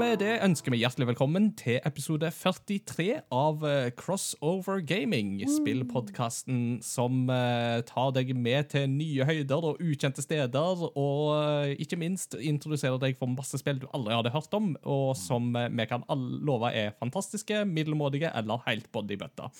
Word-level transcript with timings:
Med 0.00 0.22
det 0.22 0.38
ønsker 0.40 0.72
vi 0.72 0.78
hjertelig 0.80 1.10
velkommen 1.10 1.50
til 1.60 1.76
episode 1.84 2.30
43 2.32 3.18
av 3.36 3.64
eh, 3.68 3.90
Crossover 3.98 4.80
Gaming. 4.80 5.34
Spillpodkasten 5.44 6.78
som 6.86 7.28
eh, 7.28 7.82
tar 7.84 8.14
deg 8.16 8.32
med 8.32 8.70
til 8.72 8.86
nye 8.94 9.26
høyder 9.28 9.66
og 9.68 9.82
ukjente 9.84 10.24
steder, 10.24 10.86
og 10.88 11.26
eh, 11.34 11.74
ikke 11.84 12.00
minst 12.00 12.38
introduserer 12.38 12.96
deg 13.02 13.20
for 13.20 13.28
masse 13.34 13.60
spill 13.60 13.82
du 13.82 13.90
aldri 13.92 14.16
hadde 14.16 14.32
hørt 14.32 14.56
om, 14.56 14.72
og 14.88 15.12
som 15.20 15.52
vi 15.52 15.90
kan 15.90 16.08
love 16.48 16.72
er 16.72 16.96
fantastiske, 16.96 17.66
middelmådige 17.68 18.32
eller 18.40 18.64
helt 18.70 18.88
bodybøtta. 18.94 19.52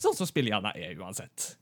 Sånn 0.00 0.16
som 0.16 0.30
spill 0.30 0.48
gjerne 0.48 0.72
er 0.80 0.96
uansett. 0.96 1.52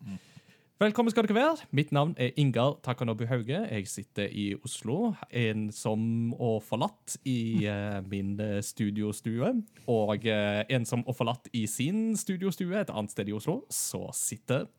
Velkommen 0.80 1.12
skal 1.12 1.26
dere 1.28 1.34
være. 1.36 1.66
Mitt 1.76 1.90
navn 1.92 2.14
er 2.16 2.30
Ingar 2.40 2.78
Takanobu 2.80 3.26
Hauge. 3.28 3.58
Jeg 3.68 3.88
sitter 3.88 4.30
i 4.32 4.54
Oslo, 4.64 5.10
ensom 5.28 6.32
og 6.32 6.62
forlatt 6.64 7.18
i 7.28 7.66
uh, 7.68 7.98
min 8.08 8.30
eh, 8.40 8.62
studiostue. 8.64 9.50
Og 9.84 10.24
uh, 10.24 10.62
ensom 10.72 11.04
og 11.04 11.18
forlatt 11.18 11.52
i 11.52 11.66
sin 11.68 12.16
studiostue 12.16 12.80
et 12.80 12.94
annet 12.96 13.12
sted 13.12 13.28
i 13.28 13.36
Oslo, 13.36 13.58
så 13.68 14.06
sitter 14.16 14.70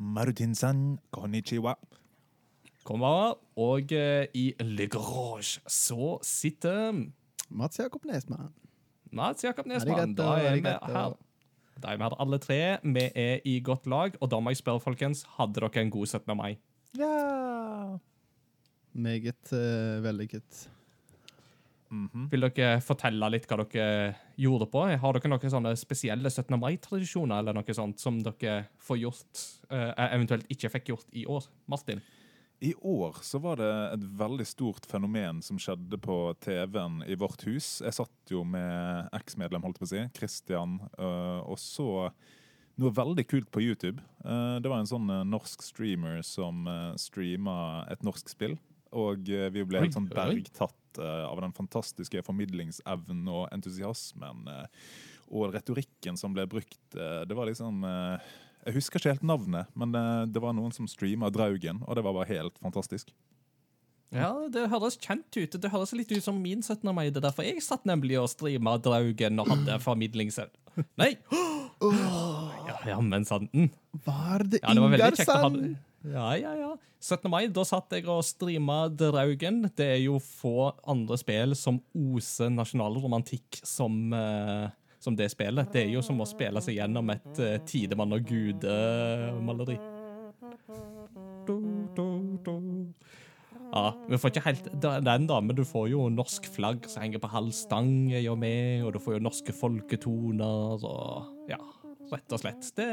Marutin-san, 0.00 0.96
konnichiwa. 1.12 1.76
Konbanwa. 2.88 3.34
Og 3.60 3.92
uh, 3.92 4.24
i 4.32 4.54
Le 4.64 4.88
Grange 4.88 5.60
så 5.68 6.14
sitter 6.24 7.04
Mats 7.50 7.84
Jakob 7.84 8.08
Nesmann. 8.08 8.48
Mats 9.12 9.44
Jakob 9.44 9.68
Nesmann. 9.68 10.16
Da 10.16 10.38
er 10.40 10.56
vi 10.56 10.64
her. 10.64 11.20
Da 11.80 11.92
er 11.92 12.00
vi 12.00 12.06
hadde 12.06 12.18
alle 12.22 12.40
tre. 12.42 12.60
Vi 12.82 13.06
er 13.08 13.46
i 13.48 13.60
godt 13.64 13.88
lag. 13.90 14.16
Og 14.20 14.30
da 14.32 14.40
må 14.40 14.52
jeg 14.52 14.60
spørre, 14.60 14.82
folkens, 14.84 15.24
hadde 15.38 15.60
dere 15.60 15.84
en 15.84 15.94
god 15.94 16.06
17. 16.06 16.36
mai? 16.36 16.58
Ja. 16.98 17.96
Meget 18.92 19.54
uh, 19.54 20.02
vellykket. 20.04 20.66
Mhm. 21.90 22.28
Vil 22.30 22.46
dere 22.46 22.78
fortelle 22.86 23.28
litt 23.32 23.48
hva 23.50 23.64
dere 23.64 24.14
gjorde 24.38 24.68
på? 24.70 24.84
Har 25.02 25.16
dere 25.16 25.32
noen 25.32 25.52
sånne 25.52 25.74
spesielle 25.78 26.30
17. 26.30 26.54
mai-tradisjoner 26.60 27.42
eller 27.42 27.56
noe 27.56 27.74
sånt 27.74 27.98
som 28.02 28.20
dere 28.22 28.68
får 28.86 29.00
gjort, 29.02 29.44
uh, 29.72 29.90
eventuelt 30.10 30.46
ikke 30.52 30.70
fikk 30.76 30.92
gjort 30.92 31.18
i 31.18 31.26
år? 31.26 31.48
Martin? 31.70 32.02
I 32.60 32.74
år 32.84 33.16
så 33.24 33.38
var 33.40 33.56
det 33.56 33.68
et 33.94 34.02
veldig 34.20 34.44
stort 34.44 34.84
fenomen 34.88 35.38
som 35.42 35.56
skjedde 35.60 35.96
på 36.04 36.16
TV-en 36.44 36.98
i 37.08 37.16
vårt 37.16 37.40
hus. 37.48 37.78
Jeg 37.80 37.96
satt 37.96 38.32
jo 38.34 38.42
med 38.44 39.08
eksmedlem, 39.16 39.62
holdt 39.64 39.78
jeg 39.80 39.84
på 39.86 39.88
å 39.88 39.92
si, 39.94 40.02
Christian, 40.18 40.74
øh, 41.00 41.40
og 41.48 41.56
så 41.62 41.86
noe 42.80 42.92
veldig 42.96 43.24
kult 43.28 43.48
på 43.52 43.62
YouTube. 43.64 44.02
Eh, 44.24 44.58
Det 44.60 44.68
var 44.68 44.80
en 44.82 44.90
sånn 44.90 45.08
eh, 45.12 45.24
norsk 45.28 45.64
streamer 45.64 46.20
som 46.24 46.68
streama 47.00 47.86
et 47.92 48.04
norsk 48.04 48.28
spill. 48.32 48.58
Og 48.92 49.28
eh, 49.30 49.48
vi 49.54 49.64
ble 49.64 49.80
helt 49.86 49.96
sånn 49.96 50.10
bergtatt 50.12 50.98
eh, 51.00 51.24
av 51.30 51.40
den 51.40 51.52
fantastiske 51.56 52.22
formidlingsevnen 52.26 53.24
og 53.28 53.48
entusiasmen. 53.56 54.44
eh, 54.48 54.66
og 55.30 55.52
retorikken 55.54 56.16
som 56.18 56.32
ble 56.34 56.44
brukt. 56.50 56.80
eh, 56.96 57.24
Det 57.24 57.36
var 57.36 57.46
liksom 57.46 57.84
eh, 57.86 58.18
Jeg 58.66 58.76
husker 58.76 59.00
ikke 59.00 59.14
helt 59.14 59.26
navnet, 59.26 59.70
men 59.78 59.94
eh, 59.96 60.24
det 60.28 60.42
var 60.42 60.52
noen 60.56 60.72
som 60.76 60.88
streama 60.90 61.30
Draugen, 61.32 61.80
og 61.86 61.96
det 61.96 62.04
var 62.04 62.16
bare 62.16 62.28
helt 62.28 62.58
fantastisk. 62.60 63.12
Ja, 64.10 64.32
det 64.50 64.64
høres 64.72 64.96
kjent 64.98 65.36
ut. 65.38 65.54
Det 65.62 65.70
høres 65.70 65.92
litt 65.94 66.10
ut 66.10 66.24
som 66.24 66.40
min 66.42 66.64
17. 66.66 66.82
mai. 66.94 67.06
Det 67.14 67.20
er 67.22 67.28
derfor 67.28 67.46
jeg 67.46 67.62
satt 67.62 67.84
nemlig 67.86 68.16
og 68.18 68.26
streama 68.32 68.74
Draugen 68.82 69.38
og 69.38 69.52
hadde 69.52 69.78
formidlingsevne. 69.84 70.84
Nei! 71.00 71.12
Ja, 71.80 72.76
ja, 72.90 72.98
men 73.00 73.24
sannten. 73.24 73.70
Var 74.04 74.44
det 74.44 74.60
Ja, 74.62 74.74
det 74.74 74.82
Ingar 74.82 75.14
kjekt 75.14 75.30
Sand? 75.30 75.62
Ja, 76.04 76.30
ja, 76.36 76.52
ja. 76.56 76.70
17. 77.00 77.30
mai, 77.32 77.46
da 77.52 77.62
satt 77.64 77.92
jeg 77.96 78.06
og 78.08 78.22
streama 78.24 78.82
Draugen. 78.92 79.62
Det 79.76 79.86
er 79.94 80.02
jo 80.02 80.18
få 80.20 80.70
andre 80.88 81.16
spill 81.20 81.54
som 81.56 81.78
oser 81.96 82.50
nasjonalromantikk 82.52 83.60
som, 83.64 84.12
eh, 84.12 84.68
som 85.00 85.16
det 85.16 85.30
spillet. 85.32 85.72
Det 85.72 85.84
er 85.84 85.94
jo 85.94 86.02
som 86.04 86.20
å 86.20 86.28
spille 86.28 86.60
seg 86.64 86.76
gjennom 86.76 87.10
et 87.14 87.40
uh, 87.40 87.56
Tidemann 87.66 88.14
og 88.16 88.28
Gude-maleri. 88.28 89.78
Ja, 93.70 93.84
vi 94.10 94.18
får 94.18 94.32
ikke 94.32 94.46
helt 94.48 94.70
den, 94.82 95.26
da, 95.30 95.38
men 95.40 95.54
du 95.56 95.62
får 95.66 95.90
jo 95.92 96.08
norsk 96.12 96.48
flagg 96.52 96.88
som 96.90 97.04
henger 97.04 97.22
på 97.22 97.30
halv 97.30 97.52
stang, 97.54 98.10
er 98.12 98.26
med, 98.38 98.82
og 98.84 98.96
du 98.96 99.00
får 99.02 99.16
jo 99.16 99.26
norske 99.28 99.54
folketoner, 99.54 100.84
og 100.86 101.50
ja, 101.50 101.60
rett 102.10 102.34
og 102.34 102.42
slett. 102.42 102.72
Det 102.76 102.90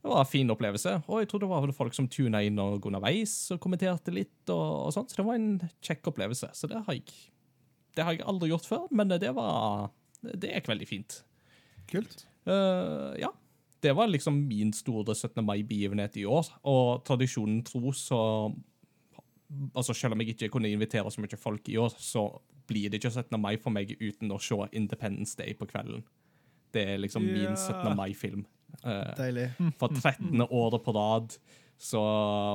det 0.00 0.08
var 0.08 0.22
en 0.22 0.28
fin 0.30 0.48
opplevelse, 0.48 0.94
og 1.12 1.18
jeg 1.20 1.28
tror 1.28 1.42
det 1.42 1.48
var 1.50 1.72
folk 1.76 1.92
som 1.92 2.06
tuna 2.08 2.40
inn 2.40 2.56
og 2.62 2.86
underveis 2.88 3.34
og 3.52 3.58
kommenterte 3.60 4.14
litt, 4.16 4.48
og, 4.48 4.86
og 4.86 4.94
sånt, 4.96 5.12
så 5.12 5.20
det 5.20 5.26
var 5.26 5.36
en 5.36 5.50
kjekk 5.84 6.08
opplevelse. 6.14 6.48
Så 6.56 6.70
det 6.70 6.80
har 6.86 6.96
jeg 6.96 7.04
det 7.98 8.06
har 8.06 8.14
jeg 8.14 8.24
aldri 8.30 8.48
gjort 8.52 8.68
før, 8.70 8.86
men 8.94 9.10
det 9.10 9.32
var 9.36 9.90
Det 10.22 10.50
gikk 10.52 10.68
veldig 10.70 10.88
fint. 10.88 11.20
Kult. 11.90 12.26
Uh, 12.48 13.16
ja. 13.20 13.32
Det 13.80 13.94
var 13.96 14.10
liksom 14.10 14.36
min 14.48 14.72
store 14.76 15.14
17. 15.14 15.40
mai-begivenhet 15.44 16.18
i 16.20 16.26
år, 16.28 16.50
og 16.68 17.04
tradisjonen 17.08 17.62
tro 17.64 17.92
så 17.96 18.20
Altså, 19.74 19.90
selv 19.98 20.14
om 20.14 20.20
jeg 20.22 20.36
ikke 20.36 20.48
kunne 20.54 20.70
invitere 20.70 21.10
så 21.10 21.18
mye 21.18 21.34
folk 21.34 21.68
i 21.68 21.74
år, 21.82 21.90
så 21.98 22.20
blir 22.70 22.86
det 22.86 23.00
ikke 23.00 23.10
17. 23.10 23.40
mai 23.40 23.56
for 23.58 23.74
meg 23.74 23.96
uten 23.98 24.30
å 24.30 24.38
se 24.38 24.54
Independence 24.78 25.34
Day 25.34 25.56
på 25.58 25.66
kvelden. 25.66 26.04
Det 26.70 26.84
er 26.92 27.00
liksom 27.02 27.24
min 27.26 27.56
17. 27.56 27.96
mai-film. 27.98 28.44
Eh, 28.84 29.16
Deilig. 29.18 29.48
for 29.80 29.88
13. 29.88 30.46
året 30.46 30.84
på 30.84 30.94
rad 30.94 31.34
så 31.80 32.00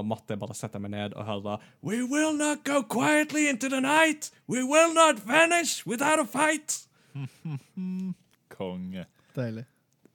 måtte 0.06 0.36
jeg 0.36 0.40
bare 0.40 0.56
sette 0.56 0.80
meg 0.80 0.94
ned 0.94 1.16
og 1.18 1.26
høre 1.26 1.58
We 1.84 2.04
will 2.06 2.38
not 2.38 2.64
go 2.64 2.82
quietly 2.84 3.50
into 3.50 3.68
the 3.68 3.82
night. 3.82 4.32
We 4.48 4.64
will 4.64 4.94
not 4.94 5.26
vanish 5.26 5.86
without 5.86 6.20
a 6.20 6.26
fight. 6.26 6.88
Konge. 8.56 9.06
Deilig. 9.36 9.66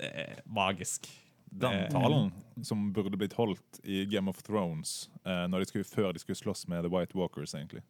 Det 0.00 0.10
er 0.24 0.42
magisk. 0.46 1.08
Den 1.50 1.90
talen 1.90 2.30
som 2.62 2.92
burde 2.94 3.18
blitt 3.18 3.34
holdt 3.34 3.80
i 3.82 4.04
Game 4.06 4.30
of 4.30 4.38
Thrones 4.46 5.10
eh, 5.24 5.46
når 5.50 5.64
de 5.64 5.70
skulle, 5.72 5.88
før 5.88 6.12
de 6.14 6.22
skulle 6.22 6.38
slåss 6.38 6.68
med 6.70 6.84
The 6.86 6.92
White 6.92 7.18
Walkers, 7.18 7.54
egentlig. 7.54 7.82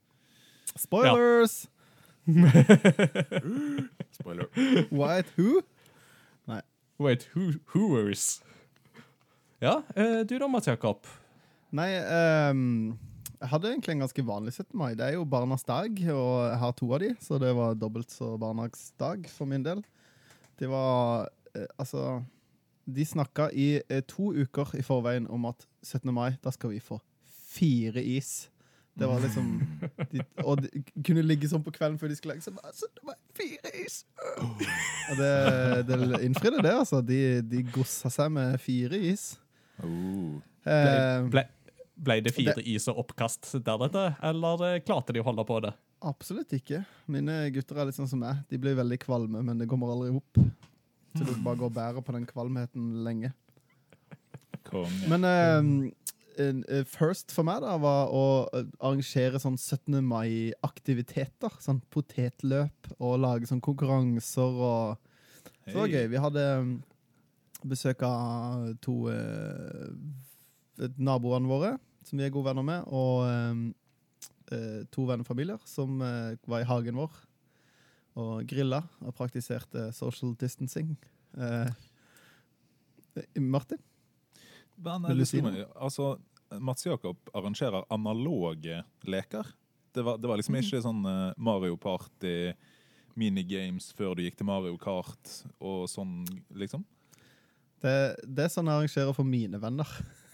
Spoilers! 0.77 1.67
Spoiler. 4.17 4.49
White 4.91 5.37
who? 5.37 5.61
Wait, 7.01 7.31
who, 7.35 7.53
whoers? 7.73 8.43
Ja, 9.59 9.83
eh, 9.97 10.21
du 10.21 10.39
da, 10.39 10.49
Mats 10.49 10.69
Jakob? 10.69 11.07
Nei, 11.73 11.95
ehm, 11.97 12.99
jeg 13.41 13.49
hadde 13.49 13.71
egentlig 13.73 13.95
en 13.95 14.03
ganske 14.05 14.25
vanlig 14.29 14.53
17. 14.53 14.67
mai. 14.77 14.91
Det 14.99 15.07
er 15.07 15.15
jo 15.17 15.25
barnas 15.29 15.65
dag, 15.65 15.89
og 16.13 16.33
jeg 16.51 16.59
har 16.61 16.75
to 16.77 16.91
av 16.93 17.01
de, 17.01 17.11
så 17.25 17.39
det 17.41 17.55
var 17.57 17.79
dobbelt 17.79 18.13
så 18.13 18.35
barnas 18.41 18.91
dag 19.01 19.25
for 19.33 19.49
min 19.49 19.65
del. 19.65 19.81
Det 20.61 20.69
var 20.69 21.31
eh, 21.57 21.65
Altså 21.81 22.23
De 22.85 23.05
snakka 23.07 23.49
i 23.57 23.81
eh, 23.89 24.03
to 24.05 24.33
uker 24.37 24.75
i 24.77 24.85
forveien 24.85 25.29
om 25.33 25.47
at 25.49 25.65
17. 25.83 26.13
mai, 26.13 26.35
da 26.45 26.53
skal 26.53 26.75
vi 26.75 26.81
få 26.85 27.01
fire 27.51 28.03
is. 28.05 28.51
Det 28.99 29.09
var 29.09 29.23
liksom 29.23 29.47
de, 30.13 30.21
Og 30.45 30.61
de 30.61 30.83
kunne 31.07 31.23
ligge 31.25 31.49
sånn 31.49 31.65
på 31.65 31.73
kvelden 31.73 31.97
før 32.01 32.11
de 32.13 32.19
skulle 32.19 32.35
legge 32.35 32.45
seg. 32.45 32.59
bare, 32.59 32.75
17. 32.77 33.07
mai, 33.07 33.17
fire 33.39 33.73
is! 33.87 34.03
Og 34.43 35.17
det, 35.17 35.33
det 35.89 36.21
innfridde 36.27 36.61
det, 36.67 36.75
altså. 36.83 37.01
De, 37.01 37.41
de 37.41 37.65
gossa 37.73 38.13
seg 38.13 38.33
med 38.37 38.59
fire 38.61 39.01
is. 39.01 39.31
Oh. 39.81 40.37
Eh, 40.69 41.25
Ble, 41.33 41.47
ble 42.01 42.21
det 42.25 42.33
fire 42.35 42.63
is 42.65 42.89
og 42.91 43.03
oppkast 43.05 43.53
deretter, 43.65 44.17
eller 44.31 44.67
eh, 44.69 44.81
klarte 44.85 45.15
de 45.15 45.23
å 45.23 45.27
holde 45.27 45.45
på 45.49 45.61
det? 45.65 45.75
Absolutt 46.09 46.53
ikke. 46.57 46.83
Mine 47.13 47.43
gutter 47.53 47.81
er 47.81 47.91
litt 47.91 47.99
sånn 47.99 48.09
som 48.09 48.23
meg. 48.23 48.41
De 48.49 48.61
blir 48.61 48.79
veldig 48.79 48.99
kvalme, 49.03 49.43
men 49.45 49.61
det 49.61 49.69
kommer 49.69 49.93
aldri 49.93 50.15
opp. 50.17 50.41
Så 51.17 51.27
du 51.27 51.33
bare 51.43 51.59
går 51.59 51.69
og 51.69 51.77
bærer 51.77 52.05
på 52.07 52.15
den 52.15 52.27
kvalmheten 52.29 53.01
lenge. 53.05 53.33
Konge. 54.65 55.09
Men 55.11 55.27
eh, 55.27 55.69
eh, 56.41 56.85
first 56.89 57.35
for 57.35 57.47
meg 57.49 57.61
da 57.65 57.75
var 57.83 58.13
å 58.15 58.25
eh, 58.55 58.69
arrangere 58.79 59.41
sånn 59.43 59.59
17. 59.59 59.99
mai-aktiviteter. 60.07 61.59
Sånn 61.61 61.83
potetløp 61.93 62.93
og 62.99 63.19
lage 63.25 63.51
sånn 63.51 63.65
konkurranser 63.65 64.61
og 64.71 65.01
Så 65.67 65.75
det 65.75 65.79
var 65.83 65.93
gøy. 65.93 66.07
Vi 66.15 66.25
hadde 66.25 66.47
besøk 67.69 68.03
av 68.07 68.71
to 68.85 68.97
eh, 69.13 70.89
naboene 70.97 71.51
våre, 71.51 71.75
som 72.07 72.19
vi 72.19 72.27
er 72.27 72.33
gode 72.35 72.49
venner 72.51 72.67
med, 72.67 72.87
og 72.89 73.27
eh, 73.29 74.57
eh, 74.57 74.81
to 74.93 75.05
vennefamilier 75.09 75.61
som 75.69 76.01
eh, 76.05 76.39
var 76.49 76.65
i 76.65 76.69
hagen 76.69 76.99
vår 77.01 77.19
og 78.21 78.49
grilla 78.51 78.83
og 79.05 79.15
praktiserte 79.17 79.91
social 79.95 80.35
distancing. 80.39 80.97
Eh, 81.39 81.71
Martin? 83.39 83.79
Men, 84.77 85.07
Vil 85.09 85.21
eh, 85.21 85.23
du 85.23 85.29
si 85.29 85.43
noe? 85.45 85.67
altså, 85.77 86.15
Mats 86.59 86.87
Jakob 86.87 87.31
arrangerer 87.37 87.87
analoge 87.93 88.83
leker. 89.07 89.47
Det 89.95 90.05
var, 90.07 90.19
det 90.19 90.31
var 90.31 90.39
liksom 90.41 90.59
ikke 90.59 90.83
sånn 90.85 91.03
eh, 91.07 91.27
Mario 91.39 91.79
Party, 91.81 92.53
minigames 93.19 93.91
før 93.97 94.17
du 94.17 94.25
gikk 94.25 94.39
til 94.39 94.49
Mario 94.49 94.79
Kart 94.81 95.35
og 95.59 95.85
sånn, 95.91 96.23
liksom. 96.57 96.87
Det, 97.81 97.93
det 98.25 98.45
er 98.45 98.53
sånn 98.53 98.69
jeg 98.69 98.77
arrangerer 98.77 99.17
for 99.17 99.27
mine 99.27 99.61
venner. 99.61 99.89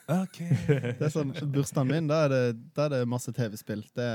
OK. 0.07 0.39
Det 0.67 1.03
er 1.03 1.11
sånn, 1.11 1.33
Bursdagen 1.51 1.91
min, 1.91 2.07
da 2.11 2.25
er 2.27 2.33
det, 2.33 2.43
da 2.77 2.87
er 2.87 2.93
det 2.95 3.09
masse 3.11 3.33
TV-spill. 3.35 3.83
Det, 3.97 4.09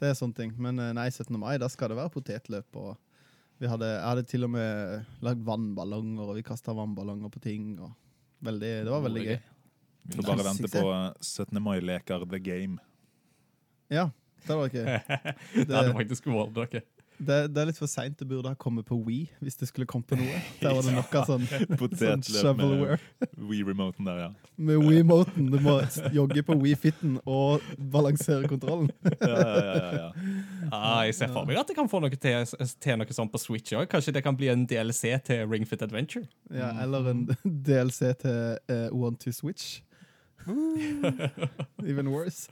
Det 0.00 0.08
er 0.10 0.16
sånne 0.18 0.34
ting. 0.34 0.52
Men 0.58 0.80
eh, 0.82 0.92
nei, 0.96 1.08
17. 1.12 1.36
mai, 1.38 1.56
da 1.62 1.68
skal 1.70 1.92
det 1.92 1.98
være 2.00 2.10
potetløp. 2.14 2.78
og 2.80 2.96
vi 3.62 3.68
hadde, 3.70 3.86
Jeg 3.86 4.06
hadde 4.08 4.24
til 4.26 4.44
og 4.48 4.50
med 4.50 5.04
lagd 5.22 5.44
vannballonger, 5.46 6.24
og 6.32 6.38
vi 6.40 6.42
kasta 6.46 6.74
vannballonger 6.74 7.30
på 7.30 7.42
ting. 7.44 7.76
veldig, 8.42 8.72
Det 8.88 8.90
var 8.90 9.04
veldig 9.04 9.26
gøy. 9.28 9.36
Vi 10.02 10.16
får 10.16 10.26
bare 10.26 10.46
vente 10.48 10.70
på 10.72 10.82
17. 11.22 11.62
mai-leker 11.62 12.24
The 12.26 12.40
Game. 12.42 12.80
Ja, 13.92 14.08
det 14.48 14.56
var 14.58 14.72
gøy. 14.72 14.88
Det 15.68 15.70
hadde 15.70 15.94
faktisk 15.94 16.26
vært 16.26 16.56
noe. 16.58 16.82
Det, 17.22 17.36
det 17.54 17.60
er 17.62 17.68
litt 17.68 17.78
for 17.78 17.90
seint. 17.90 18.16
Det 18.18 18.26
burde 18.28 18.50
ha 18.50 18.58
kommet 18.58 18.86
på 18.88 18.96
We, 19.06 19.24
hvis 19.42 19.58
det 19.60 19.68
skulle 19.70 19.86
kommet 19.88 20.08
på 20.10 20.18
noe. 20.18 20.40
Der 20.60 20.74
var 20.74 20.86
det 20.86 20.94
nok 20.96 21.14
av 21.20 21.28
sånn, 21.30 21.44
sånn 22.00 22.24
shovelware. 22.26 22.98
med 23.22 23.44
We-remoten 23.50 24.08
der, 24.08 24.20
ja. 24.24 24.30
Med 24.56 24.82
We-moten. 24.82 25.50
Du 25.52 25.58
må 25.62 25.78
jogge 26.14 26.44
på 26.46 26.56
We-fitten 26.62 27.18
og 27.24 27.64
balansere 27.92 28.50
kontrollen. 28.50 28.90
Ja, 29.22 29.36
ja, 29.38 29.58
ja, 29.62 29.74
ja, 29.76 29.90
ja. 29.96 30.06
Ah, 30.72 31.02
jeg 31.06 31.14
ser 31.14 31.30
for 31.32 31.46
meg 31.46 31.58
at 31.60 31.68
jeg 31.70 31.76
kan 31.76 31.88
få 31.90 32.00
noe 32.02 32.16
til, 32.18 32.46
til 32.82 32.98
noe 32.98 33.14
sånt 33.14 33.30
på 33.32 33.40
Switch 33.40 33.74
òg. 33.76 33.86
Kanskje 33.92 34.14
det 34.16 34.24
kan 34.24 34.36
bli 34.38 34.48
en 34.50 34.64
DLC 34.68 35.12
til 35.26 35.44
Ring 35.50 35.66
Fit 35.68 35.84
Adventure. 35.84 36.26
Ja, 36.50 36.72
eller 36.82 37.12
en 37.12 37.22
DLC 37.44 38.12
til 38.22 38.58
uh, 38.72 38.88
One 38.90 39.20
to 39.22 39.32
Switch. 39.36 39.80
Even 41.86 42.10
worse. 42.10 42.48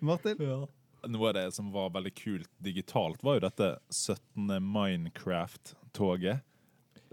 Martin? 0.00 0.40
Noe 1.10 1.28
av 1.30 1.34
det 1.36 1.46
som 1.56 1.70
var 1.74 1.90
veldig 1.94 2.14
kult 2.16 2.50
digitalt, 2.64 3.22
var 3.24 3.38
jo 3.38 3.44
dette 3.48 3.68
17. 3.90 4.58
Minecraft-toget. 4.60 6.40
Eh, 6.40 6.42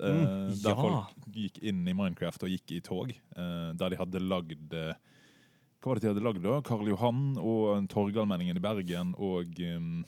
Mm, 0.02 0.56
der 0.64 0.72
ja. 0.72 0.76
folk 0.82 1.28
gikk 1.36 1.60
inn 1.62 1.84
i 1.88 1.94
Minecraft 1.94 2.44
og 2.48 2.50
gikk 2.50 2.72
i 2.74 2.80
tog. 2.82 3.12
eh, 3.12 3.74
der 3.78 3.90
de 3.94 3.98
hadde 4.00 4.20
lagd 4.24 4.74
eh, 4.74 4.96
Hva 5.82 5.92
var 5.92 6.00
det 6.00 6.02
de 6.02 6.10
hadde 6.14 6.24
lagd, 6.26 6.42
da? 6.46 6.56
Karl 6.66 6.88
Johan 6.90 7.38
og 7.38 7.88
Torgallmenningen 7.90 8.58
i 8.58 8.62
Bergen 8.64 9.14
og 9.18 9.54
um, 9.66 10.04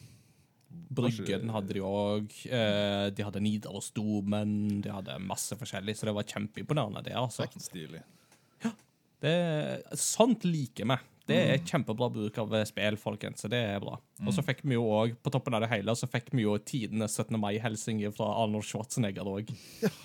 Bryggen 0.94 1.50
hadde 1.54 1.74
de 1.74 1.82
òg. 1.86 2.34
Eh, 2.50 3.10
de 3.14 3.24
hadde 3.26 3.42
Nidarosdomen. 3.42 4.82
De 4.82 4.90
hadde 4.90 5.20
masse 5.22 5.54
forskjellig, 5.58 5.94
så 5.98 6.06
det 6.10 6.14
var 6.18 6.24
kjempeimponerende. 6.30 7.04
det 7.06 7.14
altså. 7.18 7.46
Stilig. 7.62 8.02
Det, 9.22 9.36
sånt 9.98 10.44
liker 10.46 10.90
vi. 10.90 10.98
Det 11.30 11.36
er 11.40 11.62
kjempebra 11.64 12.10
bruk 12.12 12.36
av 12.42 12.52
eh, 12.58 12.66
spill, 12.68 12.98
folkens. 13.00 13.40
Så 13.46 13.48
det 13.52 13.62
er 13.64 13.80
bra. 13.80 13.94
Og 14.28 14.34
så 14.36 14.44
fikk 14.44 14.60
vi 14.68 14.76
jo 14.76 14.84
også, 14.92 15.16
på 15.24 15.32
toppen 15.32 15.56
av 15.56 15.62
det 15.64 15.70
hele, 15.72 15.94
så 15.96 16.08
fikk 16.12 16.28
vi 16.36 16.44
jo 16.44 16.58
tidenes 16.68 17.16
17. 17.16 17.38
mai-hilsing 17.40 18.02
fra 18.16 18.28
Arnold 18.44 18.66
Schwarzenegger 18.68 19.30
òg. 19.32 19.54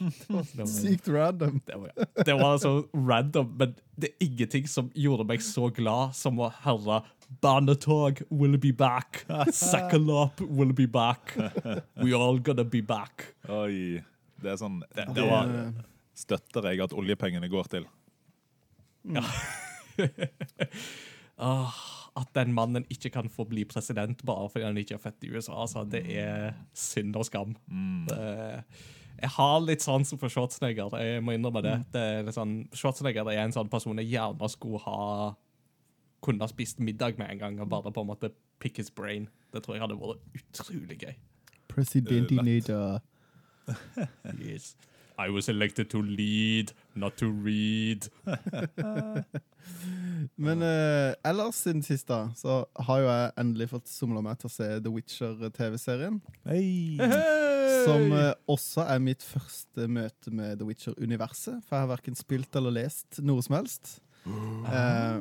Sykt 0.71 1.11
random. 1.11 1.59
Det 1.67 1.75
var, 1.83 1.91
det 2.29 2.37
var 2.39 2.61
så 2.63 2.73
random, 2.95 3.51
men 3.59 3.75
det 3.99 4.13
er 4.13 4.29
ingenting 4.29 4.71
som 4.71 4.93
gjorde 4.95 5.27
meg 5.27 5.43
så 5.43 5.67
glad 5.75 6.15
som 6.19 6.39
å 6.39 6.53
høre 6.63 7.01
Barnetog 7.45 8.23
will 8.31 8.55
be 8.57 8.71
back. 8.73 9.25
Sakalop 9.53 10.39
will 10.41 10.71
be 10.73 10.87
back. 10.87 11.35
We 12.01 12.15
all 12.17 12.39
gonna 12.41 12.65
be 12.65 12.81
back. 12.81 13.27
Oi. 13.53 13.99
Det 14.39 14.53
er 14.55 14.57
sånn 14.61 14.79
Det, 14.95 15.05
det 15.19 15.27
var- 15.27 15.51
støtter 16.19 16.71
jeg 16.71 16.81
at 16.87 16.95
oljepengene 16.95 17.51
går 17.51 17.69
til. 17.75 17.85
Ah, 21.39 21.75
at 22.19 22.31
den 22.35 22.53
mannen 22.55 22.87
ikke 22.91 23.13
kan 23.15 23.29
få 23.31 23.45
bli 23.47 23.63
president 23.69 24.25
bare 24.27 24.49
fordi 24.51 24.67
han 24.67 24.79
ikke 24.81 24.97
er 24.97 25.03
født 25.03 25.27
i 25.27 25.33
USA, 25.33 25.55
altså, 25.63 25.85
det 25.87 26.03
er 26.19 26.57
synd 26.75 27.17
og 27.17 27.29
skam. 27.29 27.57
Det, 28.09 28.23
jeg 29.19 29.31
har 29.35 29.61
litt 29.63 29.83
sansen 29.83 30.19
for 30.19 30.31
Schwarzenegger, 30.31 30.95
jeg 30.99 31.23
må 31.23 31.35
innrømme 31.35 31.63
det. 31.63 31.77
det 31.95 32.03
er 32.03 32.27
litt 32.27 32.37
sånn, 32.37 32.57
Schwarzenegger 32.75 33.31
er 33.31 33.45
en 33.45 33.55
sånn 33.55 33.71
person 33.71 33.99
jeg 34.03 34.13
gjerne 34.17 34.51
skulle 34.51 34.83
ha 34.87 35.35
kunne 36.25 36.43
ha 36.43 36.51
spist 36.51 36.81
middag 36.83 37.19
med 37.19 37.31
en 37.31 37.39
gang, 37.39 37.61
og 37.63 37.71
bare 37.71 37.93
på 37.95 38.03
en 38.03 38.11
måte 38.11 38.33
pick 38.59 38.81
his 38.81 38.91
brain. 38.91 39.29
Det 39.53 39.63
tror 39.63 39.77
jeg 39.77 39.85
hadde 39.85 39.99
vært 40.01 40.41
utrolig 40.41 40.99
gøy. 41.05 41.15
Presidentinator. 41.71 42.99
Yes. 44.41 44.73
I 45.19 45.31
was 45.35 45.49
elected 45.49 45.91
to 45.91 46.03
lead, 46.03 46.73
not 46.95 47.17
to 47.19 47.27
read. 47.27 48.07
Men 50.37 50.63
eh, 50.63 51.15
ellers 51.27 51.59
siden 51.65 51.83
sist 51.83 52.09
da, 52.09 52.29
så 52.39 52.61
har 52.87 53.01
jo 53.03 53.09
jeg 53.11 53.33
endelig 53.43 53.69
fått 53.73 53.91
somla 53.91 54.23
meg 54.25 54.39
til 54.39 54.49
å 54.49 54.53
se 54.55 54.69
The 54.85 54.93
Witcher-TV-serien. 54.95 56.21
Som 57.85 58.15
eh, 58.15 58.31
også 58.51 58.87
er 58.87 59.03
mitt 59.03 59.27
første 59.27 59.89
møte 59.91 60.31
med 60.31 60.61
The 60.61 60.69
Witcher-universet. 60.71 61.65
For 61.67 61.77
jeg 61.77 61.87
har 61.89 61.93
verken 61.97 62.19
spilt 62.19 62.55
eller 62.59 62.79
lest 62.79 63.19
noe 63.27 63.43
som 63.45 63.59
helst. 63.59 63.99
Eh, 64.29 65.19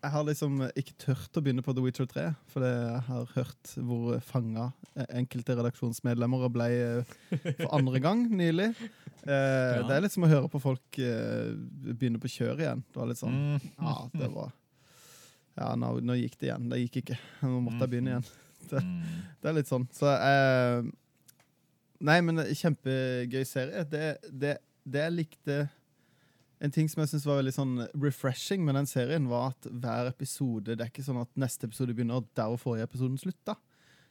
jeg 0.00 0.10
har 0.14 0.24
liksom 0.24 0.60
ikke 0.78 0.94
tørt 1.02 1.36
å 1.36 1.42
begynne 1.44 1.62
på 1.64 1.72
The 1.76 1.82
Witcher 1.84 2.06
3, 2.08 2.24
for 2.52 2.64
jeg 2.64 3.00
har 3.06 3.26
hørt 3.34 3.72
hvor 3.84 4.20
fanga 4.24 4.70
enkelte 5.16 5.56
redaksjonsmedlemmer 5.58 6.46
ble 6.52 6.68
eh, 6.76 7.12
for 7.60 7.68
andre 7.76 8.00
gang 8.06 8.22
nylig. 8.32 8.70
Eh, 9.24 9.80
Det 9.84 9.96
er 9.96 10.04
litt 10.04 10.14
som 10.14 10.24
å 10.24 10.30
høre 10.32 10.48
på 10.52 10.60
folk 10.62 11.00
eh, 11.04 11.50
begynne 11.92 12.20
på 12.22 12.30
kjøret 12.32 12.64
igjen. 12.64 12.84
Det 12.88 13.02
var 13.02 13.10
litt 13.10 13.20
sånn 13.20 13.36
Ja, 13.76 13.96
det 14.14 14.30
var 14.32 14.54
Ja, 15.60 15.74
nå, 15.76 15.92
nå 16.00 16.16
gikk 16.16 16.38
det 16.40 16.48
igjen. 16.48 16.70
Det 16.72 16.78
gikk 16.86 17.02
ikke. 17.02 17.18
Nå 17.44 17.58
måtte 17.66 17.84
jeg 17.84 17.94
begynne 17.96 18.16
igjen. 18.16 18.30
Det, 18.70 18.80
det 19.40 19.48
er 19.48 19.54
litt 19.56 19.70
sånn. 19.70 19.86
Så 19.96 20.06
eh, 20.12 20.84
Nei, 22.06 22.18
men 22.24 22.40
kjempegøy 22.54 23.42
serie. 23.48 23.82
Det, 23.88 24.04
det, 24.30 24.52
det 24.88 25.02
jeg 25.06 25.14
likte 25.16 25.56
En 26.60 26.70
ting 26.70 26.88
som 26.92 27.00
jeg 27.00 27.08
synes 27.14 27.24
var 27.26 27.38
veldig 27.40 27.54
sånn 27.56 27.74
refreshing 28.02 28.64
med 28.66 28.74
den 28.76 28.86
serien, 28.86 29.28
var 29.30 29.54
at 29.54 29.68
hver 29.72 30.10
episode 30.10 30.74
Det 30.76 30.80
er 30.84 30.90
ikke 30.90 31.04
sånn 31.06 31.20
at 31.22 31.30
neste 31.40 31.64
episode 31.70 31.94
begynner, 31.96 32.24
der 32.36 32.52
og 32.52 32.60
forrige 32.60 32.84
episoden 32.88 33.16
slutta. 33.18 33.54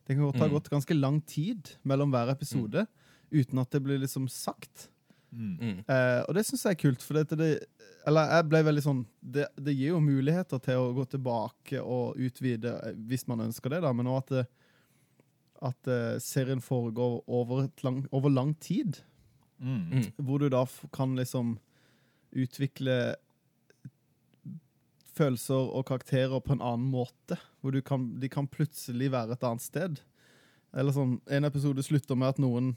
Det 0.07 0.15
kan 0.15 0.23
godt 0.25 0.39
ha 0.41 0.47
Mm. 0.47 0.53
gått 0.55 0.69
ganske 0.71 0.95
lang 0.99 1.21
tid 1.21 1.75
mellom 1.85 2.09
hver 2.11 2.31
episode 2.33 2.87
uten 3.31 3.59
at 3.61 3.69
det 3.69 3.83
blir 3.83 3.99
liksom 4.01 4.27
sagt. 4.27 4.87
Mm. 5.31 5.83
Eh, 5.87 6.23
og 6.27 6.33
det 6.33 6.41
syns 6.47 6.63
jeg 6.65 6.71
er 6.71 6.81
kult. 6.81 7.03
For 7.05 7.13
det, 7.13 7.37
det, 7.37 7.49
eller 8.07 8.31
jeg 8.33 8.49
ble 8.49 8.63
veldig 8.65 8.81
sånn 8.81 9.05
det, 9.21 9.45
det 9.61 9.75
gir 9.77 9.91
jo 9.93 9.99
muligheter 10.01 10.57
til 10.65 10.81
å 10.81 10.93
gå 10.97 11.05
tilbake 11.11 11.83
og 11.83 12.17
utvide 12.17 12.73
eh, 12.87 12.95
hvis 13.05 13.27
man 13.29 13.41
ønsker 13.45 13.69
det, 13.69 13.83
da, 13.85 13.93
men 13.93 14.07
òg 14.09 14.23
at, 14.23 14.29
det, 14.33 14.47
at 15.61 15.87
eh, 15.93 16.17
serien 16.17 16.59
foregår 16.65 17.21
over, 17.27 17.65
et 17.65 17.83
lang, 17.85 18.07
over 18.11 18.29
lang 18.33 18.55
tid. 18.59 18.97
Mm. 19.61 19.91
Mm. 19.91 20.05
Hvor 20.25 20.39
du 20.41 20.49
da 20.49 20.65
kan 20.91 21.13
liksom 21.15 21.59
utvikle 22.35 22.99
følelser 25.19 25.71
og 25.75 25.87
karakterer 25.89 26.41
på 26.43 26.55
en 26.55 26.63
annen 26.63 26.91
måte. 26.91 27.37
Hvor 27.59 27.75
du 27.75 27.81
kan, 27.85 28.11
de 28.21 28.29
kan 28.31 28.47
plutselig 28.47 29.11
være 29.13 29.35
et 29.35 29.47
annet 29.47 29.65
sted. 29.65 29.99
Eller 30.77 30.95
sånn, 30.95 31.17
En 31.27 31.47
episode 31.49 31.83
slutter 31.85 32.19
med 32.19 32.35
at 32.35 32.41
noen 32.41 32.73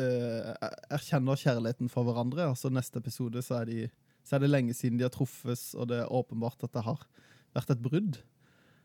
eh, 0.00 0.52
erkjenner 0.94 1.40
kjærligheten 1.40 1.90
for 1.92 2.06
hverandre. 2.06 2.48
Altså 2.52 2.70
Neste 2.72 3.02
episode 3.02 3.42
så 3.44 3.60
er, 3.60 3.70
de, 3.70 3.88
så 4.24 4.36
er 4.36 4.44
det 4.44 4.52
lenge 4.52 4.76
siden 4.76 5.00
de 5.00 5.06
har 5.06 5.14
truffes, 5.14 5.72
og 5.74 5.90
det 5.90 6.02
er 6.02 6.12
åpenbart 6.12 6.64
at 6.66 6.74
det 6.76 6.86
har 6.86 7.02
vært 7.54 7.74
et 7.74 7.82
brudd. 7.82 8.20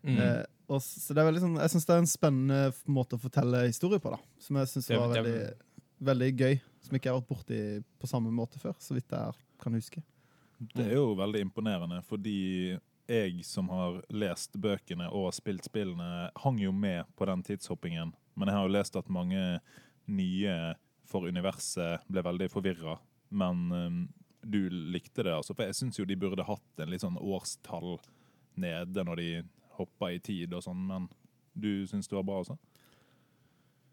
Mm. 0.04 0.18
Eh, 0.18 0.44
og 0.70 0.82
så 0.86 1.16
det 1.16 1.22
er 1.22 1.28
veldig 1.28 1.42
sånn, 1.44 1.58
Jeg 1.60 1.74
syns 1.74 1.88
det 1.88 1.96
er 1.96 2.04
en 2.04 2.10
spennende 2.10 2.60
måte 2.88 3.18
å 3.18 3.22
fortelle 3.22 3.66
historie 3.68 4.02
på. 4.02 4.14
da 4.14 4.20
Som 4.42 4.60
jeg 4.62 4.72
synes 4.74 4.92
var 4.94 5.16
veldig, 5.16 5.40
veldig 6.12 6.30
gøy. 6.38 6.60
Som 6.84 6.96
ikke 6.96 7.10
jeg 7.10 7.16
har 7.16 7.22
vært 7.22 7.32
borti 7.32 7.60
på 8.00 8.10
samme 8.10 8.32
måte 8.34 8.62
før, 8.62 8.78
så 8.80 8.96
vidt 8.96 9.12
jeg 9.12 9.36
kan 9.60 9.76
huske. 9.76 10.04
Det 10.60 10.86
er 10.86 10.98
jo 10.98 11.16
veldig 11.20 11.42
imponerende, 11.46 12.02
fordi 12.08 12.78
jeg 13.10 13.46
som 13.48 13.72
har 13.74 14.02
lest 14.12 14.58
bøkene 14.62 15.08
og 15.16 15.32
spilt 15.34 15.66
spillene, 15.66 16.30
hang 16.44 16.60
jo 16.62 16.72
med 16.76 17.08
på 17.18 17.26
den 17.30 17.44
tidshoppingen. 17.48 18.12
Men 18.36 18.52
jeg 18.52 18.58
har 18.58 18.68
jo 18.68 18.76
lest 18.76 19.00
at 19.00 19.12
mange 19.12 19.44
nye 20.10 20.56
for 21.10 21.26
universet 21.26 22.06
ble 22.08 22.24
veldig 22.26 22.50
forvirra. 22.54 22.98
Men 23.30 23.64
um, 23.72 24.02
du 24.42 24.70
likte 24.70 25.24
det, 25.26 25.34
altså. 25.34 25.56
For 25.56 25.66
jeg 25.68 25.80
syns 25.80 26.00
jo 26.00 26.08
de 26.08 26.18
burde 26.20 26.46
hatt 26.46 26.84
en 26.84 26.92
litt 26.92 27.04
sånn 27.04 27.18
årstall 27.18 27.98
nede 28.60 29.06
når 29.06 29.22
de 29.22 29.30
hoppa 29.80 30.12
i 30.14 30.22
tid 30.24 30.54
og 30.54 30.64
sånn, 30.66 30.86
men 30.90 31.08
du 31.54 31.88
syns 31.90 32.10
det 32.10 32.18
var 32.18 32.28
bra, 32.28 32.42
altså? 32.44 32.60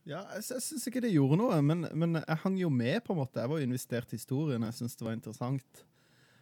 Ja, 0.07 0.23
jeg, 0.37 0.45
jeg 0.53 0.63
syns 0.63 0.87
ikke 0.87 1.03
det 1.03 1.11
gjorde 1.11 1.39
noe, 1.41 1.59
men, 1.67 1.87
men 1.99 2.21
jeg 2.21 2.41
hang 2.45 2.57
jo 2.61 2.71
med, 2.71 3.01
på 3.07 3.15
en 3.15 3.21
måte. 3.25 3.43
Jeg 3.43 3.51
var 3.51 3.61
jo 3.61 3.67
investert 3.67 4.13
i 4.15 4.21
historien. 4.21 4.67
Jeg 4.69 4.79
syns 4.79 4.95
det 4.99 5.07
var 5.07 5.17
interessant. 5.17 5.83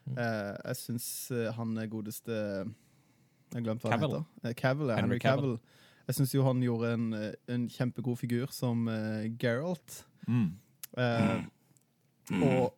Eh, 0.04 0.52
jeg 0.58 0.80
syns 0.82 1.06
eh, 1.32 1.48
han 1.56 1.70
er 1.80 1.88
godeste 1.88 2.34
Jeg 2.34 3.62
glemte 3.64 3.88
hva 3.88 3.94
hva 3.94 3.96
han 3.96 4.04
heter. 4.04 4.26
Eh, 4.44 4.56
Cavill, 4.58 4.92
Henry 4.92 5.16
Henry 5.16 5.22
Cavill. 5.22 5.56
Cavill. 5.56 5.82
Jeg 6.04 6.18
syns 6.18 6.34
jo 6.34 6.44
han 6.44 6.60
gjorde 6.60 6.92
en, 6.92 7.06
eh, 7.16 7.32
en 7.54 7.64
kjempegod 7.72 8.20
figur 8.20 8.52
som 8.52 8.84
uh, 8.90 9.24
Geralt. 9.40 10.02
Mm. 10.28 10.50
Eh, 11.00 11.44
og, 12.44 12.74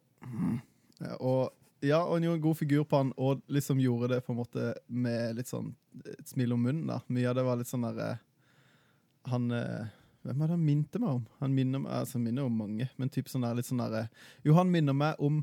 og 1.18 1.52
Ja, 1.84 2.00
og 2.06 2.16
han 2.16 2.24
gjorde 2.24 2.38
en 2.38 2.46
god 2.46 2.56
figur 2.56 2.86
på 2.88 2.96
han, 3.02 3.10
og 3.20 3.42
liksom 3.52 3.82
gjorde 3.82 4.14
det 4.14 4.22
på 4.24 4.32
en 4.32 4.38
måte 4.38 4.70
med 4.88 5.36
litt 5.36 5.50
sånn 5.50 5.74
et 6.06 6.30
smil 6.30 6.54
om 6.56 6.62
munnen. 6.62 6.86
da. 6.88 7.02
Mye 7.12 7.28
av 7.30 7.36
det 7.36 7.44
var 7.46 7.58
litt 7.60 7.70
sånn 7.70 7.84
der 7.84 8.00
eh, 8.04 8.22
Han 9.32 9.50
eh, 9.52 9.92
Hvem 10.26 10.40
er 10.42 10.48
det 10.48 10.56
han 10.56 10.64
minte 10.66 11.02
meg 11.02 11.18
om? 11.18 11.26
Han 11.40 11.52
minner 11.56 11.84
altså 12.00 12.20
minner 12.22 12.46
om 12.48 12.56
mange, 12.64 12.88
men 12.98 13.12
typ 13.12 13.28
sånn 13.30 13.44
der, 13.46 13.58
litt 13.58 13.68
sånn 13.68 13.82
der, 13.82 14.08
Jo, 14.46 14.56
han 14.58 14.72
minner 14.72 14.96
meg 14.96 15.20
om 15.22 15.42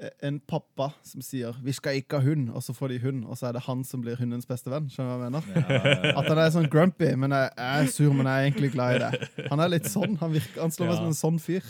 eh, 0.00 0.10
en 0.26 0.40
pappa 0.40 0.90
som 1.06 1.22
sier 1.22 1.54
'vi 1.62 1.72
skal 1.76 2.00
ikke 2.00 2.18
ha 2.18 2.26
hund', 2.26 2.50
og 2.54 2.62
så 2.62 2.74
får 2.74 2.88
de 2.88 2.98
hund, 3.04 3.24
og 3.26 3.38
så 3.38 3.48
er 3.48 3.52
det 3.52 3.66
han 3.68 3.84
som 3.84 4.02
blir 4.02 4.16
hundens 4.16 4.46
beste 4.46 4.70
venn. 4.70 4.88
Skjønner 4.90 5.14
du 5.14 5.18
hva 5.18 5.24
jeg 5.24 5.32
mener? 5.32 5.70
Ja, 6.10 6.18
At 6.18 6.28
han 6.28 6.38
er 6.38 6.50
sånn 6.50 6.70
grumpy, 6.70 7.14
men 7.16 7.30
jeg, 7.30 7.50
jeg 7.56 7.84
er 7.84 7.86
sur, 7.86 8.12
men 8.12 8.26
jeg 8.26 8.34
er 8.34 8.50
egentlig 8.50 8.72
glad 8.72 8.96
i 8.96 8.98
det. 9.04 9.48
Han 9.50 9.60
er 9.60 9.68
litt 9.68 9.86
sånn, 9.86 10.16
han, 10.18 10.32
virker, 10.32 10.60
han 10.60 10.70
slår 10.70 10.86
meg 10.86 10.96
som 10.96 11.06
en 11.06 11.22
sånn 11.22 11.38
fyr. 11.38 11.64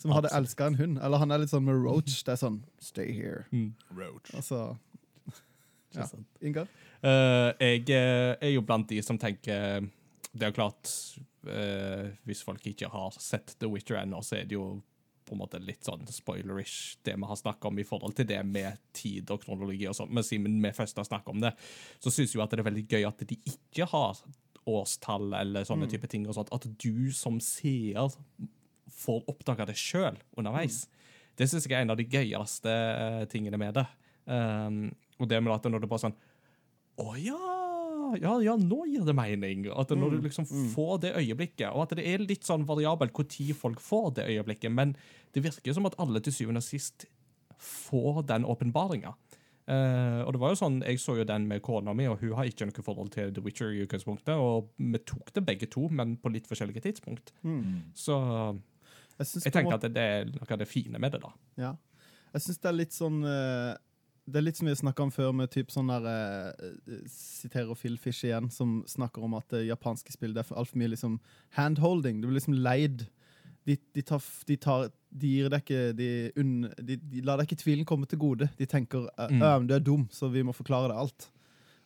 Som 0.00 0.14
hadde 0.16 0.30
elska 0.32 0.66
en 0.66 0.78
hund. 0.78 0.98
Eller 1.04 1.20
han 1.20 1.30
er 1.30 1.42
litt 1.42 1.50
sånn 1.52 1.66
med 1.66 1.76
Roach. 1.76 2.22
Det 2.24 2.32
er 2.32 2.40
sånn 2.40 2.62
'stay 2.80 3.12
here'. 3.12 3.44
Mm. 3.52 3.74
Roach. 3.92 4.32
Altså, 4.34 4.78
Ja. 5.94 6.06
Ingar? 6.40 6.68
Uh, 7.02 7.50
jeg 7.58 7.88
eh, 7.90 8.36
er 8.40 8.52
jo 8.52 8.62
blant 8.62 8.88
de 8.90 9.00
som 9.02 9.18
tenker 9.18 9.86
Det 10.30 10.46
er 10.46 10.52
klart 10.54 10.90
eh, 11.48 12.10
Hvis 12.28 12.44
folk 12.46 12.66
ikke 12.66 12.90
har 12.92 13.16
sett 13.18 13.56
The 13.60 13.70
Witcher 13.70 14.00
ennå, 14.02 14.22
så 14.24 14.40
er 14.40 14.48
det 14.48 14.58
jo 14.58 14.80
på 15.30 15.36
en 15.36 15.42
måte 15.44 15.60
litt 15.62 15.86
sånn 15.86 16.02
spoilerish, 16.10 16.98
det 17.06 17.14
vi 17.14 17.28
har 17.30 17.38
snakket 17.38 17.68
om 17.68 17.78
i 17.78 17.86
forhold 17.86 18.16
til 18.18 18.26
det 18.26 18.40
med 18.48 18.80
tid 18.96 19.30
og 19.30 19.44
kronologi 19.44 19.86
og 19.86 19.94
sånn. 19.94 20.10
Men 20.10 20.26
siden 20.26 20.56
vi 20.64 20.72
først 20.74 20.98
har 20.98 21.06
snakket 21.06 21.30
om 21.30 21.44
det, 21.44 21.52
så 22.02 22.10
syns 22.10 22.34
jeg 22.34 22.42
at 22.42 22.50
det 22.50 22.64
er 22.64 22.66
veldig 22.66 22.86
gøy 22.90 23.06
at 23.06 23.22
de 23.30 23.38
ikke 23.52 23.86
har 23.92 24.18
årstall 24.70 25.36
eller 25.38 25.68
sånne 25.68 25.86
type 25.90 26.10
ting. 26.10 26.26
og 26.26 26.34
sånt. 26.36 26.50
At 26.54 26.66
du 26.82 27.12
som 27.14 27.38
seer 27.44 28.18
får 28.90 29.22
oppdage 29.30 29.68
det 29.70 29.78
sjøl 29.78 30.18
underveis. 30.36 30.82
Det 31.38 31.48
syns 31.48 31.68
jeg 31.68 31.78
er 31.78 31.86
en 31.86 31.94
av 31.94 32.00
de 32.00 32.08
gøyeste 32.10 32.72
eh, 32.74 33.22
tingene 33.30 33.60
med 33.60 33.78
det. 33.78 33.86
Um, 34.26 34.90
og 35.20 35.30
det 35.30 35.40
med 35.40 35.54
at 35.54 35.70
når 35.70 35.82
det 35.82 35.88
bare 35.88 36.02
sånn 36.02 36.18
Å 37.00 37.14
ja, 37.18 37.38
ja, 38.18 38.34
ja, 38.42 38.56
nå 38.58 38.84
gir 38.90 39.04
det 39.06 39.14
mening. 39.16 39.66
At 39.74 39.92
når 39.94 40.16
du 40.16 40.20
liksom 40.26 40.46
får 40.74 41.00
det 41.04 41.14
øyeblikket, 41.20 41.68
og 41.70 41.84
at 41.84 41.96
det 41.98 42.06
er 42.06 42.24
litt 42.24 42.46
sånn 42.48 42.66
variabelt 42.68 43.14
når 43.14 43.54
folk 43.56 43.80
får 43.80 44.14
det 44.18 44.28
øyeblikket, 44.32 44.72
men 44.72 44.96
det 45.34 45.44
virker 45.44 45.76
som 45.76 45.86
at 45.86 45.98
alle 45.98 46.20
til 46.20 46.34
syvende 46.34 46.62
og 46.62 46.66
sist 46.66 47.06
får 47.60 48.24
den 48.30 48.46
åpenbaringa. 48.48 49.14
Uh, 49.70 50.24
og 50.24 50.32
det 50.34 50.40
var 50.42 50.50
jo 50.50 50.58
sånn, 50.58 50.80
Jeg 50.82 50.98
så 50.98 51.14
jo 51.20 51.24
den 51.28 51.44
med 51.46 51.60
kona 51.62 51.92
mi, 51.94 52.08
og 52.10 52.18
hun 52.18 52.32
har 52.34 52.48
ikke 52.48 52.66
noe 52.66 52.82
forhold 52.82 53.12
til 53.14 53.30
The 53.34 53.42
Witcher. 53.44 53.70
i 53.70 53.84
utgangspunktet, 53.84 54.34
Og 54.34 54.72
vi 54.78 54.98
tok 54.98 55.30
det 55.36 55.44
begge 55.46 55.68
to, 55.70 55.86
men 55.88 56.16
på 56.16 56.32
litt 56.32 56.48
forskjellige 56.50 56.82
tidspunkt. 56.88 57.30
Så 57.94 58.16
Jeg, 59.20 59.26
jeg 59.44 59.52
tenker 59.52 59.70
må... 59.70 59.76
at 59.76 59.86
det 59.94 60.02
er 60.02 60.24
noe 60.32 60.50
av 60.50 60.58
det 60.58 60.66
fine 60.66 60.98
med 60.98 61.12
det. 61.12 61.20
da. 61.22 61.30
Ja. 61.60 61.76
Jeg 62.32 62.42
syns 62.42 62.58
det 62.62 62.68
er 62.70 62.76
litt 62.78 62.94
sånn 62.94 63.22
eh, 63.26 63.74
Det 64.30 64.38
er 64.40 64.44
litt 64.46 64.56
som 64.60 64.68
vi 64.68 64.74
snakka 64.78 65.02
om 65.02 65.10
før, 65.14 65.32
med 65.34 65.50
typ 65.50 65.70
sånn 65.74 65.88
der 65.90 66.06
eh, 66.06 66.68
eh, 66.94 67.00
Siterer 67.10 67.74
Phil 67.78 67.96
Fish 67.98 68.24
igjen, 68.24 68.50
som 68.54 68.80
snakker 68.86 69.24
om 69.26 69.34
at 69.38 69.48
det 69.50 69.64
japanske 69.68 70.12
spill 70.14 70.32
det 70.36 70.44
er 70.46 70.56
altfor 70.60 70.78
mye 70.80 70.92
liksom 70.94 71.18
handholding. 71.58 72.20
Du 72.20 72.28
blir 72.28 72.38
liksom 72.40 72.54
leid. 72.62 73.06
De, 73.68 73.76
de, 73.94 74.02
tar, 74.02 74.22
de, 74.48 74.56
tar, 74.56 74.88
de 75.12 75.28
gir 75.34 75.50
deg 75.52 75.60
ikke 75.62 75.80
de, 75.98 76.08
unn, 76.40 76.54
de, 76.80 76.96
lar 77.26 77.36
deg 77.42 77.50
ikke 77.50 77.60
tvilen 77.60 77.84
komme 77.86 78.06
til 78.08 78.18
gode. 78.22 78.48
De 78.58 78.66
tenker 78.66 79.08
eh, 79.18 79.28
Mm. 79.30 79.42
«Øh, 79.42 79.58
men 79.60 79.66
du 79.68 79.74
er 79.76 79.84
dum, 79.84 80.06
så 80.10 80.30
vi 80.32 80.42
må 80.42 80.54
forklare 80.56 80.88
deg 80.88 80.96
alt. 81.02 81.28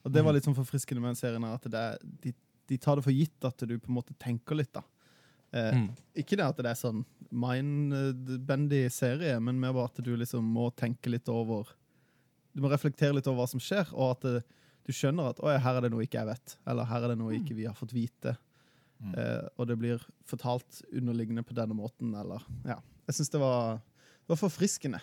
Og 0.05 0.13
det 0.13 0.23
var 0.23 0.33
Mm. 0.33 0.37
litt 0.37 0.45
sånn 0.45 0.55
forfriskende 0.59 1.01
med 1.03 1.15
den 1.15 1.17
serien. 1.21 1.45
At 1.49 1.65
det 1.65 1.75
er, 1.81 1.99
de, 2.23 2.33
de 2.69 2.77
tar 2.79 2.97
det 2.97 3.05
for 3.05 3.13
gitt 3.13 3.45
at 3.45 3.59
du 3.67 3.79
på 3.79 3.89
en 3.91 3.97
måte 3.99 4.15
tenker 4.21 4.55
litt, 4.57 4.73
da. 4.73 4.83
Eh, 5.53 5.73
Mm. 5.75 5.89
ikke 6.17 6.37
det 6.37 6.45
at 6.47 6.57
det 6.63 6.67
er 6.67 6.79
sånn 6.79 7.05
mind-bendy 7.33 8.89
serie, 8.91 9.39
men 9.41 9.59
mer 9.61 9.73
bare 9.73 9.91
at 9.91 10.01
du 10.05 10.15
liksom 10.17 10.45
må 10.45 10.71
tenke 10.77 11.11
litt 11.13 11.29
over 11.29 11.69
Du 12.55 12.63
må 12.63 12.71
reflektere 12.71 13.15
litt 13.17 13.27
over 13.27 13.43
hva 13.43 13.49
som 13.51 13.63
skjer, 13.63 13.91
og 13.93 14.15
at 14.15 14.27
det, 14.27 14.43
du 14.87 14.93
skjønner 14.95 15.33
at 15.33 15.41
her 15.63 15.79
er 15.79 15.87
det 15.87 15.93
noe 15.95 16.05
ikke 16.07 16.21
jeg 16.21 16.29
vet', 16.29 16.57
eller 16.67 16.85
'her 16.85 17.05
er 17.05 17.09
det 17.09 17.19
noe 17.19 17.35
ikke 17.35 17.57
vi 17.57 17.65
har 17.65 17.75
fått 17.75 17.95
vite'. 17.97 18.37
Mm. 19.03 19.15
Eh, 19.19 19.49
og 19.59 19.67
det 19.67 19.79
blir 19.79 20.05
fortalt 20.25 20.83
underliggende 20.93 21.43
på 21.43 21.55
denne 21.55 21.75
måten, 21.75 22.15
eller 22.15 22.43
Ja. 22.65 22.79
Jeg 23.07 23.15
syns 23.15 23.31
det 23.31 23.41
var, 23.41 23.77
det 23.77 24.29
var 24.29 24.37
forfriskende. 24.37 25.01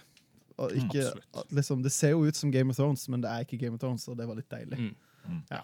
Og 0.58 0.72
Mm, 0.72 0.78
ikke, 0.78 1.14
mm, 1.14 1.44
liksom, 1.52 1.84
det 1.84 1.92
ser 1.92 2.10
jo 2.12 2.26
ut 2.26 2.36
som 2.36 2.52
Game 2.52 2.70
of 2.70 2.76
Thrones, 2.76 3.08
men 3.10 3.22
det 3.22 3.30
er 3.30 3.44
ikke 3.44 3.60
Game 3.60 3.74
of 3.74 3.80
Thrones, 3.80 4.08
og 4.08 4.18
det 4.18 4.28
var 4.28 4.36
litt 4.36 4.50
deilig. 4.50 4.78
Mm. 4.78 4.96
Mm. 5.28 5.44
Ja. 5.52 5.62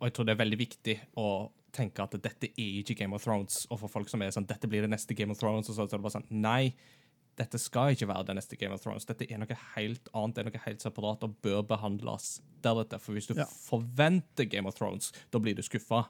Og 0.00 0.06
jeg 0.06 0.12
tror 0.14 0.24
det 0.24 0.32
er 0.32 0.44
veldig 0.44 0.58
viktig 0.58 1.00
å 1.16 1.50
tenke 1.72 2.02
at 2.02 2.10
dette 2.22 2.48
er 2.48 2.82
ikke 2.82 2.96
Game 2.96 3.14
of 3.14 3.24
Thrones. 3.24 3.66
Og 3.70 3.80
for 3.80 3.88
folk 3.88 4.08
som 4.08 4.22
er 4.22 4.30
sånn 4.30 4.46
'Dette 4.46 4.68
blir 4.68 4.82
det 4.82 4.90
neste 4.90 5.14
Game 5.14 5.30
of 5.30 5.38
Thrones', 5.38 5.68
og 5.68 5.74
så, 5.76 5.86
så 5.88 5.94
er 5.94 5.98
det 5.98 6.02
bare 6.02 6.20
sånn 6.20 6.30
Nei, 6.30 6.74
dette 7.36 7.58
skal 7.60 7.92
ikke 7.92 8.08
være 8.08 8.26
det 8.30 8.36
neste 8.38 8.56
Game 8.58 8.74
of 8.74 8.82
Thrones. 8.84 9.04
Dette 9.08 9.26
er 9.28 9.40
noe 9.40 9.56
helt 9.74 10.08
annet, 10.16 10.36
det 10.36 10.42
er 10.42 10.48
noe 10.50 10.62
helt 10.64 10.84
separat 10.84 11.24
og 11.26 11.34
bør 11.44 11.62
behandles 11.68 12.40
deretter. 12.64 13.00
For 13.02 13.16
hvis 13.16 13.28
du 13.28 13.34
Ja. 13.36 13.44
forventer 13.44 14.48
Game 14.48 14.66
of 14.68 14.74
Thrones, 14.74 15.12
da 15.30 15.38
blir 15.38 15.54
du 15.54 15.62
skuffa. 15.62 16.06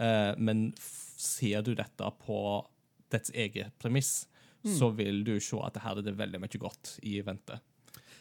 Uh, 0.00 0.32
men 0.38 0.72
ser 0.78 1.62
du 1.62 1.74
dette 1.74 2.12
på 2.24 2.66
dets 3.10 3.30
eget 3.30 3.76
premiss, 3.78 4.26
så 4.64 4.90
vil 4.94 5.24
du 5.24 5.38
se 5.40 5.56
at 5.64 5.76
her 5.82 5.98
er 5.98 6.02
det 6.02 6.16
veldig 6.16 6.40
mye 6.40 6.58
godt 6.60 6.98
i 7.02 7.20
vente. 7.20 7.60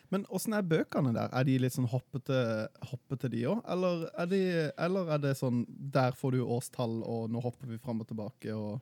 Men 0.10 0.26
åssen 0.26 0.54
er 0.54 0.64
bøkene 0.66 1.14
der? 1.14 1.30
Er 1.32 1.44
de 1.44 1.58
litt 1.60 1.74
sånn 1.74 1.88
hoppete, 1.88 2.68
hoppete 2.90 3.30
de 3.30 3.44
òg? 3.46 3.62
Eller, 3.70 4.10
er 4.18 4.74
eller 4.78 5.12
er 5.14 5.18
det 5.20 5.38
sånn 5.38 5.66
Der 5.92 6.12
får 6.12 6.32
du 6.32 6.40
årstall, 6.42 7.04
og 7.04 7.30
nå 7.30 7.42
hopper 7.44 7.68
vi 7.68 7.78
fram 7.78 8.02
og 8.02 8.08
tilbake, 8.08 8.56
og 8.56 8.82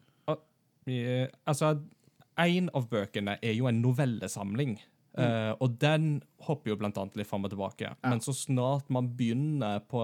Eh, 0.87 1.27
altså, 1.45 1.73
en 2.43 2.69
av 2.77 2.87
bøkene 2.91 3.37
er 3.41 3.57
jo 3.57 3.69
en 3.69 3.81
novellesamling. 3.81 4.77
Uh, 5.17 5.55
og 5.63 5.79
den 5.81 6.19
hopper 6.45 6.71
jo 6.71 6.77
blant 6.77 6.97
annet 7.01 7.15
litt 7.17 7.29
fram 7.29 7.47
og 7.47 7.53
tilbake. 7.53 7.95
Men 8.05 8.21
så 8.21 8.35
snart 8.37 8.91
man 8.93 9.09
begynner 9.17 9.81
på 9.89 10.03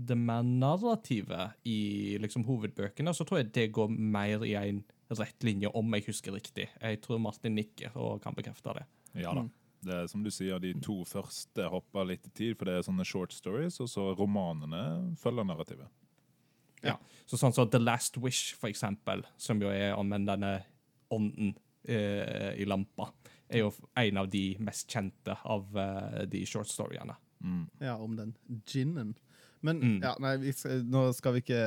det 0.00 0.16
mer 0.16 0.46
narrativet 0.46 1.58
i 1.68 2.16
liksom 2.22 2.46
hovedbøkene, 2.48 3.12
så 3.12 3.26
tror 3.28 3.42
jeg 3.42 3.52
det 3.56 3.68
går 3.76 3.90
mer 3.90 4.44
i 4.46 4.54
en 4.56 4.82
rett 5.18 5.44
linje, 5.44 5.68
om 5.76 5.96
jeg 5.96 6.06
husker 6.06 6.32
riktig. 6.36 6.68
Jeg 6.80 7.00
tror 7.04 7.20
Martin 7.20 7.56
nikker 7.58 7.96
og 7.98 8.20
kan 8.24 8.36
bekrefte 8.36 8.78
det. 8.78 8.86
Ja 9.20 9.34
da. 9.36 9.48
Det 9.80 9.94
er 9.96 10.08
som 10.12 10.20
du 10.20 10.28
sier, 10.28 10.60
De 10.60 10.74
to 10.84 10.98
første 11.08 11.64
hopper 11.72 12.04
litt 12.04 12.26
i 12.28 12.32
tid, 12.36 12.56
for 12.58 12.68
det 12.68 12.74
er 12.76 12.84
sånne 12.84 13.06
short 13.08 13.32
stories, 13.32 13.78
og 13.80 13.88
så 13.88 14.10
romanene 14.16 15.16
følger 15.20 15.46
narrativet. 15.48 15.88
Ja. 16.84 16.98
Så 17.28 17.38
sånn 17.40 17.54
som 17.56 17.68
The 17.72 17.80
Last 17.80 18.18
Wish, 18.20 18.54
for 18.60 18.68
eksempel, 18.68 19.24
som 19.40 19.60
jo 19.62 19.72
er 19.72 19.96
om 19.96 20.12
en 20.12 20.28
denne 20.28 20.52
ånden 21.10 21.54
eh, 21.88 22.54
i 22.60 22.66
lampa, 22.68 23.10
er 23.50 23.64
jo 23.64 23.72
en 23.98 24.20
av 24.22 24.28
de 24.30 24.44
mest 24.62 24.88
kjente 24.92 25.34
av 25.44 25.76
eh, 25.76 26.22
de 26.30 26.44
short 26.46 26.68
storyene. 26.70 27.16
Mm. 27.42 27.64
Ja, 27.80 27.96
om 27.96 28.16
den 28.18 28.34
ginen. 28.68 29.14
Men 29.60 29.76
Mm. 29.80 29.98
ja, 30.02 30.14
nei, 30.20 30.36
vi 30.40 30.52
skal, 30.56 30.82
nå 30.88 31.02
skal 31.12 31.34
vi 31.34 31.40
ikke 31.42 31.58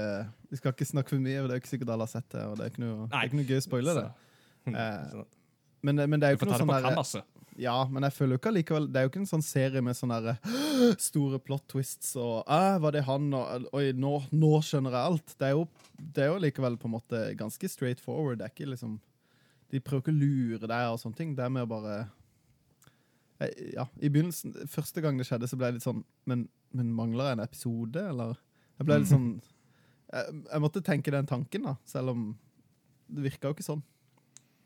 Vi 0.50 0.58
skal 0.58 0.72
ikke 0.74 0.86
snakke 0.90 1.10
for 1.14 1.22
mye, 1.22 1.42
og 1.44 1.50
det 1.50 1.54
er 1.56 1.62
ikke 1.62 1.70
sikkert 1.76 1.92
alle 1.94 2.08
har 2.08 2.14
sett 2.14 2.30
det. 2.34 2.42
Og 2.50 2.58
det 2.58 2.66
er 2.66 2.72
ikke 2.74 2.82
noe, 2.86 3.08
det 3.12 3.20
er 3.20 3.28
ikke 3.30 3.38
noe 3.38 3.50
gøy 3.52 3.60
å 3.60 3.66
spoile 3.70 3.96
det. 4.00 4.10
Eh, 4.64 5.24
Men, 5.84 5.96
men 6.10 6.20
det 6.22 6.24
er 6.28 6.32
jo 6.32 6.38
ikke 6.40 6.48
noe 6.48 6.58
sånn 6.62 6.70
på 6.72 7.04
der. 7.20 7.24
Ja, 7.60 7.74
men 7.92 8.06
jeg 8.08 8.14
føler 8.16 8.34
jo 8.34 8.40
ikke 8.40 8.50
allikevel 8.50 8.86
Det 8.90 8.98
er 8.98 9.04
jo 9.06 9.10
ikke 9.12 9.20
en 9.22 9.28
sånn 9.30 9.44
serie 9.46 9.82
med 9.84 9.94
sånne 10.00 10.18
der, 10.24 10.38
store 11.10 11.38
plot 11.44 11.66
twists 11.70 12.16
og 12.18 12.48
Æ, 12.48 12.80
var 12.82 12.96
det 12.96 13.04
han? 13.06 13.28
Og, 13.36 13.68
oi, 13.76 13.90
nå, 13.94 14.14
nå 14.32 14.52
skjønner 14.66 14.96
jeg 14.96 15.12
alt. 15.12 15.36
Det 15.38 15.50
er, 15.50 15.58
jo, 15.60 15.68
det 16.00 16.24
er 16.24 16.32
jo 16.32 16.40
likevel 16.42 16.78
på 16.82 16.88
en 16.90 16.96
måte 16.96 17.20
ganske 17.38 17.70
straight 17.70 18.00
forward. 18.02 18.40
Det 18.40 18.48
er 18.48 18.54
ikke 18.56 18.72
liksom 18.72 18.96
De 19.74 19.82
prøver 19.82 20.04
ikke 20.04 20.14
å 20.14 20.22
lure 20.22 20.70
deg 20.70 20.92
og 20.92 21.00
sånne 21.02 21.18
ting. 21.18 21.34
Det 21.38 21.46
er 21.46 21.54
med 21.54 21.66
å 21.66 21.72
bare 21.72 21.96
Ja, 23.74 23.88
i 23.98 24.12
begynnelsen 24.14 24.54
Første 24.72 25.02
gang 25.04 25.18
det 25.20 25.26
skjedde, 25.28 25.50
så 25.50 25.58
ble 25.60 25.72
jeg 25.72 25.80
litt 25.80 25.86
sånn 25.86 26.04
Men, 26.30 26.46
men 26.72 26.94
mangler 26.96 27.32
jeg 27.32 27.40
en 27.40 27.46
episode, 27.48 28.04
eller? 28.14 28.38
Jeg 28.78 28.88
ble 28.88 29.00
litt 29.02 29.10
sånn 29.10 29.28
jeg, 30.14 30.44
jeg 30.46 30.62
måtte 30.62 30.84
tenke 30.86 31.12
den 31.14 31.26
tanken, 31.26 31.66
da, 31.66 31.74
selv 31.90 32.14
om 32.14 32.28
det 33.10 33.24
virka 33.26 33.50
jo 33.50 33.56
ikke 33.56 33.66
sånn. 33.66 33.82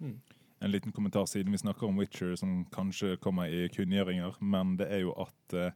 En 0.03 0.71
liten 0.73 0.91
kommentar 0.91 1.27
siden 1.29 1.53
vi 1.55 1.61
snakker 1.61 1.87
om 1.87 1.99
Witcher, 2.01 2.35
som 2.39 2.65
kanskje 2.73 3.15
kommer 3.23 3.47
i 3.47 3.67
kunngjøringer, 3.71 4.35
men 4.41 4.75
det 4.79 4.89
er 4.93 5.05
jo 5.05 5.13
at 5.23 5.55
uh, 5.55 5.69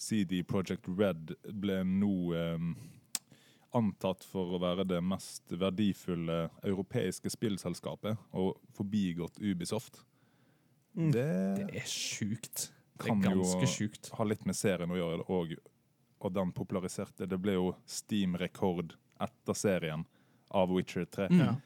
CD 0.00 0.42
Project 0.42 0.88
Red 0.88 1.34
ble 1.62 1.82
nå 1.86 2.14
eh, 2.34 2.64
antatt 3.74 4.24
for 4.28 4.54
å 4.56 4.60
være 4.60 4.84
det 4.86 5.00
mest 5.04 5.52
verdifulle 5.58 6.50
europeiske 6.64 7.30
spillselskapet, 7.32 8.18
og 8.36 8.58
forbigått 8.76 9.38
Ubisoft. 9.40 10.02
Mm. 10.96 11.10
Det, 11.12 11.26
Det 11.56 11.76
er 11.80 11.86
sjukt. 11.88 12.70
Det 12.98 13.06
er 13.06 13.08
Kan 13.08 13.22
jo- 13.22 14.12
ha 14.16 14.24
litt 14.24 14.44
med 14.46 14.54
serien 14.54 14.90
å 14.90 14.96
gjøre, 14.98 15.24
og, 15.30 15.54
og 16.20 16.32
den 16.32 16.52
populariserte. 16.52 17.26
Det 17.26 17.40
ble 17.40 17.52
jo 17.54 17.74
Steam-rekord 17.86 18.94
etter 19.20 19.54
serien 19.54 20.04
av 20.50 20.68
Witcher 20.70 21.04
3. 21.06 21.28
Mm. 21.30 21.62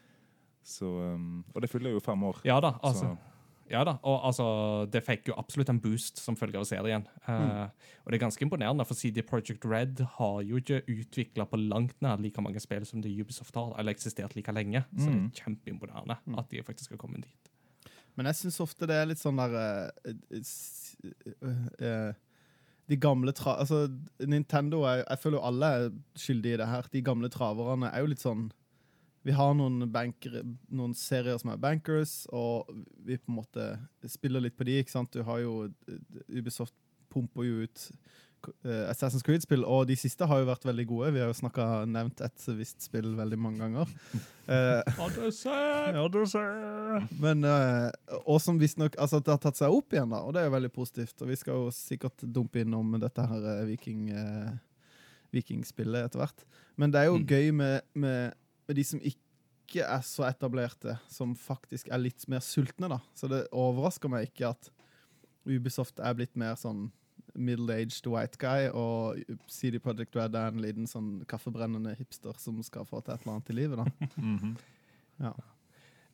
Så, 0.62 0.86
um, 1.14 1.44
og 1.54 1.60
det 1.62 1.70
fyller 1.70 1.90
jo 1.92 2.00
fem 2.00 2.22
år. 2.22 2.40
Ja 2.44 2.60
da, 2.60 2.72
altså. 2.82 3.16
Så- 3.16 3.18
Ja 3.70 3.80
da, 3.84 3.96
og 4.06 4.20
altså, 4.28 4.44
det 4.92 5.00
fikk 5.02 5.28
jo 5.32 5.34
absolutt 5.40 5.68
en 5.72 5.80
boost 5.82 6.20
som 6.22 6.36
følge 6.38 6.58
av 6.60 6.64
serien. 6.68 7.02
Eh, 7.26 7.64
og 8.04 8.12
det 8.12 8.18
er 8.18 8.22
ganske 8.22 8.44
imponerende, 8.46 8.84
for 8.86 8.94
CD 8.94 9.22
Project 9.26 9.64
Red 9.66 10.04
har 10.18 10.36
jo 10.46 10.60
ikke 10.60 10.82
utvikla 10.86 11.46
på 11.50 11.58
langt 11.68 11.96
nær 12.04 12.20
like 12.22 12.40
mange 12.40 12.60
spill 12.62 12.86
som 12.86 13.02
det 13.02 13.10
Ubisoft 13.20 13.54
har, 13.58 13.72
eller 13.78 13.92
eksistert 13.96 14.36
like 14.36 14.52
lenge. 14.54 14.84
Så 14.96 15.06
det 15.10 15.16
Mm. 15.16 15.24
er 15.26 15.42
kjempeimponerende 15.42 16.16
at 16.38 16.48
de 16.50 16.62
faktisk 16.62 16.90
har 16.94 16.98
kommet 17.02 17.22
dit. 17.26 17.50
Men 18.16 18.26
jeg 18.26 18.34
syns 18.36 18.60
ofte 18.60 18.86
det 18.86 18.94
er 18.96 19.06
litt 19.10 19.18
sånn 19.20 19.36
der 19.36 19.90
uh, 20.06 21.66
uh, 21.82 22.12
De 22.88 22.96
gamle 22.96 23.32
tra... 23.34 23.56
Altså, 23.60 23.88
Nintendo 24.22 24.84
er 24.86 25.02
Jeg 25.08 25.18
føler 25.18 25.38
jo 25.40 25.44
alle 25.48 25.66
er 25.66 25.88
skyldige 26.14 26.54
i 26.54 26.60
det 26.62 26.68
her. 26.70 26.86
De 26.92 27.02
gamle 27.02 27.28
traverne 27.28 27.90
er 27.92 28.04
jo 28.04 28.06
litt 28.12 28.22
sånn 28.22 28.46
vi 29.26 29.34
har 29.34 29.54
noen, 29.58 29.82
banker, 29.90 30.38
noen 30.70 30.92
serier 30.94 31.38
som 31.42 31.50
er 31.50 31.58
bankers, 31.62 32.20
og 32.30 32.68
vi 33.02 33.18
på 33.18 33.32
en 33.32 33.40
måte 33.40 33.64
spiller 34.06 34.44
litt 34.44 34.54
på 34.58 34.66
de. 34.68 34.78
ikke 34.82 34.94
sant? 34.94 35.10
Du 35.16 35.24
har 35.26 35.40
jo 35.42 35.66
Ubisoft 36.30 36.76
pumper 37.10 37.46
jo 37.46 37.64
ut 37.66 37.86
eh, 38.66 38.84
Assassin's 38.92 39.24
Creed-spill, 39.26 39.64
og 39.66 39.88
de 39.90 39.96
siste 39.98 40.28
har 40.30 40.42
jo 40.42 40.46
vært 40.46 40.66
veldig 40.68 40.86
gode. 40.86 41.10
Vi 41.16 41.22
har 41.24 41.32
jo 41.32 41.38
snakket, 41.40 41.88
nevnt 41.90 42.22
et 42.22 42.46
visst 42.58 42.86
spill 42.86 43.16
veldig 43.18 43.38
mange 43.48 43.66
ganger. 43.66 43.94
Eh, 44.46 44.92
men, 47.18 47.40
uh, 47.42 47.90
og 48.30 48.36
som 48.38 48.60
visstnok 48.60 48.94
altså, 49.02 49.18
det 49.18 49.32
har 49.32 49.40
tatt 49.42 49.58
seg 49.58 49.74
opp 49.74 49.90
igjen, 49.96 50.12
da, 50.14 50.20
og 50.22 50.36
det 50.36 50.44
er 50.44 50.46
jo 50.46 50.52
veldig 50.54 50.70
positivt. 50.70 51.16
Og 51.18 51.32
vi 51.32 51.38
skal 51.40 51.58
jo 51.64 51.72
sikkert 51.74 52.22
dumpe 52.22 52.62
innom 52.62 52.94
dette 53.02 53.24
her 53.26 53.48
eh, 53.56 53.64
viking, 53.72 54.04
uh, 54.14 54.52
vikingspillet 55.34 56.06
etter 56.06 56.22
hvert. 56.22 56.46
Men 56.78 56.94
det 56.94 57.00
er 57.02 57.08
jo 57.10 57.18
Mm. 57.18 57.26
gøy 57.26 57.50
med, 57.58 57.80
med, 57.98 58.38
med 58.68 58.76
de 58.78 58.84
som 58.84 59.00
ikke 59.02 59.82
er 59.82 60.02
så 60.06 60.26
etablerte, 60.28 60.96
som 61.10 61.34
faktisk 61.38 61.88
er 61.90 62.02
litt 62.02 62.26
mer 62.30 62.42
sultne, 62.44 62.90
da. 62.92 63.00
Så 63.18 63.30
det 63.30 63.46
overrasker 63.54 64.10
meg 64.12 64.28
ikke 64.30 64.52
at 64.54 64.70
Ubisoft 65.46 66.00
er 66.02 66.14
blitt 66.18 66.34
mer 66.38 66.56
sånn 66.58 66.88
middle-aged 67.36 68.06
white 68.10 68.38
guy, 68.40 68.68
og 68.72 69.18
CD 69.50 69.78
Project 69.82 70.16
Red 70.16 70.34
er 70.38 70.54
en 70.54 70.62
liten 70.62 70.86
sånn 70.90 71.20
kaffebrennende 71.28 71.92
hipster 71.98 72.34
som 72.40 72.58
skal 72.66 72.86
få 72.88 73.02
til 73.04 73.14
et 73.14 73.22
eller 73.26 73.36
annet 73.36 73.52
i 73.52 73.58
livet, 73.60 73.82
da. 73.82 74.08
Mhm. 74.22 74.56
Ja. 75.22 75.32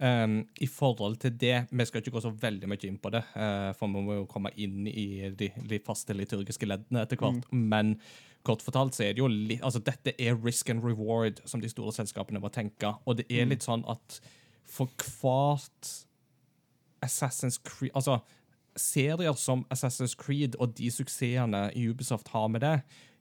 Um, 0.03 0.41
I 0.59 0.67
forhold 0.67 1.21
til 1.23 1.35
det, 1.39 1.67
vi 1.71 1.85
skal 1.87 2.03
ikke 2.03 2.17
gå 2.17 2.21
så 2.25 2.33
veldig 2.35 2.67
mye 2.67 2.87
inn 2.89 2.99
på 2.99 3.13
det, 3.15 3.21
uh, 3.37 3.71
for 3.79 3.87
vi 3.87 4.03
må 4.03 4.17
jo 4.17 4.29
komme 4.31 4.51
inn 4.59 4.89
i 4.91 5.31
de, 5.39 5.53
de 5.71 5.79
faste 5.87 6.17
liturgiske 6.17 6.67
leddene 6.67 7.05
etter 7.05 7.21
hvert. 7.21 7.47
Men 7.55 7.95
kort 8.43 8.65
fortalt 8.67 8.97
så 8.97 9.05
er 9.07 9.15
det 9.15 9.23
jo 9.23 9.31
litt 9.31 9.63
Altså, 9.63 9.79
dette 9.79 10.17
er 10.19 10.39
risk 10.43 10.73
and 10.75 10.83
reward, 10.83 11.39
som 11.47 11.63
de 11.63 11.71
store 11.71 11.95
selskapene 11.95 12.43
må 12.43 12.51
tenke. 12.51 12.91
Og 13.07 13.21
det 13.21 13.29
er 13.31 13.47
litt 13.47 13.63
sånn 13.63 13.87
at 13.91 14.19
for 14.67 14.91
hvert 15.21 15.93
Assassin's 17.03 17.61
Creed 17.63 17.95
Altså, 17.95 18.19
serier 18.75 19.39
som 19.39 19.67
Assassin's 19.71 20.17
Creed 20.19 20.59
og 20.59 20.75
de 20.79 20.91
suksessene 20.91 21.69
Ubisoft 21.77 22.35
har 22.35 22.51
med 22.51 22.65
det, 22.65 22.77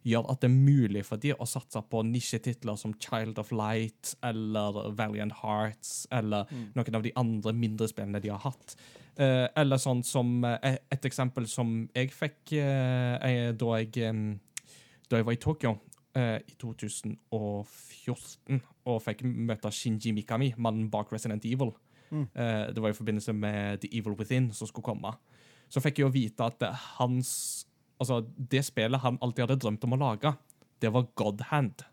gjør 0.08 0.32
at 0.32 0.42
det 0.42 0.50
er 0.50 0.56
mulig 0.56 1.04
for 1.06 1.22
dem 1.22 1.42
å 1.42 1.48
satse 1.50 1.82
på 1.92 2.02
nisjetitler 2.08 2.80
som 2.80 2.96
Child 3.02 3.42
of 3.42 3.52
Light 3.54 4.16
eller 4.26 4.82
Valiant 4.98 5.36
Hearts 5.44 6.08
eller 6.12 6.50
noen 6.76 6.98
av 6.98 7.06
de 7.06 7.14
andre 7.20 7.54
mindre 7.54 7.90
spillene 7.92 8.22
de 8.24 8.32
har 8.34 8.42
hatt. 8.46 8.76
Eh, 9.16 9.46
eller 9.60 9.82
sånn 9.82 10.02
som 10.08 10.40
eh, 10.48 10.78
Et 10.90 11.06
eksempel 11.06 11.46
som 11.52 11.82
jeg 11.94 12.14
fikk 12.16 12.54
eh, 12.56 13.52
da 13.52 13.82
jeg 13.82 14.40
da 15.12 15.20
jeg 15.20 15.28
var 15.28 15.36
i 15.36 15.42
Tokyo 15.42 15.76
eh, 16.16 16.40
i 16.48 16.56
2014 16.60 18.62
og 18.88 19.02
fikk 19.04 19.26
møte 19.28 19.72
Shinji 19.76 20.14
Mikami, 20.16 20.54
mannen 20.58 20.88
bak 20.92 21.12
Resident 21.14 21.46
Evil. 21.46 21.74
Mm. 22.12 22.28
Eh, 22.34 22.68
det 22.74 22.82
var 22.82 22.90
i 22.90 22.98
forbindelse 22.98 23.34
med 23.36 23.84
The 23.84 23.92
Evil 23.98 24.16
Within 24.20 24.52
som 24.56 24.70
skulle 24.70 24.88
komme. 24.88 25.12
Så 25.72 25.84
fikk 25.84 26.00
jeg 26.00 26.08
jo 26.08 26.16
vite 26.16 26.48
at 26.48 26.64
hans 26.98 27.68
Altså, 28.02 28.18
det 28.50 28.64
spillet 28.66 29.04
han 29.04 29.20
alltid 29.22 29.46
hadde 29.46 29.60
drømt 29.62 29.84
om 29.86 29.94
å 29.94 30.00
lage, 30.02 30.32
det 30.82 30.90
var 30.96 31.06
God 31.20 31.42
Hand. 31.52 31.84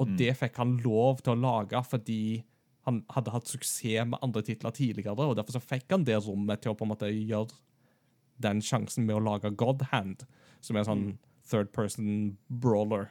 Og 0.00 0.08
Mm. 0.08 0.16
det 0.18 0.32
fikk 0.40 0.56
han 0.56 0.76
lov 0.82 1.20
til 1.22 1.34
å 1.34 1.40
lage 1.40 1.82
fordi 1.86 2.42
han 2.86 3.02
hadde 3.14 3.30
hatt 3.32 3.46
suksess 3.48 4.06
med 4.08 4.18
andre 4.22 4.42
titler 4.42 4.72
tidligere, 4.72 5.18
og 5.28 5.36
derfor 5.36 5.52
så 5.58 5.62
fikk 5.62 5.90
han 5.90 6.04
det 6.04 6.16
rommet 6.26 6.60
til 6.62 6.72
å 6.72 6.76
på 6.76 6.84
en 6.84 6.90
måte 6.94 7.08
gjøre 7.12 7.52
den 8.40 8.60
sjansen 8.60 9.06
med 9.06 9.16
å 9.16 9.22
lage 9.24 9.52
God 9.56 9.82
Hand, 9.92 10.24
som 10.60 10.76
er 10.76 10.80
en 10.80 10.90
sånn 10.90 11.18
third 11.48 11.70
person 11.72 12.36
brawler. 12.50 13.10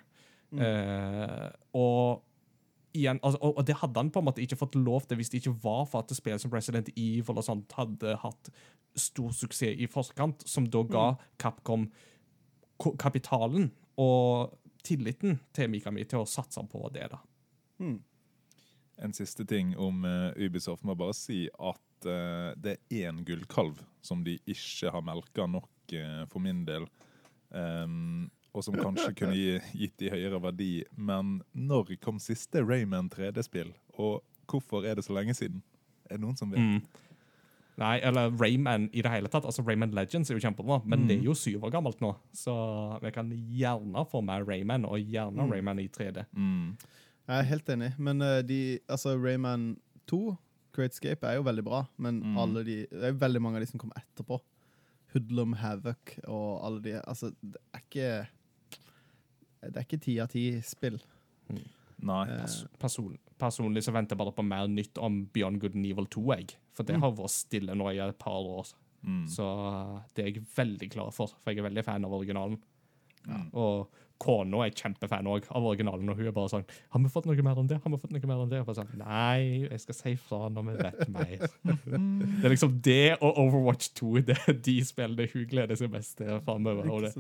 Eh, 0.54 1.50
og 1.74 2.22
igjen, 2.94 3.20
altså, 3.24 3.40
og, 3.42 3.58
og 3.58 3.66
det 3.66 3.76
hadde 3.80 3.98
han 3.98 4.12
på 4.14 4.20
en 4.22 4.26
måte 4.28 4.42
ikke 4.44 4.58
fått 4.60 4.76
lov 4.78 5.08
til 5.08 5.18
hvis 5.18 5.30
det 5.34 5.42
ikke 5.42 5.56
var 5.64 5.86
for 5.90 6.04
at 6.04 6.14
spill 6.14 6.38
som 6.42 6.52
Resident 6.54 6.90
Evil 6.96 7.38
og 7.40 7.46
sånt 7.48 7.72
hadde 7.78 8.18
hatt 8.22 8.50
stor 8.96 9.32
suksess 9.34 9.80
i 9.82 9.88
forkant, 9.90 10.44
som 10.48 10.68
da 10.70 10.84
ga 10.86 11.06
Capcom 11.42 11.88
ko- 11.88 11.92
kapitalen 12.80 13.70
og 14.00 14.54
tilliten 14.84 15.38
til 15.56 15.70
Mikami 15.72 16.06
til 16.10 16.24
å 16.24 16.30
satse 16.30 16.64
på 16.70 16.90
det. 16.94 17.08
da. 17.14 17.22
En 19.04 19.16
siste 19.16 19.46
ting 19.50 19.74
om 19.80 20.04
uh, 20.06 20.32
Ubisoft. 20.38 20.84
Må 20.84 20.96
bare 21.00 21.16
si 21.18 21.46
at 21.54 22.08
uh, 22.08 22.52
det 22.60 22.78
er 22.78 23.10
én 23.10 23.24
gullkalv 23.26 23.82
som 24.04 24.24
de 24.26 24.38
ikke 24.50 24.92
har 24.94 25.06
melka 25.06 25.48
nok 25.50 25.96
uh, 25.96 26.24
for 26.32 26.44
min 26.44 26.64
del. 26.68 26.88
Um, 27.50 28.30
og 28.54 28.66
som 28.66 28.78
kanskje 28.78 29.14
kunne 29.20 29.38
gi, 29.38 29.58
gitt 29.86 29.98
de 30.02 30.12
høyere 30.14 30.42
verdi. 30.44 30.74
Men 30.96 31.40
når 31.54 31.96
kom 32.04 32.22
siste 32.22 32.64
Rayman 32.66 33.10
3D-spill? 33.14 33.74
Og 33.98 34.22
hvorfor 34.50 34.86
er 34.86 35.00
det 35.00 35.08
så 35.08 35.16
lenge 35.16 35.36
siden? 35.38 35.64
Er 36.10 36.20
det 36.20 36.26
noen 36.26 36.38
som 36.38 36.52
vet? 36.54 36.62
Mm. 36.62 37.10
Nei, 37.82 37.96
eller 38.06 38.30
Rayman 38.38 38.90
i 38.94 39.02
det 39.02 39.10
hele 39.10 39.28
tatt. 39.34 39.46
Altså 39.50 39.64
Rayman 39.66 39.92
Legends 39.98 40.30
er 40.30 40.36
jo 40.38 40.44
kjempebra, 40.44 40.82
men 40.86 41.08
det 41.10 41.16
er 41.18 41.24
jo 41.26 41.34
syv 41.34 41.64
år 41.66 41.72
gammelt 41.74 42.02
nå. 42.04 42.12
Så 42.38 42.54
vi 43.02 43.10
kan 43.16 43.32
gjerne 43.34 44.04
få 44.12 44.22
med 44.24 44.46
Rayman, 44.48 44.86
og 44.86 45.00
gjerne 45.02 45.48
Rayman 45.50 45.80
i 45.82 45.88
3D. 45.90 46.26
Mm. 46.38 46.76
Jeg 47.28 47.40
er 47.40 47.48
helt 47.50 47.70
enig, 47.74 47.92
men 47.98 48.22
eh, 48.22 48.42
de, 48.46 48.80
altså 48.88 49.16
Rayman 49.18 49.78
2, 50.12 50.36
Createscape, 50.76 51.24
er 51.26 51.36
jo 51.40 51.44
veldig 51.48 51.64
bra. 51.66 51.84
Men 51.98 52.20
Mm. 52.22 52.38
alle 52.38 52.64
de, 52.66 52.76
det 52.92 53.04
er 53.04 53.14
jo 53.14 53.20
veldig 53.26 53.42
mange 53.42 53.58
av 53.58 53.62
de 53.66 53.72
som 53.72 53.80
kommer 53.80 53.96
etterpå. 54.04 54.40
Hoodlum, 55.14 55.54
Havoc 55.54 56.16
og 56.28 56.66
alle 56.66 56.82
de 56.82 56.94
Altså, 57.08 57.32
det 57.42 57.60
er 57.74 57.80
ikke 57.80 58.28
Det 59.64 59.78
er 59.78 59.86
ikke 59.86 60.00
ti 60.02 60.20
av 60.20 60.28
ti 60.30 60.62
spill. 60.66 60.98
Nei. 62.04 62.24
Eh, 62.36 62.58
Person, 62.82 63.18
personlig 63.40 63.86
så 63.86 63.94
venter 63.96 64.16
jeg 64.16 64.24
bare 64.24 64.36
på 64.36 64.46
mer 64.46 64.70
nytt 64.72 65.00
om 65.02 65.24
Beyond 65.34 65.62
Good 65.62 65.78
and 65.80 65.90
Evil 65.90 66.10
2, 66.12 66.24
jeg. 66.36 66.56
For 66.76 66.88
det 66.88 67.00
har 67.02 67.16
vært 67.16 67.36
stille 67.36 67.76
nå 67.78 67.90
i 67.94 68.02
et 68.04 68.20
par 68.20 68.44
år. 68.44 68.74
Mm. 69.04 69.26
Så 69.28 69.48
det 70.16 70.24
er 70.24 70.32
jeg 70.32 70.46
veldig 70.56 70.90
klar 70.94 71.12
for, 71.16 71.34
for 71.44 71.52
jeg 71.52 71.62
er 71.62 71.70
veldig 71.70 71.84
fan 71.86 72.08
av 72.08 72.16
originalen. 72.16 72.60
Mm. 73.28 73.46
Og 73.56 74.02
kona 74.24 74.64
er 74.66 74.76
kjempefan 74.76 75.28
også 75.28 75.52
av 75.58 75.66
originalen, 75.68 76.10
og 76.12 76.20
hun 76.20 76.28
er 76.28 76.36
bare 76.36 76.52
sånn 76.52 76.66
'Har 76.92 77.02
vi 77.02 77.10
fått 77.12 77.26
noe 77.26 77.44
mer 77.44 77.60
enn 77.60 77.68
det?' 77.68 77.82
Har 77.84 77.92
vi 77.92 77.98
fått 77.98 78.12
noe 78.12 78.28
mer 78.28 78.44
enn 78.44 78.50
det? 78.50 78.60
Og 78.60 78.66
bare 78.68 78.76
sånn, 78.76 78.98
Nei, 78.98 79.68
jeg 79.70 79.80
skal 79.80 79.96
si 79.96 80.16
fra 80.16 80.50
når 80.50 80.64
vi 80.70 80.76
vet 80.84 81.10
mer. 81.10 81.38
det 82.40 82.46
er 82.46 82.54
liksom 82.56 82.82
det 82.82 83.18
og 83.22 83.38
Overwatch 83.38 83.94
2 83.96 84.22
det 84.22 84.38
er 84.48 84.54
de 84.54 84.78
spillene 84.84 85.28
hun 85.34 85.48
gleder 85.48 85.76
seg 85.76 85.92
mest 85.92 86.18
til 86.18 86.40
framover. 86.42 87.12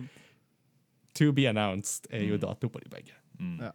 To 1.15 1.31
be 1.31 1.45
announced 1.45 2.07
er 2.09 2.23
jo 2.25 2.37
dato 2.37 2.69
på 2.69 2.79
de 2.79 2.89
begge. 2.89 3.13
Mm. 3.39 3.59
Ja. 3.61 3.71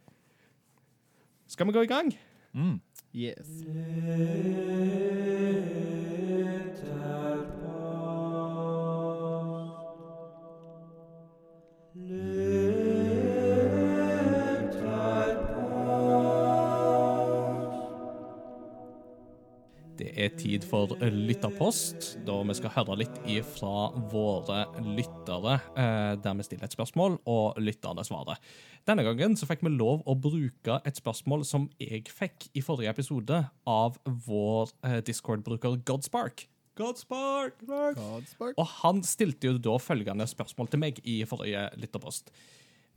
Skal 1.49 1.67
vi 1.67 1.71
gå 1.71 1.81
i 1.81 1.85
gang? 1.85 2.13
Mm. 2.53 2.79
Yes. 3.15 3.47
Er 20.19 20.33
tid 20.39 20.65
for 20.67 20.91
lytterpost, 20.99 22.11
da 22.27 22.35
vi 22.45 22.55
skal 22.57 22.73
høre 22.75 22.97
litt 23.01 23.17
ifra 23.29 23.89
våre 24.11 24.65
lyttere, 24.83 25.57
eh, 25.73 26.13
der 26.19 26.37
vi 26.37 26.45
stiller 26.47 26.67
et 26.67 26.75
spørsmål, 26.75 27.17
og 27.29 27.59
lytterne 27.63 28.05
svarer. 28.07 28.39
Denne 28.87 29.05
gangen 29.07 29.35
så 29.39 29.47
fikk 29.49 29.63
vi 29.65 29.73
lov 29.73 30.03
å 30.09 30.15
bruke 30.19 30.79
et 30.85 30.99
spørsmål 30.99 31.45
som 31.47 31.69
jeg 31.81 32.05
fikk 32.11 32.49
i 32.53 32.63
forrige 32.65 32.93
episode 32.93 33.41
av 33.67 33.99
vår 34.27 34.71
eh, 34.83 34.99
Discord-bruker 35.05 35.81
Godspark. 35.87 36.47
Godspark! 36.79 37.59
Godspark. 37.67 38.55
Og 38.55 38.71
han 38.79 39.03
stilte 39.03 39.51
jo 39.51 39.59
da 39.59 39.75
følgende 39.83 40.27
spørsmål 40.29 40.71
til 40.71 40.83
meg 40.85 41.01
i 41.03 41.19
forrige 41.27 41.67
lytterpost. 41.79 42.31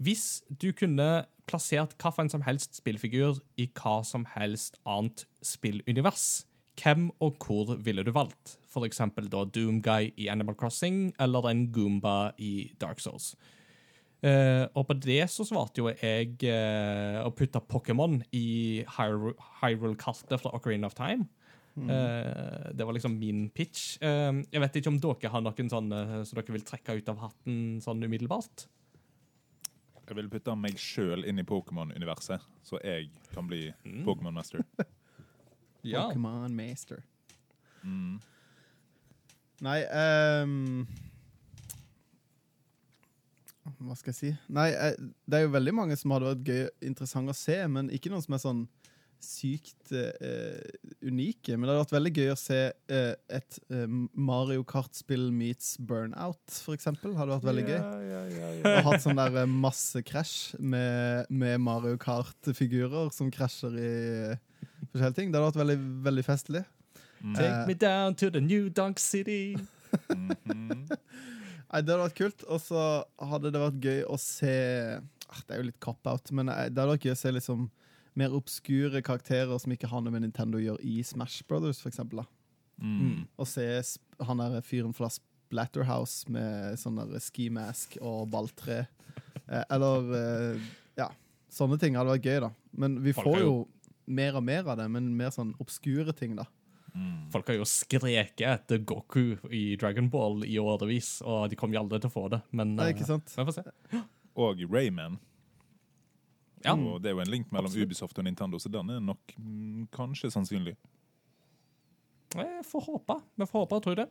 Hvis 0.02 0.42
du 0.48 0.70
kunne 0.74 1.24
plassert 1.50 1.94
hva 2.00 2.10
for 2.10 2.24
en 2.24 2.32
som 2.32 2.44
helst 2.46 2.78
spillfigur 2.78 3.40
i 3.60 3.68
hva 3.78 4.00
som 4.06 4.24
helst 4.34 4.78
annet 4.88 5.26
spillunivers, 5.44 6.44
hvem 6.80 7.10
og 7.20 7.36
hvor 7.44 7.74
ville 7.84 8.04
du 8.06 8.12
valgt? 8.16 8.56
For 8.72 8.86
eksempel 8.88 9.28
da 9.28 9.44
Doomguy 9.44 10.12
i 10.16 10.28
Animal 10.32 10.56
Crossing, 10.56 11.10
eller 11.20 11.50
en 11.50 11.66
Goomba 11.74 12.32
i 12.40 12.70
Dark 12.80 13.00
Souls. 13.04 13.34
Uh, 14.22 14.68
og 14.78 14.86
på 14.86 14.94
det 15.02 15.24
så 15.32 15.42
svarte 15.44 15.82
jo 15.82 15.88
jeg 15.90 16.36
uh, 16.46 17.24
å 17.26 17.32
putte 17.34 17.58
Pokémon 17.66 18.20
i 18.38 18.84
Hyru- 18.96 19.34
Hyrule-kartet 19.60 20.38
fra 20.40 20.52
Ocarina 20.54 20.86
of 20.86 20.94
Time. 20.98 21.26
Eh, 21.72 22.66
det 22.76 22.84
var 22.84 22.92
liksom 22.92 23.14
min 23.16 23.46
pitch. 23.48 23.94
Jeg 24.04 24.60
vet 24.60 24.74
ikke 24.76 24.90
om 24.92 24.98
dere 25.00 25.30
har 25.32 25.40
noen 25.40 25.70
sånne 25.72 26.00
som 26.28 26.36
dere 26.36 26.52
vil 26.52 26.66
trekke 26.68 26.98
ut 26.98 27.08
av 27.08 27.22
hatten 27.22 27.78
sånn 27.80 28.04
umiddelbart? 28.04 28.66
Jeg 30.04 30.18
vil 30.18 30.28
putte 30.28 30.52
meg 30.60 30.76
sjøl 30.76 31.24
inn 31.24 31.40
i 31.40 31.46
Pokémon-universet, 31.48 32.44
så 32.68 32.76
jeg 32.84 33.08
kan 33.32 33.48
bli 33.48 33.70
Mm. 33.88 34.04
Pokémon-mester. 35.82 36.14
Pokémon 36.14 36.58
Master. 36.58 37.02
Mm. 37.82 38.20
Nei 39.62 39.78
um, 40.42 40.84
Hva 43.82 43.96
skal 43.98 44.10
jeg 44.10 44.18
si? 44.18 44.30
Nei, 44.50 44.70
eh, 44.74 44.94
det 45.26 45.38
er 45.38 45.44
jo 45.46 45.54
veldig 45.54 45.74
mange 45.74 45.96
som 45.98 46.14
hadde 46.14 46.32
vært 46.32 46.48
gøy 46.50 46.62
interessant 46.88 47.30
å 47.30 47.36
se, 47.36 47.58
men 47.70 47.90
ikke 47.94 48.10
noen 48.10 48.24
som 48.24 48.34
er 48.34 48.42
sånn 48.42 48.62
sykt 49.22 49.92
uh, 49.94 50.58
unike. 51.06 51.54
Men 51.54 51.68
det 51.68 51.76
hadde 51.76 51.82
vært 51.84 51.94
veldig 51.94 52.12
gøy 52.16 52.32
å 52.32 52.38
se 52.40 52.58
uh, 52.74 53.12
et 53.30 53.58
uh, 53.70 53.84
Mario 54.18 54.64
Kart-spill 54.66 55.28
meets 55.30 55.76
Burnout, 55.78 56.42
for 56.50 56.74
eksempel. 56.74 57.14
Hadde 57.14 57.36
vært 57.36 57.46
veldig 57.46 57.66
gøy. 57.68 57.76
Ja, 57.76 57.92
ja, 58.02 58.22
ja, 58.34 58.48
ja. 58.58 58.72
Og 58.72 58.88
hatt 58.88 59.04
sånn 59.04 59.22
der 59.22 59.44
eh, 59.44 59.54
masse 59.62 60.02
krasj 60.06 60.58
med, 60.58 61.30
med 61.30 61.62
Mario 61.62 61.94
Kart-figurer 62.02 63.14
som 63.14 63.30
krasjer 63.30 63.78
i 63.78 63.92
forskjellige 64.92 65.18
ting. 65.18 65.32
Det 65.32 65.40
hadde 65.40 65.50
vært 65.50 65.62
veldig, 65.62 65.78
veldig 66.06 66.24
festlig. 66.26 66.64
Mm. 67.22 67.34
Take 67.38 67.66
me 67.68 67.74
down 67.78 68.16
to 68.18 68.30
the 68.34 68.40
new 68.42 68.68
Dunk 68.68 68.98
City. 69.02 69.56
Nei, 71.72 71.80
Det 71.80 71.92
hadde 71.94 72.00
vært 72.04 72.18
kult. 72.18 72.44
Og 72.52 72.60
så 72.62 72.82
hadde 73.32 73.52
det 73.54 73.62
vært 73.62 73.84
gøy 73.86 74.02
å 74.10 74.18
se 74.20 74.54
ah, 74.98 75.40
Det 75.46 75.54
er 75.54 75.62
jo 75.62 75.68
litt 75.70 75.80
cop-out, 75.84 76.32
men 76.36 76.50
eh, 76.52 76.68
det 76.68 76.76
hadde 76.82 76.94
vært 76.96 77.06
gøy 77.08 77.14
å 77.14 77.22
se 77.22 77.32
liksom 77.32 77.68
mer 78.18 78.34
obskure 78.36 79.00
karakterer 79.00 79.56
som 79.62 79.72
ikke 79.72 79.88
har 79.88 80.02
noe 80.04 80.12
med 80.12 80.26
Nintendo 80.26 80.58
å 80.58 80.64
gjøre 80.66 80.84
i 80.84 80.98
Smash 81.06 81.46
Brothers, 81.48 81.78
for 81.80 81.88
eksempel. 81.88 82.20
Da. 82.20 82.26
Mm. 82.84 83.22
Og 83.40 83.48
se 83.48 83.64
han 84.20 84.42
der 84.42 84.58
fyren 84.66 84.92
fra 84.96 85.08
Splatterhouse 85.08 86.28
med 86.32 86.76
sånn 86.80 87.00
der 87.00 87.22
ski 87.24 87.48
mask 87.54 87.96
og 88.04 88.26
balltre. 88.34 88.82
Eh, 89.46 89.64
eller 89.72 90.12
eh, 90.18 90.66
Ja, 91.00 91.08
sånne 91.52 91.78
ting 91.80 91.96
hadde 91.96 92.18
vært 92.18 92.28
gøy, 92.28 92.40
da. 92.44 92.52
Men 92.76 93.00
vi 93.04 93.14
får 93.16 93.38
jo- 93.40 93.68
mer 94.06 94.36
og 94.38 94.44
mer 94.46 94.66
av 94.68 94.80
det, 94.80 94.88
men 94.92 95.12
mer 95.16 95.32
sånn 95.34 95.54
obskure 95.62 96.14
ting, 96.16 96.36
da. 96.38 96.46
Mm. 96.92 97.30
Folk 97.32 97.48
har 97.48 97.56
jo 97.56 97.66
skreket 97.68 98.44
etter 98.44 98.82
Goku 98.84 99.36
i 99.48 99.76
Dragon 99.80 100.10
Ball 100.12 100.44
i 100.44 100.58
årevis, 100.60 101.20
og 101.24 101.48
de 101.48 101.56
kommer 101.56 101.78
jo 101.78 101.84
aldri 101.86 102.02
til 102.02 102.12
å 102.12 102.14
få 102.14 102.26
det. 102.34 102.42
Men 102.52 102.74
Nei, 102.76 102.90
eh, 102.90 102.96
ikke 102.96 103.08
sant? 103.08 103.32
vi 103.32 103.46
får 103.48 103.60
se. 103.60 104.02
Og 104.42 104.60
Rayman. 104.68 105.18
Ja. 106.62 106.76
Og 106.76 107.00
det 107.02 107.10
er 107.10 107.16
jo 107.16 107.24
en 107.24 107.32
link 107.32 107.50
mellom 107.50 107.70
Absolutt. 107.70 107.90
Ubisoft 107.90 108.18
og 108.20 108.26
Nintendo, 108.28 108.60
så 108.62 108.70
den 108.70 108.92
er 108.94 109.00
nok 109.02 109.34
mm, 109.38 109.88
kanskje 109.94 110.30
sannsynlig. 110.34 110.76
Jeg 112.36 112.64
får 112.64 112.86
håpe. 112.86 113.18
Vi 113.36 113.48
får 113.48 113.64
håpe 113.64 113.78
og 113.78 113.84
tro 113.84 113.96
det. 113.98 114.06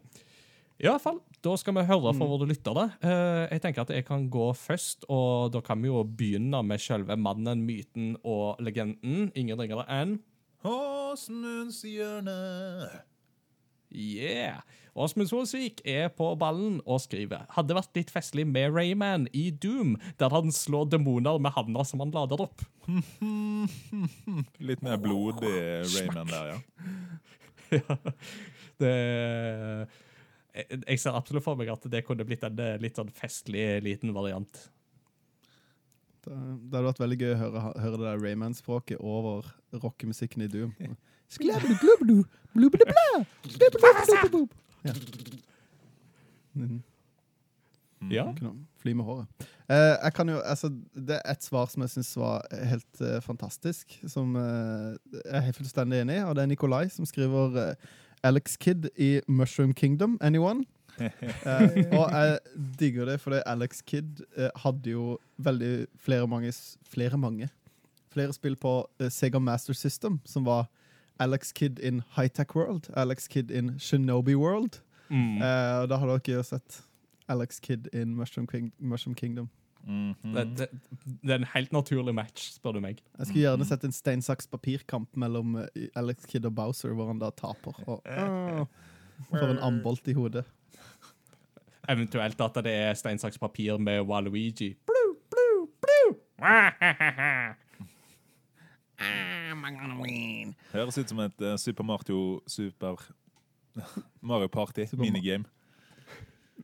I 0.81 0.87
hvert 0.89 1.03
fall, 1.03 1.19
Da 1.45 1.53
skal 1.57 1.75
vi 1.77 1.83
høre 1.85 2.13
fra 2.17 2.25
våre 2.25 2.47
lyttere. 2.49 2.87
det. 3.01 3.13
jeg 3.51 3.61
tenker 3.61 3.81
at 3.81 3.93
jeg 3.93 4.05
kan 4.05 4.29
gå 4.29 4.47
først, 4.57 5.05
og 5.09 5.51
da 5.53 5.61
kan 5.61 5.81
vi 5.81 5.87
jo 5.87 6.03
begynne 6.03 6.63
med 6.65 6.81
selve 6.81 7.17
mannen, 7.17 7.65
myten 7.65 8.15
og 8.23 8.57
legenden. 8.59 9.31
Ingen 9.35 9.59
ringere 9.59 9.85
enn 9.89 10.19
Åsmunds 10.63 11.81
hjørne. 11.81 13.01
Yeah! 13.91 14.61
Åsmund 14.95 15.29
Solsvik 15.29 15.81
er 15.87 16.09
på 16.11 16.33
ballen 16.35 16.81
og 16.83 16.99
skriver 16.99 17.45
Hadde 17.55 17.75
vært 17.77 17.95
litt 17.95 18.09
festlig 18.11 18.43
med 18.47 18.73
Rayman 18.75 19.27
i 19.31 19.49
Doom, 19.51 19.95
der 20.19 20.33
han 20.33 20.51
slår 20.51 20.89
demoner 20.91 21.39
med 21.39 21.55
handa 21.55 21.85
som 21.87 22.03
han 22.03 22.11
lader 22.11 22.43
opp. 22.43 22.63
Litt 24.67 24.83
mer 24.83 24.99
blodig 24.99 25.53
Rayman 25.95 26.31
der, 26.31 26.51
ja. 26.51 26.59
det 28.83 28.95
jeg, 30.55 30.81
jeg 30.83 30.99
ser 31.01 31.17
absolutt 31.17 31.45
for 31.45 31.59
meg 31.59 31.71
at 31.73 31.87
det 31.91 32.03
kunne 32.07 32.25
blitt 32.27 32.43
en 32.47 32.59
eh, 32.59 32.77
litt 32.81 32.99
sånn 32.99 33.11
festlig 33.15 33.65
liten 33.85 34.13
variant. 34.15 34.63
Det, 36.21 36.33
det 36.33 36.75
hadde 36.75 36.87
vært 36.89 37.01
veldig 37.01 37.19
gøy 37.21 37.31
å 37.33 37.39
høre, 37.39 37.63
høre 37.81 37.97
det 37.97 38.05
der 38.05 38.21
Rayman-språket 38.21 39.01
over 39.01 39.47
rockemusikken 39.73 40.45
i 40.45 40.51
Doom. 40.51 40.75
Ja. 40.81 40.93
Ja. 48.09 48.25
Fly 48.81 48.93
med 48.97 49.05
håret. 49.05 49.47
Eh, 49.69 49.95
jeg 50.03 50.13
kan 50.17 50.29
jo, 50.29 50.39
altså, 50.41 50.71
det 50.93 51.19
er 51.19 51.35
et 51.35 51.45
svar 51.45 51.67
som 51.69 51.83
jeg 51.85 51.93
syns 51.93 52.11
var 52.17 52.45
helt 52.51 53.01
eh, 53.05 53.19
fantastisk, 53.21 53.93
som 54.09 54.33
eh, 54.35 54.95
jeg 55.13 55.35
er 55.37 55.45
helt 55.45 55.59
fullstendig 55.59 56.01
enig 56.01 56.17
i, 56.17 56.23
og 56.25 56.33
det 56.35 56.43
er 56.43 56.49
Nikolai 56.49 56.87
som 56.91 57.05
skriver 57.07 57.59
eh, 57.61 57.91
Alex 58.23 58.57
Kidd 58.57 58.89
i 58.97 59.21
Mushroom 59.27 59.73
Kingdom. 59.73 60.17
Anyone? 60.21 60.65
Eh, 61.01 61.87
og 61.97 62.11
jeg 62.11 62.39
digger 62.79 63.05
det, 63.05 63.15
fordi 63.23 63.39
Alex 63.45 63.79
Kidd 63.87 64.19
eh, 64.37 64.51
hadde 64.59 64.91
jo 64.91 65.17
veldig 65.41 65.87
flere 65.97 66.27
mange, 66.27 66.51
flere 66.85 67.17
mange 67.17 67.47
flere 68.11 68.33
spill 68.33 68.55
på 68.59 68.73
eh, 68.99 69.09
Sega 69.09 69.39
Master 69.39 69.73
System, 69.73 70.19
som 70.25 70.45
var 70.45 70.67
Alex 71.19 71.51
Kidd 71.53 71.79
in 71.79 72.01
High-Tech 72.17 72.55
World, 72.55 72.89
Alex 72.95 73.27
Kidd 73.27 73.51
in 73.51 73.79
Shinobi 73.79 74.35
World. 74.35 74.81
Mm. 75.09 75.41
Eh, 75.41 75.81
og 75.81 75.89
da 75.89 75.97
har 75.97 76.07
dere 76.07 76.37
jo 76.37 76.43
sett 76.43 76.81
Alex 77.27 77.59
Kidd 77.59 77.87
in 77.93 78.15
Mushroom, 78.15 78.47
King 78.47 78.71
Mushroom 78.79 79.15
Kingdom. 79.15 79.49
Mhm. 79.83 80.33
Det, 80.35 80.45
det, 80.57 80.67
det 81.23 81.33
er 81.33 81.39
en 81.41 81.49
helt 81.55 81.71
naturlig 81.73 82.13
match, 82.15 82.51
spør 82.55 82.77
du 82.77 82.81
meg. 82.83 83.01
Jeg 83.17 83.27
skulle 83.29 83.43
gjerne 83.47 83.65
sett 83.67 83.85
en 83.87 83.95
stein, 83.95 84.21
saks, 84.25 84.47
papir-kamp 84.51 85.09
mellom 85.19 85.55
eh, 85.63 85.87
Alex 85.97 86.27
Kidd 86.29 86.45
og 86.45 86.55
Bowser, 86.57 86.93
hvor 86.97 87.09
han 87.09 87.21
da 87.21 87.31
taper. 87.33 87.79
Og, 87.87 88.01
Åh, 88.05 88.65
får 89.31 89.55
en 89.55 89.63
ambolt 89.71 90.07
i 90.11 90.17
hodet. 90.17 90.45
Eventuelt 91.89 92.41
at 92.45 92.61
det 92.63 92.75
er 92.77 92.93
stein, 92.99 93.19
saks, 93.19 93.39
papir 93.41 93.79
med 93.81 94.05
Waluigi. 94.05 94.75
Blu, 94.85 95.01
blu, 95.33 95.47
blu. 95.81 96.03
Høres 100.71 100.97
ut 100.97 101.09
som 101.09 101.19
et 101.25 101.41
uh, 101.41 101.55
Super 101.57 101.85
Mario 101.85 102.41
Super 102.49 103.01
Mario 104.29 104.47
Party 104.51 104.85
minigame. 104.97 105.45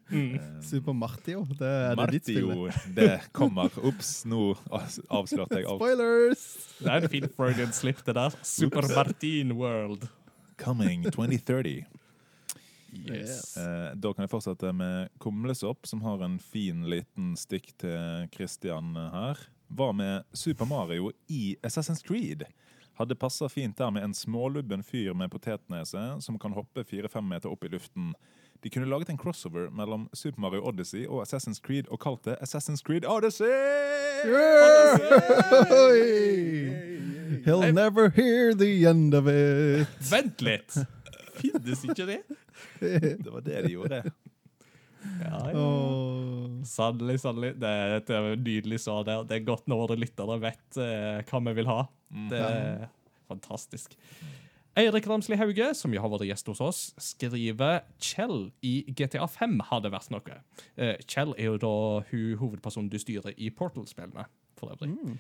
Mm. 0.10 0.62
Super 0.64 0.96
Martio, 0.98 1.44
det 1.60 1.68
er 1.68 2.00
det 2.00 2.08
ditt 2.16 2.30
spill. 2.30 2.48
Martio, 2.50 2.94
det 2.96 3.12
kommer. 3.36 3.74
Ops, 3.88 4.12
nå 4.30 4.42
avslørte 4.72 5.62
jeg 5.62 5.68
alt. 5.68 5.82
Spoilers! 5.82 6.46
Det 6.80 6.92
er 6.94 7.08
en 7.08 7.14
fin 7.14 7.30
Freudian 7.38 7.76
slip, 7.76 8.04
det 8.08 8.18
der. 8.18 8.38
Super 8.46 8.88
Martin 8.96 9.56
World. 9.60 10.08
Coming 10.58 11.06
2030. 11.12 11.86
Yes. 13.06 13.58
Eh, 13.58 13.92
da 13.96 14.14
kan 14.14 14.26
jeg 14.26 14.32
fortsette 14.32 14.72
med 14.74 15.12
Kumlesopp, 15.22 15.86
som 15.88 16.02
har 16.06 16.24
en 16.26 16.40
fin 16.42 16.86
liten 16.90 17.36
stikk 17.38 17.74
til 17.82 18.30
Christian 18.34 18.96
her. 18.96 19.42
Hva 19.68 19.92
med 19.94 20.24
Super 20.34 20.66
Mario 20.70 21.12
i 21.28 21.58
Assassin's 21.66 22.04
Creed? 22.06 22.46
Hadde 22.98 23.18
passa 23.20 23.50
fint 23.52 23.78
der 23.78 23.92
med 23.94 24.08
en 24.08 24.16
smålubben 24.16 24.84
fyr 24.84 25.14
med 25.14 25.30
potetnese 25.30 26.04
som 26.24 26.40
kan 26.42 26.56
hoppe 26.56 26.86
fire-fem 26.88 27.28
meter 27.30 27.52
opp 27.52 27.68
i 27.68 27.70
luften. 27.76 28.16
De 28.64 28.70
kunne 28.74 28.90
laget 28.90 29.10
en 29.14 29.18
crossover 29.18 29.70
mellom 29.70 30.08
Super 30.14 30.42
Mario 30.42 30.64
Odyssey 30.66 31.06
og 31.06 31.22
Assassin's 31.24 31.62
Creed 31.62 31.90
og 31.94 32.00
kalt 32.02 32.24
det 32.26 32.38
Assassin's 32.42 32.82
Creed 32.86 33.06
Odyssey! 33.06 33.52
Oi! 35.78 37.44
He'll 37.46 37.72
never 37.72 38.10
hear 38.10 38.54
the 38.58 38.72
end 38.90 39.14
of 39.14 39.28
it. 39.30 39.88
Vent 40.10 40.42
litt! 40.42 40.80
Finnes 41.38 41.84
ikke 41.86 42.08
det? 42.10 42.22
Det 42.80 43.30
var 43.30 43.46
det 43.46 43.62
de 43.68 43.76
gjorde. 43.76 44.02
Ja, 45.22 45.38
ja. 45.52 45.54
Oh. 45.54 46.64
Sannelig, 46.68 47.20
sannelig. 47.22 47.54
Det 47.62 47.70
er 47.70 47.96
et 48.00 48.10
eh, 48.12 48.32
nydelig 48.42 48.82
svar 48.84 49.06
der. 49.08 49.24
Det 49.28 49.38
er 49.38 49.46
godt 49.48 49.70
når 49.70 49.84
våre 49.84 50.00
lyttere 50.02 50.40
vet 50.42 50.80
eh, 50.82 51.22
hva 51.30 51.42
vi 51.46 51.54
vil 51.62 51.70
ha. 51.70 51.80
Det 52.32 52.42
er 52.42 52.88
fantastisk. 53.30 53.94
Eirik 54.78 55.08
Ramsli 55.10 55.38
Hauge, 55.40 55.72
som 55.74 55.94
jo 55.94 56.02
har 56.04 56.12
vært 56.12 56.28
gjest 56.28 56.50
hos 56.52 56.60
oss, 56.62 56.80
skriver 57.02 57.80
Kjell 57.98 58.52
i 58.62 58.84
GTA 58.92 59.26
5 59.26 59.56
hadde 59.72 59.90
vært 59.90 60.12
noe. 60.14 60.36
Eh, 60.78 61.00
Kjell 61.10 61.34
er 61.34 61.48
jo 61.48 61.56
da 61.64 61.72
hun 62.12 62.36
hovedpersonen 62.38 62.92
du 62.94 63.00
styrer 63.02 63.34
i 63.42 63.50
Portal-spillene, 63.50 64.28
for 64.60 64.76
øvrig. 64.76 65.18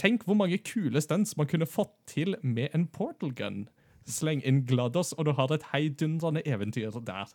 Tenk 0.00 0.24
hvor 0.24 0.38
mange 0.40 0.56
kule 0.64 1.02
stunts 1.04 1.36
man 1.36 1.50
kunne 1.50 1.68
fått 1.68 1.92
til 2.08 2.38
med 2.40 2.72
en 2.72 2.86
portal 2.88 3.34
gun. 3.36 3.66
Sleng 4.08 4.40
inn 4.48 4.62
GLaDOS, 4.64 5.12
og 5.18 5.28
du 5.28 5.34
har 5.36 5.52
et 5.52 5.68
heidundrende 5.74 6.46
eventyr 6.48 6.96
der. 7.04 7.28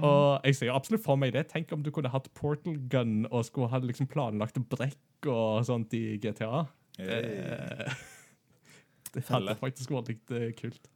Og 0.00 0.40
jeg 0.44 0.56
ser 0.56 0.70
jo 0.70 0.76
absolutt 0.76 1.04
for 1.04 1.20
meg 1.20 1.36
det. 1.36 1.46
Tenk 1.52 1.72
om 1.72 1.84
du 1.84 1.92
kunne 1.92 2.12
hatt 2.12 2.32
portal 2.36 2.80
gun 2.92 3.26
og 3.30 3.44
skulle 3.44 3.68
ha 3.72 3.80
liksom 3.84 4.08
planlagt 4.08 4.56
brekk 4.72 5.28
og 5.28 5.64
sånt 5.68 5.92
i 5.96 6.16
GTA. 6.22 6.64
Hey. 6.96 7.92
Det 9.16 9.24
hadde 9.32 9.54
faktisk 9.58 9.90
vært 9.96 10.10
litt 10.12 10.32
eh, 10.36 10.50
kult. 10.58 10.90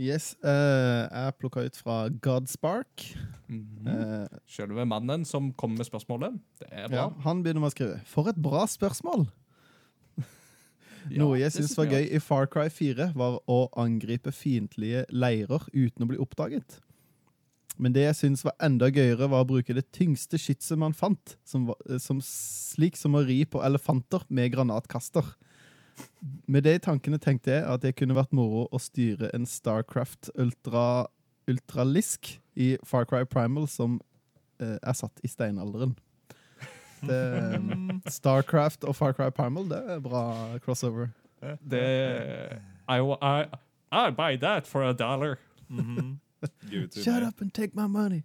Yes, 0.00 0.30
Uh, 0.40 1.04
jeg 1.12 1.34
plukka 1.42 1.62
ut 1.66 1.76
fra 1.76 1.96
Godspark. 2.24 3.02
Eh, 3.50 4.38
Selve 4.48 4.86
mannen 4.88 5.26
som 5.28 5.50
kommer 5.60 5.82
med 5.82 5.88
spørsmålet. 5.90 6.38
Det 6.62 6.68
er 6.70 6.86
bra. 6.88 6.96
ja, 7.02 7.08
han 7.26 7.42
begynner 7.44 7.60
med 7.66 7.68
å 7.72 7.74
skrive 7.74 7.98
For 8.08 8.30
et 8.30 8.38
bra 8.40 8.62
spørsmål! 8.70 9.26
Noe 11.20 11.38
jeg 11.40 11.52
syns 11.52 11.74
var 11.76 11.90
gøy 11.90 12.06
i 12.16 12.20
Far 12.22 12.48
Cry 12.52 12.68
4, 12.72 13.10
var 13.18 13.38
å 13.50 13.58
angripe 13.80 14.32
fiendtlige 14.36 15.04
leirer 15.12 15.66
uten 15.74 16.06
å 16.06 16.08
bli 16.10 16.20
oppdaget. 16.22 16.78
Men 17.80 17.94
det 17.96 18.02
jeg 18.06 18.16
syns 18.18 18.42
var 18.44 18.56
enda 18.60 18.88
gøyere, 18.92 19.28
var 19.32 19.44
å 19.44 19.48
bruke 19.48 19.76
det 19.76 19.86
tyngste 19.96 20.36
skytset 20.40 20.80
man 20.80 20.92
fant, 20.96 21.36
som, 21.48 21.68
var- 21.70 21.98
som 22.02 22.20
slik 22.24 22.96
som 23.00 23.16
å 23.16 23.22
ri 23.24 23.42
på 23.48 23.62
elefanter 23.64 24.24
med 24.28 24.52
granatkaster. 24.52 25.24
Med 26.46 26.64
de 26.66 26.74
tankene 26.82 27.18
tenkte 27.18 27.52
jeg 27.54 27.64
at 27.64 27.82
det 27.84 27.94
kunne 27.98 28.16
vært 28.16 28.34
moro 28.36 28.66
å 28.72 28.80
styre 28.82 29.30
en 29.36 29.46
Starcraft 29.48 30.32
Ultra, 30.40 31.06
Ultralisk 31.50 32.34
i 32.56 32.74
Far 32.84 33.06
Cry 33.08 33.24
Primal 33.24 33.68
som 33.70 34.00
eh, 34.60 34.76
er 34.76 34.96
satt 34.98 35.22
i 35.24 35.30
steinalderen. 35.30 35.96
Det, 37.00 37.20
Starcraft 38.18 38.84
og 38.84 38.96
Far 38.98 39.16
Cry 39.16 39.30
Primal, 39.34 39.68
det 39.70 39.80
er 39.96 40.02
bra 40.04 40.24
crossover. 40.64 41.12
Det 41.40 41.84
I, 42.90 42.98
I, 43.00 43.46
I 43.92 44.10
buy 44.10 44.36
that 44.36 44.66
for 44.66 44.82
a 44.84 44.92
dollar. 44.92 45.38
Mm 45.70 45.96
-hmm. 45.96 46.18
Shut 47.04 47.22
up 47.22 47.40
and 47.40 47.54
take 47.54 47.70
my 47.74 47.86
money. 47.86 48.22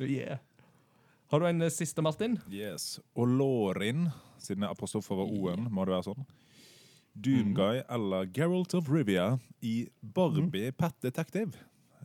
Yeah. 0.00 0.38
Har 1.26 1.40
du 1.40 1.46
en 1.46 1.62
eh, 1.62 1.70
siste, 1.70 2.02
Martin? 2.02 2.38
Yes. 2.50 3.00
Og 3.14 3.28
Lorin, 3.28 4.08
siden 4.38 4.62
jeg 4.62 4.70
er 4.70 5.14
var 5.14 5.24
O-en, 5.24 5.68
må 5.70 5.84
det 5.84 5.94
være 5.94 6.02
sånn. 6.02 6.26
Doomguy 7.12 7.82
eller 7.88 8.28
Geralt 8.34 8.74
of 8.74 8.88
Rivia 8.90 9.38
i 9.60 9.88
Barbie 10.00 10.72
Pet 10.72 10.94
Detective. 11.00 11.52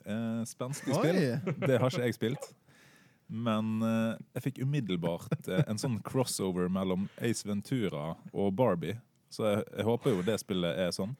Eh, 0.05 0.43
spenstig 0.45 0.95
spill. 0.95 1.21
Det 1.67 1.77
har 1.79 1.89
ikke 1.91 2.07
jeg 2.07 2.17
spilt. 2.17 2.49
Men 3.27 3.81
eh, 3.83 4.15
jeg 4.37 4.45
fikk 4.47 4.61
umiddelbart 4.63 5.49
eh, 5.51 5.63
en 5.67 5.79
sånn 5.79 5.97
crossover 6.05 6.69
mellom 6.71 7.07
Ace 7.19 7.47
Ventura 7.47 8.13
og 8.31 8.53
Barbie. 8.55 8.99
Så 9.29 9.47
jeg, 9.49 9.65
jeg 9.75 9.87
håper 9.87 10.15
jo 10.15 10.27
det 10.27 10.37
spillet 10.43 10.79
er 10.79 10.93
sånn. 10.95 11.15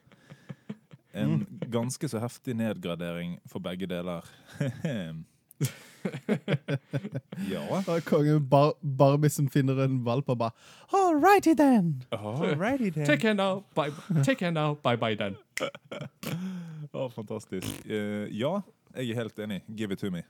En 1.18 1.42
ganske 1.72 2.08
så 2.08 2.20
heftig 2.22 2.54
nedgradering 2.56 3.36
for 3.48 3.64
begge 3.64 3.88
deler. 3.90 4.24
ja. 7.52 7.62
Da 7.86 7.96
er 7.96 8.04
kongen 8.06 8.44
Bar 8.48 8.72
Barbie 8.82 9.30
som 9.32 9.48
finner 9.50 9.82
en 9.84 9.98
valp 10.06 10.28
og 10.32 10.38
bare 10.38 10.52
All 10.94 11.18
righty 11.18 11.54
then. 11.54 12.04
Then. 12.10 13.06
Take 13.06 13.20
care 13.20 13.34
now, 13.34 13.64
bye, 13.74 13.90
take 14.24 14.38
care 14.38 14.52
now, 14.52 14.74
bye 14.82 14.96
bye 14.96 15.14
then. 15.14 15.36
Å, 16.94 17.08
fantastisk. 17.12 17.68
Uh, 17.84 18.26
ja, 18.32 18.60
jeg 18.96 19.10
er 19.12 19.22
helt 19.22 19.38
enig. 19.44 19.62
Give 19.76 19.92
it 19.92 20.00
to 20.00 20.10
me. 20.10 20.22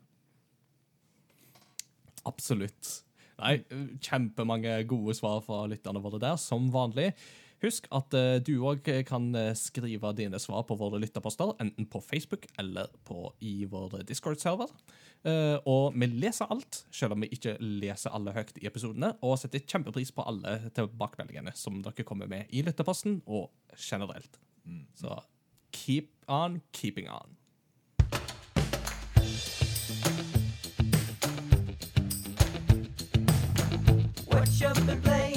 Absolutt. 2.26 3.04
Nei, 3.38 3.60
kjempemange 4.02 4.80
gode 4.90 5.14
svar 5.14 5.38
fra 5.46 5.62
lytterne 5.70 6.02
våre 6.02 6.18
der, 6.22 6.34
som 6.42 6.66
vanlig. 6.74 7.12
Husk 7.58 7.88
at 7.90 8.14
eh, 8.14 8.36
du 8.44 8.52
òg 8.70 8.86
kan 9.08 9.24
eh, 9.34 9.50
skrive 9.58 10.12
dine 10.14 10.38
svar 10.38 10.62
på 10.68 10.76
våre 10.78 11.00
lytterposter, 11.02 11.56
enten 11.58 11.88
på 11.90 12.00
Facebook 12.04 12.46
eller 12.58 12.86
på, 13.08 13.32
i 13.42 13.64
vår 13.66 14.04
Discord-server. 14.06 14.70
Eh, 15.26 15.56
og 15.66 15.96
vi 15.98 16.06
leser 16.06 16.46
alt, 16.54 16.84
selv 16.94 17.16
om 17.16 17.24
vi 17.24 17.32
ikke 17.34 17.56
leser 17.58 18.14
alle 18.14 18.34
høyt 18.36 18.54
i 18.62 18.68
episodene, 18.70 19.10
og 19.26 19.40
setter 19.42 19.64
kjempepris 19.66 20.14
på 20.14 20.26
alle 20.30 20.70
tilbakemeldingene 20.76 21.54
som 21.58 21.82
dere 21.82 22.06
kommer 22.06 22.30
med 22.30 22.46
i 22.54 22.62
lytterposten, 22.62 23.22
og 23.26 23.50
generelt. 23.74 24.38
Så 24.94 25.18
keep 25.74 26.14
on 26.28 26.60
keeping 26.72 27.10
on. 27.10 27.34
What 34.30 34.48
you 34.60 34.74
been 34.86 35.02
playing 35.02 35.27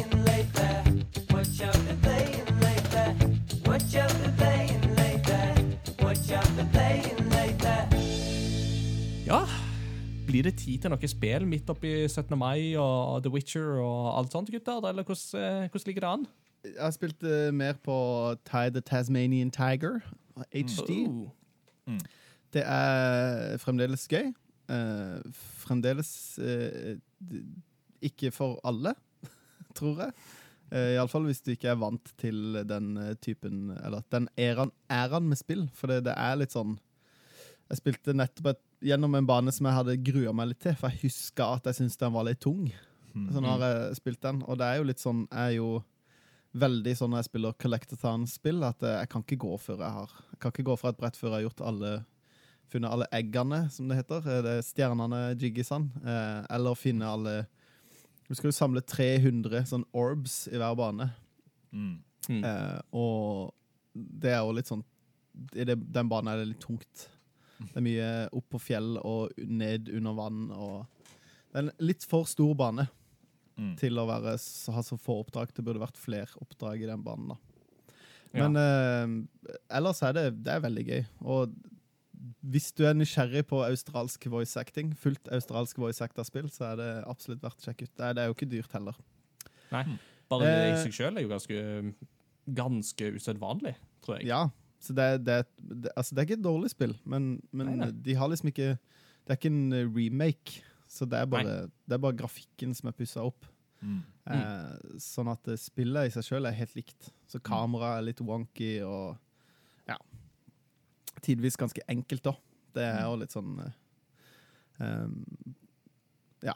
blir 10.31 10.47
det 10.47 10.55
tid 10.61 10.83
til 10.83 10.93
noe 10.93 11.09
spill 11.11 11.45
midt 11.49 11.69
oppi 11.71 11.91
17. 12.07 12.31
mai 12.39 12.77
og 12.79 13.21
The 13.25 13.31
Witcher 13.33 13.81
og 13.83 14.11
alt 14.15 14.35
sånt, 14.35 14.51
gutter? 14.53 14.79
Eller 14.87 15.03
hvordan, 15.03 15.41
eh, 15.41 15.67
hvordan 15.67 15.87
ligger 15.89 16.05
det 16.05 16.11
an? 16.11 16.25
Jeg 16.63 16.83
har 16.85 16.93
spilt 16.95 17.23
eh, 17.27 17.53
mer 17.53 17.79
på 17.83 17.95
the 18.45 18.81
Tasmanian 18.81 19.51
Tiger, 19.51 19.99
HD. 20.53 21.07
Mm. 21.87 21.99
Det 22.53 22.63
er 22.65 23.57
fremdeles 23.57 24.07
gøy. 24.07 24.31
Uh, 24.71 25.19
fremdeles 25.59 26.39
uh, 26.39 26.95
ikke 28.01 28.31
for 28.31 28.59
alle, 28.63 28.93
tror 29.77 30.05
jeg. 30.05 30.13
Uh, 30.71 30.93
Iallfall 30.95 31.27
hvis 31.27 31.41
du 31.43 31.51
ikke 31.51 31.73
er 31.73 31.79
vant 31.81 32.13
til 32.21 32.61
den 32.63 32.93
typen 33.19 33.73
Eller 33.83 34.05
den 34.11 34.29
æraen, 34.39 34.71
æraen 34.87 35.27
med 35.27 35.35
spill. 35.35 35.65
For 35.75 35.91
det, 35.91 36.05
det 36.05 36.13
er 36.15 36.37
litt 36.39 36.55
sånn 36.55 36.77
Jeg 37.67 37.81
spilte 37.81 38.15
nettopp 38.15 38.53
et, 38.53 38.61
gjennom 38.81 39.15
en 39.15 39.27
bane 39.29 39.51
som 39.53 39.67
jeg 39.69 39.77
hadde 39.77 39.97
grua 40.03 40.33
meg 40.33 40.51
litt 40.51 40.61
til, 40.65 40.75
for 40.79 40.89
jeg 40.89 41.03
huska 41.05 41.47
at 41.57 41.69
jeg 41.69 41.79
syntes 41.81 41.97
den 42.01 42.13
var 42.15 42.25
litt 42.27 42.39
tung. 42.41 42.65
Så 43.11 43.41
nå 43.43 43.47
har 43.51 43.63
jeg 43.65 43.95
spilt 43.99 44.21
den, 44.23 44.37
og 44.47 44.57
det 44.61 44.67
er 44.71 44.77
jo 44.79 44.85
litt 44.87 45.01
sånn 45.01 45.25
Jeg 45.27 45.41
er 45.49 45.55
jo 45.57 45.83
veldig 46.55 46.93
sånn 46.95 47.11
når 47.11 47.19
jeg 47.19 47.27
spiller 47.27 47.55
Collectathon-spill, 47.59 48.63
at 48.63 48.85
jeg 48.87 49.09
kan 49.11 49.23
ikke 49.25 49.37
gå 49.43 49.57
før 49.59 49.81
jeg 49.83 49.95
har 49.97 50.13
Jeg 50.31 50.39
kan 50.39 50.53
ikke 50.53 50.65
gå 50.69 50.75
fra 50.79 50.89
et 50.93 50.97
brett 51.01 51.19
før 51.19 51.27
jeg 51.29 51.35
har 51.35 51.45
gjort 51.49 51.63
alle 51.67 51.91
funnet 52.71 52.87
alle 52.95 53.07
eggene, 53.11 53.65
som 53.69 53.89
det 53.91 53.97
heter. 53.99 54.23
eh, 54.31 54.41
Det 54.45 54.51
er 54.55 54.63
stjernene, 54.63 55.19
jiggisene. 55.35 55.91
Eh, 56.07 56.45
eller 56.55 56.75
finne 56.79 57.03
alle 57.03 57.33
Du 58.29 58.35
skal 58.35 58.47
jo 58.47 58.55
samle 58.55 58.79
300 58.81 59.65
sånn 59.67 59.83
orbs 59.91 60.47
i 60.47 60.55
hver 60.55 60.75
bane. 60.79 61.09
Mm. 61.75 61.97
Mm. 62.29 62.43
Eh, 62.45 62.79
og 62.95 63.51
det 63.93 64.31
er 64.31 64.39
jo 64.39 64.53
litt 64.55 64.71
sånn 64.71 64.85
I 65.55 65.65
det, 65.67 65.75
den 65.91 66.07
banen 66.07 66.31
er 66.31 66.37
det 66.39 66.47
litt 66.53 66.63
tungt. 66.63 67.09
Det 67.69 67.77
er 67.77 67.85
mye 67.85 68.09
opp 68.33 68.47
på 68.49 68.59
fjell 68.61 68.97
og 69.05 69.31
ned 69.37 69.89
under 69.93 70.13
vann. 70.17 70.51
Og 70.51 70.87
det 71.51 71.59
er 71.59 71.65
en 71.67 71.71
litt 71.79 72.03
for 72.07 72.25
stor 72.25 72.53
bane 72.55 72.87
Mm. 73.59 73.75
til 73.77 73.93
å 73.99 74.05
være, 74.07 74.37
så- 74.39 74.71
ha 74.73 74.81
så 74.81 74.97
få 74.97 75.19
oppdrag. 75.23 75.51
Det 75.53 75.63
burde 75.63 75.77
vært 75.83 75.97
flere 75.99 76.27
oppdrag 76.41 76.81
i 76.81 76.87
den 76.87 77.03
banen. 77.03 77.27
da. 77.27 77.35
Ja. 78.33 78.47
Eh, 78.47 79.51
ellers 79.69 80.01
er 80.01 80.13
det, 80.13 80.43
det 80.43 80.53
er 80.53 80.61
veldig 80.61 80.85
gøy. 80.87 81.05
Og 81.25 81.53
hvis 82.49 82.71
du 82.73 82.85
er 82.85 82.93
nysgjerrig 82.93 83.43
på 83.45 83.59
australsk 83.67 84.25
voice 84.31 84.55
acting, 84.57 84.93
fullt 84.95 85.27
australsk 85.31 85.77
voice 85.77 85.99
actor-spill, 86.01 86.49
så 86.49 86.71
er 86.71 86.75
det 86.77 87.05
absolutt 87.05 87.41
verdt 87.41 87.59
å 87.61 87.67
sjekke 87.69 87.83
ut. 87.83 87.95
Det 87.97 88.05
er, 88.07 88.13
det 88.13 88.23
er 88.23 88.27
jo 88.31 88.33
ikke 88.33 88.49
dyrt 88.49 88.71
heller. 88.71 88.95
Nei. 89.71 89.83
Bare 90.29 90.39
det 90.47 90.55
i 90.55 90.71
Eh, 90.79 90.83
seg 90.85 90.93
sjøl 90.93 91.17
er 91.17 91.21
jo 91.21 91.29
ganske, 91.29 91.93
ganske 92.53 93.13
usedvanlig, 93.19 93.75
tror 94.01 94.17
jeg. 94.19 94.27
Ja, 94.27 94.49
så 94.81 94.95
det, 94.97 95.07
det, 95.27 95.37
det, 95.61 95.91
altså 95.95 96.15
det 96.15 96.21
er 96.21 96.27
ikke 96.29 96.39
et 96.39 96.45
dårlig 96.45 96.71
spill, 96.73 96.95
men, 97.05 97.35
men 97.53 97.71
Nei, 97.71 97.79
nei. 97.83 97.89
de 98.07 98.15
har 98.17 98.31
liksom 98.31 98.49
ikke 98.49 98.73
Det 98.73 99.29
er 99.35 99.37
ikke 99.37 99.51
en 99.53 99.73
eh, 99.77 99.89
remake, 99.95 100.63
så 100.89 101.05
det 101.05 101.19
er 101.21 101.27
bare, 101.29 101.57
det 101.85 101.95
er 101.95 102.01
bare 102.01 102.17
grafikken 102.17 102.73
som 102.75 102.89
er 102.89 102.95
pussa 102.97 103.21
opp. 103.23 103.45
Mm. 103.81 104.01
Eh, 104.29 104.97
sånn 105.01 105.29
at 105.31 105.47
eh, 105.49 105.59
spillet 105.61 106.09
i 106.09 106.13
seg 106.13 106.25
sjøl 106.25 106.49
er 106.49 106.57
helt 106.57 106.73
likt. 106.77 107.11
Så 107.29 107.39
kameraet 107.45 108.01
er 108.01 108.07
litt 108.09 108.23
wonky 108.25 108.79
og 108.85 109.17
ja 109.89 109.97
Tidvis 111.21 111.57
ganske 111.59 111.83
enkelt, 111.91 112.23
da. 112.25 112.33
Det 112.73 112.85
er 112.87 113.01
jo 113.05 113.17
litt 113.21 113.33
sånn 113.33 113.57
eh, 113.61 113.73
um, 114.81 115.19
Ja. 116.45 116.55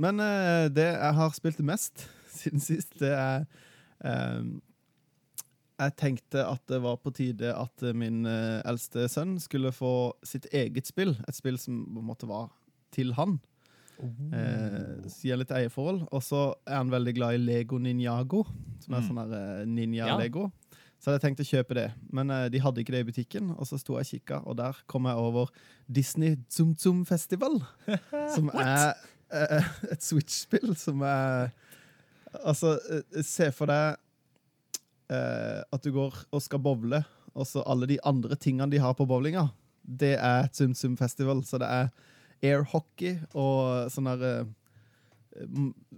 Men 0.00 0.22
eh, 0.24 0.66
det 0.72 0.88
jeg 0.88 1.16
har 1.20 1.36
spilt 1.36 1.60
mest 1.62 2.08
siden 2.38 2.62
sist, 2.64 2.96
det 2.98 3.12
er 3.14 3.46
um, 4.02 4.56
jeg 5.80 5.94
tenkte 5.96 6.42
at 6.46 6.60
det 6.68 6.78
var 6.84 6.98
på 7.00 7.12
tide 7.16 7.50
at 7.56 7.82
eh, 7.86 7.94
min 7.96 8.22
eh, 8.28 8.60
eldste 8.68 9.06
sønn 9.10 9.38
skulle 9.42 9.72
få 9.72 10.12
sitt 10.26 10.46
eget 10.52 10.86
spill. 10.90 11.16
Et 11.28 11.36
spill 11.36 11.56
som 11.60 11.82
på 11.88 12.02
en 12.02 12.08
måte 12.12 12.28
var 12.30 12.50
til 12.94 13.14
han. 13.16 13.38
Eh, 14.00 15.08
så 15.12 15.26
gir 15.28 15.40
litt 15.40 15.52
eierforhold. 15.52 16.06
Og 16.12 16.22
så 16.24 16.42
er 16.66 16.78
han 16.80 16.92
veldig 16.92 17.14
glad 17.18 17.36
i 17.36 17.42
Lego 17.42 17.78
Ninjago, 17.82 18.44
som 18.84 18.94
er 18.96 19.00
Mm. 19.00 19.08
sånn 19.08 19.20
der 19.30 19.60
eh, 19.60 19.66
ninja-lego. 19.66 20.48
Ja. 20.50 20.76
Så 21.00 21.08
hadde 21.10 21.20
jeg 21.20 21.24
tenkt 21.36 21.40
å 21.40 21.48
kjøpe 21.48 21.74
det, 21.78 21.86
men 22.12 22.30
eh, 22.30 22.48
de 22.52 22.60
hadde 22.60 22.80
ikke 22.82 22.92
det 22.92 23.00
i 23.06 23.08
butikken. 23.10 23.50
Og 23.56 23.64
så 23.68 23.78
sto 23.80 23.96
jeg 23.96 24.04
og 24.04 24.10
kikka, 24.10 24.42
og 24.46 24.56
der 24.60 24.76
kom 24.86 25.04
jeg 25.08 25.16
over 25.16 25.48
Disney 25.88 26.36
Zum 26.48 26.74
Zum 26.76 27.04
Festival. 27.08 27.60
som 28.34 28.50
er 28.52 28.94
eh, 29.32 29.64
et 29.92 30.02
Switch-spill 30.04 30.76
som 30.76 31.02
er 31.02 31.52
Altså, 32.46 32.76
eh, 32.92 33.22
se 33.26 33.48
for 33.50 33.66
deg 33.66 33.96
eh, 35.10 35.60
at 35.74 35.82
du 35.84 35.90
går 35.94 36.14
og 36.32 36.42
skal 36.44 36.62
bowle, 36.62 37.02
og 37.34 37.46
så 37.46 37.62
alle 37.66 37.86
de 37.90 37.98
andre 38.06 38.36
tingene 38.40 38.70
de 38.72 38.80
har 38.82 38.94
på 38.98 39.06
bowlinga, 39.10 39.48
det 39.84 40.16
er 40.18 40.48
Tsum 40.54 40.72
Tsum 40.74 40.96
Festival. 40.98 41.42
Så 41.46 41.58
det 41.62 41.68
er 41.70 41.90
air 42.42 42.62
hockey 42.72 43.18
og 43.34 43.90
sånn 43.92 44.08
der 44.10 44.22
eh, 44.30 44.48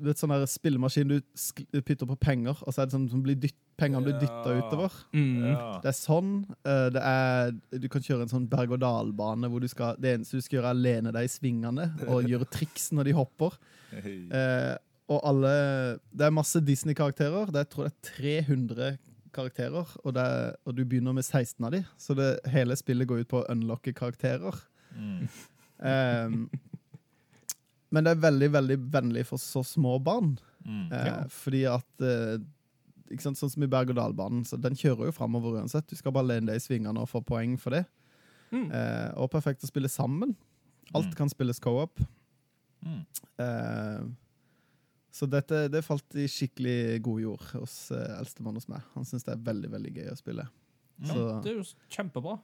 vet, 0.03 0.19
sånn 0.21 0.33
der 0.35 0.45
spillemaskin 0.51 1.09
du 1.11 1.19
sk 1.39 1.63
putter 1.87 2.09
på 2.11 2.17
penger, 2.21 2.59
og 2.67 2.73
så 2.75 2.83
er 2.83 2.89
det 2.91 2.97
sånn 2.97 3.09
som 3.11 3.23
blir 3.25 3.39
dytt, 3.41 3.57
pengene 3.81 4.05
blir 4.05 4.19
dytta 4.21 4.53
Ja. 4.53 4.61
utover. 4.61 4.93
Mm. 5.17 5.47
Ja. 5.49 5.81
Det 5.83 5.89
er 5.91 5.97
sånn. 5.97 6.33
eh, 6.69 6.89
det 6.93 7.03
er, 7.03 7.53
du 7.81 7.89
kan 7.89 8.03
kjøre 8.05 8.27
en 8.27 8.33
sånn 8.35 8.49
berg-og-dal-bane 8.53 9.49
hvor 9.51 9.61
du 9.65 9.69
skal, 9.73 9.97
det 9.99 10.19
eneste 10.19 10.37
du 10.39 10.45
skal 10.45 10.59
gjøre, 10.61 10.71
er 10.75 10.83
lene 10.83 11.13
deg 11.17 11.25
i 11.25 11.33
svingene 11.33 11.89
og 12.09 12.23
gjøre 12.31 12.49
triks 12.53 12.91
når 12.93 13.05
de 13.09 13.13
hopper. 13.17 13.57
Hei. 13.93 14.19
Eh, 14.31 14.77
og 15.13 15.21
alle 15.29 15.53
Det 16.13 16.27
er 16.27 16.35
masse 16.35 16.61
Disney-karakterer. 16.65 17.51
Det 17.53 17.61
er, 17.61 17.67
jeg 17.67 17.71
tror 17.75 17.89
det 17.89 17.93
er 17.93 18.45
300 18.47 18.91
karakterer, 19.33 19.89
og, 20.05 20.11
det 20.17 20.23
er, 20.29 20.57
og 20.69 20.75
du 20.77 20.83
begynner 20.85 21.15
med 21.17 21.25
16 21.25 21.65
av 21.65 21.73
de, 21.73 21.79
så 21.97 22.13
det, 22.19 22.27
hele 22.53 22.77
spillet 22.77 23.09
går 23.09 23.23
ut 23.25 23.31
på 23.31 23.41
å 23.41 23.47
unlocke 23.53 23.95
karakterer. 23.97 24.59
Mm. 24.97 25.25
Ehm, 25.83 26.45
men 27.91 28.05
det 28.07 28.13
er 28.13 28.21
veldig, 28.23 28.49
veldig 28.55 28.77
vennlig 28.95 29.25
for 29.27 29.41
så 29.43 29.65
små 29.67 29.97
barn. 30.05 30.37
Mm. 30.63 30.85
Eh, 30.95 31.25
Fordi 31.35 31.65
at 31.67 32.05
eh, 32.07 32.37
ikke 33.11 33.25
sant, 33.25 33.41
Sånn 33.41 33.51
som 33.51 33.65
i 33.67 33.69
berg-og-dal-banen, 33.73 34.45
så 34.47 34.55
den 34.63 34.77
kjører 34.79 35.09
jo 35.11 35.17
framover 35.17 35.59
uansett. 35.59 35.89
Du 35.91 35.99
skal 35.99 36.15
bare 36.15 36.29
lene 36.31 36.53
deg 36.53 36.61
i 36.61 36.63
svingene 36.63 37.03
og 37.03 37.11
få 37.11 37.21
poeng 37.27 37.57
for 37.61 37.75
det. 37.75 37.83
Mm. 38.55 38.69
Eh, 38.71 39.09
og 39.19 39.33
perfekt 39.35 39.67
å 39.67 39.73
spille 39.73 39.91
sammen. 39.91 40.37
Alt 40.95 41.11
Mm. 41.11 41.17
kan 41.19 41.33
spilles 41.35 41.59
co-op. 41.61 41.99
Eh, 45.13 45.17
Så 45.19 45.29
dette 45.29 45.69
det 45.69 45.85
falt 45.85 46.15
i 46.17 46.25
skikkelig 46.27 47.03
god 47.05 47.21
jord 47.21 47.43
hos 47.53 47.91
uh, 47.93 48.19
eldstemann 48.19 48.57
hos 48.57 48.69
meg. 48.73 48.81
Han 48.95 49.05
syns 49.05 49.25
det 49.29 49.35
er 49.37 49.43
veldig 49.45 49.71
veldig 49.75 49.93
gøy 49.99 50.09
å 50.13 50.17
spille. 50.17 50.47
Ja, 51.03 51.13
Så, 51.13 51.27
det 51.45 51.53
er 51.53 51.59
jo 51.61 51.67
kjempebra. 51.93 52.39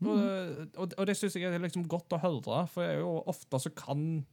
Mm. 0.00 0.08
Og, 0.10 0.78
og, 0.80 0.94
og 0.98 1.06
det 1.06 1.16
syns 1.16 1.36
jeg 1.36 1.44
er 1.52 1.60
liksom 1.62 1.84
godt 1.88 2.12
å 2.16 2.18
høre, 2.20 2.64
for 2.72 2.82
jeg 2.82 2.96
er 2.96 3.04
jo 3.04 3.18
ofte 3.30 3.60
så 3.60 3.70
kan 3.76 4.24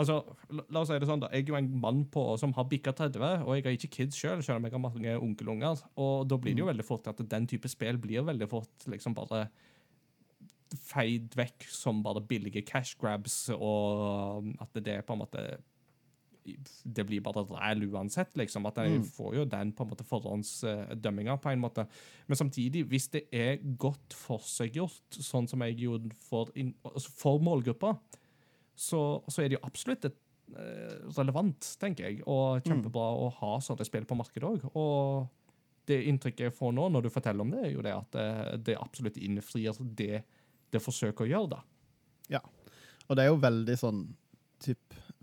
Altså, 0.00 0.20
la, 0.54 0.62
la 0.70 0.80
oss 0.84 0.88
si 0.88 0.96
det 1.02 1.08
sånn, 1.08 1.20
da. 1.20 1.28
Jeg 1.34 1.42
er 1.42 1.48
jo 1.50 1.56
en 1.58 1.66
mann 1.82 2.04
på, 2.08 2.22
som 2.38 2.52
har 2.56 2.64
bikka 2.70 2.92
30, 2.94 3.42
og 3.42 3.56
jeg 3.56 3.64
har 3.66 3.74
ikke 3.74 3.90
kids 3.96 4.16
sjøl, 4.16 4.38
selv, 4.38 4.44
selv 4.46 4.60
om 4.60 4.68
jeg 4.68 4.72
har 4.76 4.82
mange 4.84 5.16
onkelunger. 5.18 5.82
Og 6.00 6.28
da 6.30 6.38
blir 6.40 6.54
det 6.54 6.62
jo 6.62 6.68
Mm. 6.68 6.70
veldig 6.70 6.86
fort 6.86 7.08
at 7.10 7.18
den 7.28 7.46
type 7.50 7.68
spill 7.68 7.98
blir 7.98 8.22
veldig 8.24 8.48
fort 8.48 8.86
liksom 8.86 9.16
bare 9.18 9.48
feid 10.86 11.34
vekk 11.36 11.66
som 11.68 12.02
bare 12.06 12.22
billige 12.22 12.62
cash 12.64 12.94
grabs, 13.00 13.48
og 13.50 14.46
at 14.62 14.72
det 14.78 14.94
er 14.94 15.02
på 15.02 15.16
en 15.18 15.22
måte 15.24 15.44
det 16.44 17.04
blir 17.06 17.20
bare 17.22 17.44
ræl 17.46 17.82
uansett, 17.92 18.34
liksom. 18.36 18.66
At 18.66 18.76
jeg 18.76 18.98
Mm. 19.00 19.04
får 19.04 19.34
jo 19.34 19.44
den 19.44 19.72
på 19.72 19.84
en 19.84 19.90
måte 19.90 20.04
forhåndsdømminga, 20.04 21.36
på 21.40 21.50
en 21.52 21.60
måte. 21.60 21.86
Men 22.28 22.36
samtidig, 22.36 22.84
hvis 22.88 23.08
det 23.10 23.24
er 23.32 23.56
godt 23.78 24.14
forseggjort, 24.14 25.10
sånn 25.20 25.48
som 25.48 25.60
jeg 25.60 25.76
gjorde 25.78 26.12
for, 26.18 26.46
altså 26.84 27.10
for 27.10 27.38
målgruppa, 27.40 27.98
så, 28.76 29.22
så 29.28 29.42
er 29.42 29.48
det 29.48 29.58
jo 29.58 29.66
absolutt 29.66 30.04
et, 30.08 30.16
eh, 30.56 30.96
relevant, 31.18 31.60
tenker 31.80 32.04
jeg, 32.08 32.22
og 32.26 32.62
kjempebra 32.64 33.08
å 33.20 33.30
ha 33.40 33.58
sånne 33.60 33.84
spill 33.84 34.04
på 34.08 34.16
markedet 34.16 34.48
òg. 34.48 34.70
Og 34.74 35.28
det 35.86 36.04
inntrykket 36.06 36.46
jeg 36.48 36.52
får 36.56 36.72
nå, 36.72 36.88
når 36.90 37.02
du 37.02 37.10
forteller 37.10 37.40
om 37.44 37.50
det, 37.50 37.64
er 37.66 37.72
jo 37.74 37.82
det 37.82 37.92
at 37.96 38.10
det, 38.12 38.64
det 38.64 38.76
absolutt 38.80 39.16
innfrir 39.20 39.74
det 39.94 40.22
det 40.70 40.80
forsøker 40.80 41.26
å 41.26 41.28
gjøre, 41.28 41.48
da. 41.50 41.62
Ja. 42.30 42.40
Og 43.08 43.16
det 43.16 43.24
er 43.24 43.32
jo 43.32 43.40
veldig 43.42 43.74
sånn 43.76 44.04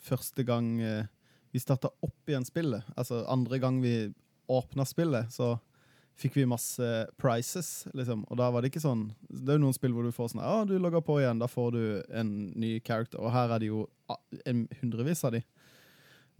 første 0.04 0.44
gang 0.48 0.76
eh, 0.82 1.06
vi 1.52 1.62
starta 1.62 1.90
opp 2.04 2.30
igjen 2.30 2.46
spillet, 2.46 2.86
altså 2.98 3.24
andre 3.32 3.60
gang 3.60 3.80
vi 3.82 4.14
åpna 4.52 4.86
spillet, 4.88 5.32
så 5.34 5.56
fikk 6.18 6.38
vi 6.40 6.48
masse 6.50 6.88
prizes, 7.22 7.86
liksom. 7.94 8.24
Og 8.32 8.40
da 8.40 8.50
var 8.54 8.64
det 8.64 8.72
ikke 8.72 8.82
sånn 8.82 9.04
Det 9.30 9.54
er 9.54 9.60
jo 9.60 9.66
noen 9.68 9.76
spill 9.76 9.94
hvor 9.94 10.08
du 10.08 10.16
får 10.16 10.32
sånn 10.32 10.42
Ja, 10.42 10.64
du 10.66 10.74
logger 10.82 11.04
på 11.06 11.20
igjen, 11.22 11.42
da 11.42 11.50
får 11.52 11.76
du 11.76 11.84
en 12.10 12.32
ny 12.58 12.80
character. 12.82 13.22
Og 13.22 13.30
her 13.36 13.54
er 13.54 13.62
det 13.62 13.70
jo 13.70 13.84
ah, 14.10 14.18
en 14.50 14.66
hundrevis 14.82 15.22
av 15.28 15.36
de. 15.38 15.44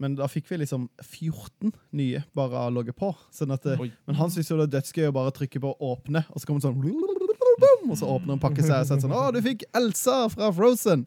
Men 0.02 0.14
da 0.18 0.26
fikk 0.30 0.50
vi 0.50 0.60
liksom 0.62 0.88
14 1.02 1.72
nye 1.98 2.24
bare 2.34 2.58
av 2.58 2.72
å 2.72 2.74
logge 2.74 2.94
på. 2.94 3.12
Sånn 3.34 3.54
at, 3.54 3.62
det- 3.66 3.78
Oi. 3.82 3.90
men 4.06 4.18
han 4.18 4.30
syntes 4.30 4.50
jo 4.50 4.58
det 4.58 4.68
er 4.68 4.80
dødsgøy 4.80 5.08
å 5.10 5.14
bare 5.14 5.34
trykke 5.34 5.62
på 5.62 5.74
'åpne', 5.78 6.24
og 6.30 6.38
så 6.38 6.46
kommer 6.46 6.60
det 6.60 6.70
sånn 6.70 7.38
og 7.90 7.96
så 7.98 8.06
åpner 8.06 8.36
en 8.36 8.42
pakke 8.42 8.62
seg 8.62 8.82
og 8.82 8.86
sier 8.86 9.00
sånn 9.02 9.14
'Å, 9.14 9.32
du 9.34 9.40
fikk 9.42 9.64
Elsa 9.74 10.28
fra 10.28 10.50
Frozen!' 10.54 11.06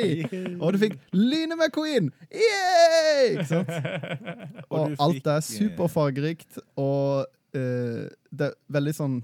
Yay! 0.00 0.54
Og 0.60 0.72
du 0.72 0.78
fikk 0.82 0.96
Line 1.12 1.56
McQueen! 1.58 2.08
Yay! 2.32 3.34
Ikke 3.34 3.46
sant? 3.50 3.68
Og 4.70 4.96
alt 5.06 5.26
er 5.26 5.36
eh, 5.36 5.44
superfargerikt, 5.46 6.58
og 6.80 7.26
uh, 7.26 8.02
det 8.30 8.48
er 8.50 8.56
veldig 8.72 8.94
sånn 8.96 9.20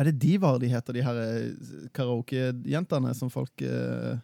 Er 0.00 0.08
det 0.08 0.14
Divar 0.22 0.56
de 0.62 0.70
heter, 0.72 0.96
de 0.96 1.02
her 1.04 1.18
eh, 1.20 1.48
karaokejentene 1.94 3.14
som 3.18 3.30
folk 3.32 3.64
uh, 3.68 4.14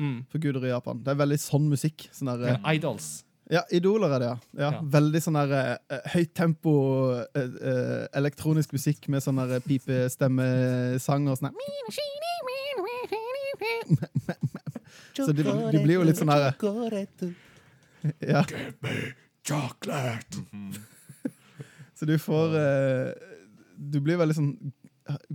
Mm. 0.00 0.22
forguder 0.32 0.62
i 0.64 0.70
Japan? 0.70 1.02
Det 1.04 1.10
er 1.12 1.18
veldig 1.20 1.36
sånn 1.36 1.66
musikk. 1.68 2.06
Sånn 2.16 2.30
der, 2.32 2.54
eh, 2.54 2.70
Idols. 2.72 3.08
ja, 3.52 3.60
idoler 3.76 4.14
er 4.16 4.22
det, 4.22 4.28
ja. 4.56 4.70
ja. 4.70 4.80
Veldig 4.94 5.20
sånn 5.20 5.36
der 5.36 5.52
uh, 5.76 5.98
høyt 6.14 6.32
tempo 6.38 6.72
uh, 7.18 7.26
uh, 7.36 8.06
elektronisk 8.16 8.72
musikk 8.72 9.10
med 9.12 9.20
sånn 9.20 9.36
der 9.42 9.60
pipestemmesang 9.60 11.28
og 11.28 11.36
sånn. 11.42 11.52
Så 15.16 15.32
de, 15.32 15.42
de 15.44 15.82
blir 15.82 15.96
jo 15.98 16.04
litt 16.06 16.20
sånn 16.20 16.30
herre 16.32 16.52
Ja. 18.24 18.44
Chocolate! 19.46 20.44
Så 22.00 22.06
du 22.08 22.14
får 22.18 22.54
eh, 22.56 23.10
Du 23.76 23.98
blir 24.00 24.16
veldig 24.20 24.36
sånn 24.36 24.52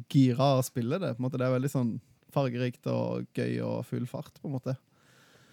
gira 0.09 0.53
av 0.55 0.61
å 0.61 0.65
spille 0.65 0.97
det. 1.01 1.11
på 1.15 1.19
en 1.19 1.25
måte. 1.27 1.38
Det 1.38 1.45
er 1.45 1.53
veldig 1.57 1.69
sånn 1.71 1.91
fargerikt 2.35 2.88
og 2.91 3.25
gøy 3.35 3.59
og 3.65 3.85
full 3.88 4.05
fart, 4.07 4.33
på 4.41 4.47
en 4.49 4.53
måte. 4.55 4.75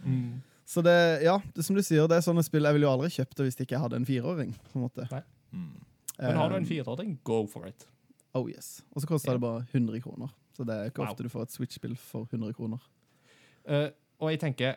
Mm. 0.04 0.40
Så 0.68 0.82
det, 0.84 0.94
ja, 1.24 1.36
det, 1.54 1.64
som 1.66 1.76
du 1.76 1.82
sier, 1.82 2.06
det 2.10 2.16
er 2.20 2.24
sånne 2.24 2.44
spill 2.46 2.64
jeg 2.66 2.76
ville 2.76 2.86
jo 2.86 2.92
aldri 2.94 3.10
kjøpt 3.12 3.38
det 3.38 3.46
hvis 3.48 3.58
ikke 3.60 3.74
jeg 3.76 3.82
hadde 3.82 3.98
en 4.00 4.06
fireåring. 4.08 4.52
på 4.70 4.78
en 4.78 4.84
måte. 4.86 5.08
Mm. 5.52 5.72
Men 6.18 6.38
har 6.38 6.52
du 6.52 6.56
en 6.56 6.62
Eh, 6.64 6.68
fireåring, 6.70 7.16
go 7.26 7.42
for 7.50 7.66
it. 7.66 7.86
Oh 8.34 8.46
yes. 8.48 8.82
Og 8.94 9.02
så 9.02 9.10
koster 9.10 9.32
yeah. 9.32 9.40
det 9.40 9.44
bare 9.44 9.66
100 9.72 10.00
kroner. 10.04 10.30
Så 10.56 10.64
det 10.68 10.74
er 10.76 10.90
ikke 10.90 11.02
Wow. 11.02 11.10
ofte 11.12 11.26
du 11.26 11.28
får 11.32 11.42
et 11.48 11.56
Switch-spill 11.56 11.96
for 11.98 12.28
100 12.30 12.52
kroner. 12.56 12.78
Eh, 13.66 13.90
og 14.22 14.30
jeg 14.30 14.38
tenker 14.42 14.76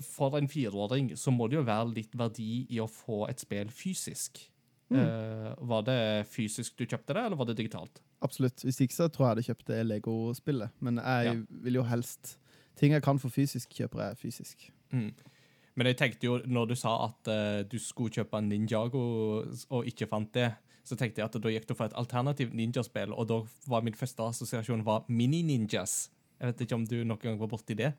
For 0.00 0.32
en 0.38 0.48
fireåring 0.48 1.10
så 1.18 1.32
må 1.34 1.48
det 1.50 1.58
jo 1.58 1.64
være 1.66 1.90
litt 1.92 2.14
verdi 2.16 2.64
i 2.72 2.78
å 2.80 2.86
få 2.88 3.26
et 3.28 3.42
spill 3.42 3.68
fysisk. 3.74 4.38
Mm. 4.90 4.96
Uh, 5.02 5.50
var 5.70 5.82
det 5.86 5.98
fysisk 6.32 6.78
du 6.80 6.86
kjøpte 6.86 7.14
det, 7.14 7.24
eller 7.26 7.36
var 7.36 7.50
det 7.50 7.58
digitalt? 7.60 8.00
Absolutt. 8.24 8.64
Hvis 8.64 8.80
ikke 8.80 8.96
så 8.96 9.08
tror 9.12 9.26
jeg 9.26 9.28
jeg 9.28 9.34
hadde 9.34 9.46
kjøpt 9.50 9.68
det 9.68 9.82
Lego-spillet. 9.86 10.72
Men 10.80 10.96
jeg 11.02 11.26
Ja. 11.28 11.34
vil 11.66 11.74
jo 11.82 11.84
helst 11.84 12.36
Ting 12.80 12.94
jeg 12.94 13.02
kan 13.04 13.18
for 13.20 13.28
fysisk, 13.28 13.68
kjøper 13.76 14.00
jeg 14.06 14.16
fysisk. 14.16 14.62
Mm. 14.90 15.10
Men 15.76 15.86
jeg 15.90 15.96
tenkte 16.00 16.24
jo, 16.24 16.38
når 16.48 16.70
du 16.70 16.74
sa 16.80 16.94
at 17.10 17.28
uh, 17.28 17.62
du 17.68 17.76
skulle 17.78 18.10
kjøpe 18.14 18.40
Ninjago 18.40 19.02
og 19.68 19.84
ikke 19.90 20.08
fant 20.08 20.32
det, 20.32 20.46
så 20.82 20.96
tenkte 20.96 21.20
jeg 21.20 21.28
at 21.28 21.36
da 21.42 21.52
gikk 21.52 21.66
du 21.68 21.74
for 21.76 21.90
et 21.90 21.96
alternativt 22.00 22.54
ninjaspill, 22.56 23.12
og 23.12 23.28
da 23.28 23.42
var 23.68 23.84
min 23.84 23.94
første 23.94 24.24
assosiasjon 24.32 24.80
var 24.86 25.04
Mini-ninjas. 25.12 26.08
Jeg 26.40 26.54
vet 26.54 26.64
ikke 26.64 26.78
om 26.78 26.86
du 26.88 26.96
noen 27.04 27.20
gang 27.20 27.36
var 27.38 27.50
borti 27.52 27.76
det? 27.76 27.92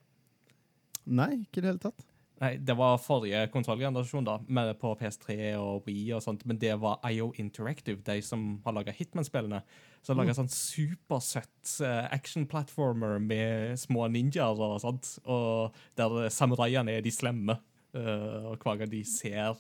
Nei, 1.06 1.46
ikke 1.46 1.62
i 1.62 1.64
det 1.64 1.74
hele 1.74 1.82
tatt. 1.82 2.08
Nei, 2.42 2.56
det 2.58 2.74
var 2.74 2.98
forrige 2.98 3.44
kontrollgenerasjon, 3.54 4.26
da, 4.26 4.40
med 4.50 4.72
på 4.82 4.96
PS3 4.98 5.36
og 5.62 5.86
Wii 5.86 6.08
og 6.18 6.24
sånt, 6.26 6.42
men 6.50 6.58
det 6.62 6.74
var 6.82 6.98
IO 7.06 7.28
Interactive, 7.38 8.02
de 8.08 8.16
som 8.26 8.56
har 8.66 8.74
laga 8.74 8.94
Hitman-spillene. 8.98 9.60
Som 10.02 10.18
har 10.18 10.26
mm. 10.26 10.34
sånn 10.40 10.50
supersøtt 10.50 11.76
eh, 11.86 12.08
action-platformer 12.16 13.20
med 13.22 13.78
små 13.78 14.08
ninjaer 14.10 14.58
og 14.58 14.80
sånt, 14.82 15.20
og 15.30 15.78
der 16.02 16.32
samuraiene 16.34 16.98
er 16.98 17.06
de 17.06 17.14
slemme. 17.14 17.60
Uh, 17.92 18.54
og 18.54 18.64
hver 18.64 18.78
gang 18.80 18.88
de 18.88 19.02
ser 19.04 19.60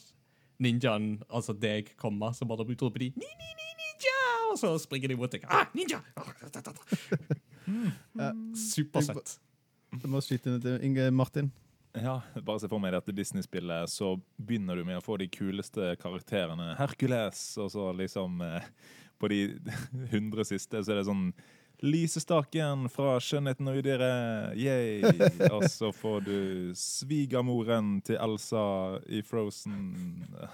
ninjaen, 0.63 1.17
altså 1.27 1.53
deg, 1.53 1.91
komme, 1.99 2.31
så 2.33 2.47
bare 2.49 2.63
roper 2.63 3.03
de 3.03 3.11
ni, 3.19 3.27
ni, 3.27 3.49
ni, 3.59 3.69
ninja! 3.83 4.17
Og 4.53 4.57
så 4.57 4.71
springer 4.81 5.11
de 5.11 5.19
mot 5.19 5.29
deg. 5.29 5.43
Ah, 5.51 5.67
ninja! 5.75 5.99
Supersøtt. 8.71 9.35
Jeg 9.91 10.07
må 10.11 10.21
skyte 10.23 10.47
inn 10.53 10.61
til 10.63 10.83
Inge 10.87 11.09
Martin. 11.11 11.49
Ja, 11.99 12.21
bare 12.39 12.61
se 12.63 12.69
for 12.71 12.79
meg 12.79 12.93
dette 12.95 13.11
Disney-spillet, 13.11 13.89
så 13.91 14.13
begynner 14.39 14.79
du 14.79 14.85
med 14.87 15.01
å 15.01 15.03
få 15.03 15.17
de 15.19 15.27
kuleste 15.27 15.89
karakterene. 15.99 16.69
Hercules, 16.79 17.41
og 17.59 17.67
så 17.73 17.89
liksom 17.99 18.39
eh, 18.45 18.69
På 19.19 19.27
de 19.27 19.41
hundre 20.13 20.45
siste 20.47 20.79
så 20.79 20.93
er 20.93 21.01
det 21.01 21.09
sånn 21.09 21.25
Lysestaken 21.81 22.83
fra 22.93 23.15
'Skjønnheten 23.17 23.65
og 23.71 23.79
udyret', 23.81 24.53
yay! 24.53 25.01
Og 25.49 25.63
så 25.65 25.89
får 25.89 26.19
du 26.27 26.35
svigermoren 26.77 27.95
til 28.05 28.19
Elsa 28.21 28.99
i 29.09 29.23
Frozen. 29.25 29.87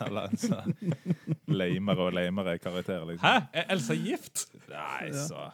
Eller 0.06 0.30
Elsa 0.32 0.62
Lamere 1.52 2.06
og 2.08 2.16
lamere 2.16 2.56
karakterer, 2.64 3.04
liksom. 3.12 3.28
Hæ? 3.28 3.42
Er 3.60 3.68
Elsa 3.76 3.94
gift? 4.00 4.46
Nei, 4.72 5.12
Ja. 5.12 5.28
så 5.28 5.52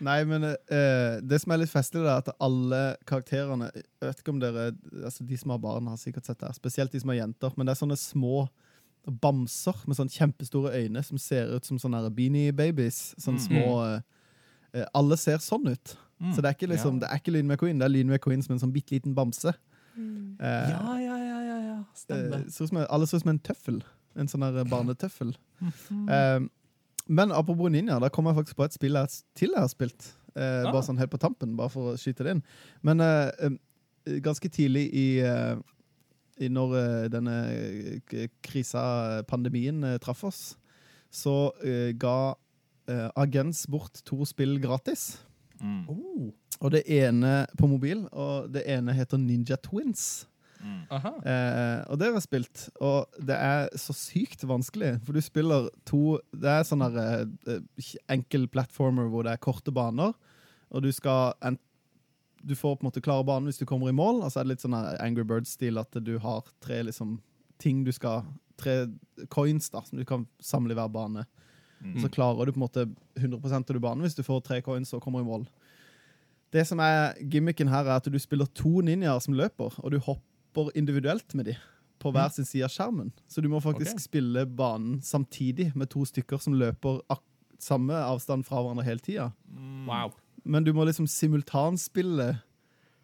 Nei, 0.00 0.24
men 0.24 0.42
uh, 0.44 1.20
det 1.20 1.40
som 1.42 1.52
er 1.52 1.58
litt 1.62 1.70
festlig, 1.72 2.00
er 2.06 2.22
at 2.22 2.28
alle 2.40 2.96
karakterene 3.06 3.70
Jeg 3.74 3.84
vet 4.08 4.20
ikke 4.22 4.32
om 4.32 4.40
dere 4.40 4.70
altså 5.04 5.26
De 5.28 5.36
som 5.36 5.50
har 5.50 5.58
barn, 5.58 5.86
har 5.92 5.96
sikkert 6.00 6.24
sett 6.26 6.38
det. 6.40 6.48
her, 6.48 6.54
Spesielt 6.56 6.92
de 6.92 7.00
som 7.02 7.08
har 7.12 7.18
jenter. 7.20 7.52
Men 7.56 7.66
det 7.66 7.74
er 7.74 7.80
sånne 7.82 7.98
små 8.00 8.46
bamser 9.20 9.76
med 9.88 9.96
sånne 9.96 10.12
kjempestore 10.12 10.72
øyne 10.76 11.02
som 11.04 11.18
ser 11.18 11.52
ut 11.56 11.64
som 11.66 11.78
sånne 11.80 12.02
beanie 12.14 12.52
babies. 12.52 13.14
Sånne 13.18 13.40
Mm. 13.40 13.46
små 13.48 13.94
eh, 13.94 14.00
eh, 14.74 14.86
Alle 14.94 15.16
ser 15.16 15.38
sånn 15.38 15.68
ut. 15.72 15.96
Mm. 16.20 16.32
Så 16.34 16.42
det 16.42 16.44
er 16.50 16.54
ikke 16.54 16.68
liksom, 16.74 16.94
Ja. 16.94 17.00
det 17.00 17.08
er 17.10 17.18
ikke 17.18 17.32
Lyn 17.32 17.46
McQueen, 17.48 17.78
det 17.78 17.84
er 17.86 17.88
Lyn 17.94 18.08
McQueen 18.10 18.42
som 18.44 18.52
en 18.54 18.60
sånn 18.60 18.72
bitte 18.72 18.92
liten 18.92 19.14
bamse. 19.14 19.54
Eh, 19.96 20.70
Ja, 20.70 20.96
ja, 20.98 21.16
ja, 21.16 21.40
ja, 21.42 21.58
ja. 21.60 21.84
Stemmer. 21.94 22.86
Alle 22.90 23.06
ser 23.06 23.16
ut 23.16 23.22
som 23.22 23.30
en 23.30 23.38
tøffel. 23.38 23.82
En 24.16 24.26
sånn 24.28 24.68
barnetøffel. 24.68 25.34
Eh, 26.08 26.40
men 27.10 27.32
apropos 27.34 27.68
ninja, 27.74 27.98
da 28.00 28.08
kommer 28.08 28.30
jeg 28.32 28.40
faktisk 28.44 28.56
på 28.60 28.64
et 28.68 28.76
spill 28.78 28.94
jeg 29.00 29.08
til 29.34 29.50
jeg 29.56 29.60
har 29.64 29.68
spilt. 29.72 30.12
Eh, 30.36 30.62
Ah. 30.62 30.70
Bare 30.70 30.84
sånn 30.86 30.98
helt 31.02 31.10
på 31.10 31.18
tampen, 31.18 31.56
bare 31.58 31.68
for 31.74 31.92
å 31.92 31.96
skyte 31.98 32.22
det 32.22 32.36
inn. 32.36 32.42
Men 32.86 33.00
eh, 33.02 33.30
eh, 34.06 34.20
ganske 34.22 34.46
tidlig 34.48 34.84
i, 34.94 35.06
eh, 35.26 35.56
i 36.40 36.48
når 36.48 36.76
eh, 36.78 37.08
denne 37.10 37.34
k- 38.06 38.28
krisa, 38.46 39.24
pandemien, 39.26 39.82
eh, 39.84 39.98
traff 39.98 40.22
oss, 40.24 40.56
så 41.10 41.50
eh, 41.66 41.90
ga 41.98 42.34
eh, 42.86 43.08
Agens 43.18 43.66
bort 43.66 44.00
to 44.06 44.24
spill 44.24 44.58
gratis. 44.62 45.18
mm. 45.60 45.88
Oh, 45.90 46.30
Og 46.62 46.70
det 46.72 46.84
ene 46.86 47.46
på 47.58 47.66
mobil, 47.66 48.06
og 48.12 48.52
det 48.52 48.62
ene 48.70 48.92
heter 48.94 49.18
Ninja 49.18 49.56
Twins. 49.56 50.26
Mm. 50.60 50.82
Eh, 50.92 51.80
og 51.88 51.98
det 51.98 52.08
har 52.08 52.16
jeg 52.18 52.26
spilt, 52.26 52.66
og 52.84 53.22
det 53.26 53.36
er 53.36 53.70
så 53.80 53.94
sykt 53.96 54.44
vanskelig. 54.48 54.98
For 55.06 55.16
du 55.16 55.24
spiller 55.24 55.70
to 55.88 56.18
Det 56.36 56.52
er 56.52 56.68
sånn 56.68 56.84
eh, 56.84 57.56
enkel 58.12 58.46
platformer 58.52 59.08
hvor 59.10 59.24
det 59.24 59.34
er 59.34 59.42
korte 59.42 59.72
baner, 59.72 60.12
og 60.70 60.84
du 60.84 60.90
skal 60.92 61.34
en, 61.44 61.58
du 62.42 62.54
får 62.56 62.76
på 62.76 62.84
en 62.84 62.90
måte 62.90 63.02
klare 63.04 63.26
banen 63.26 63.48
hvis 63.48 63.60
du 63.60 63.66
kommer 63.68 63.90
i 63.90 63.96
mål. 63.96 64.22
Altså 64.24 64.40
er 64.40 64.46
det 64.46 64.54
litt 64.54 64.64
sånn 64.64 64.76
Angry 64.76 65.24
Birds-stil 65.26 65.80
at 65.80 65.96
du 66.04 66.16
har 66.22 66.44
tre 66.62 66.82
liksom 66.88 67.18
ting 67.60 67.84
du 67.84 67.92
skal 67.92 68.24
Tre 68.60 68.90
coins 69.32 69.70
da, 69.72 69.80
som 69.80 69.96
du 69.96 70.04
kan 70.04 70.26
samle 70.44 70.74
i 70.74 70.76
hver 70.76 70.90
bane. 70.92 71.22
Mm. 71.80 71.94
Så 72.02 72.10
klarer 72.12 72.44
du 72.44 72.52
på 72.52 72.60
en 72.60 72.66
måte 72.66 72.82
100 73.16 73.54
av 73.56 73.62
du 73.64 73.78
banen 73.80 74.04
hvis 74.04 74.18
du 74.18 74.20
får 74.20 74.42
tre 74.44 74.58
coins 74.60 74.92
og 74.92 75.00
kommer 75.00 75.22
i 75.22 75.24
mål. 75.24 75.46
Det 76.52 76.66
som 76.68 76.82
er 76.84 77.14
gimmicken 77.20 77.70
her, 77.72 77.86
er 77.86 77.96
at 77.96 78.10
du 78.10 78.18
spiller 78.20 78.50
to 78.52 78.82
ninjaer 78.84 79.22
som 79.24 79.32
løper, 79.38 79.72
og 79.78 79.94
du 79.94 79.96
hopper 79.96 80.29
individuelt 80.74 81.34
med 81.34 81.44
de 81.44 81.56
på 82.00 82.10
hver 82.10 82.28
sin 82.32 82.44
side 82.48 82.64
av 82.64 82.72
skjermen. 82.72 83.12
Så 83.28 83.42
du 83.44 83.48
må 83.52 83.60
faktisk 83.60 83.92
okay. 83.92 84.04
spille 84.06 84.46
banen 84.46 85.00
samtidig 85.04 85.70
med 85.76 85.90
to 85.92 86.04
stykker 86.08 86.40
som 86.40 86.56
løper 86.56 87.02
ak 87.12 87.20
samme 87.60 87.92
avstand 87.92 88.46
fra 88.48 88.62
hverandre 88.62 88.86
hele 88.86 89.04
tida. 89.04 89.30
Mm. 89.52 89.88
Wow. 89.88 90.14
Men 90.48 90.64
du 90.64 90.72
må 90.72 90.86
liksom 90.88 91.04
simultanspille 91.10 92.38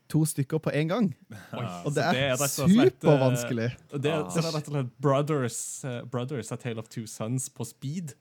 to 0.08 0.22
stykker 0.24 0.62
på 0.62 0.70
én 0.70 0.88
gang. 0.88 1.10
Oi, 1.52 1.64
Og 1.84 1.92
det 1.94 2.04
er, 2.04 2.14
er 2.14 2.32
eh, 2.32 2.46
supervanskelig. 2.48 3.68
Det, 3.90 3.92
er- 3.92 4.00
det 4.00 4.12
er 4.12 4.54
rett 4.54 4.70
og 4.70 4.72
slett 4.72 4.94
Brothers, 5.02 5.58
uh, 5.84 6.00
Brothers 6.08 6.52
A 6.52 6.56
Tale 6.56 6.80
of 6.80 6.88
Two 6.88 7.06
Sons 7.10 7.50
på 7.50 7.66
speed. 7.68 8.14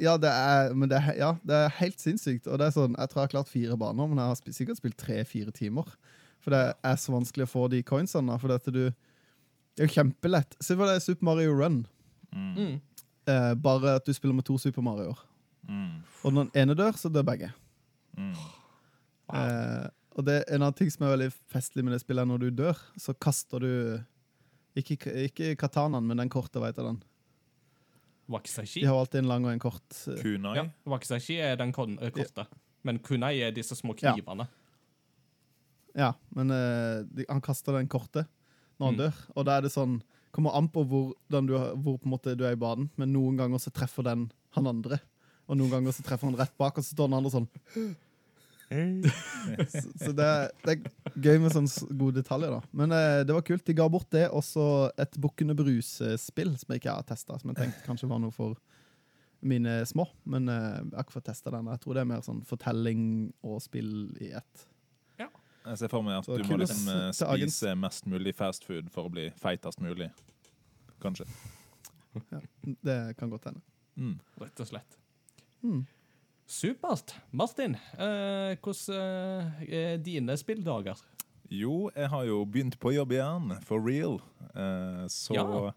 Ja, 0.00 0.16
det 0.16 0.30
er, 0.30 0.72
men 0.74 0.88
det 0.90 0.98
er, 0.98 1.14
ja, 1.18 1.34
det 1.44 1.56
er 1.56 1.74
helt 1.80 2.00
sinnssykt. 2.00 2.46
Og 2.46 2.58
det 2.60 2.68
er 2.68 2.76
sånn, 2.76 2.94
Jeg 2.98 3.10
tror 3.10 3.22
jeg 3.22 3.28
har 3.28 3.34
klart 3.36 3.50
fire 3.52 3.76
baner, 3.76 4.08
men 4.08 4.20
jeg 4.20 4.32
har 4.32 4.38
sp 4.38 4.52
sikkert 4.54 4.80
spilt 4.80 4.98
tre-fire 5.00 5.52
timer. 5.54 5.88
For 6.42 6.54
det 6.54 6.62
er 6.82 6.96
så 6.98 7.14
vanskelig 7.14 7.46
å 7.46 7.52
få 7.52 7.66
de 7.70 7.82
coinsene. 7.86 8.34
For 8.42 8.50
dette 8.50 8.74
du, 8.74 8.84
det 8.90 9.84
er 9.84 9.88
jo 9.88 9.94
kjempelett. 9.96 10.56
Se 10.62 10.74
for 10.78 10.90
deg 10.90 11.02
Super 11.04 11.28
Mario 11.30 11.54
Run. 11.58 11.82
Mm. 12.34 12.52
Mm. 12.56 12.74
Eh, 13.30 13.52
bare 13.62 13.96
at 14.00 14.06
du 14.08 14.12
spiller 14.16 14.34
med 14.34 14.46
to 14.48 14.56
Super 14.58 14.82
Marioer. 14.82 15.18
Mm. 15.68 16.00
Og 16.26 16.32
når 16.34 16.48
den 16.48 16.62
ene 16.64 16.74
dør, 16.78 16.96
så 16.98 17.10
dør 17.12 17.26
begge. 17.28 17.52
Mm. 18.18 18.32
Eh, 19.32 19.86
og 20.18 20.26
det 20.26 20.40
er 20.40 20.48
en 20.56 20.64
annen 20.64 20.76
ting 20.76 20.90
som 20.92 21.06
er 21.06 21.14
veldig 21.14 21.30
festlig 21.52 21.84
med 21.86 21.94
det 21.94 22.02
spillet, 22.02 22.24
er 22.24 22.28
når 22.28 22.42
du 22.42 22.50
dør, 22.62 22.80
så 23.00 23.14
kaster 23.16 23.62
du 23.62 23.72
Ikke, 24.74 24.96
ikke 25.28 25.50
katanaen, 25.60 26.06
men 26.08 26.16
den 26.16 26.30
korte, 26.32 26.56
veit 26.62 26.78
jeg 26.80 26.86
den. 26.86 26.98
Wakizashi. 28.32 28.80
De 28.80 28.86
har 28.88 28.96
alltid 28.96 29.18
en 29.20 29.28
lang 29.28 29.44
og 29.44 29.52
en 29.52 29.60
kort. 29.60 29.96
eh, 30.08 30.16
Kunai. 30.22 30.54
Ja, 30.56 30.64
Wakizashi 30.88 31.36
er 31.44 31.58
den 31.60 31.74
eh, 32.00 32.10
korte. 32.14 32.46
Men 32.82 32.98
kunai 32.98 33.34
er 33.44 33.52
disse 33.52 33.76
små 33.76 33.92
knivene. 33.94 34.46
Ja, 34.48 34.61
men 35.94 36.50
uh, 36.50 37.02
de, 37.12 37.26
han 37.28 37.40
kaster 37.44 37.72
den 37.78 37.88
korte 37.92 38.24
når 38.80 38.86
han 38.86 38.94
Mm. 38.96 39.00
dør. 39.04 39.18
Og 39.36 39.44
da 39.46 39.56
er 39.58 39.62
det 39.68 39.72
sånn 39.74 40.00
Kommer 40.32 40.54
an 40.56 40.64
på 40.72 40.80
hvordan 40.88 41.44
du, 41.46 41.52
hvor 41.84 41.98
på 42.00 42.06
en 42.08 42.12
måte 42.14 42.32
du 42.40 42.46
er 42.48 42.54
i 42.56 42.56
banen, 42.56 42.86
men 42.96 43.10
noen 43.12 43.36
ganger 43.36 43.60
så 43.60 43.68
treffer 43.70 44.02
den 44.06 44.30
han 44.56 44.66
andre. 44.70 44.96
Og 45.46 45.58
noen 45.60 45.68
ganger 45.74 45.92
så 45.92 46.00
treffer 46.06 46.24
han 46.30 46.38
rett 46.38 46.54
bak, 46.56 46.78
og 46.80 46.84
så 46.86 46.94
står 46.94 47.10
den 47.10 47.18
andre 47.18 47.32
sånn. 47.34 47.48
Så, 48.72 49.82
så 50.00 50.12
det, 50.16 50.24
er- 50.24 50.52
det 50.64 50.72
er 50.72 51.20
gøy 51.20 51.38
med 51.42 51.52
sånne 51.52 51.96
gode 52.00 52.22
detaljer, 52.22 52.54
da. 52.54 52.60
Men 52.72 52.94
eh, 52.96 53.20
det 53.28 53.34
var 53.36 53.44
kult. 53.44 53.64
De 53.68 53.74
ga 53.76 53.84
bort 53.92 54.08
det, 54.14 54.22
og 54.32 54.40
så 54.46 54.64
et 54.96 55.18
Bukkene 55.20 55.52
Brus-spill 55.58 56.54
som 56.56 56.72
jeg 56.72 56.80
ikke 56.80 56.94
har 56.96 57.04
testa, 57.04 57.36
som 57.42 57.52
jeg 57.52 57.58
tenkte 57.58 57.84
kanskje 57.84 58.08
var 58.08 58.22
noe 58.22 58.32
for 58.32 58.56
mine 59.44 59.82
små. 59.84 60.06
Men 60.24 60.48
eh, 60.48 60.78
jeg 60.78 60.94
har 60.96 61.04
ikke 61.04 61.18
fått 61.18 61.28
testa 61.28 61.52
den. 61.52 61.68
Jeg 61.74 61.82
tror 61.84 61.98
det 61.98 62.04
er 62.06 62.10
mer 62.14 62.24
sånn 62.24 62.40
fortelling 62.48 63.04
og 63.44 63.60
spill 63.64 63.92
i 64.24 64.30
ett. 64.40 64.64
Jeg 65.62 65.78
ser 65.78 65.88
for 65.92 66.02
meg 66.02 66.18
at 66.18 66.26
Så 66.26 66.36
du 66.40 66.44
må 66.48 66.58
liksom 66.58 66.88
eh, 66.90 67.08
spise 67.14 67.74
mest 67.78 68.06
mulig 68.10 68.34
fast 68.34 68.64
food 68.66 68.88
for 68.90 69.06
å 69.06 69.12
bli 69.12 69.28
feitest 69.38 69.80
mulig. 69.82 70.10
Kanskje. 71.02 71.26
Det 72.82 73.16
kan 73.18 73.30
godt 73.30 73.46
hende. 73.50 73.62
Mm. 73.96 74.16
Rett 74.42 74.60
og 74.62 74.68
slett. 74.68 74.98
Mm. 75.62 75.84
Supert. 76.52 77.14
Martin, 77.30 77.76
eh, 77.96 78.56
hvordan 78.60 78.98
eh, 78.98 79.62
er 79.72 80.02
dine 80.02 80.36
spilldager? 80.36 80.98
Jo, 81.52 81.90
jeg 81.94 82.08
har 82.08 82.24
jo 82.26 82.42
begynt 82.48 82.78
på 82.80 82.94
jobb 82.96 83.12
igjen, 83.12 83.54
for 83.68 83.80
real. 83.84 84.18
Eh, 84.54 85.04
så 85.12 85.34
Ja. 85.36 85.72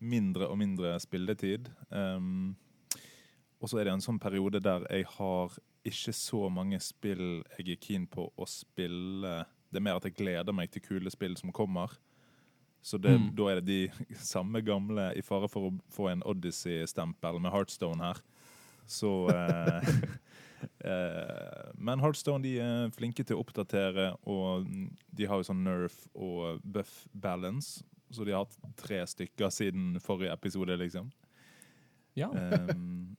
mindre 0.00 0.48
og 0.48 0.58
mindre 0.58 0.96
spilletid. 1.00 1.68
Um, 1.90 2.56
og 3.60 3.68
så 3.68 3.78
er 3.80 3.84
det 3.84 3.92
en 3.94 4.04
sånn 4.04 4.20
periode 4.20 4.60
der 4.62 4.84
jeg 4.90 5.06
har 5.16 5.56
ikke 5.86 6.12
så 6.16 6.46
mange 6.52 6.78
spill 6.82 7.42
jeg 7.58 7.76
er 7.76 7.80
keen 7.82 8.06
på 8.10 8.28
å 8.36 8.46
spille. 8.50 9.44
Det 9.70 9.80
er 9.80 9.84
mer 9.86 9.98
at 10.00 10.06
jeg 10.08 10.16
gleder 10.18 10.54
meg 10.56 10.70
til 10.74 10.82
kule 10.84 11.10
spill 11.12 11.36
som 11.38 11.52
kommer. 11.54 11.94
Så 12.86 13.00
det, 13.02 13.16
Mm. 13.18 13.30
da 13.34 13.48
er 13.50 13.60
det 13.60 13.66
de 13.66 14.14
samme 14.22 14.60
gamle, 14.62 15.08
i 15.18 15.22
fare 15.26 15.48
for 15.50 15.70
å 15.70 15.74
få 15.90 16.08
en 16.12 16.22
Odyssey-stempel 16.22 17.40
med 17.42 17.50
Heartstone 17.52 17.98
her. 18.12 18.20
Så 18.86 19.10
eh, 19.34 19.88
eh, 20.86 21.72
Men 21.78 21.98
Heartstone 22.00 22.42
de 22.44 22.52
er 22.62 22.90
flinke 22.94 23.24
til 23.26 23.36
å 23.36 23.42
oppdatere, 23.42 24.12
og 24.26 24.66
de 25.10 25.26
har 25.26 25.40
jo 25.42 25.48
sånn 25.48 25.64
nerf 25.66 25.96
og 26.14 26.60
buff 26.62 27.06
balance. 27.12 27.82
Så 28.14 28.24
de 28.24 28.30
har 28.36 28.44
hatt 28.44 28.76
tre 28.78 29.00
stykker 29.02 29.50
siden 29.50 29.96
forrige 30.00 30.30
episode, 30.36 30.76
liksom. 30.78 31.10
Ja. 32.16 32.28
Um, 32.30 33.16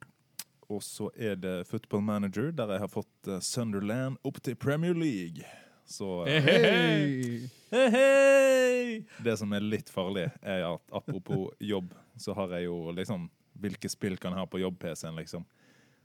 og 0.68 0.84
så 0.84 1.10
er 1.16 1.38
det 1.40 1.68
Football 1.68 2.04
Manager, 2.04 2.52
der 2.52 2.74
jeg 2.76 2.84
har 2.84 2.92
fått 2.92 3.30
eh, 3.30 3.40
Sunderland 3.44 4.20
opp 4.28 4.42
til 4.44 4.58
Premier 4.60 4.96
League. 4.98 5.46
Så 5.88 6.26
eh, 6.28 6.44
Hei! 6.44 7.50
hei, 7.72 7.86
hei! 7.94 8.98
det 9.24 9.38
som 9.40 9.54
er 9.56 9.64
litt 9.64 9.90
farlig, 9.92 10.28
er 10.42 10.66
at 10.68 10.96
apropos 10.96 11.54
jobb, 11.72 11.94
så 12.20 12.36
har 12.36 12.58
jeg 12.58 12.68
jo 12.68 12.92
liksom 12.96 13.30
Hvilke 13.58 13.90
spill 13.90 14.20
kan 14.22 14.36
jeg 14.36 14.44
ha 14.44 14.46
på 14.46 14.60
jobb-PC-en, 14.62 15.16
liksom? 15.18 15.48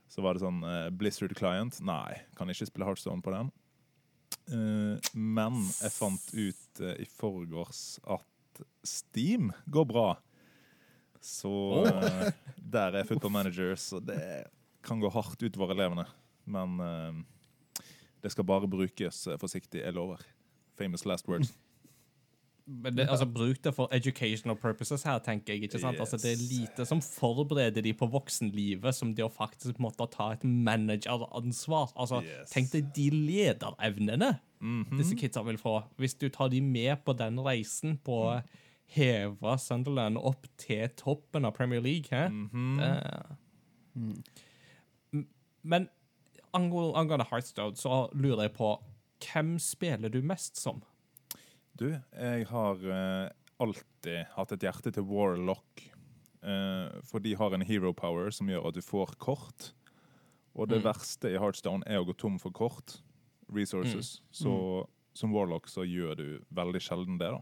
Så 0.08 0.22
var 0.24 0.32
det 0.32 0.40
sånn 0.40 0.62
uh, 0.64 0.88
Blizzard 0.88 1.34
Client. 1.36 1.76
Nei, 1.84 2.14
kan 2.32 2.48
ikke 2.48 2.64
spille 2.64 2.86
Heartstone 2.88 3.20
på 3.20 3.34
den. 3.34 3.50
Uh, 4.48 4.96
men 5.12 5.58
jeg 5.82 5.92
fant 5.92 6.30
ut 6.32 6.80
uh, 6.80 6.94
i 6.96 7.04
forgårs 7.12 7.82
at 8.08 8.62
Steam 8.88 9.50
går 9.68 9.84
bra. 9.90 10.06
Så 11.22 11.50
oh. 11.52 12.28
der 12.74 12.98
er 12.98 13.06
Football 13.06 13.32
Manager, 13.32 13.74
så 13.78 14.00
det 14.02 14.20
kan 14.82 15.00
gå 15.00 15.10
hardt 15.14 15.42
utover 15.42 15.74
elevene. 15.74 16.04
Men 16.50 16.80
uh, 16.82 17.20
det 18.22 18.32
skal 18.34 18.46
bare 18.46 18.68
brukes 18.70 19.26
eh, 19.26 19.38
forsiktig, 19.38 19.82
jeg 19.82 19.94
lover. 19.94 20.22
Famous 20.78 21.06
last 21.06 21.28
words. 21.28 21.52
Men 22.66 22.94
det, 22.96 23.08
altså, 23.10 23.26
Bruk 23.26 23.58
det 23.64 23.74
for 23.74 23.90
educational 23.92 24.56
purposes 24.56 25.02
her, 25.02 25.18
tenker 25.18 25.54
jeg. 25.54 25.66
ikke 25.66 25.80
sant? 25.82 25.98
Altså, 26.00 26.16
det 26.16 26.32
er 26.32 26.42
lite 26.46 26.86
som 26.86 27.02
forbereder 27.02 27.82
de 27.82 27.92
på 27.92 28.06
voksenlivet, 28.06 28.94
som 28.94 29.10
det 29.14 29.24
å 29.26 29.30
faktisk 29.32 29.80
måtte 29.82 30.06
ta 30.12 30.30
et 30.36 30.44
manageransvar. 30.46 31.90
Altså, 31.96 32.22
Yes. 32.22 32.50
Tenk 32.54 32.70
deg 32.72 32.92
de 32.94 33.10
lederevnene 33.10 34.38
Mhm. 34.62 34.98
disse 34.98 35.16
kidsa 35.18 35.42
vil 35.42 35.58
få. 35.58 35.82
Hvis 35.98 36.14
du 36.14 36.28
tar 36.28 36.48
de 36.48 36.60
med 36.60 37.04
på 37.04 37.12
den 37.18 37.36
reisen 37.42 37.98
på 37.98 38.12
å 38.30 38.42
heve 38.92 39.54
Sunderland 39.58 40.18
opp 40.20 40.46
til 40.60 40.88
toppen 41.00 41.44
av 41.48 41.54
Premier 41.56 41.80
League. 41.84 42.08
Hæ? 42.12 42.28
Mhm. 42.28 42.78
Det- 42.78 43.36
mm. 43.96 44.22
Men 45.64 45.88
angå- 46.54 46.94
angående 46.96 47.26
Heartstone, 47.30 47.76
så 47.76 48.08
lurer 48.14 48.48
jeg 48.48 48.54
på 48.56 48.72
hvem 49.22 49.58
spiller 49.62 50.10
du 50.10 50.20
mest 50.22 50.56
som? 50.58 50.82
Du, 51.78 51.86
jeg 52.18 52.46
har 52.50 52.74
uh, 52.84 53.28
alltid 53.62 54.26
hatt 54.34 54.52
et 54.52 54.60
hjerte 54.66 54.92
til 54.92 55.02
Warlock. 55.08 55.86
Uh, 56.42 56.90
for 57.06 57.22
de 57.22 57.36
har 57.38 57.54
en 57.54 57.62
hero 57.62 57.92
power 57.94 58.30
som 58.34 58.48
gjør 58.50 58.66
at 58.68 58.74
du 58.74 58.82
får 58.82 59.14
kort. 59.22 59.70
Og 60.54 60.68
det 60.68 60.82
Mm. 60.82 60.84
verste 60.90 61.30
i 61.32 61.38
Heartstone 61.38 61.82
er 61.86 61.98
å 62.02 62.04
gå 62.04 62.16
tom 62.18 62.38
for 62.38 62.50
kort. 62.50 62.98
Resources. 63.54 64.20
Så 64.32 64.86
som 65.14 65.32
Warlock 65.32 65.66
så 65.68 65.84
gjør 65.86 66.16
du 66.16 66.44
veldig 66.52 66.80
sjelden 66.80 67.18
det, 67.18 67.30
da. 67.30 67.40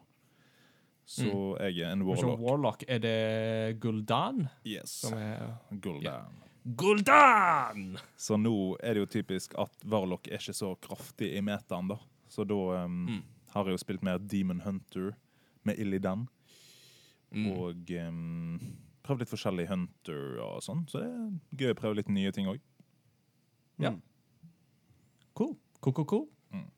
Så 1.10 1.30
jeg 1.58 1.80
er 1.82 1.90
en 1.96 2.04
Warlock. 2.06 2.38
Warlock. 2.44 2.84
Er 2.88 3.00
det 3.02 3.14
Guldan? 3.82 4.44
Yes. 4.66 4.92
Som 5.02 5.16
er 5.18 5.56
Gul'dan. 5.82 6.36
Guldan! 6.78 7.96
Så 8.20 8.36
nå 8.38 8.52
er 8.84 8.94
det 8.94 9.02
jo 9.02 9.08
typisk 9.18 9.56
at 9.58 9.72
Warlock 9.90 10.28
er 10.30 10.38
ikke 10.38 10.54
så 10.54 10.74
kraftig 10.84 11.32
i 11.34 11.40
metaen, 11.42 11.88
da. 11.90 11.96
Så 12.30 12.44
da 12.46 12.58
um, 12.84 13.00
Mm. 13.08 13.22
har 13.54 13.64
jeg 13.66 13.74
jo 13.74 13.82
spilt 13.82 14.02
mer 14.06 14.18
Demon 14.18 14.60
Hunter 14.62 15.16
med 15.64 15.78
Illidan. 15.82 16.28
Mm. 17.32 17.46
Og 17.56 17.90
um, 18.06 18.60
prøvd 19.02 19.24
litt 19.24 19.32
forskjellig 19.32 19.66
Hunter 19.70 20.38
og 20.44 20.62
sånn. 20.62 20.84
Så 20.90 21.00
det 21.02 21.08
er 21.10 21.64
gøy 21.64 21.72
å 21.74 21.78
prøve 21.80 21.96
litt 21.98 22.08
nye 22.12 22.30
ting 22.32 22.46
òg. 22.52 22.60
Ja. 23.82 23.94
Cool. 25.34 25.56
Cool, 25.80 25.94
cool, 25.96 26.06
cool. 26.06 26.26
Mm. 26.52 26.68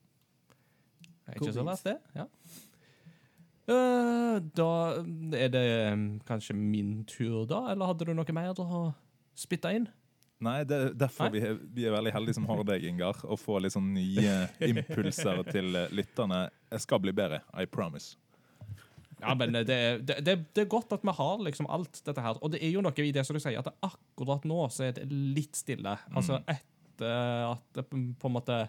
Cool 1.37 1.49
ikke 1.49 1.53
så 1.59 1.65
verst, 1.67 1.83
det. 1.89 1.97
Ja. 2.15 2.25
Eh, 3.63 4.37
da 4.59 4.69
er 5.39 5.51
det 5.53 5.67
um, 5.93 6.07
kanskje 6.27 6.55
min 6.57 7.03
tur, 7.07 7.45
da? 7.47 7.65
Eller 7.71 7.87
hadde 7.91 8.09
du 8.09 8.15
noe 8.15 8.35
mer 8.35 8.59
å 8.59 8.85
spytte 9.39 9.71
inn? 9.75 9.87
Nei, 10.43 10.57
det 10.67 10.75
er 10.75 10.97
derfor 11.05 11.29
Nei. 11.29 11.37
vi 11.37 11.43
er, 11.47 11.59
vi 11.75 11.85
er 11.87 11.93
veldig 11.95 12.11
heldige 12.11 12.35
som 12.35 12.47
har 12.49 12.65
deg, 12.67 12.83
Ingar. 12.89 13.21
Og 13.23 13.39
får 13.39 13.63
litt 13.63 13.75
sånn 13.75 13.93
nye 13.95 14.35
impulser 14.71 15.45
til 15.47 15.79
eh, 15.79 15.95
lytterne. 15.95 16.45
Jeg 16.73 16.83
skal 16.83 17.01
bli 17.05 17.15
bedre. 17.15 17.39
I 17.55 17.69
promise. 17.69 18.17
Ja, 19.23 19.31
men 19.39 19.55
det, 19.55 19.63
det, 20.03 20.17
det, 20.19 20.35
det 20.51 20.65
er 20.65 20.67
godt 20.67 20.91
at 20.91 21.05
vi 21.05 21.13
har 21.15 21.43
liksom 21.45 21.69
alt 21.71 22.01
dette 22.03 22.23
her. 22.25 22.39
Og 22.43 22.51
det 22.51 22.59
er 22.65 22.73
jo 22.75 22.83
noe 22.83 23.05
i 23.05 23.13
det 23.15 23.23
som 23.23 23.37
du 23.37 23.39
sier, 23.39 23.61
at 23.61 23.85
akkurat 23.85 24.43
nå 24.49 24.65
så 24.73 24.89
er 24.89 24.97
det 24.97 25.07
litt 25.07 25.55
stille. 25.55 25.95
Altså 26.11 26.41
etter 26.43 27.47
at 27.53 27.63
det 27.77 27.87
på 27.87 28.27
en 28.27 28.35
måte 28.35 28.65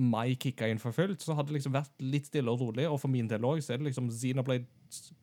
mai 0.00 0.34
kicka 0.40 0.68
inn 0.70 0.80
for 0.80 0.94
fullt, 0.96 1.20
så 1.20 1.34
hadde 1.36 1.52
det 1.52 1.58
liksom 1.58 1.74
vært 1.74 1.92
litt 2.00 2.30
stille 2.30 2.50
og 2.50 2.62
rolig. 2.62 2.86
Og 2.88 2.98
for 3.02 3.12
min 3.12 3.28
del 3.28 3.44
òg, 3.44 3.60
så 3.64 3.74
er 3.74 3.80
det 3.80 3.90
liksom 3.90 4.08
Xenoblade 4.10 4.66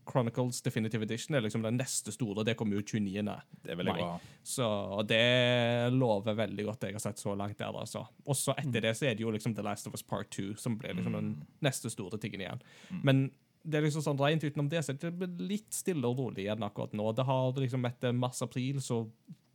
Chronicles 0.10 0.62
Definitive 0.66 1.06
Edition 1.06 1.36
er 1.38 1.44
liksom 1.46 1.66
den 1.66 1.78
neste 1.78 2.14
store. 2.14 2.46
Det 2.46 2.56
kommer 2.58 2.80
jo 2.80 2.86
29. 2.86 3.24
Det 3.64 3.74
er 3.74 3.80
veldig 3.80 3.96
Nei. 3.96 4.00
bra. 4.00 4.38
Så 4.46 4.70
det 5.10 5.92
lover 5.94 6.38
veldig 6.38 6.66
godt, 6.70 6.80
det 6.82 6.94
jeg 6.94 7.00
har 7.00 7.06
sett 7.08 7.22
så 7.22 7.36
langt 7.38 7.58
der. 7.60 7.74
altså. 7.74 8.06
Og 8.26 8.38
så 8.38 8.56
etter 8.58 8.88
det 8.88 8.96
så 8.98 9.10
er 9.10 9.18
det 9.18 9.26
jo 9.26 9.34
liksom 9.34 9.56
The 9.58 9.66
Last 9.66 9.90
of 9.90 9.98
Us 9.98 10.06
Part 10.06 10.32
2 10.38 10.56
som 10.62 10.78
blir 10.80 10.98
liksom 10.98 11.18
den 11.18 11.36
neste 11.66 11.92
store 11.94 12.22
tingen 12.22 12.46
igjen. 12.46 12.64
Men 13.04 13.30
det 13.64 13.80
er 13.80 13.86
liksom 13.86 14.06
sånn 14.06 14.22
rent 14.22 14.46
utenom 14.46 14.70
det, 14.72 14.82
så 14.86 14.96
er 14.96 15.12
det 15.12 15.34
litt 15.42 15.74
stille 15.76 16.08
og 16.08 16.18
rolig 16.22 16.46
igjen 16.46 16.64
akkurat 16.66 16.96
nå. 16.98 17.12
Det 17.14 17.26
har 17.28 17.60
liksom 17.60 17.86
Etter 17.90 18.16
mars-april 18.16 18.80
så 18.82 19.04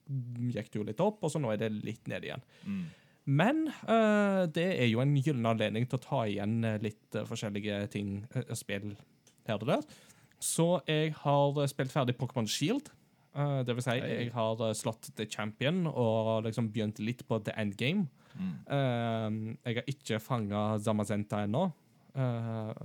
gikk 0.04 0.68
det 0.70 0.78
jo 0.78 0.84
litt 0.86 1.00
opp, 1.00 1.22
og 1.24 1.32
så 1.32 1.40
nå 1.40 1.50
er 1.54 1.62
det 1.62 1.72
litt 1.80 2.06
ned 2.10 2.26
igjen. 2.26 2.44
Mm. 2.68 2.84
Men 3.24 3.68
øh, 3.88 4.44
det 4.52 4.66
er 4.82 4.88
jo 4.90 5.00
en 5.00 5.14
gyllen 5.16 5.46
anledning 5.48 5.86
til 5.88 5.96
å 5.96 6.04
ta 6.04 6.24
igjen 6.28 6.58
øh, 6.64 6.80
litt 6.84 7.16
øh, 7.16 7.24
forskjellige 7.28 7.78
ting, 7.94 8.18
spill 8.56 8.92
her 9.48 9.56
og 9.56 9.70
der. 9.70 9.86
Så 10.44 10.66
jeg 10.88 11.14
har 11.22 11.60
spilt 11.70 11.94
ferdig 11.94 12.16
Pokémon 12.20 12.48
Shield. 12.50 12.90
Det 13.34 13.74
vil 13.74 13.82
si, 13.82 13.94
jeg 13.98 14.28
har 14.30 14.60
slått 14.78 15.08
The 15.18 15.24
Champion 15.26 15.88
og 15.90 16.44
liksom 16.44 16.68
begynt 16.70 17.00
litt 17.02 17.24
på 17.26 17.40
The 17.42 17.54
Endgame. 17.58 18.04
Mm. 18.38 19.48
Jeg 19.64 19.78
har 19.80 19.88
ikke 19.90 20.20
fanga 20.22 20.60
Zamazenta 20.78 21.40
ennå, 21.42 21.64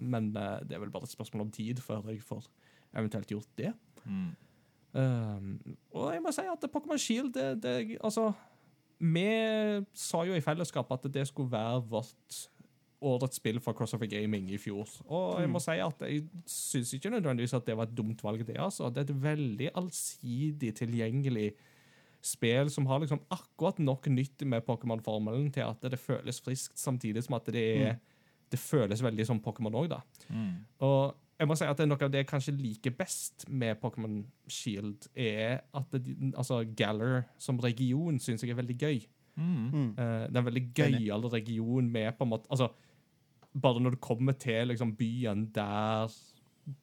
men 0.02 0.32
det 0.34 0.74
er 0.74 0.82
vel 0.82 0.90
bare 0.90 1.06
et 1.06 1.14
spørsmål 1.14 1.46
om 1.46 1.52
tid 1.54 1.84
før 1.86 2.10
jeg 2.10 2.24
får 2.26 2.48
eventuelt 2.98 3.30
gjort 3.36 3.52
det. 3.62 3.76
Mm. 4.10 4.32
Og 5.94 6.10
jeg 6.16 6.26
må 6.26 6.34
si 6.34 6.48
at 6.50 6.66
Pokémon 6.74 7.04
Shield 7.04 7.36
det, 7.38 7.50
det, 7.62 7.76
Altså, 8.02 8.32
vi 9.00 9.28
sa 9.96 10.24
jo 10.28 10.36
i 10.36 10.44
fellesskap 10.44 10.90
at 10.92 11.08
det 11.14 11.28
skulle 11.30 11.52
være 11.52 11.84
vårt 11.88 12.40
årets 13.00 13.40
spill 13.40 13.62
for 13.64 13.78
Crossover 13.78 14.10
Gaming 14.12 14.50
i 14.52 14.60
fjor. 14.60 14.90
Og 15.08 15.40
jeg 15.40 15.50
må 15.52 15.62
si 15.64 15.78
at 15.80 16.04
jeg 16.04 16.26
syns 16.50 16.92
ikke 16.98 17.12
nødvendigvis 17.14 17.56
at 17.56 17.68
det 17.68 17.78
var 17.80 17.88
et 17.88 17.96
dumt 17.96 18.24
valg, 18.24 18.44
det. 18.48 18.58
altså. 18.60 18.90
Det 18.90 19.04
er 19.04 19.08
et 19.08 19.24
veldig 19.24 19.70
allsidig 19.80 20.74
tilgjengelig 20.76 21.54
spill 22.22 22.68
som 22.72 22.88
har 22.90 23.00
liksom 23.00 23.22
akkurat 23.32 23.80
nok 23.80 24.10
nytt 24.12 24.44
med 24.44 24.66
Pokémon-formelen 24.68 25.48
til 25.56 25.64
at 25.64 25.86
det 25.92 26.00
føles 26.00 26.42
friskt, 26.44 26.76
samtidig 26.80 27.24
som 27.24 27.38
at 27.40 27.48
det, 27.56 27.66
er, 27.88 27.96
det 28.52 28.60
føles 28.60 29.04
veldig 29.04 29.28
som 29.30 29.40
Pokémon 29.44 29.80
òg. 29.80 29.96
Mm. 30.28 30.66
Og 30.84 31.16
jeg 31.40 31.48
må 31.48 31.56
si 31.56 31.68
at 31.68 31.80
det 31.80 31.86
er 31.86 31.90
noe 31.90 32.04
av 32.04 32.12
det 32.12 32.24
jeg 32.24 32.28
kanskje 32.28 32.54
liker 32.58 32.96
best 33.00 33.46
med 33.48 33.80
Pokémon 33.80 34.20
Shield, 34.52 35.08
er 35.16 35.62
at 35.76 35.96
det, 35.96 36.18
altså 36.34 36.66
Galler 36.78 37.24
som 37.40 37.62
region 37.64 38.20
syns 38.20 38.44
jeg 38.44 38.52
er 38.52 38.60
veldig 38.60 38.76
gøy. 38.76 39.00
Mm. 39.40 39.70
Mm. 39.72 39.90
Eh, 39.96 40.26
det 40.28 40.36
er 40.36 40.42
en 40.42 40.50
veldig 40.50 40.66
gøyal 40.76 41.30
region 41.32 41.88
med 41.88 42.12
på 42.18 42.26
en 42.26 42.32
måte 42.34 42.50
Altså, 42.52 42.68
bare 43.56 43.80
når 43.80 43.96
du 43.96 44.02
kommer 44.04 44.36
til 44.36 44.68
liksom, 44.68 44.98
byen 45.00 45.48
der 45.56 46.12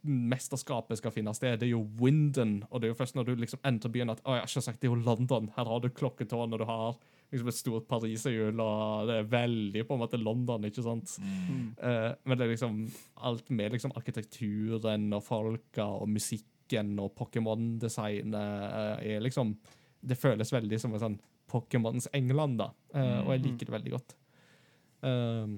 mesterskapet 0.02 0.98
skal 0.98 1.12
finne 1.14 1.34
sted, 1.36 1.60
det 1.60 1.68
er 1.68 1.76
jo 1.76 1.84
Winden, 2.00 2.64
og 2.70 2.80
det 2.80 2.88
er 2.88 2.94
jo 2.94 2.98
først 2.98 3.14
når 3.14 3.28
du 3.28 3.34
liksom 3.36 3.60
entrer 3.62 3.92
byen 3.92 4.10
at 4.10 4.24
å 4.24 4.38
ja, 4.38 4.48
selvsagt, 4.48 4.80
det 4.80 4.88
er 4.88 4.96
jo 4.96 5.04
London. 5.04 5.52
Her 5.54 5.68
har 5.68 5.84
du 5.84 5.92
klokketårn, 5.92 6.56
og 6.56 6.64
du 6.64 6.66
har 6.66 6.96
liksom 7.32 7.50
et 7.50 7.58
stort 7.58 7.86
pariserhjul, 7.90 8.60
og 8.62 9.08
det 9.08 9.20
er 9.20 9.30
veldig 9.30 9.84
på 9.86 9.96
en 9.96 10.02
måte 10.02 10.20
London, 10.20 10.66
ikke 10.68 10.84
sant? 10.84 11.16
Mm. 11.22 11.72
Uh, 11.80 12.12
men 12.24 12.38
det 12.38 12.46
er 12.46 12.52
liksom 12.52 12.82
alt 13.28 13.50
med 13.50 13.74
liksom 13.74 13.94
arkitekturen 13.98 15.08
og 15.16 15.24
folka 15.26 15.88
og 16.00 16.10
musikken 16.12 16.94
og 17.02 17.14
Pokémon-designet 17.18 18.36
uh, 18.36 18.96
er 19.02 19.24
liksom 19.24 19.56
Det 20.06 20.18
føles 20.18 20.52
veldig 20.52 20.78
som 20.78 20.94
en 20.94 21.02
sånn 21.02 21.18
Pokémons 21.50 22.08
England, 22.12 22.58
da. 22.60 22.70
Eh, 22.94 23.20
og 23.22 23.32
jeg 23.34 23.42
liker 23.44 23.68
det 23.68 23.74
veldig 23.74 23.92
godt. 23.94 24.14
Um, 25.06 25.56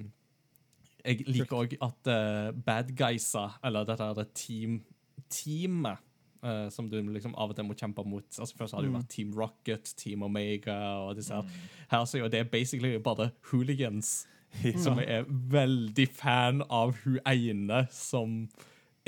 jeg 1.04 1.24
liker 1.28 1.62
òg 1.62 1.74
at 1.84 2.10
uh, 2.12 2.50
bad 2.52 2.92
guysa, 2.96 3.46
eller 3.64 3.86
dette 3.88 4.26
team, 4.36 4.78
teamet 5.32 6.04
eh, 6.43 6.68
som 6.70 6.89
du 6.91 6.97
liksom 7.12 7.34
av 7.34 7.51
og 7.51 7.57
til 7.59 7.64
må 7.68 7.74
kjempe 7.78 8.05
mot. 8.07 8.24
Altså 8.39 8.57
Først 8.57 8.74
har 8.74 8.82
det 8.84 8.91
jo 8.91 8.97
vært 8.97 9.09
Team 9.12 9.32
Rocket, 9.36 9.93
Team 9.99 10.22
Omega 10.26 10.78
og 11.07 11.16
disse 11.18 11.34
her. 11.34 11.45
Her 11.91 12.05
så 12.05 12.18
er 12.18 12.24
jo 12.26 12.32
det 12.32 12.45
basically 12.53 12.97
bare 13.03 13.30
hooligans 13.51 14.26
som 14.80 14.97
er 14.99 15.26
veldig 15.28 16.07
fan 16.16 16.62
av 16.72 16.95
hun 17.05 17.18
ene 17.28 17.82
som 17.93 18.47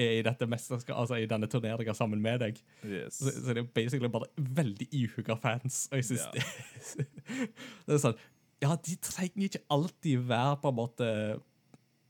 er 0.00 0.18
i 0.18 0.22
dette 0.24 0.46
mesterskapet, 0.48 0.96
altså 0.96 1.16
i 1.20 1.26
denne 1.28 1.48
turneringa 1.50 1.92
sammen 1.96 2.20
med 2.24 2.40
deg. 2.40 2.60
Yes. 2.84 3.18
Så, 3.20 3.32
så 3.44 3.54
det 3.56 3.64
er 3.64 3.70
basically 3.76 4.08
bare 4.12 4.28
veldig 4.36 4.86
ihuga 4.96 5.36
fans. 5.40 5.86
Og 5.92 5.96
jeg 6.00 6.04
synes 6.10 6.26
Ja. 6.26 6.30
det, 6.36 7.06
det 7.86 7.96
er 7.96 8.02
sånn 8.04 8.20
Ja, 8.60 8.74
de 8.76 8.96
trenger 9.00 9.46
ikke 9.48 9.62
alltid 9.72 10.26
være 10.28 10.56
på 10.60 10.68
en 10.72 10.76
måte 10.76 11.06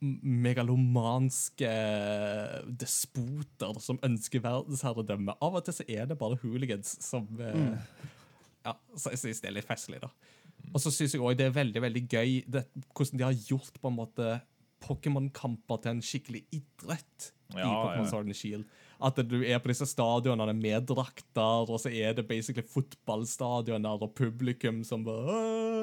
megalomanske 0.00 1.70
despoter 2.80 3.80
som 3.84 4.00
ønsker 4.06 4.42
verdensherredømme. 4.44 5.36
Av 5.44 5.58
og 5.58 5.66
til 5.66 5.76
så 5.76 5.86
er 5.88 6.08
det 6.08 6.18
bare 6.20 6.38
hooligans 6.42 6.96
som 7.04 7.28
mm. 7.36 7.74
Ja, 8.64 8.74
så 8.96 9.12
jeg 9.12 9.20
synes 9.22 9.40
det 9.40 9.48
er 9.48 9.56
litt 9.56 9.68
festlig, 9.68 10.00
da. 10.02 10.10
Og 10.70 10.82
så 10.82 10.92
syns 10.92 11.14
jeg 11.16 11.22
òg 11.24 11.38
det 11.38 11.46
er 11.48 11.56
veldig 11.56 11.82
veldig 11.82 12.02
gøy 12.12 12.32
det, 12.52 12.66
hvordan 12.92 13.20
de 13.20 13.24
har 13.24 13.44
gjort 13.48 13.78
på 13.80 13.88
en 13.88 13.96
måte 13.96 14.34
Pokémon-kamper 14.84 15.80
til 15.80 15.94
en 15.94 16.04
skikkelig 16.04 16.42
idrett 16.56 17.30
i 17.52 17.60
Pokémon 17.60 18.04
ja. 18.04 18.10
Sword 18.10 18.30
and 18.30 18.36
Shield. 18.36 18.68
At 19.00 19.16
du 19.24 19.38
er 19.40 19.60
på 19.62 19.70
disse 19.70 19.86
stadionene 19.88 20.52
med 20.56 20.84
drakter, 20.90 21.70
og 21.72 21.78
så 21.80 21.88
er 21.88 22.12
det 22.18 22.26
basically 22.28 22.66
fotballstadioner 22.68 24.04
og 24.04 24.12
publikum 24.18 24.82
som 24.84 25.06
bare 25.06 25.38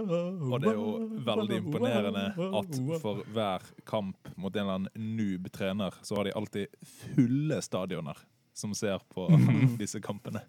Og 0.06 0.58
det 0.62 0.70
er 0.70 0.78
jo 0.78 0.92
veldig 1.26 1.60
imponerende 1.64 2.26
at 2.62 2.80
for 3.02 3.24
hver 3.34 3.66
kamp 3.90 4.30
mot 4.36 4.54
en 4.54 4.64
eller 4.64 4.80
annen 4.82 5.14
noob 5.18 5.50
trener, 5.54 5.98
så 6.06 6.20
har 6.20 6.30
de 6.30 6.36
alltid 6.38 6.78
fulle 6.86 7.62
stadioner 7.66 8.22
som 8.58 8.74
ser 8.78 9.02
på 9.14 9.26
disse 9.82 10.02
kampene. 10.04 10.44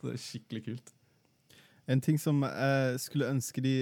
Det 0.00 0.16
er 0.16 0.22
skikkelig 0.22 0.64
kult. 0.66 0.92
En 1.90 2.02
ting 2.02 2.18
som 2.22 2.42
jeg 2.46 3.00
skulle 3.02 3.30
ønske 3.30 3.62
de 3.62 3.74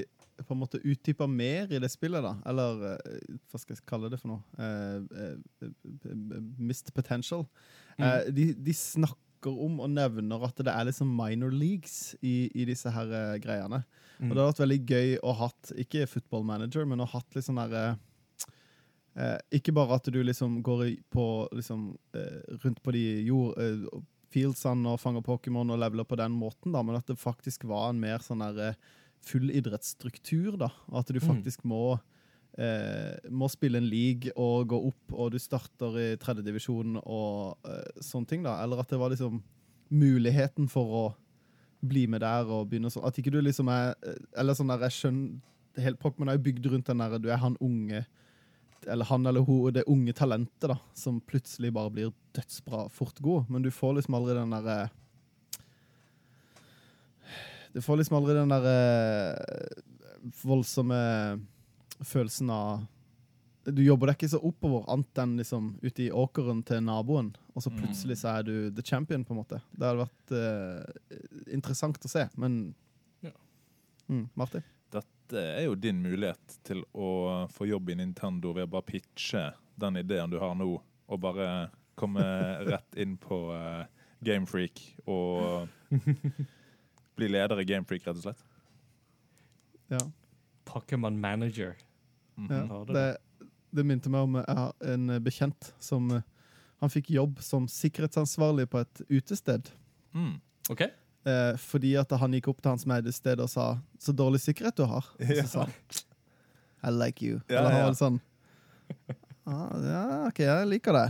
på 0.47 0.55
en 0.55 0.61
måte 0.61 0.81
utdypa 0.85 1.27
mer 1.31 1.73
i 1.73 1.81
det 1.83 1.91
spillet, 1.93 2.23
da, 2.25 2.37
eller 2.49 2.85
eh, 2.93 3.37
hva 3.51 3.61
skal 3.61 3.75
jeg 3.75 3.87
kalle 3.89 4.11
det 4.13 4.21
for 4.21 4.33
noe? 4.33 4.43
Uh, 4.59 5.39
eh, 5.63 6.13
missed 6.59 6.93
potential. 6.95 7.47
Eh, 7.99 8.29
de, 8.35 8.53
de 8.55 8.75
snakker 8.77 9.55
om 9.55 9.79
og 9.85 9.91
nevner 9.93 10.45
at 10.47 10.61
det 10.67 10.73
er 10.73 10.89
liksom 10.89 11.11
minor 11.15 11.55
leagues 11.55 12.17
i, 12.23 12.51
i 12.59 12.67
disse 12.69 12.91
her 12.91 13.39
greiene. 13.43 13.85
Og 14.19 14.33
det 14.33 14.35
hadde 14.35 14.51
vært 14.51 14.63
veldig 14.65 14.79
gøy 14.83 15.17
å 15.23 15.35
hatt, 15.45 15.73
ikke 15.79 16.09
football 16.11 16.47
manager, 16.47 16.87
men 16.91 17.03
å 17.03 17.11
hatt 17.11 17.37
litt 17.37 17.47
sånn 17.47 17.61
derre 17.61 17.85
eh, 19.15 19.37
Ikke 19.61 19.75
bare 19.77 20.01
at 20.01 20.11
du 20.11 20.19
liksom 20.25 20.59
går 20.67 20.89
på 21.15 21.27
liksom 21.55 21.91
rundt 22.63 22.83
på 22.83 22.95
de 22.95 23.05
jord... 23.31 23.59
Fieldsene 24.29 24.93
og 24.93 25.01
fanger 25.01 25.25
Pokémon 25.25 25.71
og 25.73 25.79
leveler 25.81 26.05
på 26.05 26.19
den 26.21 26.35
måten, 26.37 26.75
da, 26.75 26.83
men 26.85 26.99
at 26.99 27.09
det 27.09 27.17
faktisk 27.17 27.65
var 27.69 27.89
en 27.89 28.01
mer 28.03 28.21
sånn 28.25 28.43
der 28.45 28.59
eh, 28.67 28.83
full 29.25 29.51
idrettsstruktur, 29.51 30.57
da. 30.61 30.71
At 30.97 31.11
du 31.13 31.21
faktisk 31.21 31.65
må 31.69 31.99
eh, 32.59 33.17
må 33.31 33.49
spille 33.53 33.81
en 33.81 33.89
league 33.89 34.33
og 34.37 34.69
gå 34.73 34.81
opp, 34.91 35.15
og 35.15 35.33
du 35.35 35.39
starter 35.43 35.99
i 36.03 36.09
tredjedivisjon 36.21 37.01
og 37.03 37.69
eh, 37.69 38.03
sånne 38.05 38.31
ting, 38.31 38.45
da. 38.47 38.59
Eller 38.65 38.83
at 38.83 38.91
det 38.91 39.01
var 39.01 39.15
liksom 39.15 39.43
muligheten 39.89 40.69
for 40.69 40.95
å 40.95 41.05
bli 41.89 42.07
med 42.11 42.25
der 42.25 42.49
og 42.51 42.69
begynne 42.69 42.91
sånn. 42.91 43.07
At 43.07 43.19
ikke 43.21 43.33
du 43.33 43.41
liksom 43.41 43.71
er 43.71 43.95
eh, 44.03 44.19
Eller 44.41 44.57
sånn 44.59 44.71
der, 44.73 44.83
jeg 44.89 44.99
skjønner 44.99 45.45
Helt 45.79 46.01
Pokémon 46.03 46.27
er 46.27 46.35
jo 46.35 46.43
bygd 46.43 46.65
rundt 46.73 46.89
den 46.89 46.99
der 46.99 47.21
du 47.23 47.29
er 47.31 47.39
han 47.39 47.55
unge 47.63 48.01
eller 48.87 49.05
han 49.05 49.27
eller 49.27 49.45
hun, 49.47 49.73
det 49.75 49.85
unge 49.91 50.13
talentet 50.17 50.69
da, 50.71 50.77
som 50.95 51.21
plutselig 51.21 51.73
bare 51.75 51.93
blir 51.93 52.13
dødsbra 52.37 52.85
fort 52.95 53.19
god, 53.23 53.49
men 53.51 53.65
du 53.65 53.71
får 53.75 53.97
liksom 53.99 54.17
aldri 54.19 54.37
den 54.39 54.55
derre 54.55 54.89
Du 57.73 57.81
får 57.85 58.01
liksom 58.01 58.17
aldri 58.19 58.35
den 58.35 58.49
der 58.53 58.69
voldsomme 60.43 60.99
følelsen 62.05 62.51
av 62.51 62.87
Du 63.69 63.83
jobber 63.85 64.09
deg 64.09 64.17
ikke 64.17 64.31
så 64.33 64.41
oppover, 64.49 64.87
annet 64.89 65.21
enn 65.21 65.35
liksom 65.37 65.65
ute 65.83 66.07
i 66.07 66.11
åkeren 66.15 66.63
til 66.65 66.81
naboen, 66.87 67.35
og 67.53 67.61
så 67.61 67.69
plutselig 67.75 68.17
så 68.23 68.39
er 68.39 68.47
du 68.47 68.55
the 68.73 68.83
champion, 68.87 69.27
på 69.29 69.35
en 69.35 69.41
måte. 69.43 69.59
Det 69.77 69.85
hadde 69.85 70.07
vært 70.07 70.33
eh, 70.39 71.19
interessant 71.53 72.01
å 72.01 72.09
se, 72.09 72.25
men 72.41 72.75
Ja. 73.21 73.35
mm, 74.09 74.31
Martin? 74.41 74.65
Dette 74.91 75.37
er 75.59 75.67
jo 75.67 75.75
din 75.77 76.01
mulighet 76.01 76.57
til 76.65 76.81
å 76.97 77.45
få 77.53 77.69
jobb 77.69 77.91
i 77.93 77.99
Nintendo 78.01 78.55
ved 78.57 78.71
å 78.71 78.73
bare 78.79 78.89
pitche 78.89 79.51
den 79.77 80.01
ideen 80.01 80.33
du 80.33 80.39
har 80.41 80.55
nå, 80.57 80.71
og 81.09 81.21
bare 81.21 81.69
komme 81.95 82.25
rett 82.71 82.97
inn 82.97 83.19
på 83.21 83.43
uh, 83.53 83.85
Gamefreak 84.25 84.81
og 85.05 85.69
bli 87.19 87.29
leder 87.35 87.61
i 87.61 87.67
Gamefreak, 87.67 88.07
rett 88.07 88.17
og 88.17 88.25
slett. 88.29 88.45
Ja. 89.93 90.01
Pokémon 90.69 91.17
Manager. 91.19 91.75
Mhm. 92.39 92.53
Ja, 92.71 92.85
det, 92.93 93.07
det 93.75 93.85
minte 93.87 94.11
meg 94.13 94.27
om 94.29 94.39
jeg 94.39 94.59
har 94.61 94.93
en 94.95 95.15
bekjent 95.25 95.73
som 95.83 96.11
eh, 96.15 96.27
Han 96.79 96.93
fikk 96.95 97.09
jobb 97.11 97.41
som 97.43 97.65
sikkerhetsansvarlig 97.67 98.69
på 98.71 98.79
et 98.85 99.01
utested. 99.11 99.67
Mm. 100.15 100.37
OK? 100.71 100.85
Eh, 101.27 101.57
fordi 101.59 101.97
at 101.99 102.13
han 102.21 102.37
gikk 102.37 102.53
opp 102.53 102.61
til 102.63 102.71
hans 102.71 102.87
medested 102.87 103.41
og 103.43 103.51
sa 103.51 103.81
'så 103.99 104.15
dårlig 104.15 104.41
sikkerhet 104.45 104.77
du 104.77 104.85
har'. 104.87 105.09
Og 105.19 105.43
så 105.43 105.49
sa 105.49 105.65
han 105.65 105.75
I 106.87 106.95
like 106.95 107.27
you. 107.27 107.41
Ja, 107.49 107.59
Eller 107.59 107.71
han 107.71 107.83
var 107.83 107.89
litt 107.91 107.99
sånn 107.99 108.21
ah, 109.45 109.75
Ja, 109.83 110.27
OK, 110.29 110.39
jeg 110.39 110.69
liker 110.69 110.93
det. 110.93 111.09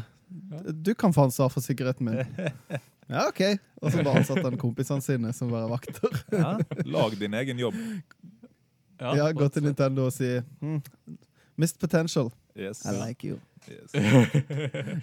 Du 0.72 0.94
kan 0.94 1.12
få 1.12 1.28
ansvar 1.28 1.52
for 1.52 1.60
sikkerheten 1.60 2.08
min. 2.08 2.24
Ja, 3.08 3.28
OK. 3.28 3.40
Og 3.82 3.92
så 3.92 4.02
bare 4.04 4.20
ansatte 4.20 4.44
han 4.44 4.58
kompisene 4.60 5.02
sine 5.04 5.32
som 5.32 5.50
bare 5.52 5.68
vakter. 5.70 6.16
Ja, 6.32 6.58
lag 6.84 7.14
din 7.18 7.34
egen 7.34 7.58
jobb. 7.58 7.74
Ja, 9.00 9.30
Gå 9.32 9.48
til 9.48 9.62
Nintendo 9.62 10.08
og 10.08 10.12
si 10.12 10.40
hmm, 10.60 10.82
Missed 11.56 11.78
potential. 11.80 12.32
Yes. 12.56 12.84
I 12.84 12.94
like 13.08 13.28
you. 13.28 13.38
yes. 13.68 13.92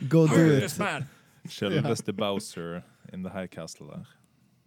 Go 0.09 0.27
do 0.27 0.41
it. 0.51 0.71
Selveste 1.47 2.13
Bowser 2.21 2.81
in 3.13 3.23
the 3.23 3.29
high 3.29 3.47
castle 3.47 3.87
der. 3.87 4.05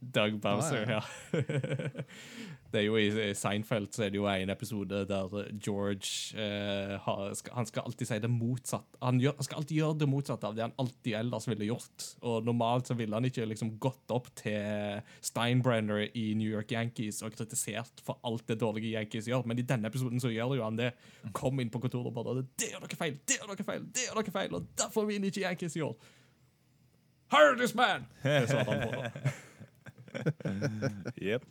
Doug 0.00 0.40
Bowser, 0.40 0.84
Ah, 0.86 0.90
ja. 0.90 1.02
det 2.70 2.80
er 2.80 2.84
jo 2.84 2.98
I 3.00 3.32
Seinfeld 3.34 3.88
så 3.96 4.04
er 4.04 4.12
det 4.12 4.18
jo 4.20 4.26
en 4.30 4.52
episode 4.52 5.00
der 5.08 5.32
George 5.64 6.36
eh, 6.38 6.92
har, 7.02 7.32
skal, 7.34 7.54
Han 7.56 7.66
skal 7.66 7.88
alltid 7.88 8.06
si 8.10 8.18
det 8.22 8.30
motsatte. 8.30 9.00
Han, 9.02 9.18
gjør, 9.22 9.34
han 9.40 9.46
skal 9.48 9.58
alltid 9.62 9.80
gjøre 9.80 9.98
det 10.02 10.08
motsatte 10.12 10.46
av 10.46 10.54
det 10.54 10.62
han 10.66 10.76
alltid 10.78 11.16
ellers 11.18 11.48
ville 11.50 11.66
gjort. 11.70 12.06
Og 12.22 12.46
Normalt 12.46 12.92
så 12.92 12.94
ville 12.98 13.16
han 13.18 13.26
ikke 13.26 13.48
liksom 13.50 13.72
gått 13.82 14.14
opp 14.14 14.30
til 14.38 15.00
Steinbrenner 15.24 16.04
i 16.12 16.28
New 16.38 16.52
York 16.52 16.70
Yankees 16.76 17.18
og 17.26 17.34
kritisert 17.34 18.04
for 18.06 18.20
alt 18.28 18.46
det 18.52 18.60
dårlige 18.62 18.94
Yankees 18.94 19.26
gjør, 19.32 19.48
men 19.50 19.58
i 19.58 19.66
denne 19.66 19.90
episoden 19.90 20.22
så 20.22 20.30
gjør 20.30 20.54
jo 20.60 20.66
han 20.68 20.78
det. 20.78 20.92
Kom 21.34 21.58
inn 21.58 21.72
på 21.74 21.82
kontoret 21.82 22.12
og 22.12 22.14
bare 22.20 22.44
'Det 22.44 22.70
gjør 22.70 22.86
dere 22.86 23.00
feil! 23.02 23.18
Det 23.26 23.40
gjør 23.40 23.50
dere 23.56 23.66
feil! 23.72 23.82
Det 23.90 24.06
gjør 24.06 24.22
dere 24.22 24.36
feil!' 24.38 24.54
Og 24.54 24.70
derfor 24.78 25.10
vinner 25.10 25.32
ikke 25.32 25.42
Yankees 25.48 25.76
i 25.76 25.80
år. 25.82 25.96
Hire 27.34 27.56
this 27.58 27.74
man! 27.74 28.06
Det 28.22 28.48
sa 28.48 28.62
han 28.62 28.88
på. 28.88 29.46
Jepp. 31.28 31.48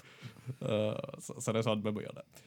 Uh, 0.61 0.93
så, 1.19 1.37
så 1.39 1.53
det 1.53 1.61
er 1.61 1.67
sånn 1.69 1.83
vi 1.85 1.93
må 1.95 2.05
gjøre 2.05 2.21
det. 2.21 2.45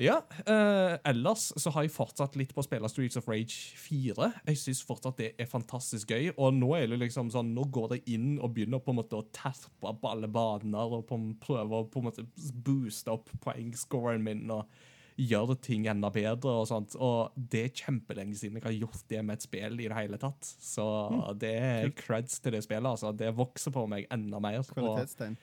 Ja, 0.00 0.16
uh, 0.48 0.96
ellers 1.06 1.50
så 1.60 1.70
har 1.74 1.84
jeg 1.84 1.92
fortsatt 1.94 2.34
litt 2.40 2.54
på 2.56 2.62
å 2.62 2.64
spille 2.64 2.88
Streets 2.90 3.18
of 3.20 3.28
Rage 3.28 3.76
4. 3.78 4.30
Jeg 4.48 4.58
syns 4.58 4.80
fortsatt 4.88 5.20
det 5.20 5.28
er 5.40 5.50
fantastisk 5.50 6.14
gøy, 6.14 6.30
og 6.32 6.56
nå 6.56 6.72
er 6.78 6.88
det 6.90 6.98
liksom 7.02 7.28
sånn, 7.34 7.52
nå 7.54 7.66
går 7.70 7.92
det 7.92 8.00
inn 8.14 8.38
og 8.40 8.54
begynner 8.56 8.82
på 8.82 8.94
en 8.94 9.02
måte 9.02 9.20
å 9.20 9.26
terpe 9.36 9.92
på 10.00 10.10
alle 10.10 10.30
baner 10.32 10.96
og 10.96 11.04
på, 11.10 11.20
prøve 11.44 11.82
å 11.82 11.90
på 11.92 12.00
en 12.02 12.08
måte 12.08 12.24
booste 12.64 13.12
opp 13.12 13.30
poengscoren 13.44 14.24
min 14.24 14.48
og 14.54 14.64
gjøre 15.20 15.58
ting 15.60 15.84
enda 15.92 16.08
bedre 16.10 16.54
og 16.62 16.66
sånt. 16.70 16.96
Og 16.96 17.34
det 17.36 17.66
er 17.66 17.74
kjempelenge 17.84 18.38
siden 18.40 18.58
jeg 18.58 18.64
har 18.64 18.78
gjort 18.80 19.04
det 19.12 19.20
med 19.22 19.36
et 19.38 19.44
spill 19.44 19.76
i 19.76 19.88
det 19.90 19.98
hele 19.98 20.18
tatt. 20.18 20.40
Så 20.64 20.86
det 21.38 21.52
er 21.60 21.92
creds 22.00 22.40
til 22.42 22.56
det 22.56 22.62
spillet, 22.64 22.88
altså. 22.94 23.12
Det 23.14 23.28
vokser 23.36 23.74
på 23.76 23.84
meg 23.92 24.08
enda 24.10 24.40
mer. 24.40 24.62
og- 24.64 24.72
Kvalitetstegn. 24.72 25.36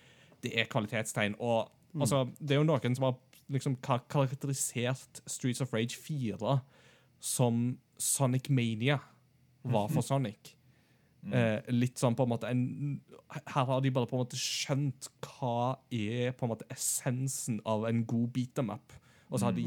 Det 0.46 0.54
er 0.60 0.70
kvalitetstegn. 0.72 1.38
Og 1.40 1.70
altså, 2.00 2.26
det 2.40 2.56
er 2.56 2.62
jo 2.62 2.68
noen 2.70 2.96
som 2.98 3.10
har 3.10 3.18
liksom 3.50 3.80
kar 3.82 4.04
karakterisert 4.12 5.22
Streets 5.26 5.62
of 5.62 5.74
Rage 5.74 5.98
4 5.98 6.60
som 7.20 7.78
Sonic 8.00 8.50
Mania 8.50 9.00
var 9.64 9.90
for 9.92 10.06
Sonic. 10.10 10.56
Eh, 11.20 11.60
litt 11.76 12.00
sånn 12.00 12.16
på 12.16 12.24
en 12.24 12.32
måte 12.32 12.48
en, 12.48 12.62
Her 13.52 13.66
har 13.68 13.82
de 13.84 13.90
bare 13.92 14.08
på 14.08 14.16
en 14.16 14.22
måte 14.22 14.38
skjønt 14.40 15.10
hva 15.26 15.76
er 15.92 16.32
på 16.32 16.46
en 16.48 16.54
måte 16.54 16.68
essensen 16.72 17.58
av 17.68 17.84
en 17.90 18.06
god 18.08 18.30
beat 18.38 18.54
them 18.56 18.72
up. 18.72 18.96
Og 19.30 19.42
så 19.42 19.50
har 19.50 19.58
de 19.58 19.66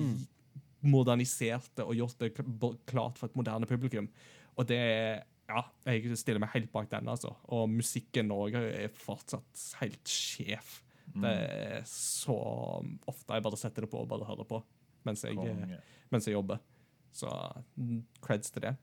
modernisert 0.83 1.69
det 1.79 1.85
og 1.85 1.95
gjort 1.95 2.25
det 2.25 2.33
klart 2.89 3.21
for 3.21 3.29
et 3.29 3.37
moderne 3.39 3.69
publikum. 3.69 4.09
Og 4.57 4.67
det 4.69 4.79
er 4.81 5.21
Ja, 5.51 5.65
jeg 5.91 6.17
stiller 6.17 6.41
meg 6.43 6.53
helt 6.55 6.71
bak 6.73 6.89
den, 6.93 7.09
altså. 7.11 7.35
Og 7.53 7.67
musikken 7.71 8.31
òg 8.35 8.57
er 8.61 8.93
fortsatt 8.95 9.67
helt 9.83 10.09
sjef. 10.09 10.79
Det 11.13 11.33
er 11.33 11.83
så 11.89 12.37
ofte 13.11 13.37
jeg 13.37 13.45
bare 13.45 13.59
setter 13.61 13.85
det 13.85 13.91
på 13.93 14.01
og 14.01 14.09
bare 14.09 14.29
hører 14.29 14.47
på 14.49 14.63
mens 15.03 15.25
jeg, 15.27 15.35
mens 16.15 16.29
jeg 16.29 16.37
jobber. 16.37 16.61
Så 17.13 17.29
mm, 17.75 18.05
creds 18.23 18.55
til 18.55 18.65
det. 18.69 18.77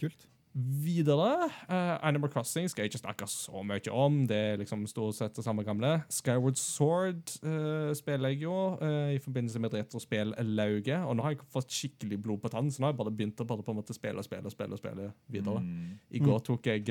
Kult. 0.00 0.28
Videre 0.52 1.46
uh, 1.48 1.96
Animal 2.04 2.28
Crossing 2.28 2.66
skal 2.68 2.84
jeg 2.84 2.90
ikke 2.90 3.00
snakke 3.00 3.26
så 3.30 3.62
mye 3.64 3.92
om. 3.96 4.18
Det 4.28 4.36
er 4.36 4.58
liksom 4.60 4.82
stort 4.90 5.16
sett 5.16 5.38
det 5.38 5.44
samme 5.46 5.64
gamle. 5.64 5.94
Skyward 6.12 6.60
Sword 6.60 7.32
uh, 7.40 7.94
spiller 7.96 8.34
jeg 8.34 8.42
jo 8.44 8.56
uh, 8.76 9.08
i 9.14 9.20
forbindelse 9.22 9.62
med 9.64 9.72
retrospill-lauget. 9.78 11.06
Og 11.08 11.16
nå 11.16 11.24
har 11.24 11.32
jeg 11.32 11.48
fått 11.54 11.72
skikkelig 11.72 12.20
blod 12.26 12.42
på 12.44 12.52
tann, 12.52 12.68
så 12.68 12.82
nå 12.82 12.90
har 12.90 12.92
jeg 12.92 13.00
bare 13.00 13.14
begynt 13.16 13.40
å 13.40 13.48
bare 13.48 13.64
på 13.64 13.72
en 13.72 13.80
måte 13.80 13.96
spille 13.96 14.20
og 14.20 14.28
spille 14.28 14.44
og 14.44 14.52
spille, 14.52 14.80
spille 14.80 15.08
videre. 15.32 15.64
Mm. 15.64 15.96
I 16.12 16.22
går 16.26 16.44
tok 16.50 16.68
jeg 16.68 16.84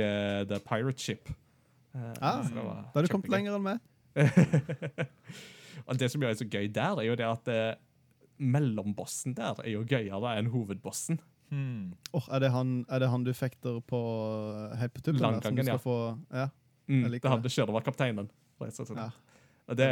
The 0.49 0.62
Pirate 0.66 1.05
Ship. 1.05 1.30
Ah, 1.93 2.41
Da 2.41 2.95
har 2.95 3.05
du 3.05 3.14
kommet 3.14 3.30
lenger 3.30 3.59
enn 3.59 3.68
meg. 3.68 3.88
og 5.88 6.01
det 6.01 6.09
som 6.09 6.24
gjør 6.24 6.34
det 6.34 6.41
så 6.41 6.49
gøy 6.49 6.66
der, 6.74 6.97
er 6.97 7.12
jo 7.12 7.20
det 7.20 7.30
at 7.30 7.51
mellombossen 8.41 9.36
der 9.38 9.59
er 9.62 9.76
jo 9.76 9.86
gøyere 9.86 10.39
enn 10.39 10.49
hovedbossen. 10.49 11.22
Hmm. 11.52 11.93
Åh, 12.16 12.28
er, 12.32 12.39
det 12.45 12.52
han, 12.54 12.70
er 12.89 12.99
det 13.04 13.10
han 13.12 13.24
du 13.28 13.34
fekter 13.36 13.82
på 13.84 13.99
eh, 14.72 14.78
helt 14.80 14.93
på 14.95 15.02
tuppen? 15.04 15.20
der, 15.20 15.41
som 15.41 15.56
du 15.56 15.62
Langgangen, 15.62 15.66
skal 15.68 15.76
ja. 15.76 15.82
Få, 15.84 15.97
ja. 16.32 16.45
Mm, 16.88 17.02
Jeg 17.04 17.12
liker 17.18 17.28
det 17.30 17.34
hadde 17.38 17.52
Sjørøverkapteinen. 17.52 18.30
rett 18.62 18.80
og 18.80 18.88
slett. 18.88 18.97
Ja. 18.97 19.10
Og 19.72 19.78
det, 19.78 19.88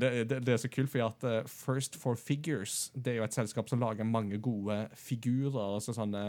det, 0.00 0.08
det, 0.28 0.38
det 0.46 0.52
er 0.52 0.58
så 0.60 0.68
kult, 0.72 0.90
fordi 0.92 1.04
at 1.06 1.24
eh, 1.28 1.46
First 1.48 1.96
for 2.00 2.16
Figures 2.18 2.90
det 2.94 3.12
er 3.14 3.20
jo 3.20 3.26
et 3.28 3.36
selskap 3.36 3.68
som 3.70 3.80
lager 3.80 4.04
mange 4.08 4.38
gode 4.42 4.76
figurer 4.98 5.76
altså 5.76 5.94
sånne, 5.96 6.24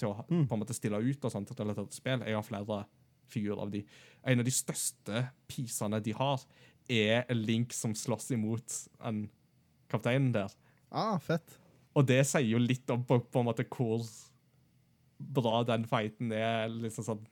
til 0.00 0.12
å 0.12 0.24
Mm. 0.28 0.46
på 0.48 0.54
en 0.56 0.62
måte 0.62 0.76
stille 0.76 1.00
ut 1.00 1.24
og 1.24 1.32
sånt 1.34 1.52
relatert 1.58 1.90
til 1.92 2.00
spill. 2.02 2.24
Jeg 2.26 2.36
har 2.38 2.46
flere 2.46 2.82
figurer 3.28 3.60
av 3.64 3.70
de. 3.72 3.82
En 4.24 4.40
av 4.40 4.44
de 4.46 4.52
største 4.54 5.24
pisene 5.48 6.00
de 6.04 6.12
har, 6.16 6.40
er 6.88 7.24
Link 7.34 7.72
som 7.76 7.92
slåss 7.94 8.30
imot 8.32 8.76
en 9.04 9.26
kapteinen 9.92 10.32
der. 10.32 10.52
Ah, 10.90 11.18
fett. 11.20 11.58
Og 11.98 12.06
det 12.06 12.22
sier 12.30 12.46
jo 12.46 12.60
litt 12.62 12.88
om 12.94 13.02
på, 13.06 13.18
på 13.26 13.42
en 13.42 13.48
måte 13.48 13.66
hvor 13.66 14.04
bra 15.18 15.64
den 15.66 15.86
fighten 15.90 16.30
er, 16.30 16.68
liksom 16.70 17.06
sånn, 17.06 17.22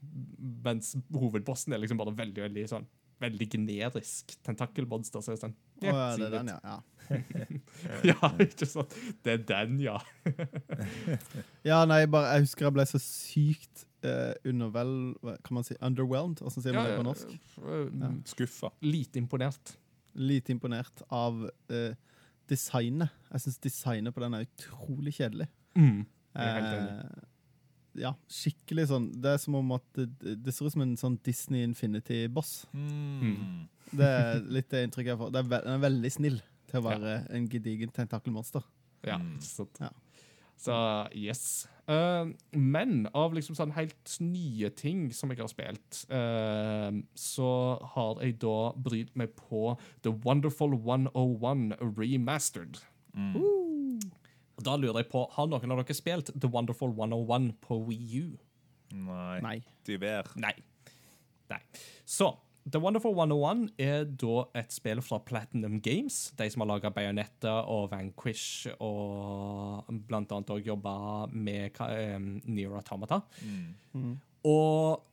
mens 0.64 0.96
hovedbossen 1.14 1.74
er 1.74 1.82
liksom 1.82 2.00
bare 2.00 2.16
veldig, 2.18 2.48
veldig 2.48 2.70
sånn 2.74 2.88
Veldig 3.16 3.46
generisk 3.48 4.34
tentakelmonster. 4.44 5.22
Så 5.24 5.32
er 5.32 5.36
det 5.38 5.40
sånn 5.40 5.54
Å 5.80 5.86
ja, 5.86 6.00
det 6.20 6.26
er 6.26 6.34
den, 6.34 6.50
ja. 6.52 6.74
ja. 7.86 8.00
ja, 8.10 8.28
ikke 8.44 8.68
sant? 8.68 8.92
Det 9.24 9.38
er 9.38 9.46
den, 9.48 9.78
ja. 9.80 9.94
Ja, 11.70 11.78
nei, 11.88 12.02
bare, 12.12 12.34
jeg 12.34 12.44
husker 12.44 12.68
jeg 12.68 12.76
ble 12.76 12.84
så 12.90 13.00
sykt 13.00 13.86
uh, 14.04 14.34
undervel... 14.44 14.92
Kan 15.46 15.56
man 15.56 15.64
si 15.64 15.78
underwhelmed? 15.80 16.44
Hvordan 16.44 16.66
sier 16.66 16.76
man 16.76 16.90
det 16.90 16.98
på 16.98 17.06
norsk? 17.08 17.32
Ja. 17.56 18.12
Skuffa. 18.34 18.72
Lite 18.84 19.22
imponert. 19.22 19.72
Lite 20.12 20.52
imponert 20.52 21.00
av 21.12 21.40
eh, 21.72 21.96
designet. 22.50 23.14
Jeg 23.32 23.44
syns 23.44 23.62
designet 23.64 24.14
på 24.14 24.22
den 24.22 24.36
er 24.36 24.46
utrolig 24.46 25.14
kjedelig. 25.18 25.48
Mm. 25.76 26.04
Eh, 26.36 27.24
ja, 27.96 28.10
skikkelig 28.28 28.86
sånn 28.90 29.06
Det 29.22 29.30
er 29.32 29.38
som 29.40 29.54
om 29.56 29.70
at 29.76 29.84
det, 29.96 30.34
det 30.44 30.52
ser 30.52 30.68
ut 30.68 30.74
som 30.74 30.84
en 30.84 30.96
sånn 31.00 31.18
Disney 31.24 31.64
Infinity-boss. 31.64 32.66
Mm. 32.76 33.68
Det 33.92 34.10
er 34.18 34.42
litt 34.58 34.68
det 34.72 34.84
inntrykket 34.86 35.14
jeg 35.14 35.20
får. 35.22 35.32
Den 35.34 35.46
er 35.46 35.52
ve 35.52 35.62
den 35.64 35.78
er 35.78 35.84
veldig 35.86 36.12
snill 36.12 36.40
til 36.66 36.80
å 36.80 36.86
være 36.88 37.20
en 37.36 37.46
gedigen 37.50 37.92
tentakelmonster. 37.94 38.64
Ja, 39.06 39.20
ikke 39.20 39.48
sant. 39.48 39.80
Ja. 39.80 39.92
Så 40.56 40.74
yes. 41.12 41.66
Uh, 41.86 42.32
men 42.56 43.04
av 43.14 43.34
liksom 43.36 43.54
sånn 43.58 43.74
helt 43.76 44.16
nye 44.24 44.70
ting 44.74 45.06
som 45.14 45.30
jeg 45.30 45.42
har 45.42 45.50
spilt, 45.52 46.00
uh, 46.10 46.90
så 47.14 47.50
har 47.94 48.22
jeg 48.24 48.38
da 48.42 48.72
brydd 48.74 49.12
meg 49.18 49.36
på 49.38 49.76
The 50.06 50.14
Wonderful 50.24 50.74
101 50.78 51.76
Remastered. 51.98 52.80
Mm. 53.14 53.36
Og 54.56 54.64
da 54.64 54.74
lurer 54.80 55.02
jeg 55.02 55.10
på, 55.12 55.22
Har 55.36 55.48
noen 55.48 55.72
av 55.72 55.80
dere 55.82 55.96
spilt 55.96 56.32
The 56.32 56.48
Wonderful 56.52 56.96
101 56.96 57.52
på 57.64 57.78
Wii 57.86 58.24
U? 58.24 58.32
Nei. 58.96 59.38
Nei. 59.44 59.58
Diver. 59.86 60.28
Nei. 60.40 60.54
Nei. 61.52 61.60
Så 62.08 62.32
The 62.66 62.80
Wonderful 62.82 63.14
101 63.14 63.68
er 63.78 64.08
da 64.18 64.40
et 64.58 64.74
spill 64.74 64.98
fra 65.04 65.20
Platinum 65.22 65.78
Games. 65.82 66.32
De 66.34 66.48
som 66.50 66.64
har 66.64 66.72
laga 66.72 66.90
Bayonetta 66.90 67.60
og 67.70 67.92
Vanquish, 67.92 68.66
og 68.82 69.86
blant 70.08 70.34
annet 70.34 70.50
òg 70.50 70.66
jobba 70.66 70.96
med 71.30 71.78
um, 71.78 72.32
Near 72.50 72.74
Automata. 72.80 73.20
Mm. 73.94 74.16
Og 74.50 75.04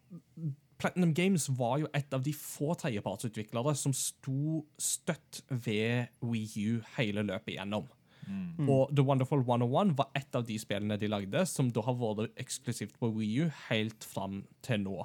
Platinum 0.81 1.13
Games 1.13 1.45
var 1.59 1.77
jo 1.83 1.91
et 1.93 2.15
av 2.15 2.25
de 2.25 2.33
få 2.33 2.73
tredjepartsutviklere 2.81 3.75
som 3.77 3.93
sto 3.93 4.63
støtt 4.81 5.43
ved 5.49 6.09
Wii 6.25 6.65
U 6.73 6.81
hele 6.97 7.25
løpet 7.29 7.53
igjennom. 7.53 7.85
Mm. 8.25 8.65
Og 8.65 8.89
The 8.95 9.05
Wonderful 9.05 9.45
101 9.45 9.93
var 9.99 10.09
et 10.17 10.35
av 10.35 10.47
de 10.47 10.57
spillene 10.57 10.97
de 10.97 11.11
lagde, 11.11 11.45
som 11.45 11.69
da 11.69 11.85
har 11.85 12.01
vært 12.01 12.33
eksklusivt 12.41 12.97
på 12.97 13.13
Wii 13.13 13.45
U 13.45 13.53
helt 13.69 14.09
fram 14.09 14.41
til 14.65 14.81
nå. 14.87 14.97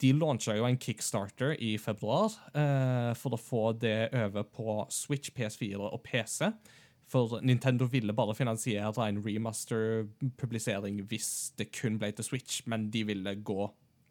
De 0.00 0.12
launcha 0.16 0.56
jo 0.56 0.64
en 0.64 0.78
kickstarter 0.80 1.54
i 1.60 1.74
februar 1.78 2.32
eh, 2.56 3.10
for 3.18 3.36
å 3.36 3.40
få 3.40 3.64
det 3.76 4.10
over 4.16 4.46
på 4.48 4.76
Switch, 4.94 5.32
PS4 5.36 5.80
og 5.90 6.00
PC. 6.06 6.48
For 7.10 7.40
Nintendo 7.42 7.88
ville 7.90 8.14
bare 8.14 8.36
finansiere 8.38 9.08
en 9.08 9.20
remaster-publisering 9.24 11.02
hvis 11.10 11.30
det 11.58 11.72
kun 11.74 11.98
ble 11.98 12.12
til 12.14 12.26
Switch, 12.26 12.62
men 12.70 12.88
de 12.94 13.02
ville 13.08 13.34
gå 13.42 13.66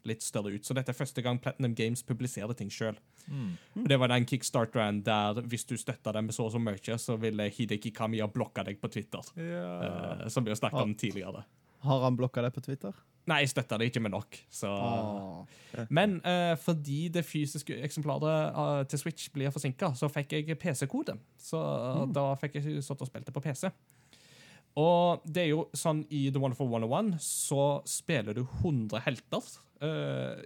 litt 0.08 0.24
større 0.24 0.54
ut. 0.56 0.66
Så 0.66 0.76
dette 0.76 0.94
er 0.94 0.98
første 0.98 1.24
gang 1.24 1.40
Platinum 1.42 1.76
Games 1.76 2.04
publiserer 2.08 2.56
ting 2.58 2.72
sjøl. 2.72 2.98
Mm. 3.28 3.86
Det 3.88 3.98
var 4.00 4.12
den 4.12 4.28
kickstarteren 4.30 5.02
der 5.06 5.42
hvis 5.50 5.68
du 5.70 5.76
støtta 5.80 6.14
dem 6.16 6.30
med 6.30 6.36
så 6.36 6.48
og 6.48 6.54
så 6.56 6.62
mye, 6.64 6.98
så 7.02 7.18
ville 7.22 7.50
Hideki 7.54 7.92
Kamiya 7.96 8.30
blokka 8.32 8.66
deg 8.68 8.80
på 8.82 8.92
Twitter. 8.92 9.26
Yeah. 9.38 10.24
Uh, 10.24 10.28
som 10.32 10.46
vi 10.46 10.54
har 10.54 10.60
snakka 10.60 10.84
om 10.84 10.96
tidligere. 11.00 11.44
Har 11.86 12.04
han 12.04 12.18
blokka 12.20 12.44
det 12.44 12.52
på 12.56 12.64
Twitter? 12.66 12.96
Nei, 13.30 13.44
jeg 13.44 13.52
støtta 13.52 13.78
det 13.78 13.90
ikke 13.92 14.02
med 14.02 14.14
nok. 14.16 14.38
Så. 14.50 14.70
Ah. 14.72 15.86
Men 15.94 16.18
uh, 16.26 16.56
fordi 16.58 17.08
det 17.14 17.26
fysiske 17.28 17.78
eksemplaret 17.86 18.56
uh, 18.56 18.82
til 18.90 19.02
Switch 19.04 19.30
blir 19.34 19.54
forsinka, 19.54 19.92
så 19.96 20.10
fikk 20.12 20.34
jeg 20.38 20.58
PC-kode. 20.60 21.16
Så 21.38 21.62
da 22.16 22.32
fikk 22.42 22.58
jeg 22.58 22.84
stått 22.86 23.06
og 23.06 23.12
spilt 23.12 23.30
det 23.30 23.36
på 23.36 23.44
PC. 23.44 23.70
Og 24.80 25.26
det 25.26 25.46
er 25.46 25.52
jo 25.52 25.66
sånn 25.76 26.04
i 26.14 26.28
The 26.32 26.42
Wonderful 26.42 26.70
101 26.70 27.18
så 27.24 27.64
spiller 27.90 28.38
du 28.38 28.44
100 28.46 29.02
helter 29.06 29.44
uh, 29.84 30.40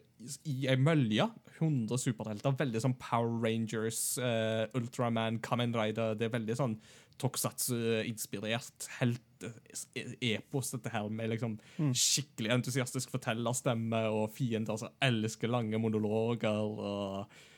i 0.50 0.58
ei 0.72 0.78
mølje. 0.80 1.28
100 1.60 2.02
superhelter. 2.02 2.56
Veldig 2.60 2.82
sånn 2.82 2.98
Power 3.02 3.36
Rangers, 3.44 4.02
uh, 4.22 4.66
Ultraman, 4.78 5.42
Kamen 5.46 5.76
Rider. 5.78 6.18
Det 6.18 6.30
er 6.30 6.38
veldig 6.38 6.58
sånn 6.60 6.78
Toksatsu-inspirert 7.22 8.88
helt-epos, 8.98 10.72
dette 10.74 10.92
her 10.96 11.12
med 11.14 11.30
liksom 11.36 11.60
skikkelig 11.94 12.56
entusiastisk 12.56 13.14
fortellerstemme 13.14 14.02
og 14.10 14.32
fiender 14.34 14.80
som 14.82 14.96
elsker 15.04 15.52
lange 15.54 15.78
monologer. 15.82 16.58
og 16.64 17.53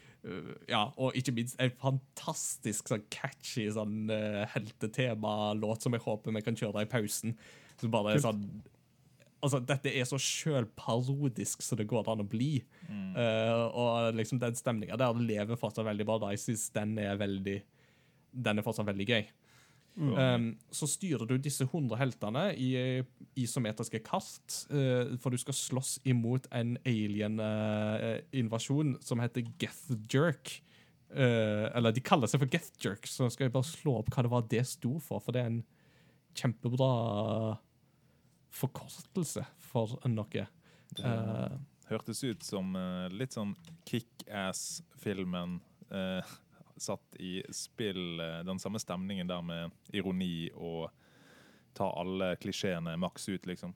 ja, 0.69 0.87
og 0.97 1.17
ikke 1.17 1.33
minst 1.37 1.59
en 1.61 1.73
fantastisk 1.81 2.89
sånn 2.89 3.03
catchy 3.13 3.67
sånn 3.73 4.09
uh, 4.09 4.45
heltetema-låt 4.55 5.85
som 5.85 5.93
jeg 5.93 6.05
håper 6.05 6.33
vi 6.33 6.45
kan 6.45 6.57
kjøre 6.57 6.85
i 6.85 6.89
pausen. 6.89 7.35
Som 7.81 7.93
bare 7.93 8.15
er 8.15 8.23
sånn 8.23 8.47
Altså, 9.45 9.59
dette 9.61 9.91
er 9.93 10.07
så 10.09 10.17
sjølparodisk 10.17 11.61
som 11.61 11.77
det 11.77 11.85
går 11.85 12.07
an 12.09 12.23
å 12.23 12.25
bli. 12.25 12.63
Uh, 13.13 13.67
og 13.77 14.15
liksom 14.17 14.39
den 14.41 14.55
stemninga 14.57 14.97
der 14.97 15.19
lever 15.21 15.59
fortsatt 15.59 15.85
veldig 15.85 16.07
bra. 16.07 16.15
da. 16.23 16.31
Jeg 16.33 16.41
synes 16.41 16.63
den 16.73 16.95
er 17.03 17.19
veldig 17.19 17.59
Den 18.47 18.57
er 18.57 18.65
fortsatt 18.65 18.87
veldig 18.87 19.05
gøy. 19.05 19.27
Um, 19.95 20.49
så 20.75 20.89
styrer 20.91 21.23
du 21.29 21.37
disse 21.39 21.63
100 21.63 21.95
heltene 22.01 22.41
i 22.59 22.73
eh, 22.75 23.05
isometriske 23.39 24.01
kart, 24.03 24.57
uh, 24.73 25.15
for 25.23 25.31
du 25.31 25.39
skal 25.39 25.55
slåss 25.55 25.93
imot 26.11 26.49
en 26.51 26.73
alien-invasjon 26.83 28.97
som 29.05 29.23
heter 29.23 29.47
Geth 29.61 29.95
Jerk. 30.11 30.51
Uh, 31.15 31.71
eller 31.71 31.95
de 31.95 32.03
kaller 32.03 32.27
seg 32.27 32.43
for 32.43 32.51
Geth 32.51 32.75
Jerk, 32.83 33.07
så 33.07 33.29
skal 33.31 33.47
jeg 33.47 33.55
bare 33.55 33.69
slå 33.69 34.01
opp 34.01 34.11
hva 34.11 34.25
det 34.25 34.33
var 34.33 34.43
det 34.51 34.65
sto 34.67 34.97
for, 34.99 35.23
for 35.23 35.35
det 35.35 35.45
er 35.45 35.53
en 35.53 35.63
kjempebra 36.35 36.91
forkortelse 38.55 39.45
for 39.63 39.95
noe. 40.11 40.43
Det 40.95 41.13
Hørtes 41.85 42.23
ut 42.23 42.43
som 42.43 42.73
uh, 42.73 43.05
litt 43.13 43.35
sånn 43.35 43.51
Kick-Ass-filmen 43.85 45.59
eh, 45.93 46.31
satt 46.77 47.15
i 47.19 47.43
spill. 47.53 48.19
eh, 48.19 48.43
den 48.45 48.59
samme 48.59 48.79
stemningen 48.79 49.27
der 49.27 49.41
med 49.41 49.71
ironi 49.93 50.49
og 50.55 50.89
ta 51.75 51.89
alle 51.99 52.35
klisjeene 52.39 52.95
maks 52.97 53.29
ut, 53.29 53.45
liksom. 53.45 53.73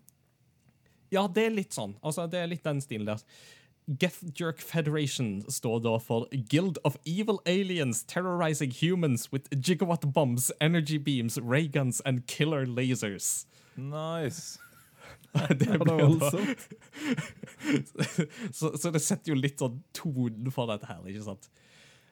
Ja, 1.10 1.28
det 1.28 1.48
er 1.48 1.56
litt 1.56 1.74
sånn. 1.74 1.98
Altså, 2.06 2.28
det 2.30 2.40
er 2.40 2.52
litt 2.52 2.64
den 2.64 2.82
stilen 2.82 3.10
der. 3.10 3.24
Geth 3.90 4.22
Jerk 4.38 4.62
Federation 4.62 5.42
står 5.50 5.80
da 5.82 5.96
for 5.98 6.28
Guild 6.52 6.78
of 6.86 7.00
Evil 7.06 7.40
Aliens 7.50 8.04
Terrorizing 8.04 8.70
Humans 8.70 9.32
with 9.32 9.50
Gigawatt 9.50 10.14
Bombs, 10.14 10.52
Energy 10.62 11.00
Beams, 11.00 11.40
Rayguns 11.40 12.00
and 12.06 12.28
Killer 12.28 12.68
Lasers. 12.68 13.48
Nice! 13.76 14.60
det 15.50 15.78
ble 15.78 15.96
da, 16.20 16.30
så, 18.58 18.78
så 18.78 18.92
det 18.94 19.02
setter 19.02 19.34
jo 19.34 19.38
litt 19.38 19.62
sånn 19.62 19.82
tonen 19.94 20.50
for 20.54 20.70
dette 20.70 20.90
her, 20.90 21.02
ikke 21.10 21.26
sant? 21.26 21.50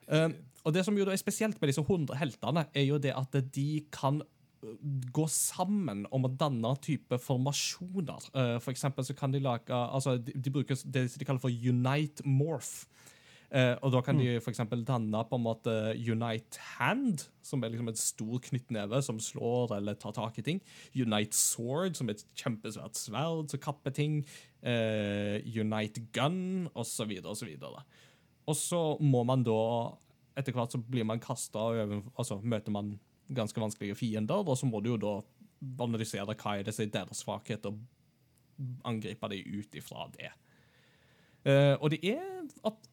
Um, 0.08 0.36
og 0.68 0.74
det 0.76 0.84
som 0.88 0.96
jo 1.00 1.06
er 1.08 1.20
spesielt 1.20 1.60
med 1.62 1.72
disse 1.72 1.84
100 1.84 2.16
heltene, 2.20 2.66
er 2.76 2.88
jo 2.88 3.00
det 3.00 3.14
at 3.16 3.36
de 3.56 3.70
kan 3.94 4.22
uh, 4.22 4.76
gå 5.16 5.28
sammen 5.32 6.06
om 6.16 6.28
å 6.28 6.32
danne 6.32 6.74
type 6.84 7.20
formasjoner. 7.24 8.32
Uh, 8.34 8.56
for 8.64 8.74
eksempel 8.74 9.08
så 9.08 9.16
kan 9.18 9.36
de 9.36 9.44
lage 9.44 9.76
altså 9.76 10.18
de, 10.20 10.36
de 10.36 10.54
bruker 10.54 10.80
det 10.86 11.10
de 11.16 11.28
kaller 11.28 11.44
for 11.44 11.52
unite 11.52 12.26
morph. 12.28 12.88
Uh, 13.48 13.80
og 13.80 13.94
da 13.94 14.02
kan 14.04 14.18
de 14.20 14.42
for 14.44 14.52
eksempel 14.52 14.82
danne 14.84 15.22
på 15.24 15.38
en 15.38 15.46
måte 15.46 15.74
unite 15.96 16.60
hand, 16.76 17.30
som 17.40 17.64
er 17.64 17.72
liksom 17.72 17.88
et 17.88 18.02
stor 18.02 18.42
knyttneve 18.44 19.00
som 19.06 19.22
slår 19.24 19.78
eller 19.78 19.96
tar 19.96 20.16
tak 20.18 20.42
i 20.42 20.44
ting. 20.44 20.60
Unite 20.92 21.36
sword, 21.36 21.96
som 21.96 22.12
er 22.12 22.18
et 22.18 22.26
kjempesvært 22.36 23.00
sverd 23.00 23.48
som 23.54 23.64
kapper 23.64 23.96
ting. 23.96 24.20
Unite 24.68 26.04
gun, 26.12 26.68
osv., 26.76 27.16
osv. 27.24 27.32
Og 27.32 27.40
så 27.40 27.48
må 29.04 29.24
man 29.28 29.44
da 29.44 29.60
Etter 30.38 30.54
hvert 30.54 30.72
så 30.72 30.78
blir 30.78 31.06
man 31.08 31.18
kasta 31.18 31.64
og 31.74 31.94
altså, 32.14 32.36
møter 32.46 32.70
man 32.70 32.92
ganske 33.34 33.58
vanskelige 33.58 33.96
fiender, 33.98 34.44
og 34.46 34.54
så 34.54 34.68
må 34.70 34.80
du 34.86 34.92
jo 34.92 35.00
da 35.02 35.14
analysere 35.82 36.36
hva 36.38 36.52
er 36.60 36.68
det 36.68 36.76
som 36.76 36.86
er 36.86 36.92
deres 36.94 37.24
svakhet, 37.24 37.66
og 37.66 37.80
angripe 38.86 39.30
dem 39.34 39.58
ut 39.58 39.80
ifra 39.82 40.06
det. 40.14 40.30
Uh, 41.48 41.78
og 41.80 41.94
det 41.94 42.00
er 42.04 42.24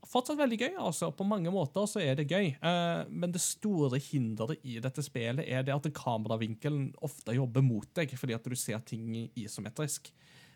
fortsatt 0.06 0.38
veldig 0.38 0.58
gøy. 0.60 0.74
altså. 0.78 1.08
På 1.10 1.26
mange 1.26 1.50
måter 1.50 1.88
så 1.90 2.02
er 2.02 2.14
det 2.18 2.28
gøy. 2.30 2.52
Uh, 2.62 3.02
men 3.10 3.32
det 3.34 3.42
store 3.42 3.98
hinderet 3.98 4.62
i 4.62 4.78
dette 4.82 5.02
spillet 5.02 5.48
er 5.48 5.64
det 5.66 5.74
at 5.74 5.88
kameravinkelen 5.96 6.92
ofte 7.02 7.34
jobber 7.34 7.64
mot 7.66 7.88
deg, 7.96 8.14
fordi 8.20 8.36
at 8.36 8.46
du 8.46 8.54
ser 8.58 8.84
ting 8.86 9.24
isometrisk. 9.34 10.12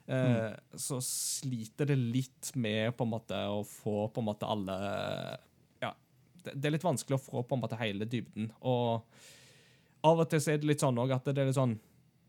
Eh, 0.08 0.54
Så 0.80 1.00
sliter 1.04 1.90
det 1.90 1.98
litt 2.00 2.52
med 2.56 2.94
på 2.96 3.04
en 3.04 3.12
måte 3.12 3.36
å 3.52 3.60
få 3.66 4.06
på 4.08 4.22
en 4.22 4.28
måte 4.30 4.48
alle 4.48 4.76
Ja, 5.82 5.90
det, 6.44 6.54
det 6.54 6.70
er 6.70 6.74
litt 6.78 6.86
vanskelig 6.86 7.18
å 7.18 7.24
få 7.26 7.42
på 7.44 7.58
en 7.58 7.62
måte 7.66 7.78
hele 7.80 8.08
dybden. 8.08 8.50
Og 8.62 9.04
av 10.08 10.22
og 10.24 10.30
til 10.30 10.40
så 10.40 10.54
er 10.54 10.62
det 10.62 10.70
litt 10.70 10.84
sånn 10.84 10.98
òg 11.02 11.12
at 11.16 11.28
det 11.28 11.42
er 11.42 11.50
litt 11.50 11.58
sånn 11.58 11.76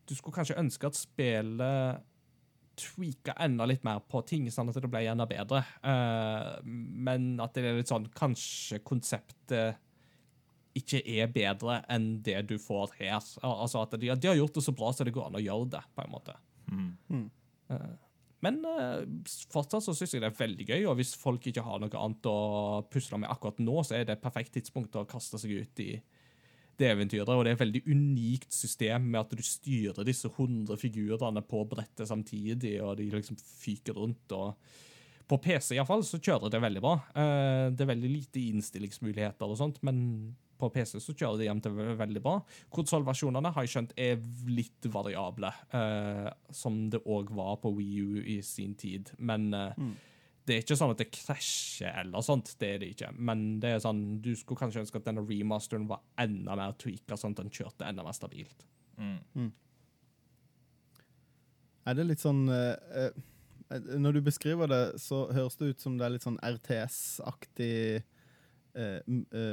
Du 0.09 0.15
skulle 0.17 0.35
kanskje 0.35 0.59
ønske 0.59 0.89
at 0.89 0.97
spillet 0.99 2.05
tweaka 2.79 3.33
enda 3.43 3.65
litt 3.67 3.83
mer 3.83 3.99
på 4.07 4.21
ting, 4.23 4.45
sånn 4.51 4.69
at 4.71 4.77
det 4.79 4.87
ble 4.87 5.01
enda 5.11 5.25
bedre. 5.27 5.59
Eh, 5.83 6.59
men 6.63 7.33
at 7.43 7.53
det 7.53 7.65
er 7.67 7.79
litt 7.81 7.91
sånn 7.91 8.07
Kanskje 8.15 8.79
konseptet 8.87 9.79
ikke 10.79 11.01
er 11.03 11.27
bedre 11.33 11.79
enn 11.91 12.21
det 12.23 12.37
du 12.47 12.53
får 12.61 12.93
her. 12.99 13.17
Altså 13.43 13.81
at 13.81 13.95
de, 13.99 14.11
de 14.15 14.29
har 14.29 14.37
gjort 14.37 14.55
det 14.55 14.63
så 14.63 14.71
bra 14.75 14.91
så 14.93 15.03
det 15.03 15.11
går 15.15 15.27
an 15.27 15.39
å 15.39 15.43
gjøre 15.43 15.67
det, 15.75 15.81
på 15.95 16.05
en 16.05 16.13
måte. 16.13 16.35
Mm. 16.69 16.89
Eh, 17.09 17.25
men 18.45 18.61
eh, 18.65 19.01
fortsatt 19.51 19.83
så 19.83 19.95
syns 19.95 20.15
jeg 20.15 20.23
det 20.23 20.29
er 20.29 20.39
veldig 20.39 20.67
gøy, 20.69 20.85
og 20.87 20.95
hvis 20.99 21.11
folk 21.19 21.43
ikke 21.49 21.63
har 21.65 21.81
noe 21.81 21.99
annet 21.99 22.29
å 22.31 22.37
pusle 22.91 23.19
med 23.19 23.31
akkurat 23.31 23.59
nå, 23.59 23.81
så 23.83 23.97
er 23.97 24.07
det 24.07 24.15
et 24.15 24.23
perfekt 24.23 24.53
tidspunkt 24.55 24.95
å 24.95 25.07
kaste 25.09 25.41
seg 25.41 25.57
ut 25.59 25.83
i 25.83 25.91
det 26.79 26.87
eventyret. 26.93 27.31
Og 27.33 27.43
det 27.43 27.51
er 27.51 27.57
et 27.57 27.65
veldig 27.65 27.81
unikt 27.91 28.55
system 28.55 29.09
med 29.11 29.19
at 29.25 29.35
du 29.35 29.43
styrer 29.43 30.07
disse 30.07 30.31
100 30.31 30.79
figurene 30.79 31.43
på 31.43 31.65
brettet 31.67 32.07
samtidig, 32.07 32.77
og 32.79 32.95
de 33.01 33.09
liksom 33.11 33.39
fyker 33.43 33.99
rundt. 33.99 34.31
og 34.31 34.55
På 35.27 35.41
PC 35.43 35.75
i 35.75 35.81
hvert 35.81 35.91
fall, 35.91 36.05
så 36.07 36.21
kjører 36.23 36.53
det 36.53 36.63
veldig 36.63 36.85
bra. 36.85 36.95
Eh, 37.11 37.65
Det 37.75 37.83
er 37.83 37.91
veldig 37.91 38.13
lite 38.13 38.45
innstillingsmuligheter 38.53 39.51
og 39.51 39.59
sånt, 39.59 39.83
men 39.83 40.37
på 40.59 40.69
PC 40.73 40.99
så 40.99 41.15
kjører 41.15 41.39
det 41.39 41.47
hjem 41.47 41.61
til 41.63 41.79
veldig 41.99 42.21
bra. 42.23 42.35
Konsollversjonene 42.75 43.51
har 43.55 43.65
jeg 43.65 43.73
skjønt 43.73 43.95
er 43.99 44.19
litt 44.51 44.89
variable, 44.91 45.51
uh, 45.73 46.27
som 46.51 46.81
det 46.91 47.01
òg 47.07 47.31
var 47.35 47.59
på 47.63 47.71
Wii 47.77 48.03
U 48.03 48.21
i 48.35 48.39
sin 48.45 48.75
tid. 48.79 49.13
Men 49.17 49.49
eh, 49.55 49.87
det 50.45 50.55
er 50.55 50.63
ikke 50.63 50.77
sånn 50.79 50.93
at 50.95 51.01
det 51.01 51.09
krasjer 51.13 52.01
eller 52.03 52.25
sånt, 52.25 52.51
det 52.61 52.69
er 52.73 52.83
det 52.83 52.91
ikke. 52.95 53.13
Men 53.15 53.47
det 53.63 53.73
er 53.75 53.81
sånn, 53.83 54.03
du 54.23 54.31
skulle 54.35 54.59
kanskje 54.59 54.83
ønske 54.83 55.01
at 55.01 55.07
denne 55.07 55.23
remasteren 55.25 55.87
var 55.89 56.03
enda 56.19 56.57
mer 56.59 56.75
tweaka, 56.81 57.17
sånn 57.19 57.35
at 57.37 57.43
den 57.43 57.53
kjørte 57.53 57.87
enda 57.87 58.05
mer 58.05 58.17
stabilt. 58.17 58.65
Mm. 58.99 59.51
Er 61.87 61.95
det 61.95 62.03
litt 62.09 62.19
sånn 62.19 62.41
uh, 62.51 63.05
Når 63.95 64.17
du 64.17 64.21
beskriver 64.25 64.67
det, 64.67 64.81
så 64.99 65.21
høres 65.31 65.55
det 65.55 65.71
ut 65.71 65.85
som 65.85 65.95
det 65.95 66.07
er 66.07 66.17
litt 66.17 66.25
sånn 66.25 66.41
RTS-aktig 66.43 68.01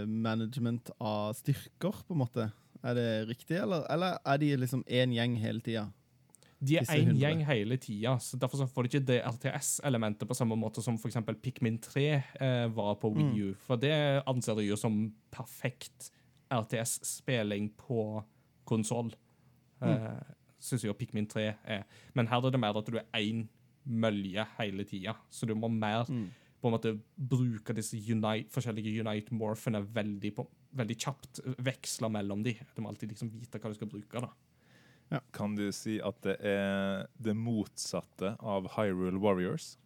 management 0.07 0.91
av 1.01 1.35
styrker, 1.39 2.03
på 2.07 2.15
en 2.15 2.21
måte. 2.21 2.49
Er 2.87 2.95
det 2.95 3.07
riktig, 3.31 3.57
eller, 3.59 3.87
eller 3.91 4.19
er 4.23 4.41
de 4.43 4.51
liksom 4.61 4.85
én 4.87 5.15
gjeng 5.17 5.37
hele 5.43 5.65
tida? 5.65 5.87
De 6.57 6.79
er 6.81 6.89
én 6.95 7.13
gjeng 7.19 7.43
hele 7.45 7.77
tida, 7.81 8.15
så 8.23 8.39
derfor 8.41 8.63
så 8.63 8.67
får 8.71 8.87
de 8.87 8.91
ikke 8.91 9.09
det 9.11 9.19
RTS-elementet 9.29 10.29
på 10.29 10.37
samme 10.37 10.57
måte 10.57 10.83
som 10.85 10.97
f.eks. 10.97 11.19
Pikmin 11.43 11.77
3 11.85 12.07
eh, 12.07 12.69
var 12.73 12.95
på 13.01 13.11
Wii 13.13 13.43
U. 13.43 13.51
For 13.67 13.81
det 13.81 13.93
anser 14.27 14.57
de 14.57 14.71
jo 14.71 14.79
som 14.81 15.03
perfekt 15.35 16.11
RTS-spilling 16.53 17.73
på 17.77 18.23
konsoll. 18.67 19.13
Uh, 19.83 20.17
Syns 20.63 20.87
jo 20.87 20.95
Pikmin 20.97 21.29
3 21.29 21.45
er. 21.77 21.85
Men 22.17 22.31
her 22.31 22.41
er 22.41 22.55
det 22.55 22.63
mer 22.63 22.79
at 22.81 22.89
du 22.89 22.97
er 23.03 23.07
én 23.21 23.45
mølje 23.85 24.47
hele 24.57 24.87
tida, 24.89 25.15
så 25.31 25.47
du 25.47 25.55
må 25.55 25.69
mer 25.71 26.09
på 26.61 26.69
en 26.71 26.75
måte 26.77 26.95
bruke 27.17 27.75
disse 27.77 27.99
unite, 28.01 28.49
forskjellige 28.55 29.03
unite-morphene 29.05 29.83
veldig, 29.95 30.35
på- 30.39 30.49
veldig 30.77 30.97
kjapt. 30.99 31.41
Veksle 31.63 32.09
mellom 32.11 32.43
de. 32.47 32.55
Du 32.75 32.81
må 32.83 32.89
alltid 32.91 33.13
liksom 33.13 33.31
vite 33.35 33.61
hva 33.61 33.71
du 33.73 33.77
skal 33.79 33.91
bruke. 33.93 34.21
da. 34.25 34.31
Ja. 35.13 35.21
Kan 35.37 35.55
du 35.55 35.69
si 35.73 36.01
at 36.03 36.17
det 36.27 36.39
er 36.43 37.07
det 37.23 37.37
motsatte 37.39 38.33
av 38.43 38.67
Hyrule 38.75 39.21
Warriors? 39.23 39.77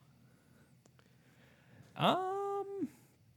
Um, 2.01 2.87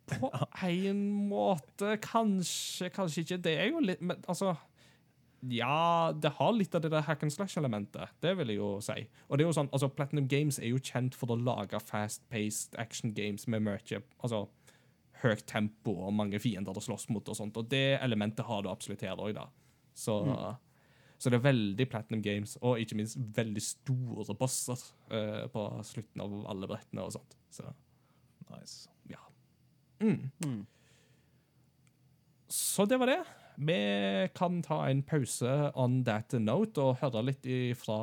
på 0.08 0.30
en 0.70 1.02
måte 1.28 1.98
Kanskje, 2.04 2.90
kanskje 2.94 3.24
ikke. 3.26 3.42
Det 3.44 3.56
er 3.60 3.72
jo 3.74 3.82
litt 3.84 4.02
Men 4.02 4.22
altså 4.30 4.54
Ja, 5.52 6.14
det 6.16 6.30
har 6.38 6.54
litt 6.56 6.76
av 6.76 6.84
det 6.86 6.92
der 6.94 7.04
hack 7.04 7.24
and 7.26 7.34
slash-elementet. 7.34 8.14
Det 8.24 8.32
vil 8.40 8.54
jeg 8.54 8.62
jo 8.62 8.78
si. 8.84 8.96
Og 9.28 9.38
det 9.38 9.44
er 9.44 9.50
jo 9.50 9.56
sånn, 9.58 9.72
altså 9.76 9.90
Platinum 9.92 10.28
Games 10.32 10.60
er 10.62 10.72
jo 10.72 10.80
kjent 10.80 11.18
for 11.20 11.34
å 11.34 11.40
lage 11.40 11.80
fast-paced 11.84 12.78
action 12.80 13.12
games 13.18 13.48
med 13.52 13.66
mye 13.66 14.00
altså, 14.24 14.46
høyt 15.24 15.44
tempo 15.50 15.98
og 16.06 16.16
mange 16.16 16.40
fiender 16.44 16.76
å 16.76 16.84
slåss 16.84 17.10
mot. 17.12 17.28
og 17.28 17.40
sånt, 17.40 17.60
og 17.60 17.68
Det 17.72 18.00
elementet 18.00 18.48
har 18.48 18.64
du 18.64 18.72
absolutt 18.72 19.04
her 19.04 19.20
òg, 19.20 19.34
da. 19.36 19.50
Så, 19.94 20.16
så 21.20 21.30
det 21.30 21.42
er 21.42 21.48
veldig 21.50 21.90
Platinum 21.92 22.24
Games, 22.24 22.56
og 22.62 22.80
ikke 22.80 23.02
minst 23.02 23.20
veldig 23.36 23.64
store 23.64 24.38
bosser 24.40 24.80
uh, 25.12 25.46
på 25.52 25.68
slutten 25.92 26.24
av 26.24 26.40
alle 26.56 26.72
brettene 26.72 27.04
og 27.04 27.18
sånt. 27.18 27.38
Så 27.54 27.68
Nice. 28.54 28.90
ja. 29.10 29.20
Mm. 30.00 30.66
Så 32.48 32.86
det 32.86 33.00
var 33.02 33.10
det. 33.10 33.24
Vi 33.58 34.28
kan 34.36 34.62
ta 34.66 34.80
en 34.90 35.04
pause 35.04 35.72
on 35.76 36.04
that 36.08 36.34
note 36.42 36.82
og 36.82 36.98
høre 37.02 37.22
litt 37.28 37.48
fra 37.78 37.98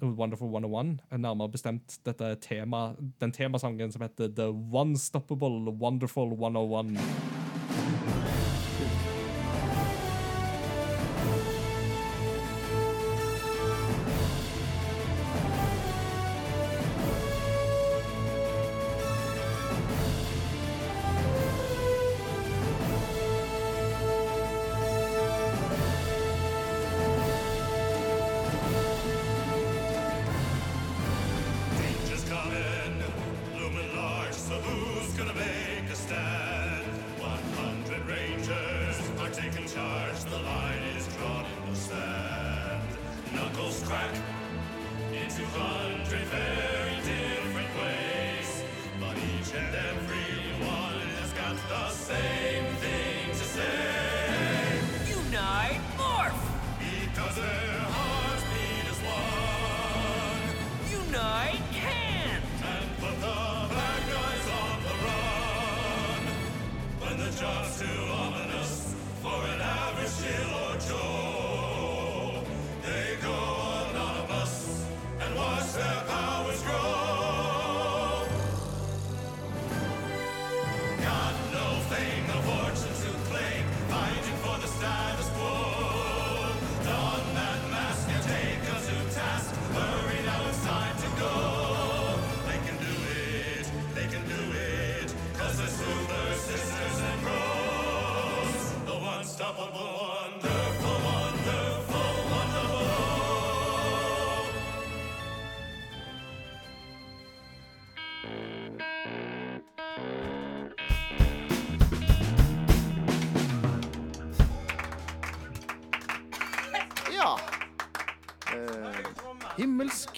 Wonderful 0.00 0.48
101. 0.48 0.96
Nærmere 1.20 1.52
bestemt 1.52 1.98
dette 2.08 2.34
tema, 2.44 2.94
den 3.20 3.34
temasangen 3.34 3.92
som 3.92 4.06
heter 4.06 4.32
The 4.32 4.48
One-Stoppable 4.48 5.74
Wonderful 5.80 6.32
101. 6.32 7.47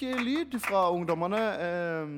lyd 0.03 0.57
fra 0.62 0.88
ungdommene. 0.94 1.40
Eh, 1.64 2.14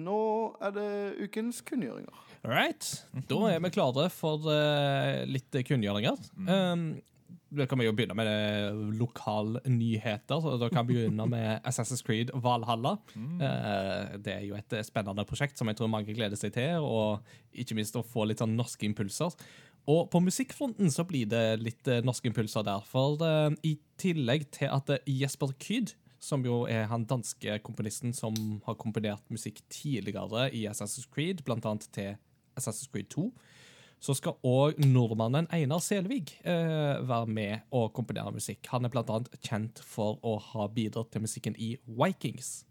nå 0.00 0.22
er 0.62 0.74
det 0.76 0.88
ukens 1.26 1.60
kunngjøringer. 1.66 2.26
All 2.44 2.54
right. 2.54 2.88
Da 3.28 3.38
er 3.50 3.62
vi 3.62 3.72
klare 3.74 4.08
for 4.14 4.48
eh, 4.52 5.22
litt 5.28 5.54
kunngjøringer. 5.68 6.18
Um, 6.46 6.92
da 7.50 7.66
kan 7.66 7.80
vi 7.80 7.88
jo 7.88 7.94
begynne 7.98 8.14
med 8.14 8.94
lokalnyheter. 9.00 10.46
Da 10.62 10.68
kan 10.70 10.86
vi 10.86 11.00
begynne 11.00 11.26
med 11.30 11.58
Assassin's 11.68 12.04
Creed 12.06 12.30
Valhalla. 12.34 12.96
Eh, 13.16 14.20
det 14.22 14.36
er 14.36 14.44
jo 14.46 14.58
et 14.58 14.78
spennende 14.86 15.26
prosjekt 15.26 15.58
som 15.58 15.70
jeg 15.70 15.80
tror 15.80 15.90
mange 15.90 16.14
gleder 16.14 16.38
seg 16.38 16.54
til, 16.54 16.86
og 16.86 17.26
ikke 17.50 17.76
minst 17.78 17.98
å 17.98 18.06
få 18.06 18.28
litt 18.30 18.42
sånn 18.42 18.54
norske 18.58 18.86
impulser. 18.86 19.34
Og 19.90 20.06
på 20.12 20.20
musikkfronten 20.22 20.90
så 20.92 21.04
blir 21.08 21.28
det 21.30 21.44
litt 21.62 21.88
eh, 21.88 22.02
norske 22.04 22.28
impulser 22.30 22.66
der. 22.66 22.84
For 22.88 23.20
eh, 23.24 23.50
i 23.66 23.76
tillegg 24.00 24.50
til 24.54 24.70
at 24.72 24.92
eh, 24.94 25.12
Jesper 25.20 25.54
Kyd, 25.62 25.94
som 26.20 26.44
jo 26.44 26.62
er 26.68 26.84
han 26.90 27.06
danske 27.08 27.58
komponisten 27.64 28.12
som 28.16 28.34
har 28.66 28.76
komponert 28.80 29.24
musikk 29.32 29.62
tidligere 29.72 30.50
i 30.52 30.66
Assassin's 30.68 31.08
Creed, 31.10 31.40
annet 31.72 31.88
til 31.96 32.14
Assassin's 32.58 32.90
Creed 32.92 33.08
2, 33.14 33.30
så 34.00 34.14
skal 34.16 34.38
òg 34.46 34.78
nordmannen 34.80 35.48
Einar 35.52 35.82
Selvig 35.84 36.22
eh, 36.48 37.00
være 37.04 37.28
med 37.28 37.66
og 37.76 37.92
komponere 37.96 38.32
musikk. 38.32 38.68
Han 38.72 38.84
er 38.84 38.92
annet 39.12 39.28
kjent 39.44 39.80
for 39.84 40.20
å 40.24 40.38
ha 40.52 40.68
bidratt 40.72 41.12
til 41.12 41.24
musikken 41.24 41.56
i 41.60 41.74
Vikings. 41.84 42.64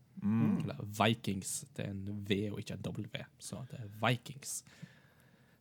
Eller 0.64 0.82
Vikings. 1.00 1.52
Det 1.76 1.86
er 1.86 1.94
en 1.94 2.24
V 2.28 2.40
og 2.52 2.62
ikke 2.64 2.80
en 2.80 2.86
W, 2.86 3.26
så 3.40 3.62
det 3.70 3.82
er 3.82 3.92
Vikings. 4.02 4.64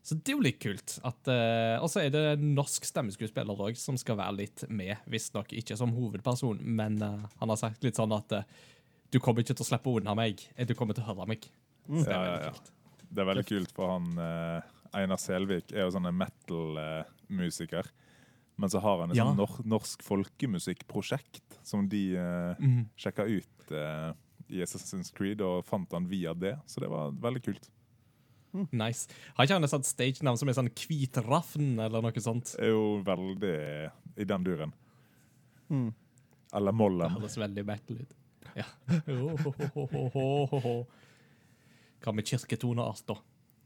Så 0.09 0.16
det 0.16 0.32
er 0.32 0.38
jo 0.38 0.44
litt 0.46 0.61
kult. 0.62 0.94
at, 1.04 1.28
uh, 1.28 1.76
Og 1.84 1.90
så 1.92 2.00
er 2.06 2.12
det 2.14 2.22
en 2.32 2.46
norsk 2.56 2.86
stemmeskuespiller 2.88 3.61
òg 3.66 3.76
som 3.76 3.98
skal 4.00 4.16
være 4.16 4.38
litt 4.38 4.64
med. 4.72 4.96
Visstnok 5.11 5.52
ikke 5.52 5.76
som 5.76 5.92
hovedperson, 5.92 6.62
men 6.64 6.96
uh, 7.04 7.26
han 7.42 7.52
har 7.52 7.61
sagt 7.61 7.84
litt 7.84 8.00
sånn 8.00 8.14
at 8.16 8.32
uh, 8.32 8.46
du 9.12 9.20
kommer 9.20 9.44
ikke 9.44 9.56
til 9.59 9.66
å 9.66 9.68
slippe 9.68 9.92
unna 10.00 10.14
meg. 10.16 10.40
Du 10.68 10.72
kommer 10.76 10.96
til 10.96 11.04
å 11.04 11.11
høre 11.12 11.28
meg. 11.28 11.44
Så 11.88 12.04
det 12.04 12.12
er 12.12 12.16
Ja, 12.16 12.24
ja, 12.24 12.32
veldig 12.32 12.48
ja. 12.48 12.52
kult. 12.56 12.72
Det 13.09 13.22
er 13.22 13.28
veldig 13.30 13.44
kult, 13.48 13.70
for 13.72 13.92
han 13.94 14.18
eh, 14.20 14.66
Einar 15.00 15.16
Selvik 15.16 15.72
er 15.72 15.86
jo 15.86 15.94
sånn 15.94 16.11
en 16.11 16.18
metal-musiker. 16.20 17.88
Men 18.61 18.68
så 18.68 18.82
har 18.84 19.00
han 19.00 19.14
et 19.14 19.16
Ja. 19.16 19.24
sånn 19.24 19.38
nor 19.38 19.54
norsk 19.64 20.02
folkemusikkprosjekt 20.04 21.56
som 21.64 21.88
de 21.88 22.02
mm. 22.61 22.82
Sjekka 23.00 23.24
ut 23.24 23.72
eh, 23.72 24.12
i 24.50 24.61
Assassin's 24.64 25.09
Creed, 25.14 25.40
og 25.40 25.64
fant 25.64 25.90
han 25.96 26.09
via 26.11 26.34
det. 26.34 26.59
Så 26.66 26.80
det 26.84 26.90
var 26.92 27.12
veldig 27.12 27.42
kult. 27.48 27.70
Nice. 28.72 29.09
Har 29.36 29.46
ikke 29.46 29.59
han 29.59 29.68
et 29.68 29.72
sånt 29.72 29.88
stage-navn 29.88 30.40
som 30.40 30.50
er 30.50 30.59
sånn 30.59 30.74
Kvitrafn, 30.74 31.72
eller 31.84 32.04
noe 32.04 32.22
sånt? 32.24 32.54
Er 32.59 32.72
jo 32.72 32.84
veldig 33.06 33.56
i 34.18 34.26
den 34.28 34.46
duren. 34.46 34.72
Mm. 35.68 35.90
Eller 36.59 36.72
Mollen. 36.72 37.12
Det 37.12 37.20
høres 37.20 37.38
veldig 37.40 37.64
metal 37.68 37.96
ut. 38.02 38.14
Ja. 38.56 38.66
Hva 41.98 42.14
med 42.14 42.28
kirketoneart, 42.28 43.04
da? 43.09 43.18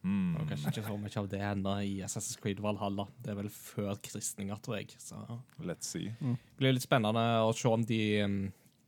Mm. 0.03 0.35
Og 0.35 0.49
kanskje 0.51 0.73
ikke 0.73 0.85
så 0.89 0.97
mye 0.99 1.21
av 1.21 1.29
det 1.31 1.41
ennå 1.47 1.75
i 1.87 1.93
Assassin's 2.03 2.41
Creed 2.43 2.61
Valhalla. 2.63 3.07
Det 3.23 3.33
er 3.33 3.39
vel 3.39 3.51
før 3.55 3.95
kristninga, 4.03 4.59
tror 4.63 4.81
jeg. 4.81 4.97
Så 4.99 5.19
Let's 5.63 5.93
see. 5.95 6.11
det 6.19 6.59
blir 6.59 6.75
litt 6.75 6.87
spennende 6.87 7.23
å 7.47 7.53
se 7.57 7.71
om 7.71 7.85
de 7.87 8.01
um, 8.27 8.41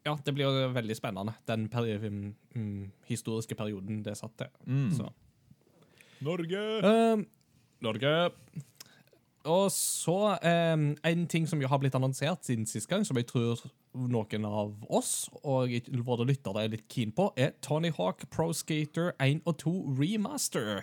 Ja, 0.05 0.17
det 0.25 0.35
blir 0.37 0.49
jo 0.49 0.73
veldig 0.75 0.97
spennende, 0.99 1.37
den 1.49 1.69
peri 1.73 1.95
um, 2.03 2.91
historiske 3.09 3.57
perioden 3.59 4.03
det 4.05 4.17
satt 4.19 4.35
til. 4.43 4.51
Mm. 4.67 4.91
Så. 4.97 5.13
Norge! 6.25 6.65
Um, 6.83 7.27
Norge. 7.85 8.31
Og 9.45 9.73
så 9.73 10.39
um, 10.75 10.97
en 11.05 11.27
ting 11.29 11.49
som 11.49 11.61
har 11.61 11.79
blitt 11.79 11.95
annonsert 11.95 12.47
siden 12.47 12.65
sist 12.67 12.89
gang, 12.89 13.05
som 13.05 13.19
jeg 13.21 13.29
tror 13.29 13.61
noen 13.95 14.47
av 14.49 14.73
oss 14.89 15.29
og 15.45 15.71
våre 16.03 16.25
lyttere 16.27 16.65
er 16.65 16.73
litt 16.73 16.87
keen 16.91 17.13
på, 17.15 17.29
er 17.37 17.53
Tony 17.63 17.93
Hawk 17.95 18.25
Pro 18.33 18.49
Skater 18.57 19.13
1 19.23 19.45
og 19.45 19.59
2 19.61 19.75
Remaster. 20.01 20.81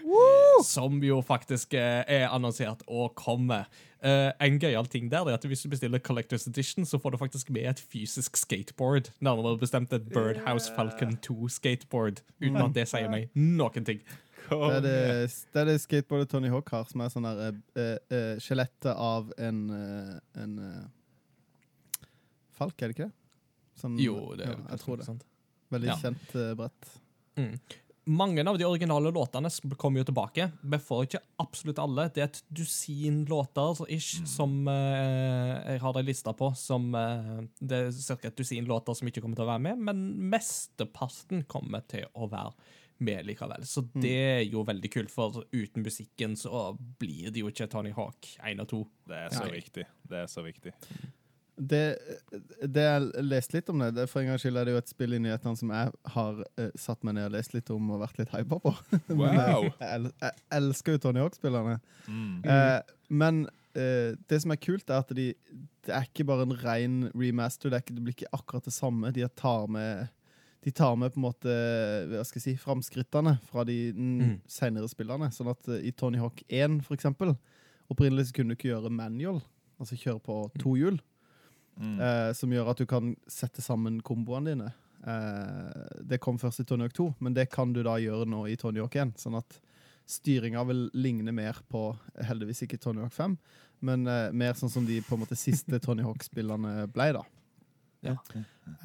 Som 0.63 1.01
jo 1.03 1.19
faktisk 1.25 1.73
eh, 1.73 2.05
er 2.05 2.29
annonsert 2.29 2.85
og 2.87 3.15
kommer. 3.19 3.65
Uh, 4.01 4.29
en 4.41 4.57
gøyal 4.61 4.87
ting 4.89 5.11
der 5.11 5.27
er 5.29 5.35
at 5.37 5.43
hvis 5.45 5.65
du 5.65 5.69
bestiller 5.73 6.01
Collectors 6.01 6.47
Edition, 6.47 6.85
så 6.85 7.01
får 7.01 7.13
du 7.13 7.21
faktisk 7.21 7.49
med 7.49 7.67
et 7.69 7.83
fysisk 7.91 8.37
skateboard. 8.37 9.11
Nærmere 9.19 9.57
bestemt 9.61 9.93
et 9.93 10.07
Birdhouse 10.13 10.71
Falcon 10.75 11.17
2 11.17 11.49
skateboard. 11.49 12.21
Uten 12.41 12.61
at 12.61 12.77
det 12.77 12.87
sier 12.93 13.09
meg 13.09 13.33
noen 13.33 13.85
ting. 13.89 14.05
Det 14.49 14.57
er 14.77 14.81
det, 14.85 14.95
det, 15.53 15.65
det 15.69 15.75
skateboardet 15.83 16.29
Tony 16.31 16.49
Hawk 16.51 16.71
har, 16.73 16.87
som 16.89 17.03
er 17.05 17.13
sånn 17.13 17.27
der 17.27 17.59
uh, 17.77 18.39
skjelettet 18.41 18.91
av 18.95 19.29
en, 19.37 19.61
uh, 19.69 20.41
en 20.41 20.57
falk, 22.57 22.75
er 22.81 22.91
det 22.91 22.97
ikke 22.97 23.07
det? 23.09 23.13
Sånn, 23.81 23.95
Jo, 24.01 24.17
det 24.37 24.49
er 24.49 24.57
ja, 24.57 24.65
jeg 24.73 24.83
tror 24.83 24.99
det. 24.99 25.07
sant. 25.07 25.23
Veldig 25.71 25.87
Ja. 25.93 25.95
kjent 26.01 26.35
brett. 26.59 26.91
Mm. 27.39 27.55
Mange 28.11 28.41
av 28.49 28.57
de 28.57 28.65
originale 28.65 29.11
låtene 29.13 29.49
kommer 29.77 30.01
jo 30.01 30.07
tilbake. 30.09 30.47
Vi 30.65 30.77
får 30.81 31.03
ikke 31.05 31.19
absolutt 31.39 31.79
alle. 31.79 32.07
Det 32.09 32.23
er 32.23 32.29
et 32.31 32.39
dusin 32.49 33.19
låter 33.29 33.75
så 33.77 33.85
ish, 33.93 34.25
som 34.25 34.67
eh, 34.67 35.73
jeg 35.75 35.79
har 35.83 35.99
ei 35.99 36.03
liste 36.07 36.33
på. 36.33 36.49
Som, 36.57 36.89
eh, 36.97 37.43
det 37.61 37.77
er 37.77 37.91
ca. 38.17 38.27
et 38.27 38.35
dusin 38.41 38.65
låter 38.65 38.97
som 38.97 39.07
ikke 39.07 39.21
kommer 39.21 39.37
til 39.37 39.45
å 39.45 39.51
være 39.53 39.63
med, 39.69 39.77
men 39.85 40.01
mesteparten 40.33 41.45
kommer 41.47 41.85
til 41.87 42.07
å 42.17 42.27
være 42.31 42.51
med 43.01 43.25
likevel. 43.25 43.65
Så 43.67 43.83
det 43.93 44.13
er 44.13 44.43
jo 44.45 44.65
veldig 44.67 44.91
kult, 44.93 45.13
for 45.13 45.41
uten 45.53 45.85
musikken 45.85 46.37
så 46.39 46.69
blir 47.01 47.31
det 47.33 47.41
jo 47.41 47.49
ikke 47.51 47.69
Tony 47.71 47.93
Hawk 47.97 48.35
1 48.37 48.61
og 48.61 48.69
2. 48.73 48.83
Det 49.09 49.17
er 49.17 49.33
så 49.33 49.47
Nei. 49.47 49.55
viktig. 49.57 49.87
Det 50.11 50.21
er 50.21 50.29
så 50.31 50.45
viktig. 50.45 50.75
Det, 51.61 51.81
det 52.63 52.83
jeg 52.85 53.25
leste 53.27 53.57
litt 53.57 53.67
om 53.69 53.81
det, 53.83 53.91
det 53.93 54.07
For 54.09 54.21
en 54.21 54.31
gangs 54.31 54.41
skyld 54.41 54.57
er 54.57 54.65
det 54.65 54.73
jo 54.73 54.79
et 54.81 54.89
spill 54.89 55.13
i 55.13 55.19
nyhetene 55.21 55.59
som 55.59 55.73
jeg 55.75 55.91
har 56.13 56.39
uh, 56.41 56.69
satt 56.79 57.03
meg 57.05 57.17
ned 57.17 57.27
og 57.27 57.35
lest 57.35 57.53
litt 57.53 57.69
om 57.73 57.91
og 57.93 58.01
vært 58.01 58.21
litt 58.21 58.31
hypa 58.33 58.57
på. 58.63 58.73
Wow! 59.19 59.67
jeg, 59.67 60.13
jeg 60.23 60.45
elsker 60.57 60.95
jo 60.95 61.03
Tony 61.03 61.21
Hawk-spillerne. 61.21 61.75
Mm. 62.07 62.39
Uh, 62.47 62.95
men 63.11 63.43
uh, 63.75 64.15
det 64.31 64.41
som 64.41 64.55
er 64.55 64.61
kult, 64.63 64.87
er 64.89 65.03
at 65.03 65.13
de, 65.17 65.27
det 65.85 65.93
er 65.97 66.07
ikke 66.07 66.25
bare 66.31 66.47
en 66.47 66.57
ren 66.63 66.97
remaster. 67.11 67.69
Det, 67.69 67.77
er 67.81 67.85
ikke, 67.85 67.97
det 67.99 68.07
blir 68.07 68.17
ikke 68.17 68.33
akkurat 68.39 68.71
det 68.71 68.75
samme. 68.77 69.13
De 69.13 69.27
tar 69.43 69.69
med 69.71 70.09
de 70.63 70.71
tar 70.71 70.95
med 70.95 71.11
på 71.13 71.17
en 71.17 71.25
måte 71.25 71.53
hva 72.11 72.23
skal 72.25 72.39
jeg 72.39 72.43
si, 72.43 72.63
framskrittene 72.63 73.39
fra 73.49 73.63
de 73.65 73.91
Mm. 73.93 74.41
senere 74.47 74.87
spillene. 74.89 75.31
Sånn 75.33 75.49
at 75.49 75.67
eh, 75.67 75.87
i 75.87 75.91
Tony 75.91 76.17
Hawk 76.21 76.43
1, 76.49 76.81
for 76.85 76.95
eksempel, 76.95 77.35
opprinnelig 77.89 78.27
så 78.29 78.33
kunne 78.37 78.53
du 78.53 78.55
ikke 78.55 78.69
gjøre 78.75 78.91
manual, 78.91 79.41
altså 79.79 79.97
kjøre 79.97 80.21
på 80.21 80.51
to 80.59 80.75
hjul, 80.77 80.99
Mm. 81.79 81.99
eh, 81.99 82.33
som 82.33 82.49
gjør 82.51 82.69
at 82.69 82.77
du 82.77 82.85
kan 82.85 83.15
sette 83.27 83.61
sammen 83.61 84.01
komboene 84.01 84.45
dine. 84.51 84.73
Eh, 85.07 86.03
det 86.05 86.19
kom 86.21 86.37
først 86.37 86.59
i 86.59 86.63
Tony 86.63 86.83
Hawk 86.83 86.93
2, 86.93 87.15
men 87.19 87.33
det 87.33 87.49
kan 87.49 87.73
du 87.73 87.81
da 87.81 87.95
gjøre 87.97 88.27
nå 88.27 88.45
i 88.51 88.55
Tony 88.55 88.79
Hawk 88.81 88.95
1. 88.95 89.13
Sånn 89.17 89.37
at 89.37 89.59
styringa 90.05 90.63
vil 90.67 90.89
ligne 90.93 91.31
mer 91.33 91.53
på 91.71 91.97
heldigvis 92.21 92.61
ikke 92.67 92.79
Tony 92.79 93.01
Hawk 93.01 93.13
5, 93.13 93.37
men 93.81 94.05
eh, 94.05 94.31
mer 94.31 94.53
sånn 94.53 94.69
som 94.69 94.85
de 94.85 94.99
på 95.01 95.13
en 95.15 95.21
måte 95.25 95.35
siste 95.39 95.79
Tony 95.81 96.03
Hawk-spillene 96.03 96.85
ble, 96.91 97.13
da. 97.13 97.23
Ja. 98.01 98.15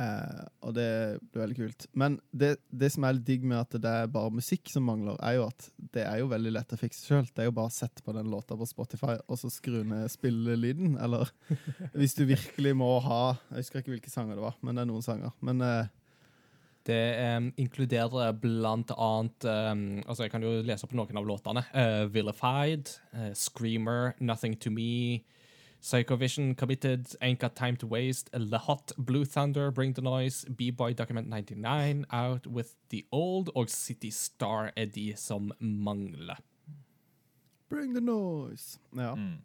Eh, 0.02 0.44
og 0.66 0.74
det 0.76 0.88
blir 1.30 1.42
veldig 1.42 1.56
kult. 1.58 1.86
Men 1.96 2.18
det, 2.36 2.56
det 2.68 2.90
som 2.92 3.06
er 3.06 3.16
litt 3.16 3.26
digg 3.28 3.44
med 3.48 3.58
at 3.62 3.76
det 3.80 3.92
er 4.02 4.10
bare 4.12 4.34
musikk 4.34 4.70
som 4.72 4.86
mangler, 4.88 5.16
er 5.24 5.38
jo 5.38 5.46
at 5.48 5.68
det 5.96 6.04
er 6.04 6.20
jo 6.20 6.30
veldig 6.32 6.52
lett 6.52 6.74
å 6.76 6.80
fikse 6.80 7.04
sjøl. 7.08 7.28
Det 7.32 7.44
er 7.44 7.50
jo 7.50 7.56
bare 7.56 7.72
å 7.72 7.76
sette 7.76 8.04
på 8.04 8.14
den 8.16 8.30
låta 8.32 8.58
på 8.58 8.68
Spotify 8.68 9.16
og 9.24 9.40
så 9.40 9.50
skru 9.52 9.80
ned 9.88 10.10
spillelyden. 10.12 10.98
Eller 11.02 11.32
hvis 11.98 12.16
du 12.18 12.26
virkelig 12.28 12.74
må 12.76 12.96
ha 13.04 13.22
Jeg 13.50 13.64
husker 13.64 13.82
ikke 13.82 13.96
hvilke 13.96 14.12
sanger 14.12 14.36
det 14.36 14.44
var, 14.44 14.58
men 14.60 14.76
det 14.76 14.84
er 14.84 14.90
noen 14.92 15.06
sanger. 15.06 15.36
Men 15.44 15.64
eh, 15.64 15.94
Det 16.86 17.02
um, 17.36 17.48
inkluderer 17.58 18.36
blant 18.38 18.92
annet 18.94 19.46
um, 19.48 19.86
Altså, 20.04 20.26
jeg 20.26 20.34
kan 20.34 20.44
jo 20.44 20.60
lese 20.62 20.86
opp 20.86 20.92
noen 20.94 21.18
av 21.18 21.26
låtene. 21.26 21.64
Uh, 21.72 22.04
Vilified, 22.12 22.92
uh, 23.16 23.32
Screamer, 23.34 24.12
Nothing 24.20 24.54
to 24.60 24.70
Me, 24.70 25.24
Psychovision, 25.86 26.56
Committed, 26.56 27.06
Ain't 27.22 27.38
Got 27.38 27.54
Time 27.54 27.76
to 27.76 27.86
Waste, 27.86 28.28
The 28.32 28.58
Hot, 28.58 28.90
Blue 28.98 29.24
Thunder, 29.24 29.70
Bring 29.70 29.92
the 29.94 30.02
Noise, 30.02 30.44
B-Boy 30.56 30.94
Document 30.94 31.28
99, 31.28 32.06
Out 32.10 32.46
with 32.48 32.74
the 32.90 33.04
Old 33.12 33.50
og 33.54 33.70
City 33.70 34.10
Star 34.10 34.72
er 34.76 34.86
de 34.86 35.12
som 35.16 35.52
mangler. 35.60 36.40
Bring 37.68 37.94
the 37.94 38.00
noise. 38.02 38.80
Ja. 38.96 39.14
Mm. 39.14 39.38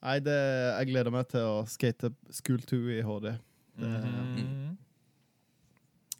Nei, 0.00 0.18
det, 0.24 0.38
jeg 0.78 0.88
gleder 0.94 1.12
meg 1.12 1.28
til 1.28 1.44
å 1.44 1.62
skate 1.68 2.12
School 2.32 2.64
2 2.64 2.82
i 2.96 3.00
HD. 3.04 3.28
Det, 3.28 3.38
Mhm. 3.78 4.76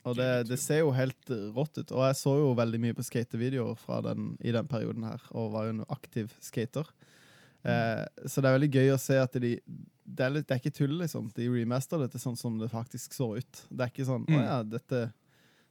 Og 0.04 0.16
det, 0.16 0.28
det 0.48 0.59
ser 0.61 0.78
jo 0.84 0.92
helt 0.94 1.30
eh, 1.32 1.48
rått 1.56 1.80
ut. 1.80 1.90
Og 1.92 2.04
jeg 2.06 2.16
så 2.20 2.36
jo 2.38 2.52
veldig 2.56 2.78
mye 2.80 2.96
på 2.96 3.04
skatevideoer 3.04 3.76
fra 3.76 4.02
den, 4.04 4.34
i 4.40 4.52
den 4.52 4.68
perioden 4.68 5.04
her, 5.04 5.24
og 5.32 5.52
var 5.52 5.64
jo 5.66 5.78
en 5.78 5.84
aktiv 5.92 6.32
skater. 6.44 6.84
Eh, 7.64 8.04
så 8.26 8.40
det 8.40 8.48
er 8.50 8.59
veldig 8.59 8.70
gøy 8.74 8.90
å 8.94 8.98
se 9.02 9.16
at 9.18 9.32
de 9.42 9.56
Det 10.09 10.24
er, 10.24 10.30
litt, 10.30 10.46
det 10.48 10.54
er 10.54 10.61
ikke 10.62 10.76
tull, 10.78 10.94
liksom. 11.02 11.26
De 11.36 11.48
remaster 11.52 11.98
dette 12.00 12.18
sånn 12.18 12.36
som 12.38 12.54
det 12.59 12.70
faktisk 12.72 13.12
så 13.12 13.36
ut. 13.36 13.64
Det 13.68 13.82
er 13.84 13.90
ikke 13.92 14.06
sånn 14.09 14.24
Å 14.24 14.30
Mm. 14.30 14.44
ja, 14.44 14.62
dette, 14.62 15.12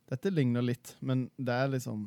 dette 0.09 0.29
ligner 0.31 0.61
litt, 0.61 0.95
men 1.01 1.29
det 1.39 1.53
er 1.53 1.67
liksom 1.73 2.03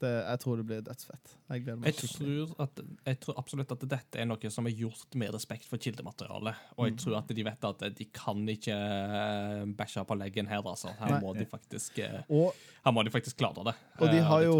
det, 0.00 0.10
Jeg 0.26 0.40
tror 0.42 0.56
det 0.60 0.64
blir 0.68 0.80
dødsfett. 0.86 1.32
Jeg 1.50 1.62
gleder 1.64 1.78
meg 1.80 1.86
Jeg 1.92 2.10
tror, 2.10 2.50
at, 2.64 2.80
jeg 3.06 3.18
tror 3.22 3.38
absolutt 3.40 3.72
at 3.72 3.84
dette 3.88 4.20
er 4.22 4.26
noe 4.28 4.50
som 4.50 4.66
er 4.66 4.74
gjort 4.76 5.14
med 5.18 5.32
respekt 5.34 5.64
for 5.70 5.78
kildematerialet. 5.82 6.54
Og 6.76 6.88
jeg 6.90 6.96
tror 7.02 7.18
at 7.20 7.28
de 7.34 7.44
vet 7.46 7.64
at 7.70 7.84
de 7.98 8.06
kan 8.16 8.42
ikke 8.52 8.76
eh, 8.76 9.64
bæsje 9.78 10.04
på 10.08 10.16
leggen 10.18 10.46
her, 10.50 10.62
altså. 10.66 10.92
Her 11.00 11.20
må 11.22 11.34
de 11.38 11.46
faktisk, 11.50 11.98
eh, 12.04 12.20
Og 12.30 12.52
her 12.84 12.92
må 12.94 13.04
de 13.06 13.10
faktisk 13.14 13.38
klare 13.40 13.64
det. 13.70 13.74
Og 14.00 14.06
de 14.10 14.18
Eh, 14.18 14.24
har, 14.30 14.42
jo, 14.46 14.56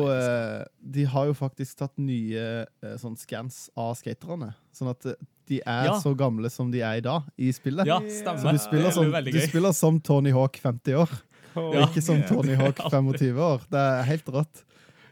de 0.81 1.03
eh, 1.03 1.09
har 1.15 1.27
jo 1.31 1.35
faktisk 1.39 1.79
tatt 1.79 1.97
nye 1.99 2.43
eh, 2.67 2.97
sånn 3.01 3.17
scans 3.19 3.67
av 3.77 3.95
skaterne. 3.99 4.53
Sånn 4.77 4.91
at 4.93 5.07
eh, 5.07 5.15
de 5.47 5.61
er 5.63 5.85
Ja. 5.93 5.99
så 6.03 6.11
gamle 6.19 6.51
som 6.51 6.71
de 6.73 6.81
er 6.83 6.99
i 6.99 7.05
dag, 7.05 7.23
i 7.39 7.53
spillet. 7.55 7.87
Ja, 7.87 8.01
stemmer. 8.01 8.43
Så 8.43 8.53
du 8.53 8.59
spiller, 8.59 8.91
som, 8.91 9.11
du 9.13 9.41
spiller 9.47 9.73
som 9.73 10.01
Tony 10.01 10.33
Hawk 10.35 10.59
50 10.59 10.95
år, 10.99 11.13
og 11.57 11.75
Ja. 11.75 11.87
ikke 11.87 12.03
som 12.03 12.23
Tony 12.27 12.55
Hawk 12.59 12.77
25 12.91 13.39
år. 13.39 13.63
Det 13.71 13.79
er 13.81 14.03
helt 14.11 14.27
rått. 14.29 14.65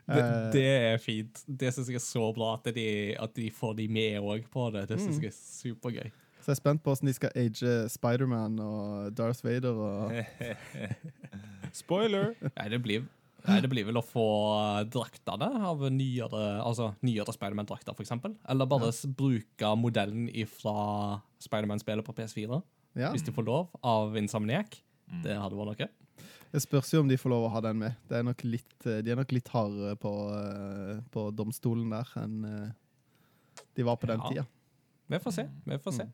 Det, 0.07 0.21
Eh, 0.21 0.51
det 0.53 0.65
er 0.93 0.99
fint. 1.01 1.45
Det 1.49 1.71
syns 1.75 1.89
jeg 1.89 1.97
er 1.97 2.05
så 2.05 2.27
bra 2.37 2.55
at 2.59 2.69
de, 2.77 3.17
at 3.17 3.35
de 3.35 3.49
får 3.51 3.77
de 3.79 3.89
med 3.89 4.19
òg 4.21 4.45
på 4.53 4.71
det. 4.75 4.87
Det 4.89 4.99
Mm. 4.99 5.07
syns 5.07 5.21
jeg 5.23 5.31
er 5.33 5.39
supergøy. 5.39 6.11
Så 6.45 6.51
jeg 6.53 6.57
er 6.59 6.61
spent 6.61 6.83
på 6.85 6.93
hvordan 6.93 7.07
de 7.09 7.13
skal 7.17 7.31
age 7.41 7.89
Spiderman 7.89 8.59
og 8.61 9.15
Darth 9.17 9.45
Vader. 9.47 9.73
Og, 9.73 10.13
Spoiler! 11.73 12.35
Nei, 12.55 12.69
det 12.69 12.81
blir, 12.85 13.07
nei, 13.49 13.57
det 13.65 13.71
blir 13.73 13.87
vel 13.89 13.97
å 13.99 14.05
få 14.05 14.27
draktene 14.93 15.49
av 15.71 15.83
nyere, 15.91 16.43
altså 16.63 16.91
nyere 17.03 17.33
Spiderman-drakter, 17.35 17.97
f.eks. 17.97 18.13
Eller 18.49 18.69
bare 18.71 18.91
ja. 18.93 19.11
bruke 19.19 19.73
modellen 19.81 20.29
fra 20.53 21.21
Spiderman-spillet 21.43 22.05
på 22.07 22.15
PS4, 22.21 22.61
ja. 23.01 23.11
hvis 23.15 23.25
de 23.27 23.33
får 23.35 23.49
lov, 23.49 23.69
av 23.83 24.15
Insomniac. 24.21 24.83
Det 25.25 25.35
hadde 25.37 25.57
vært 25.59 25.73
noe. 25.81 25.89
Det 26.55 26.61
spørs 26.63 26.93
jo 26.95 27.01
om 27.03 27.09
de 27.11 27.17
får 27.19 27.33
lov 27.33 27.49
å 27.49 27.53
ha 27.57 27.61
den 27.65 27.81
med. 27.81 27.97
Det 28.07 28.15
er 28.21 28.27
nok 28.29 28.43
litt, 28.47 28.75
eh, 28.87 29.01
de 29.03 29.11
er 29.11 29.19
nok 29.19 29.33
litt 29.35 29.49
hardere 29.51 29.97
på, 29.99 30.13
eh, 30.39 31.01
på 31.11 31.25
domstolen 31.35 31.91
der 31.91 32.13
enn 32.21 32.45
eh, 32.47 32.69
de 33.75 33.83
var 33.83 33.97
på 33.99 34.07
den 34.07 34.21
Ja. 34.23 34.29
tida. 34.29 34.45
Vi 35.11 35.19
får 35.19 35.33
se. 35.35 35.49
Vi 35.67 35.79
får 35.83 35.93
se. 35.99 36.07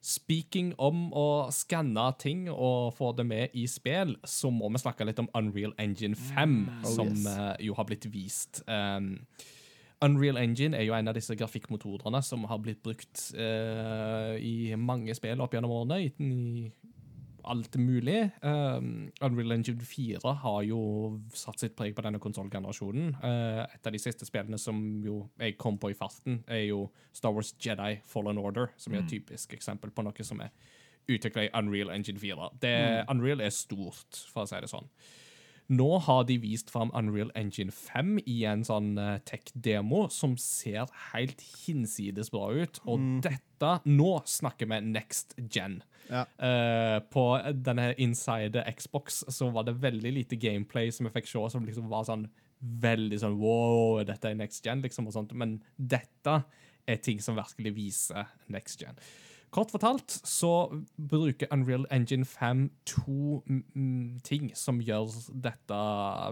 Speaking 0.00 0.72
om 0.78 1.12
å 1.12 1.52
skanne 1.52 2.06
ting 2.18 2.48
og 2.48 2.94
få 2.96 3.12
det 3.14 3.26
med 3.26 3.50
i 3.54 3.66
spill, 3.66 4.16
så 4.24 4.50
må 4.50 4.70
vi 4.72 4.80
snakke 4.82 5.06
litt 5.06 5.20
om 5.22 5.28
Unreal 5.34 5.74
Engine 5.78 6.16
5, 6.16 6.68
Oh, 6.82 6.88
som 6.96 7.12
yes. 7.12 7.58
jo 7.60 7.74
har 7.74 7.84
blitt 7.84 8.08
vist. 8.10 8.62
Um, 8.66 9.26
Unreal 10.02 10.36
Engine 10.38 10.74
er 10.74 10.84
jo 10.88 10.94
en 10.94 11.06
av 11.06 11.14
disse 11.14 11.36
grafikkmotorene 11.36 12.20
som 12.24 12.42
har 12.44 12.58
blitt 12.58 12.82
brukt 12.82 13.28
uh, 13.36 14.34
i 14.40 14.74
mange 14.74 15.14
spill 15.14 15.40
opp 15.40 15.52
gjennom 15.54 15.70
årene. 15.70 16.00
I 16.02 16.72
alt 17.48 17.76
mulig. 17.80 18.18
Um, 18.42 19.10
Unreal 19.24 19.56
Engine 19.56 19.84
4 19.86 20.34
har 20.42 20.60
jo 20.66 20.80
satt 21.36 21.62
sitt 21.62 21.74
preg 21.78 21.94
på 21.96 22.04
denne 22.04 22.20
konsollgenerasjonen. 22.22 23.14
Uh, 23.22 23.62
et 23.66 23.88
av 23.88 23.94
de 23.94 24.00
siste 24.02 24.28
spillene 24.28 24.60
som 24.60 24.78
jo 25.04 25.22
jeg 25.40 25.56
kom 25.60 25.78
på 25.80 25.92
i 25.92 25.98
farten, 25.98 26.42
er 26.46 26.66
jo 26.68 26.86
Star 27.14 27.34
Wars 27.34 27.54
Jedi 27.62 27.96
Fallen 28.08 28.40
Order, 28.42 28.72
som 28.76 28.94
er 28.94 29.02
et 29.02 29.10
typisk 29.12 29.56
eksempel 29.56 29.92
på 29.94 30.04
noe 30.06 30.26
som 30.26 30.42
er 30.44 30.52
utvikla 31.10 31.48
i 31.48 31.52
Unreal 31.58 31.90
Engine 31.90 32.20
4. 32.22 32.52
Det, 32.62 32.76
Unreal 33.10 33.42
er 33.42 33.54
stort, 33.54 34.22
for 34.30 34.44
å 34.44 34.50
si 34.50 34.60
det 34.62 34.70
sånn. 34.70 34.88
Nå 35.72 35.88
har 36.04 36.26
de 36.28 36.36
vist 36.42 36.70
fram 36.72 36.90
Unreal 36.96 37.30
Engine 37.38 37.72
5 37.72 38.18
i 38.28 38.42
en 38.48 38.64
sånn 38.66 38.92
eh, 39.00 39.16
tech-demo 39.28 40.04
som 40.12 40.34
ser 40.40 40.90
helt 41.12 41.40
hinsides 41.62 42.32
bra 42.34 42.50
ut. 42.52 42.82
Og 42.84 43.00
dette 43.24 43.48
Nå 43.86 44.10
snakker 44.26 44.68
vi 44.68 44.80
next 44.84 45.36
gen. 45.38 45.80
Ja. 46.10 46.24
Uh, 46.42 46.98
på 47.14 47.24
denne 47.54 47.92
inside 48.02 48.58
Xbox 48.74 49.20
så 49.30 49.52
var 49.54 49.68
det 49.68 49.76
veldig 49.80 50.10
lite 50.16 50.36
gameplay 50.36 50.90
som 50.90 51.06
vi 51.06 51.12
fikk 51.14 51.30
se, 51.30 51.44
som 51.54 51.64
liksom 51.64 51.86
var 51.92 52.08
sånn 52.08 52.26
veldig 52.82 53.18
sånn 53.22 53.38
wow, 53.40 54.00
dette 54.06 54.30
er 54.30 54.38
next 54.38 54.66
gen, 54.66 54.82
liksom, 54.84 55.08
og 55.08 55.16
sånt. 55.16 55.34
Men 55.38 55.60
dette 55.76 56.40
er 56.90 56.98
ting 57.02 57.22
som 57.22 57.38
virkelig 57.38 57.74
viser 57.76 58.30
next 58.52 58.82
gen. 58.82 58.98
Kort 59.52 59.70
fortalt 59.70 60.14
så 60.24 60.72
bruker 60.96 61.50
Unreal 61.52 61.84
Engine 61.92 62.24
5 62.24 62.70
to 62.88 63.42
mm, 63.46 64.20
ting 64.24 64.48
som 64.56 64.80
gjør 64.80 65.12
dette 65.44 65.80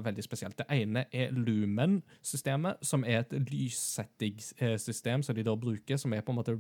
veldig 0.07 0.25
spesielt. 0.25 0.57
Det 0.57 0.64
ene 0.73 1.05
er 1.12 1.35
Lumen-systemet, 1.37 2.81
som 2.83 3.05
er 3.05 3.21
et 3.21 3.35
lyssettingssystem 3.53 5.23
som 5.27 5.37
de 5.37 5.45
da 5.45 5.53
bruker, 5.53 6.01
som 6.01 6.16
er 6.16 6.25
på 6.25 6.33
en 6.33 6.41
måte 6.41 6.57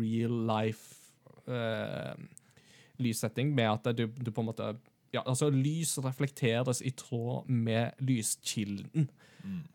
real 0.00 0.34
life 0.50 0.98
uh, 1.46 2.18
lyssetting, 2.98 3.54
med 3.54 3.70
at 3.70 3.92
du, 3.94 4.08
du 4.10 4.32
på 4.34 4.42
en 4.42 4.50
måte 4.50 4.74
ja, 5.14 5.22
altså 5.26 5.50
Lys 5.50 5.96
reflekteres 5.98 6.82
i 6.86 6.90
tråd 6.90 7.48
med 7.50 7.90
lyskilden. 7.98 9.10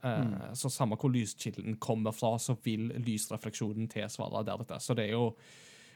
Eh, 0.03 0.53
Så 0.53 0.69
samme 0.69 0.95
hvor 0.95 1.11
lyskilden 1.11 1.77
kommer 1.77 2.11
fra, 2.11 2.37
så 2.39 2.55
vil 2.63 2.91
lysrefleksjonen 3.03 3.89
tilsvare 3.91 4.45
deretter. 4.47 4.79
Så 4.79 4.93
det 4.93 5.09
er 5.09 5.11
jo 5.17 5.33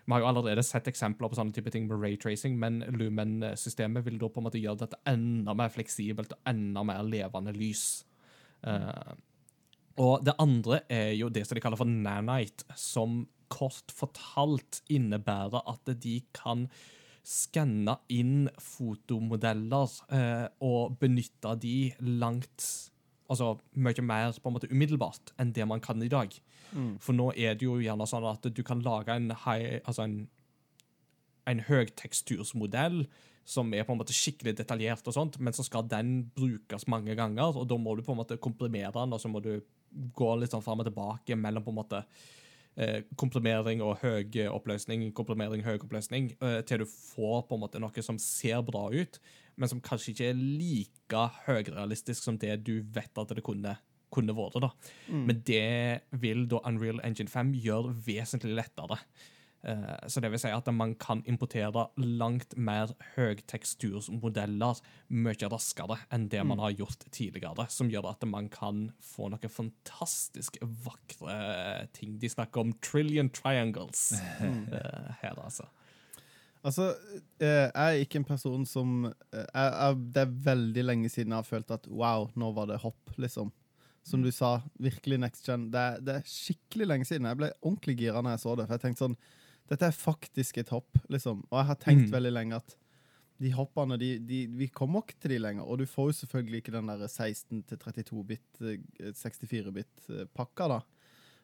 Vi 0.10 0.16
har 0.16 0.24
jo 0.24 0.30
allerede 0.32 0.64
sett 0.66 0.88
eksempler 0.90 1.30
på 1.30 1.38
sånne 1.38 1.54
type 1.54 1.70
ting 1.70 1.86
med 1.86 2.02
raytracing, 2.02 2.56
men 2.58 2.80
Lumen-systemet 2.98 4.08
vil 4.08 4.16
da 4.18 4.30
på 4.34 4.42
en 4.42 4.48
måte 4.48 4.58
gjøre 4.58 4.88
dette 4.88 4.98
enda 5.06 5.54
mer 5.54 5.70
fleksibelt 5.70 6.34
og 6.34 6.50
enda 6.50 6.82
mer 6.90 7.04
levende 7.06 7.54
lys. 7.54 7.84
Uh, 8.66 9.14
og 10.02 10.26
det 10.26 10.34
andre 10.42 10.82
er 10.90 11.12
jo 11.14 11.30
det 11.30 11.46
som 11.46 11.54
de 11.54 11.62
kaller 11.62 11.78
for 11.78 11.94
nanite, 11.94 12.66
som 12.74 13.28
kort 13.54 13.94
fortalt 13.94 14.82
innebærer 14.90 15.62
at 15.70 15.94
de 16.02 16.16
kan 16.34 16.66
skanne 17.22 18.00
inn 18.10 18.48
fotomodeller 18.58 19.94
uh, 20.10 20.48
og 20.66 20.98
benytte 21.04 21.54
de 21.62 21.92
langt 22.02 22.66
Altså 23.30 23.54
mye 23.78 24.02
mer 24.02 24.34
på 24.42 24.50
en 24.50 24.56
måte 24.56 24.72
umiddelbart 24.72 25.34
enn 25.38 25.54
det 25.54 25.68
man 25.70 25.82
kan 25.84 26.02
i 26.02 26.12
dag. 26.12 26.34
For 27.02 27.18
nå 27.18 27.32
er 27.38 27.56
det 27.58 27.66
jo 27.66 27.80
gjerne 27.82 28.06
sånn 28.10 28.26
at 28.30 28.44
du 28.54 28.62
kan 28.66 28.82
lage 28.86 29.14
en, 29.14 29.32
high, 29.46 29.80
altså 29.86 30.06
en 30.06 30.20
en 31.50 31.64
høytekstursmodell 31.66 33.04
som 33.50 33.72
er 33.74 33.86
på 33.86 33.96
en 33.96 34.00
måte 34.02 34.14
skikkelig 34.14 34.54
detaljert, 34.60 35.08
og 35.10 35.16
sånt, 35.16 35.40
men 35.42 35.56
så 35.56 35.66
skal 35.66 35.88
den 35.90 36.28
brukes 36.36 36.86
mange 36.92 37.16
ganger, 37.18 37.58
og 37.58 37.66
da 37.70 37.80
må 37.82 37.96
du 37.98 38.04
på 38.06 38.14
en 38.14 38.22
måte 38.22 38.38
komprimere 38.42 38.94
den, 38.94 39.16
og 39.16 39.22
så 39.22 39.32
må 39.32 39.42
du 39.42 39.56
gå 39.90 40.30
litt 40.38 40.54
sånn 40.54 40.66
fram 40.66 40.84
og 40.84 40.90
tilbake 40.90 41.38
mellom 41.40 41.66
på 41.66 41.74
en 41.74 41.80
måte 41.80 42.04
eh, 42.78 43.08
komprimering 43.18 43.82
og 43.82 44.04
høy 44.04 44.46
oppløsning, 44.52 45.08
komprimering, 45.18 45.66
høy 45.66 45.80
oppløsning, 45.80 46.36
eh, 46.46 46.60
til 46.70 46.84
du 46.84 46.90
får 46.90 47.48
på 47.50 47.58
en 47.58 47.64
måte 47.66 47.82
noe 47.82 48.06
som 48.06 48.22
ser 48.22 48.62
bra 48.68 48.86
ut, 48.94 49.18
men 49.60 49.70
som 49.70 49.82
kanskje 49.84 50.14
ikke 50.16 50.30
er 50.32 50.40
like 50.40 51.24
høyrealistisk 51.46 52.24
som 52.24 52.38
det 52.40 52.62
du 52.64 52.80
vet 52.96 53.18
at 53.20 53.34
det 53.36 53.44
kunne, 53.46 53.76
kunne 54.10 54.34
vært. 54.38 54.58
da. 54.64 54.72
Men 55.12 55.42
det 55.46 56.02
vil 56.24 56.48
da 56.50 56.62
Unreal 56.66 57.02
Engine 57.04 57.30
5 57.30 57.52
gjøre 57.62 57.92
vesentlig 58.08 58.56
lettere. 58.58 58.98
Eh, 59.68 60.08
Så 60.08 60.22
det 60.24 60.30
vil 60.32 60.40
si 60.40 60.48
at 60.56 60.70
man 60.72 60.94
kan 60.96 61.20
importere 61.28 61.90
langt 62.00 62.56
mer 62.56 62.94
høytekstursmodeller 63.18 64.80
mye 65.10 65.50
raskere 65.52 65.98
enn 66.16 66.30
det 66.32 66.46
man 66.48 66.60
har 66.64 66.72
gjort 66.78 67.04
tidligere, 67.12 67.66
som 67.70 67.90
gjør 67.92 68.10
at 68.14 68.24
man 68.30 68.48
kan 68.50 68.86
få 69.04 69.30
noen 69.34 69.52
fantastisk 69.52 70.58
vakre 70.64 71.88
ting. 71.94 72.18
De 72.22 72.30
snakker 72.32 72.62
om 72.64 72.74
trillion 72.82 73.30
triangles 73.30 74.14
eh, 74.40 75.12
her, 75.22 75.36
altså. 75.44 75.68
Altså, 76.66 76.90
eh, 77.40 77.70
jeg 77.70 77.72
er 77.74 78.02
ikke 78.04 78.20
en 78.20 78.26
person 78.28 78.66
som 78.68 79.06
eh, 79.08 79.46
jeg, 79.46 79.70
jeg, 79.72 80.00
Det 80.12 80.22
er 80.26 80.34
veldig 80.50 80.84
lenge 80.84 81.10
siden 81.10 81.32
jeg 81.32 81.40
har 81.40 81.48
følt 81.48 81.72
at 81.72 81.88
wow, 81.88 82.28
nå 82.36 82.50
var 82.58 82.68
det 82.68 82.82
hopp, 82.84 83.14
liksom. 83.18 83.52
Som 84.04 84.24
du 84.24 84.32
sa, 84.32 84.58
virkelig 84.82 85.20
next 85.22 85.46
gen. 85.48 85.70
Det 85.72 85.86
det 86.08 86.16
er 86.18 86.28
skikkelig 86.28 86.88
lenge 86.88 87.06
siden. 87.08 87.28
Jeg 87.30 87.38
ble 87.40 87.52
ordentlig 87.62 87.96
gira 88.00 88.22
når 88.24 88.36
jeg 88.36 88.44
så 88.44 88.56
det. 88.58 88.66
For 88.68 88.76
jeg 88.80 88.86
tenkte 88.88 89.06
sånn 89.06 89.18
Dette 89.70 89.86
er 89.86 89.94
faktisk 89.94 90.58
et 90.58 90.70
hopp, 90.74 90.98
liksom. 91.14 91.44
Og 91.52 91.58
jeg 91.60 91.68
har 91.70 91.76
tenkt 91.78 92.08
Mm. 92.08 92.14
veldig 92.16 92.32
lenge 92.34 92.56
at 92.58 92.76
de 93.40 93.52
hoppene, 93.54 93.98
de, 94.02 94.08
de, 94.20 94.40
vi 94.48 94.68
kommer 94.68 95.04
ikke 95.06 95.20
til 95.22 95.32
de 95.32 95.38
lenger. 95.40 95.64
Og 95.64 95.78
du 95.78 95.86
får 95.86 96.10
jo 96.10 96.16
selvfølgelig 96.24 96.58
ikke 96.64 96.74
den 96.74 96.88
der 96.90 97.06
16 97.08 97.62
til 97.70 97.78
32-bit, 97.78 98.42
64-bit-pakka, 99.16 100.68
da. 100.74 100.80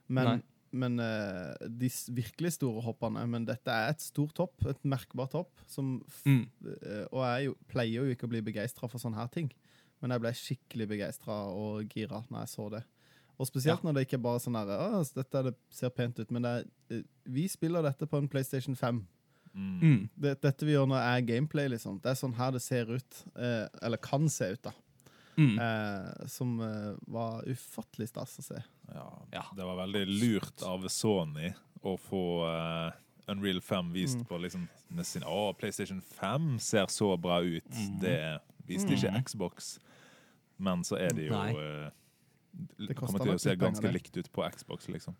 Men, 0.08 0.26
Nei. 0.26 0.42
Men 0.76 1.00
eh, 1.02 1.68
de 1.72 1.90
virkelig 2.18 2.56
store 2.58 2.84
hoppene 2.86 3.24
Men 3.32 3.46
dette 3.48 3.72
er 3.72 3.94
et 3.94 4.04
stort 4.04 4.38
hopp, 4.42 4.66
et 4.70 4.82
merkbart 4.84 5.36
hopp, 5.38 5.54
som 5.72 5.98
f 6.08 6.22
Mm. 6.28 6.44
Eh, 6.66 7.06
Og 7.12 7.22
jeg 7.24 7.32
er 7.32 7.46
jo, 7.48 7.56
pleier 7.72 8.04
jo 8.04 8.12
ikke 8.16 8.28
å 8.28 8.34
bli 8.34 8.44
begeistra 8.46 8.90
for 8.92 9.00
sånne 9.02 9.18
her 9.20 9.32
ting, 9.34 9.52
men 10.02 10.12
jeg 10.12 10.22
ble 10.22 10.34
skikkelig 10.42 10.88
begeistra 10.92 11.40
og 11.50 11.88
gira 11.90 12.22
når 12.30 12.46
jeg 12.46 12.54
så 12.56 12.70
det. 12.76 12.84
Og 13.40 13.48
spesielt 13.50 13.84
når 13.84 13.94
det 13.98 14.06
ikke 14.06 14.16
er 14.20 14.24
bare 14.24 14.40
sånn 14.40 14.56
her 14.56 14.70
«Å, 14.72 15.02
dette 15.16 15.40
er 15.40 15.50
det 15.50 15.56
ser 15.70 15.92
pent 15.92 16.20
ut, 16.20 16.32
men 16.32 16.46
det 16.46 16.52
er, 16.56 16.66
eh, 16.92 17.04
vi 17.26 17.48
spiller 17.52 17.84
dette 17.84 18.08
på 18.08 18.18
en 18.22 18.30
PlayStation 18.32 18.76
5. 18.76 19.02
Mm. 19.56 20.10
Det, 20.20 20.34
dette 20.44 20.66
vi 20.68 20.74
gjør 20.76 20.88
nå, 20.92 20.96
er 21.00 21.22
gameplay, 21.24 21.68
liksom. 21.72 22.00
Det 22.04 22.12
er 22.12 22.18
sånn 22.20 22.36
her 22.36 22.52
det 22.52 22.62
ser 22.64 22.90
ut. 22.92 23.22
Eh, 23.40 23.68
eller 23.82 24.02
kan 24.04 24.28
se 24.32 24.50
ut, 24.52 24.62
da. 24.68 24.74
Mm. 25.38 25.60
Eh, 25.60 26.28
som 26.32 26.60
eh, 26.64 26.94
var 27.12 27.44
ufattelig 27.48 28.10
stas 28.12 28.38
å 28.40 28.46
se. 28.50 28.62
Ja, 28.94 29.22
Ja. 29.32 29.44
Det 29.56 29.66
var 29.66 29.76
veldig 29.76 30.06
lurt 30.08 30.62
av 30.64 30.88
Sony 30.88 31.54
å 31.84 31.98
få 32.00 32.22
uh, 32.46 32.92
Unreal 33.28 33.62
5 33.62 33.92
vist 33.94 34.18
Mm. 34.18 34.26
på 34.26 34.38
liksom 34.38 34.68
sin 35.04 35.24
Å, 35.24 35.54
PlayStation 35.58 36.02
5 36.02 36.60
ser 36.60 36.86
så 36.88 37.18
bra 37.18 37.40
ut. 37.42 37.70
Mm. 37.72 38.00
Det 38.00 38.40
viste 38.68 38.94
ikke 38.94 39.24
Xbox. 39.26 39.80
Men 40.58 40.84
så 40.84 40.96
er 40.98 41.10
det 41.14 41.28
jo 41.28 41.34
eh, 41.36 41.90
Det 42.88 42.96
kommer 42.96 43.20
til 43.20 43.34
å 43.34 43.40
se 43.42 43.56
ganske 43.60 43.92
likt 43.92 44.16
ut 44.18 44.30
på 44.32 44.46
Xbox, 44.56 44.88
liksom. 44.88 45.16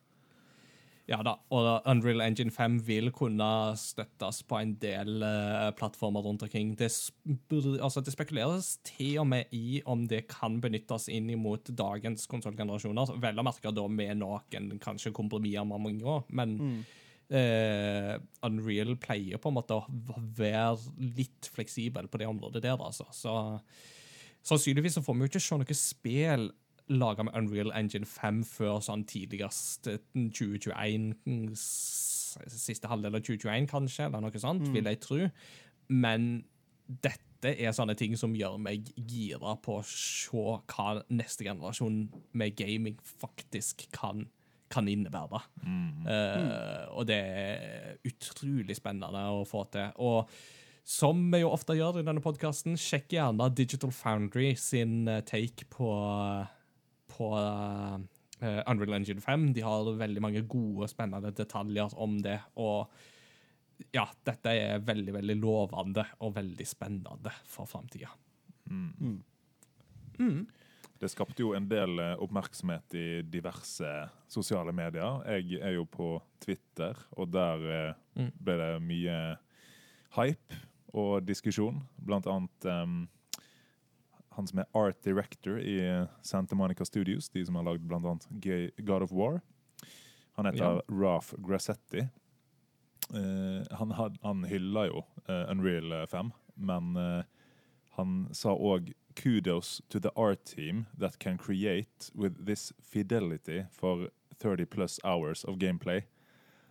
Ja 1.06 1.20
da, 1.22 1.36
og 1.54 1.86
Unreal 1.86 2.24
Engine 2.26 2.50
5 2.50 2.80
vil 2.88 3.12
kunne 3.14 3.48
støttes 3.78 4.40
på 4.50 4.58
en 4.58 4.72
del 4.82 5.22
uh, 5.22 5.70
plattformer 5.78 6.26
rundt 6.26 6.42
omkring. 6.48 6.72
Det, 6.80 6.90
altså, 7.78 8.02
det 8.02 8.14
spekuleres 8.16 8.72
til 8.90 9.20
og 9.22 9.28
med 9.30 9.54
i 9.54 9.84
om 9.86 10.08
det 10.10 10.24
kan 10.32 10.58
benyttes 10.64 11.06
inn 11.14 11.30
mot 11.38 11.70
dagens 11.70 12.26
konsollgenerasjoner. 12.32 13.14
Vel 13.22 13.42
å 13.42 13.46
merke 13.46 13.74
da 13.76 13.86
med 13.86 14.18
noen 14.24 14.80
kanskje 14.82 15.14
kompromisser 15.14 15.68
med 15.70 15.84
mange 15.86 16.10
år, 16.10 16.26
men 16.34 16.58
eh, 17.30 18.16
Unreal 18.48 18.96
pleier 18.98 19.38
på 19.42 19.52
en 19.52 19.60
måte 19.60 19.78
å 19.78 19.86
være 20.18 21.06
litt 21.20 21.52
fleksibel 21.54 22.10
på 22.10 22.22
det 22.22 22.32
området 22.32 22.66
der, 22.66 22.82
altså. 22.82 23.06
Så 23.14 23.36
sannsynligvis 24.46 24.98
så 24.98 25.06
får 25.06 25.20
vi 25.20 25.26
jo 25.28 25.34
ikke 25.36 25.46
se 25.46 25.62
noe 25.62 25.78
spill 25.78 26.50
laga 26.92 27.26
med 27.26 27.36
Unreal 27.38 27.72
Engine 27.76 28.06
5 28.06 28.44
før 28.50 28.82
sånn 28.86 29.06
tidligst 29.10 29.90
eh, 29.92 30.02
2021 30.16 31.14
mm, 31.26 31.46
Siste 31.56 32.90
halvdel 32.92 33.16
av 33.16 33.24
2021, 33.24 33.70
kanskje, 33.72 34.10
eller 34.10 34.26
noe 34.26 34.40
sånt, 34.42 34.66
vil 34.74 34.90
jeg 34.90 35.00
tro. 35.00 35.22
Men 35.88 36.26
dette 36.86 37.54
er 37.54 37.72
sånne 37.76 37.96
ting 37.96 38.18
som 38.20 38.34
gjør 38.36 38.58
meg 38.60 38.90
gira 38.96 39.56
på 39.64 39.78
å 39.80 39.86
se 39.88 40.36
hva 40.36 40.98
neste 41.08 41.46
generasjon 41.48 42.02
med 42.36 42.58
gaming 42.60 42.98
faktisk 43.22 43.86
kan, 43.96 44.26
kan 44.74 44.90
innebære. 44.92 45.42
Eh, 46.12 46.84
og 46.92 47.08
det 47.08 47.22
er 47.24 48.04
utrolig 48.12 48.76
spennende 48.76 49.24
å 49.32 49.46
få 49.48 49.64
til. 49.72 49.96
Og 50.04 50.28
som 50.86 51.24
vi 51.32 51.42
jo 51.42 51.50
ofte 51.50 51.74
gjør 51.74 52.02
i 52.02 52.06
denne 52.06 52.22
podkasten, 52.22 52.76
sjekk 52.78 53.16
gjerne 53.16 53.50
Digital 53.58 53.94
Foundry 54.04 54.52
sin 54.60 55.08
eh, 55.10 55.24
take 55.26 55.66
på, 55.74 55.90
på 57.16 57.32
eh, 57.40 58.62
Unreal 58.68 58.98
Engine 59.00 59.24
5. 59.24 59.50
De 59.56 59.64
har 59.66 59.88
veldig 59.98 60.22
mange 60.24 60.44
gode, 60.52 60.90
spennende 60.92 61.32
detaljer 61.36 61.96
om 62.04 62.18
det. 62.22 62.38
Og 62.60 62.92
ja, 63.96 64.06
dette 64.28 64.52
er 64.56 64.84
veldig, 64.88 65.14
veldig 65.18 65.38
lovende 65.42 66.06
og 66.24 66.36
veldig 66.38 66.68
spennende 66.68 67.32
for 67.48 67.68
framtida. 67.68 68.12
Det 71.00 71.10
skapte 71.12 71.44
jo 71.44 71.52
en 71.58 71.66
del 71.68 72.00
eh, 72.00 72.14
oppmerksomhet 72.24 72.96
i 72.96 73.08
diverse 73.28 73.90
sosiale 74.32 74.72
medier. 74.76 75.20
Jeg 75.36 75.60
er 75.60 75.76
jo 75.76 75.84
på 75.92 76.14
Twitter, 76.44 76.96
og 77.18 77.32
der 77.36 77.66
eh, 77.72 77.94
Mm. 78.16 78.30
ble 78.40 78.54
det 78.56 78.68
mye 78.88 79.16
hype 80.16 80.56
og 80.96 81.26
diskusjon. 81.28 81.82
Blant 82.00 82.30
annet 82.32 82.68
em, 82.72 82.94
han 84.36 84.48
som 84.48 84.60
er 84.60 84.70
art 84.78 85.04
director 85.04 85.60
i 85.60 85.78
Santa 86.22 86.56
Monica 86.56 86.86
Studios, 86.86 87.30
de 87.30 87.46
som 87.46 87.56
har 87.56 87.64
lagd 87.64 87.92
annet 87.92 88.28
God 88.78 89.06
of 89.06 89.12
War. 89.12 89.42
Han 90.36 90.46
heter 90.46 90.64
Ja. 90.64 90.82
Ralph 90.88 91.34
Grassetti. 91.38 92.08
Uh, 93.14 93.64
han, 93.72 93.92
had, 93.92 94.18
han 94.22 94.44
hylla 94.44 94.88
jo 94.88 95.06
uh, 95.30 95.52
Unreal 95.52 96.08
5, 96.08 96.32
men 96.56 96.98
uh, 96.98 97.24
han 97.96 98.28
sa 98.34 98.52
òg 98.52 98.92
kudos 99.16 99.82
to 99.90 100.00
the 100.00 100.12
art 100.16 100.46
team 100.46 100.86
that 101.00 101.20
can 101.20 101.38
create 101.38 102.12
with 102.16 102.46
this 102.46 102.74
fidelity 102.82 103.64
for 103.72 104.10
30 104.40 104.66
plus 104.66 105.00
hours 105.04 105.44
of 105.44 105.58
gameplay. 105.58 106.02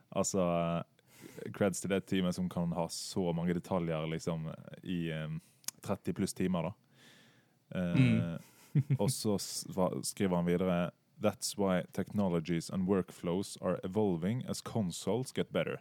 Altså 0.08 0.82
creds 1.54 1.80
til 1.80 1.90
det 1.90 2.04
teamet 2.06 2.34
som 2.34 2.48
kan 2.48 2.72
ha 2.72 2.88
så 2.88 3.32
mange 3.32 3.54
detaljer 3.54 4.06
liksom 4.06 4.50
i 4.82 5.12
um, 5.12 5.40
30 5.82 6.12
pluss 6.12 6.34
timer, 6.34 6.62
da. 6.62 6.72
Eh, 7.74 8.38
og 8.98 9.10
så 9.10 9.36
skriver 10.02 10.36
han 10.36 10.46
videre 10.46 10.90
That's 11.22 11.56
why 11.56 11.82
technologies 11.92 12.70
and 12.70 12.88
workflows 12.88 13.56
are 13.62 13.78
evolving 13.84 14.42
as 14.48 14.60
consoles 14.60 15.32
get 15.32 15.52
better. 15.52 15.80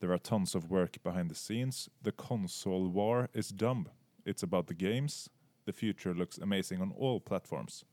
There 0.00 0.12
are 0.12 0.18
tons 0.18 0.54
of 0.54 0.70
work 0.70 1.02
behind 1.02 1.30
the 1.30 1.34
scenes. 1.34 1.88
The 2.02 2.12
console 2.12 2.88
war 2.88 3.28
is 3.34 3.48
dumb. 3.48 3.88
It's 4.24 4.42
about 4.44 4.66
the 4.68 4.74
games. 4.74 5.28
The 5.66 5.72
future 5.72 6.14
looks 6.14 6.38
amazing 6.38 6.80
on 6.80 6.92
all 6.92 7.20
platforms. 7.20 7.84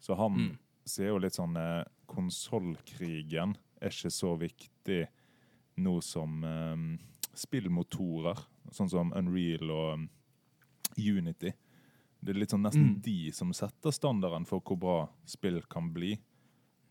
Så 0.00 0.14
han 0.14 0.32
Mm. 0.32 0.58
ser 0.84 1.06
jo 1.08 1.18
litt 1.18 1.34
sånn 1.34 1.56
eh, 1.56 1.84
Konsollkrigen 2.06 3.56
er 3.80 3.88
ikke 3.88 4.10
så 4.10 4.36
viktig 4.38 5.06
nå 5.76 6.00
som 6.02 6.44
eh, 6.44 6.98
spillmotorer, 7.34 8.38
sånn 8.70 8.90
som 8.90 9.12
Unreal 9.16 9.70
og 9.70 10.08
Unity. 10.98 11.52
Det 12.22 12.30
er 12.34 12.38
litt 12.38 12.50
sånn 12.54 12.62
nesten 12.62 13.00
de 13.02 13.32
som 13.34 13.50
setter 13.52 13.90
standarden 13.90 14.44
for 14.46 14.60
hvor 14.62 14.78
bra 14.78 14.96
spill 15.26 15.60
kan 15.70 15.88
bli. 15.92 16.12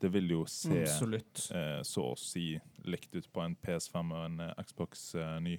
Det 0.02 0.10
vil 0.12 0.28
jo 0.34 0.42
se 0.50 0.82
eh, 1.56 1.82
så 1.88 2.04
å 2.12 2.18
si 2.18 2.60
likt 2.84 3.14
ut 3.16 3.28
på 3.32 3.42
en 3.46 3.56
PS5 3.56 4.12
og 4.12 4.26
en 4.26 4.40
eh, 4.48 4.64
Xbox 4.66 5.16
eh, 5.16 5.40
ny. 5.40 5.54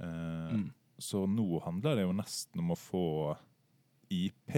Eh, 0.00 0.52
Mm. 0.52 0.70
Så 0.98 1.24
nå 1.26 1.60
handler 1.64 1.96
det 1.96 2.02
jo 2.04 2.12
nesten 2.14 2.60
om 2.60 2.70
å 2.74 2.76
få 2.78 3.36
IP. 4.10 4.52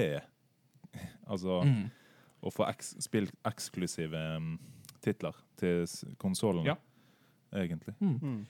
altså 1.30 1.62
Mm. 1.64 1.90
å 2.42 2.51
få 2.52 2.66
eks 2.68 2.94
spill 3.01 3.28
eksklusive 3.48 4.36
um, 4.36 4.59
titler 5.01 5.34
til 5.56 5.86
konsollen, 6.20 6.64
Ja. 6.66 6.76
egentlig. 7.52 7.94
Mm. 8.01 8.46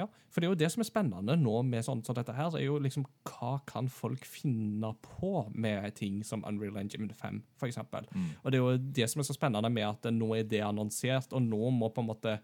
Ja, 0.00 0.06
for 0.32 0.40
det 0.40 0.48
er 0.48 0.54
jo 0.54 0.58
det 0.62 0.70
som 0.72 0.82
er 0.82 0.88
spennende 0.88 1.36
nå 1.38 1.54
med 1.68 1.84
sånn 1.86 2.02
som 2.06 2.16
dette 2.16 2.34
her, 2.36 2.54
er 2.56 2.64
jo 2.64 2.78
liksom 2.82 3.04
hva 3.28 3.58
kan 3.68 3.90
folk 3.92 4.24
finne 4.28 4.94
på 5.04 5.32
med 5.54 5.94
ting 5.98 6.22
som 6.26 6.44
Unreal 6.48 6.80
Engine 6.80 7.12
5, 7.14 7.42
for 7.60 7.68
eksempel. 7.70 8.08
Og 8.42 8.50
det 8.50 8.58
er 8.58 8.64
jo 8.64 8.80
det 9.00 9.10
som 9.12 9.20
er 9.22 9.28
så 9.28 9.36
spennende 9.36 9.70
med 9.72 9.86
at 9.88 10.10
nå 10.14 10.32
er 10.38 10.48
det 10.48 10.62
annonsert, 10.66 11.32
og 11.36 11.44
nå 11.44 11.70
må 11.76 11.92
på 11.92 12.04
en 12.04 12.12
måte 12.14 12.38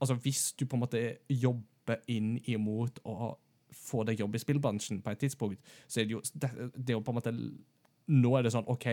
Altså 0.00 0.14
hvis 0.16 0.54
du 0.56 0.62
på 0.64 0.78
en 0.78 0.80
måte 0.80 1.00
jobber 1.28 1.98
inn 2.08 2.38
imot 2.48 3.02
å 3.04 3.34
få 3.76 4.00
deg 4.08 4.22
jobb 4.22 4.38
i 4.38 4.40
spillbransjen 4.40 5.02
på 5.04 5.12
et 5.12 5.20
tidspunkt, 5.20 5.60
så 5.86 6.00
er 6.00 6.06
det 6.08 6.14
jo 6.14 6.22
det, 6.32 6.50
det 6.72 6.94
er 6.94 6.96
jo 6.96 7.02
på 7.04 7.12
en 7.12 7.18
måte 7.18 7.34
Nå 8.10 8.30
er 8.38 8.42
det 8.42 8.54
sånn 8.54 8.66
OK, 8.72 8.86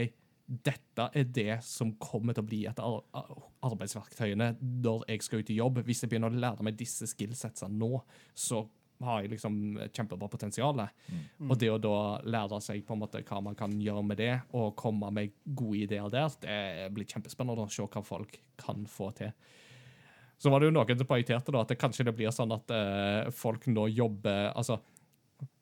dette 0.47 1.09
er 1.11 1.27
det 1.35 1.57
som 1.67 1.91
kommer 1.99 2.35
til 2.35 2.45
å 2.45 2.47
bli 2.47 2.61
et 2.69 2.79
ar 2.79 3.01
ar- 3.19 3.45
arbeidsverktøyene 3.67 4.53
når 4.61 5.03
jeg 5.09 5.25
skal 5.25 5.43
ut 5.43 5.51
i 5.51 5.57
jobb. 5.59 5.81
Hvis 5.83 6.03
jeg 6.03 6.11
begynner 6.11 6.31
å 6.31 6.39
lære 6.39 6.63
meg 6.63 6.77
disse 6.79 7.07
skillsetsene 7.11 7.75
nå, 7.75 7.99
så 8.31 8.63
har 9.03 9.21
jeg 9.21 9.33
liksom 9.35 9.57
kjempebra 9.93 10.29
potensial. 10.31 10.79
Og 11.43 11.53
det 11.59 11.69
å 11.69 11.77
da 11.81 11.97
lære 12.25 12.61
seg 12.63 12.85
på 12.87 12.95
en 12.95 13.03
måte 13.03 13.21
hva 13.27 13.41
man 13.43 13.57
kan 13.59 13.75
gjøre 13.81 14.05
med 14.07 14.17
det, 14.21 14.31
og 14.57 14.75
komme 14.79 15.11
med 15.13 15.35
gode 15.45 15.83
ideer 15.83 16.09
der, 16.13 16.31
det 16.41 16.89
blir 16.95 17.09
kjempespennende 17.11 17.67
å 17.67 17.71
se 17.71 17.85
hva 17.85 18.03
folk 18.05 18.39
kan 18.57 18.87
få 18.89 19.11
til. 19.19 19.35
Så 20.37 20.53
var 20.53 20.61
det 20.61 20.69
jo 20.69 20.75
noen 20.77 20.97
som 20.99 21.09
poengterte 21.09 21.53
at 21.59 21.71
det 21.73 21.79
kanskje 21.81 22.05
det 22.07 22.15
blir 22.17 22.33
sånn 22.33 22.53
at 22.53 22.69
uh, 22.69 23.29
folk 23.33 23.65
nå 23.73 23.87
jobber 23.89 24.51
Altså, 24.53 24.77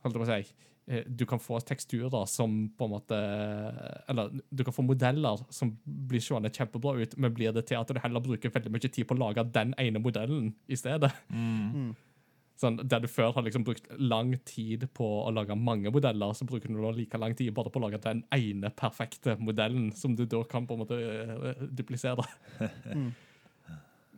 holdt 0.03 0.17
jeg 0.17 0.19
på 0.19 0.25
å 0.25 0.31
si 0.33 0.73
Du 0.85 1.23
kan 1.25 1.41
få 1.41 1.57
teksturer 1.65 2.27
som 2.29 2.69
på 2.77 2.85
en 2.85 2.91
måte 2.93 3.17
Eller 4.05 4.35
du 4.53 4.61
kan 4.63 4.75
få 4.75 4.83
modeller 4.85 5.41
som 5.49 5.71
blir 5.83 6.21
seende 6.21 6.51
kjempebra 6.53 6.93
ut, 7.01 7.15
men 7.17 7.33
blir 7.33 7.55
det 7.55 7.65
til 7.71 7.79
at 7.79 7.89
du 7.89 7.97
heller 7.97 8.21
bruker 8.21 8.53
veldig 8.53 8.73
mye 8.75 8.91
tid 8.91 9.07
på 9.09 9.17
å 9.17 9.23
lage 9.23 9.47
den 9.55 9.73
ene 9.81 10.01
modellen 10.03 10.51
i 10.69 10.77
stedet. 10.77 11.09
Sånn, 12.55 12.77
der 12.87 13.01
du 13.03 13.09
før 13.11 13.33
har 13.35 13.43
liksom 13.43 13.65
brukt 13.67 13.89
lang 13.99 14.31
tid 14.47 14.85
på 14.95 15.07
å 15.25 15.31
lage 15.35 15.57
mange 15.59 15.91
modeller, 15.91 16.31
så 16.37 16.47
bruker 16.47 16.71
du 16.71 16.77
nå 16.77 16.93
like 16.95 17.19
lang 17.19 17.35
tid 17.35 17.51
bare 17.55 17.71
på 17.71 17.81
å 17.81 17.83
lage 17.83 17.99
den 18.05 18.21
ene 18.31 18.71
perfekte 18.71 19.35
modellen, 19.41 19.89
som 19.91 20.15
du 20.15 20.23
da 20.29 20.39
kan 20.47 20.67
på 20.67 20.77
en 20.77 20.85
måte 20.85 20.99
eh, 21.01 21.65
duplisere. 21.67 22.23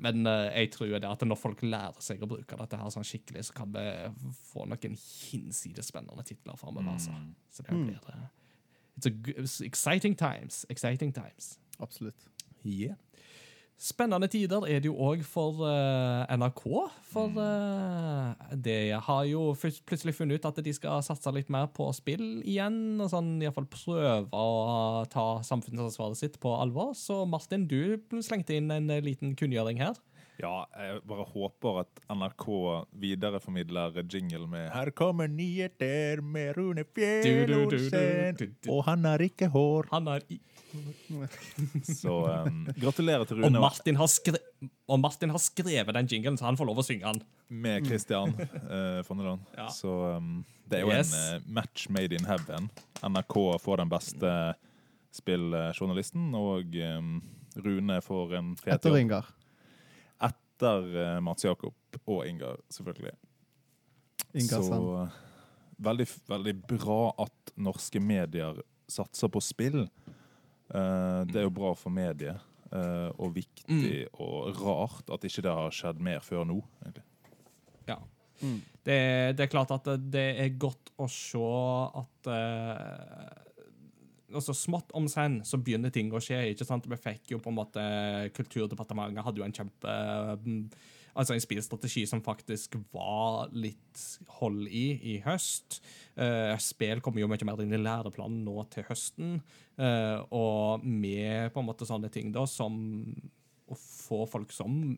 Men 0.03 0.28
uh, 0.28 0.48
jeg 0.53 0.72
tror 0.74 0.91
det 0.94 1.10
at 1.10 1.26
når 1.26 1.40
folk 1.40 1.64
lærer 1.65 2.02
seg 2.03 2.22
å 2.22 2.30
bruke 2.30 2.57
dette 2.60 2.80
her 2.80 2.94
sånn 2.94 3.07
skikkelig, 3.07 3.48
så 3.49 3.56
kan 3.57 3.72
vi 3.74 3.86
få 4.52 4.68
noen 4.69 4.98
hinsides 4.98 5.90
spennende 5.90 6.26
titler 6.28 6.60
framover. 6.60 6.94
Altså. 6.94 7.15
Så 7.53 7.65
det 7.65 7.78
blir 7.78 8.11
eh, 8.14 8.28
It's 8.98 9.06
a 9.06 9.14
it's 9.38 9.60
exciting 9.61 10.15
times. 10.18 10.65
Exciting 10.69 11.14
times. 11.14 11.60
Absolutt. 11.80 12.28
Spennende 13.78 14.26
tider 14.26 14.64
er 14.66 14.80
det 14.82 14.90
jo 14.90 14.95
òg 15.06 15.22
for 15.22 15.60
uh, 15.62 16.26
NRK. 16.34 16.64
For 17.06 17.30
uh, 17.38 18.34
de 18.49 18.78
har 19.06 19.28
jo 19.30 19.52
plutselig 19.86 20.16
funnet 20.18 20.41
ut 20.41 20.48
at 20.49 20.62
de 20.66 20.74
skal 20.74 21.04
satse 21.06 21.30
litt 21.36 21.52
mer 21.54 21.70
på 21.70 21.86
spill 21.94 22.41
igjen. 22.41 22.98
og 22.98 23.12
sånn 23.14 23.36
Iallfall 23.45 23.70
prøve 23.70 24.34
å 24.34 25.06
ta 25.14 25.28
samfunnsansvaret 25.45 26.18
sitt 26.18 26.41
på 26.41 26.56
alvor. 26.58 26.95
Så 26.98 27.22
Martin, 27.30 27.70
du 27.70 28.02
slengte 28.26 28.58
inn 28.58 28.74
en 28.74 28.90
eh, 28.90 29.04
liten 29.06 29.38
kunngjøring 29.38 29.86
her. 29.86 30.02
Ja, 30.41 30.66
jeg 30.78 31.02
bare 31.10 31.26
håper 31.30 31.80
at 31.82 32.02
NRK 32.14 32.45
videreformidler 32.98 34.02
jingle 34.06 34.45
med 34.49 34.70
'Her 34.70 34.90
kommer 34.90 35.30
nyheter 35.30 36.22
med 36.22 36.58
Rune 36.58 36.84
Du, 36.84 37.02
du, 37.02 37.45
du, 37.45 37.66
du, 37.70 37.78
Fjell-Olsen', 37.78 38.38
du, 38.38 38.45
du. 38.45 38.72
og 38.72 38.86
han 38.86 39.06
har 39.06 39.22
ikke 39.22 39.49
hår. 39.54 39.90
Han 39.94 40.08
er 40.08 40.26
i 40.30 40.41
Så 42.02 42.14
um, 42.48 42.68
gratulerer 42.76 43.26
til 43.27 43.39
og, 43.39 43.48
Rune 43.48 43.61
Martin 43.64 43.98
har 43.99 44.10
skre 44.11 44.39
og 44.88 44.99
Martin 44.99 45.31
har 45.34 45.41
skrevet 45.41 45.94
den 45.95 46.07
jinglen, 46.11 46.38
så 46.39 46.48
han 46.48 46.57
får 46.60 46.68
lov 46.69 46.81
å 46.81 46.85
synge 46.85 47.11
den. 47.11 47.22
med 47.49 47.85
Christian 47.88 48.34
uh, 48.38 49.03
Fonneland. 49.07 49.44
Ja. 49.57 49.68
Så 49.73 49.91
um, 50.18 50.41
det 50.68 50.80
er 50.80 50.85
jo 50.85 50.91
Yes. 50.91 51.14
en 51.14 51.41
uh, 51.41 51.49
match 51.60 51.88
made 51.89 52.15
in 52.15 52.26
heaven. 52.27 52.69
NRK 53.03 53.35
får 53.64 53.84
den 53.84 53.91
beste 53.91 54.31
spilljournalisten, 55.15 56.30
og 56.35 56.76
um, 56.98 57.14
Rune 57.64 58.02
får 58.03 58.35
en 58.39 58.56
fet 58.60 58.76
Etter. 58.77 58.98
Ingar. 58.99 59.30
Etter 60.27 60.89
uh, 60.98 61.19
Mats 61.23 61.45
Jakob 61.45 61.76
og 62.06 62.26
Ingar, 62.27 62.60
selvfølgelig. 62.73 63.15
Ingar 64.34 64.65
Så 64.68 64.81
uh, 65.03 65.22
veldig, 65.77 66.07
veldig 66.27 66.56
bra 66.68 67.02
at 67.27 67.53
norske 67.56 68.02
medier 68.03 68.60
satser 68.88 69.31
på 69.31 69.41
spill. 69.44 69.85
Uh, 70.68 71.23
det 71.30 71.41
er 71.41 71.48
jo 71.48 71.53
bra 71.56 71.72
for 71.80 71.94
mediet, 71.94 72.44
uh, 72.73 73.10
og 73.15 73.35
viktig 73.38 74.07
og 74.19 74.57
rart 74.60 75.14
at 75.15 75.27
ikke 75.27 75.45
det 75.45 75.53
har 75.60 75.76
skjedd 75.76 76.02
mer 76.03 76.23
før 76.26 76.48
nå. 76.48 76.60
egentlig. 76.84 77.06
Ja. 77.88 78.02
Det, 78.38 78.99
det 79.38 79.45
er 79.45 79.52
klart 79.52 79.72
at 79.73 79.88
det 80.11 80.27
er 80.44 80.57
godt 80.60 80.91
å 81.02 81.07
se 81.11 81.48
at 82.02 82.30
eh, 82.34 83.31
altså 84.34 84.56
Smått 84.57 84.94
om 84.98 85.07
senn 85.11 85.39
så 85.48 85.60
begynner 85.61 85.94
ting 85.94 86.11
å 86.14 86.22
skje. 86.23 86.44
ikke 86.52 86.68
sant? 86.68 86.88
Vi 86.89 86.99
fikk 87.02 87.34
jo 87.34 87.41
på 87.44 87.52
en 87.52 87.57
måte 87.57 87.84
Kulturdepartementet 88.38 89.26
hadde 89.26 89.41
jo 89.41 89.48
en 89.48 89.57
kjempe 89.57 89.95
mm, 90.44 90.61
Altså 91.18 91.34
en 91.34 91.41
spillstrategi 91.41 92.03
som 92.10 92.22
faktisk 92.26 92.77
var 92.94 93.49
litt 93.57 94.03
hold 94.39 94.68
i 94.69 94.85
i 95.15 95.15
høst. 95.26 95.80
Uh, 96.18 96.53
spill 96.61 97.02
kommer 97.02 97.23
jo 97.23 97.30
mye 97.31 97.48
mer 97.49 97.64
inn 97.64 97.73
i 97.73 97.81
læreplanen 97.81 98.44
nå 98.45 98.61
til 98.73 98.85
høsten. 98.89 99.39
uh, 99.81 100.22
og 100.34 100.85
med 100.85 101.52
på 101.53 101.61
en 101.64 101.68
måte 101.72 101.89
sånne 101.89 102.11
ting 102.14 102.31
da 102.35 102.45
som 102.49 102.77
å 103.68 103.76
få 103.76 104.22
folk 104.30 104.53
som 104.56 104.98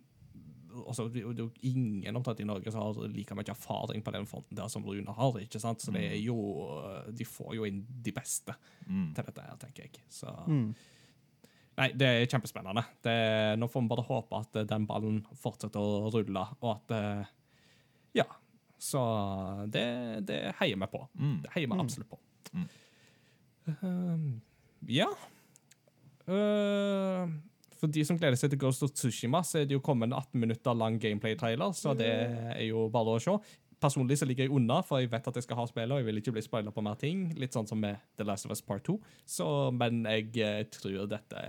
altså, 0.86 1.08
det, 1.10 1.24
er 1.24 1.40
jo- 1.42 1.52
ingen 1.66 2.16
omtrent 2.20 2.40
i 2.44 2.46
Norge 2.46 2.72
som 2.72 2.84
har 2.84 3.08
like 3.10 3.34
mye 3.36 3.50
erfaring 3.50 4.04
på 4.06 4.12
den 4.14 4.28
fronten 4.30 4.56
der 4.60 4.68
som 4.70 4.86
Rune 4.86 5.12
har. 5.16 5.40
ikke 5.42 5.60
sant? 5.60 5.82
Så 5.82 5.92
det 5.96 6.04
er 6.12 6.20
jo, 6.22 6.36
de 7.12 7.26
får 7.26 7.56
jo 7.58 7.66
inn 7.66 7.82
de 7.90 8.12
beste 8.14 8.54
til 9.16 9.26
dette 9.26 9.42
her, 9.42 9.58
tenker 9.58 9.88
jeg. 9.88 10.04
Så 10.14 10.30
Nei, 11.80 11.90
det 11.96 12.08
er 12.10 12.28
kjempespennende. 12.28 12.84
Det, 13.06 13.16
nå 13.60 13.70
får 13.72 13.84
vi 13.86 13.92
bare 13.94 14.08
håpe 14.10 14.40
at 14.44 14.60
eh, 14.60 14.68
den 14.68 14.86
ballen 14.90 15.22
fortsetter 15.40 15.80
å 15.80 16.12
rulle, 16.14 16.46
og 16.60 16.72
at 16.76 16.96
eh, 16.98 17.36
Ja. 18.20 18.28
Så 18.80 19.00
det, 19.68 19.84
det 20.28 20.40
heier 20.62 20.80
vi 20.80 20.88
på. 20.88 21.02
Det 21.44 21.52
heier 21.52 21.68
vi 21.68 21.80
absolutt 21.84 22.14
på. 22.14 22.20
Um, 23.84 24.40
ja. 24.88 25.10
Uh, 26.24 27.28
for 27.76 27.92
de 27.92 28.06
som 28.08 28.16
gleder 28.20 28.40
seg 28.40 28.54
til 28.54 28.62
Ghost 28.62 28.86
of 28.88 28.94
Tsushima, 28.96 29.42
så 29.44 29.60
er 29.60 29.68
det 29.68 29.76
jo 29.76 29.84
kommet 29.84 30.08
en 30.08 30.16
18 30.16 30.40
minutter 30.40 30.78
lang 30.80 30.96
gameplay-trailer, 31.00 31.76
så 31.76 31.92
det 31.98 32.10
er 32.56 32.64
jo 32.70 32.88
bare 32.94 33.18
å 33.18 33.24
se. 33.24 33.36
Personlig 33.80 34.20
så 34.20 34.28
ligger 34.28 34.48
jeg 34.48 34.56
unna, 34.56 34.82
for 34.84 35.00
jeg 35.00 35.12
vet 35.12 35.30
at 35.32 35.38
jeg 35.40 35.46
skal 35.46 35.62
ha 35.62 35.68
spillet, 35.70 35.94
og 35.96 36.02
jeg 36.02 36.10
vil 36.10 36.22
ikke 36.22 36.34
bli 36.36 36.44
spoila 36.44 36.74
på 36.76 36.84
mer 36.84 36.98
ting. 37.00 37.30
Litt 37.40 37.56
sånn 37.56 37.70
som 37.70 37.80
med 37.80 38.02
The 38.20 38.28
Last 38.28 38.48
of 38.48 38.52
Us 38.56 38.64
Part 38.66 38.84
2. 38.90 38.98
Så, 39.24 39.48
men 39.76 40.04
jeg 40.10 40.34
eh, 40.44 40.66
tror 40.74 41.08
dette 41.12 41.46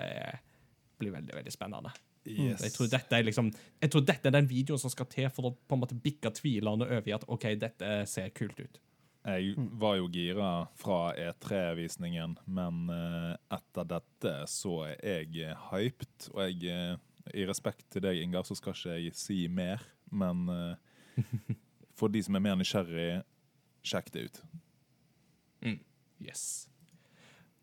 blir 1.01 1.16
veldig, 1.16 1.35
veldig 1.40 1.55
spennende. 1.55 1.93
Yes. 2.28 2.61
Jeg 2.62 2.74
tror, 2.74 2.90
dette 2.93 3.16
er 3.16 3.24
liksom, 3.24 3.48
jeg 3.81 3.90
tror 3.90 4.05
dette 4.05 4.28
er 4.28 4.36
den 4.36 4.48
videoen 4.48 4.81
som 4.81 4.93
skal 4.93 5.09
til 5.11 5.31
for 5.32 5.48
å 5.48 5.55
på 5.57 5.77
en 5.77 5.82
måte 5.82 5.97
bikke 5.98 6.31
tvilerne 6.36 6.86
over 6.86 7.09
i 7.09 7.16
at 7.16 7.24
OK, 7.32 7.48
dette 7.59 7.93
ser 8.11 8.31
kult 8.36 8.61
ut. 8.61 8.81
Jeg 9.20 9.52
var 9.77 9.98
jo 9.98 10.07
gira 10.09 10.51
fra 10.81 11.11
E3-visningen, 11.12 12.39
men 12.48 12.86
eh, 12.94 13.35
etter 13.52 13.89
dette 13.89 14.35
så 14.48 14.78
er 14.89 15.27
jeg 15.28 15.57
hyped. 15.69 16.31
Og 16.32 16.44
jeg, 16.47 16.70
eh, 16.73 17.35
i 17.36 17.44
respekt 17.48 17.85
til 17.93 18.05
deg, 18.07 18.20
Ingar, 18.23 18.47
så 18.48 18.57
skal 18.57 18.77
ikke 18.77 18.97
jeg 18.97 19.19
si 19.19 19.43
mer, 19.52 19.85
men 20.09 20.47
eh, 20.55 21.20
for 22.01 22.12
de 22.12 22.24
som 22.24 22.36
er 22.39 22.44
mer 22.48 22.56
nysgjerrig, 22.56 23.20
sjekk 23.85 24.10
det 24.16 24.27
ut. 24.27 24.43
Yes. 26.20 26.68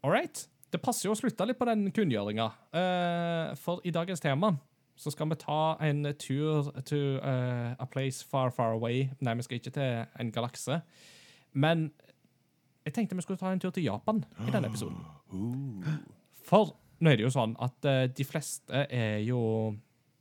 All 0.04 0.12
right. 0.12 0.48
Det 0.72 0.82
passer 0.84 1.08
jo 1.08 1.14
å 1.14 1.18
slutte 1.18 1.46
litt 1.48 1.60
på 1.60 1.68
den 1.70 1.92
kunngjøringa. 1.96 2.48
uh, 2.74 3.56
for 3.56 3.82
i 3.86 3.94
dagens 3.94 4.20
tema 4.20 4.58
så 4.98 5.12
skal 5.14 5.30
vi 5.30 5.38
ta 5.38 5.78
en 5.86 6.08
tur 6.18 6.72
to 6.90 6.98
uh, 7.22 7.78
a 7.78 7.86
place 7.86 8.26
far, 8.26 8.50
far 8.50 8.74
away. 8.74 9.12
Nei, 9.22 9.36
vi 9.38 9.46
skal 9.46 9.60
ikke 9.60 9.76
til 9.76 10.06
en 10.20 10.32
galakse. 10.34 10.82
Men 11.54 11.92
jeg 12.86 12.96
tenkte 12.96 13.16
vi 13.16 13.22
skulle 13.22 13.40
ta 13.40 13.52
en 13.54 13.62
tur 13.62 13.70
til 13.70 13.86
Japan 13.86 14.24
i 14.48 14.52
denne 14.52 14.72
episoden. 14.72 14.98
For 16.50 16.74
nå 17.00 17.12
er 17.12 17.20
det 17.20 17.28
jo 17.28 17.36
sånn 17.36 17.54
at 17.62 17.86
uh, 17.86 18.08
de 18.10 18.26
fleste 18.26 18.88
er 18.90 19.22
jo 19.28 19.76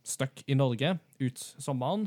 stuck 0.05 0.45
i 0.45 0.55
Norge 0.55 0.93
ut 1.19 1.43
sommeren. 1.57 2.05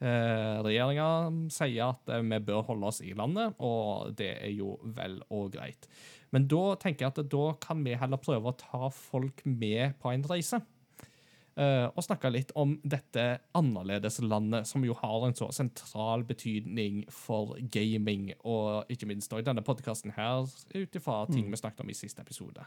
Eh, 0.00 0.56
Regjeringa 0.64 1.06
sier 1.52 1.90
at 1.92 2.08
eh, 2.08 2.24
vi 2.24 2.40
bør 2.48 2.64
holde 2.70 2.88
oss 2.88 3.02
i 3.04 3.12
landet, 3.16 3.58
og 3.60 4.14
det 4.16 4.32
er 4.38 4.52
jo 4.54 4.78
vel 4.96 5.18
og 5.28 5.52
greit. 5.52 5.88
Men 6.32 6.46
da 6.48 6.74
tenker 6.80 7.06
jeg 7.06 7.12
at 7.12 7.32
da 7.32 7.46
kan 7.60 7.82
vi 7.84 7.98
heller 7.98 8.20
prøve 8.22 8.52
å 8.52 8.58
ta 8.58 8.88
folk 8.94 9.42
med 9.44 9.98
på 10.00 10.12
en 10.14 10.24
reise. 10.30 10.62
Eh, 11.60 11.86
og 11.90 12.04
snakke 12.06 12.30
litt 12.32 12.54
om 12.56 12.76
dette 12.80 13.26
annerledeslandet, 13.58 14.68
som 14.70 14.86
jo 14.86 14.96
har 15.02 15.26
en 15.26 15.36
så 15.36 15.50
sentral 15.52 16.24
betydning 16.24 17.02
for 17.12 17.58
gaming, 17.74 18.30
og 18.40 18.88
ikke 18.92 19.10
minst 19.10 19.34
i 19.36 19.44
denne 19.44 19.64
podkasten 19.66 20.14
her, 20.16 20.48
ut 20.72 20.96
ifra 20.96 21.24
ting 21.28 21.50
vi 21.50 21.60
snakket 21.60 21.84
om 21.84 21.92
i 21.92 21.98
siste 21.98 22.24
episode. 22.24 22.64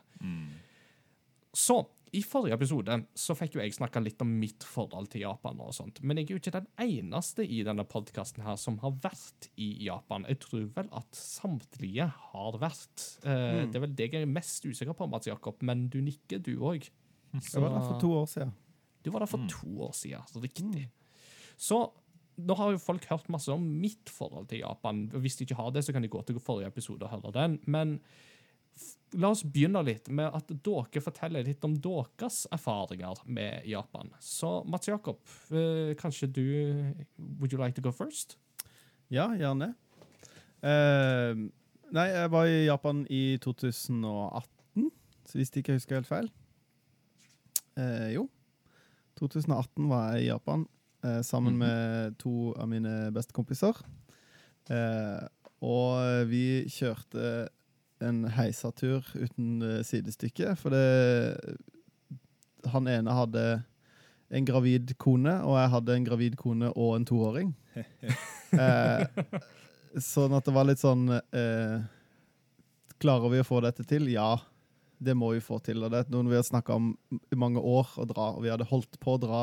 Så, 1.53 1.77
i 2.13 2.21
forrige 2.25 2.53
episode 2.57 2.95
så 3.17 3.33
fikk 3.37 3.55
jo 3.55 3.61
jeg 3.63 3.73
snakka 3.73 4.01
litt 4.03 4.21
om 4.21 4.29
mitt 4.37 4.65
forhold 4.69 5.07
til 5.13 5.23
Japan, 5.23 5.61
og 5.61 5.73
sånt, 5.73 6.01
men 6.05 6.19
jeg 6.19 6.27
er 6.27 6.35
jo 6.35 6.41
ikke 6.41 6.53
den 6.53 6.67
eneste 6.81 7.45
i 7.45 7.63
denne 7.65 7.85
podkasten 7.89 8.45
som 8.61 8.77
har 8.83 8.93
vært 9.01 9.49
i 9.57 9.71
Japan. 9.87 10.27
Jeg 10.29 10.41
tror 10.43 10.67
vel 10.75 10.91
at 10.93 11.17
samtlige 11.17 12.09
har 12.09 12.59
vært. 12.61 13.07
Mm. 13.25 13.71
Det 13.73 13.79
er 13.79 13.85
vel 13.87 13.95
deg 13.97 14.17
jeg 14.19 14.27
er 14.27 14.35
mest 14.35 14.65
usikker 14.65 14.97
på, 14.97 15.09
Mats 15.09 15.29
Jakob, 15.29 15.61
men 15.65 15.87
du 15.93 16.01
nikker, 16.05 16.41
du 16.45 16.53
òg. 16.61 16.89
Jeg 17.33 17.63
var 17.63 17.73
der 17.73 17.87
for 17.87 17.97
to 18.01 18.13
år 18.19 18.29
siden. 18.29 18.53
Du 19.03 19.09
var 19.11 19.25
der 19.25 19.33
for 19.33 19.49
to 19.49 19.73
år 19.87 19.97
siden, 19.97 20.43
riktig. 20.43 20.69
riktig. 20.69 20.89
Så 21.57 21.81
nå 22.41 22.55
har 22.57 22.73
jo 22.73 22.81
folk 22.81 23.05
hørt 23.09 23.29
masse 23.33 23.51
om 23.53 23.63
mitt 23.81 24.09
forhold 24.09 24.47
til 24.49 24.63
Japan. 24.63 25.05
Hvis 25.13 25.37
de 25.37 25.45
ikke 25.45 25.57
har 25.59 25.73
det, 25.73 25.83
så 25.85 25.93
kan 25.93 26.05
de 26.05 26.11
gå 26.11 26.21
til 26.25 26.39
forrige 26.41 26.71
episode 26.71 27.05
og 27.05 27.13
høre 27.13 27.33
den. 27.35 27.59
Men 27.65 27.99
la 29.13 29.29
oss 29.29 29.43
begynne 29.45 29.83
litt 29.85 30.09
med 30.09 30.33
at 30.33 30.49
dere 30.65 31.01
forteller 31.03 31.45
litt 31.45 31.63
om 31.67 31.75
deres 31.77 32.43
erfaringer 32.53 33.21
med 33.25 33.67
Japan. 33.69 34.09
Så 34.19 34.63
Mats 34.69 34.89
Jakob, 34.89 35.19
eh, 35.51 35.93
kanskje 35.99 36.27
du 36.27 36.45
Would 37.17 37.53
you 37.53 37.61
like 37.61 37.75
to 37.77 37.81
go 37.81 37.91
first? 37.91 38.37
Ja, 39.13 39.29
gjerne. 39.37 39.73
Uh, 40.63 41.35
nei, 41.91 42.05
jeg 42.07 42.31
var 42.31 42.47
i 42.47 42.63
Japan 42.65 43.03
i 43.11 43.37
2018, 43.43 44.87
så 45.27 45.37
hvis 45.37 45.51
ikke 45.51 45.73
jeg 45.73 45.81
husker 45.81 45.99
helt 45.99 46.09
feil. 46.09 46.29
Uh, 47.77 48.09
jo. 48.13 48.29
2018 49.19 49.89
var 49.91 50.13
jeg 50.13 50.23
i 50.23 50.29
Japan 50.31 50.63
uh, 51.05 51.19
sammen 51.21 51.59
med 51.59 52.15
to 52.23 52.53
av 52.55 52.71
mine 52.71 53.11
beste 53.13 53.35
kompiser. 53.35 53.77
Eh, 54.71 55.23
og 55.63 56.27
vi 56.29 56.63
kjørte 56.71 57.49
en 58.03 58.23
heisatur 58.35 59.05
uten 59.15 59.61
eh, 59.65 59.81
sidestykke, 59.87 60.55
for 60.59 60.73
det 60.73 60.83
Han 62.71 62.87
ene 62.87 63.11
hadde 63.11 63.45
en 64.33 64.45
gravid 64.47 64.95
kone, 64.97 65.33
og 65.45 65.57
jeg 65.59 65.69
hadde 65.73 65.95
en 65.97 66.05
gravid 66.07 66.37
kone 66.39 66.71
og 66.73 66.95
en 66.99 67.05
toåring. 67.09 67.53
Eh, 68.53 69.01
sånn 69.97 70.33
at 70.37 70.45
det 70.45 70.51
var 70.53 70.67
litt 70.69 70.77
sånn 70.77 71.07
eh, 71.09 71.79
Klarer 73.01 73.31
vi 73.33 73.39
å 73.41 73.45
få 73.47 73.63
dette 73.65 73.81
til? 73.89 74.05
Ja, 74.13 74.35
det 75.01 75.15
må 75.17 75.31
vi 75.33 75.39
få 75.41 75.57
til. 75.65 75.81
Og 75.81 75.89
det 75.89 76.03
er 76.03 76.11
noe 76.13 76.29
vi 76.29 76.37
har 76.37 76.45
snakka 76.45 76.75
om 76.77 76.91
i 77.33 77.39
mange 77.39 77.57
år 77.65 77.89
å 77.97 78.05
dra, 78.05 78.27
og 78.37 78.43
vi 78.45 78.51
hadde 78.53 78.67
holdt 78.69 78.99
på 79.01 79.15
å 79.15 79.21
dra 79.23 79.41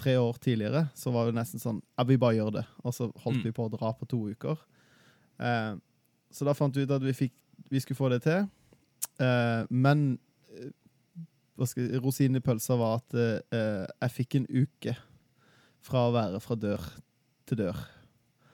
tre 0.00 0.16
år 0.16 0.40
tidligere. 0.40 0.86
Så 0.96 1.12
var 1.12 1.28
det 1.28 1.36
nesten 1.36 1.60
sånn 1.60 1.82
Ja, 1.98 2.06
vi 2.08 2.16
bare 2.16 2.38
gjør 2.38 2.54
det. 2.56 2.64
Og 2.82 2.96
så 2.96 3.10
holdt 3.26 3.42
Mm. 3.42 3.44
vi 3.44 3.52
på 3.60 3.68
å 3.68 3.74
dra 3.76 3.92
på 3.92 4.08
to 4.08 4.22
uker. 4.32 4.56
Eh, 5.38 5.76
så 6.32 6.48
da 6.48 6.56
fant 6.56 6.74
vi 6.74 6.82
ut 6.88 6.96
at 6.96 7.04
vi, 7.04 7.12
fikk, 7.12 7.36
vi 7.70 7.80
skulle 7.80 7.96
få 7.98 8.08
det 8.12 8.22
til. 8.22 8.46
Uh, 9.20 9.66
men 9.70 10.18
jeg- 11.58 12.00
rosinen 12.02 12.36
i 12.36 12.40
pølsa 12.44 12.76
var 12.78 12.96
at 13.00 13.14
uh, 13.14 13.86
jeg 14.02 14.10
fikk 14.10 14.34
en 14.40 14.46
uke 14.50 14.96
fra 15.84 16.06
å 16.08 16.14
være 16.14 16.40
fra 16.42 16.56
dør 16.56 16.80
til 17.46 17.58
dør. 17.60 17.76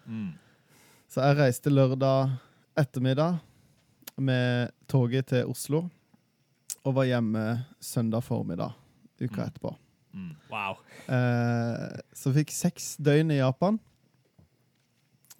Mm. 0.07 0.33
Så 1.11 1.23
jeg 1.25 1.37
reiste 1.39 1.71
lørdag 1.73 2.35
ettermiddag 2.79 3.39
med 4.21 4.71
toget 4.91 5.27
til 5.33 5.47
Oslo 5.51 5.85
og 6.85 6.95
var 6.97 7.05
hjemme 7.09 7.45
søndag 7.81 8.23
formiddag 8.25 8.73
uka 9.21 9.43
Mm. 9.43 9.47
etterpå. 9.49 9.77
Mm. 10.13 10.37
Wow. 10.51 10.77
Så 12.15 12.33
fikk 12.35 12.51
seks 12.51 12.97
døgn 12.99 13.31
i 13.31 13.37
Japan. 13.39 13.79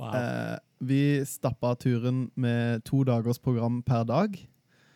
Wow. 0.01 0.15
Eh, 0.17 0.57
vi 0.91 1.03
stappa 1.29 1.75
turen 1.81 2.31
med 2.41 2.85
to 2.89 3.05
dagers 3.05 3.39
program 3.39 3.83
per 3.87 4.09
dag. 4.09 4.41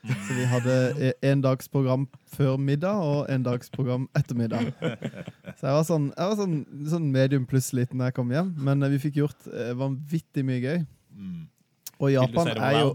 Så 0.05 0.35
vi 0.37 0.45
hadde 0.45 1.13
en 1.25 1.41
dags 1.41 1.69
program 1.73 2.05
før 2.29 2.59
middag 2.61 3.01
og 3.01 3.31
en 3.33 3.45
dags 3.47 3.71
program 3.73 4.05
etter 4.19 4.37
middag. 4.37 4.69
Så 5.57 5.65
jeg 5.65 5.77
var 5.79 5.87
sånn, 5.89 6.11
jeg 6.13 6.31
var 6.31 6.37
sånn, 6.41 6.59
sånn 6.93 7.09
medium 7.15 7.47
pluss 7.49 7.71
liten 7.77 8.03
da 8.03 8.11
jeg 8.11 8.19
kom 8.19 8.33
hjem, 8.35 8.53
men 8.67 8.85
eh, 8.85 8.93
vi 8.93 9.01
fikk 9.07 9.23
gjort 9.23 9.49
eh, 9.49 9.73
vanvittig 9.81 10.45
mye 10.45 10.61
gøy. 10.61 10.83
Mm. 11.15 11.43
Og 12.01 12.13
Japan 12.13 12.51
si 12.51 12.57
er 12.59 12.81
jo? 12.83 12.91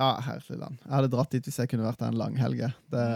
Ja, 0.00 0.10
herlig 0.22 0.60
land. 0.60 0.78
Jeg 0.84 0.92
hadde 0.94 1.10
dratt 1.12 1.34
dit 1.34 1.46
hvis 1.48 1.58
jeg 1.60 1.70
kunne 1.72 1.84
vært 1.88 2.00
der 2.00 2.12
en 2.12 2.20
lang 2.20 2.36
helg. 2.38 2.62
Det, 2.94 3.06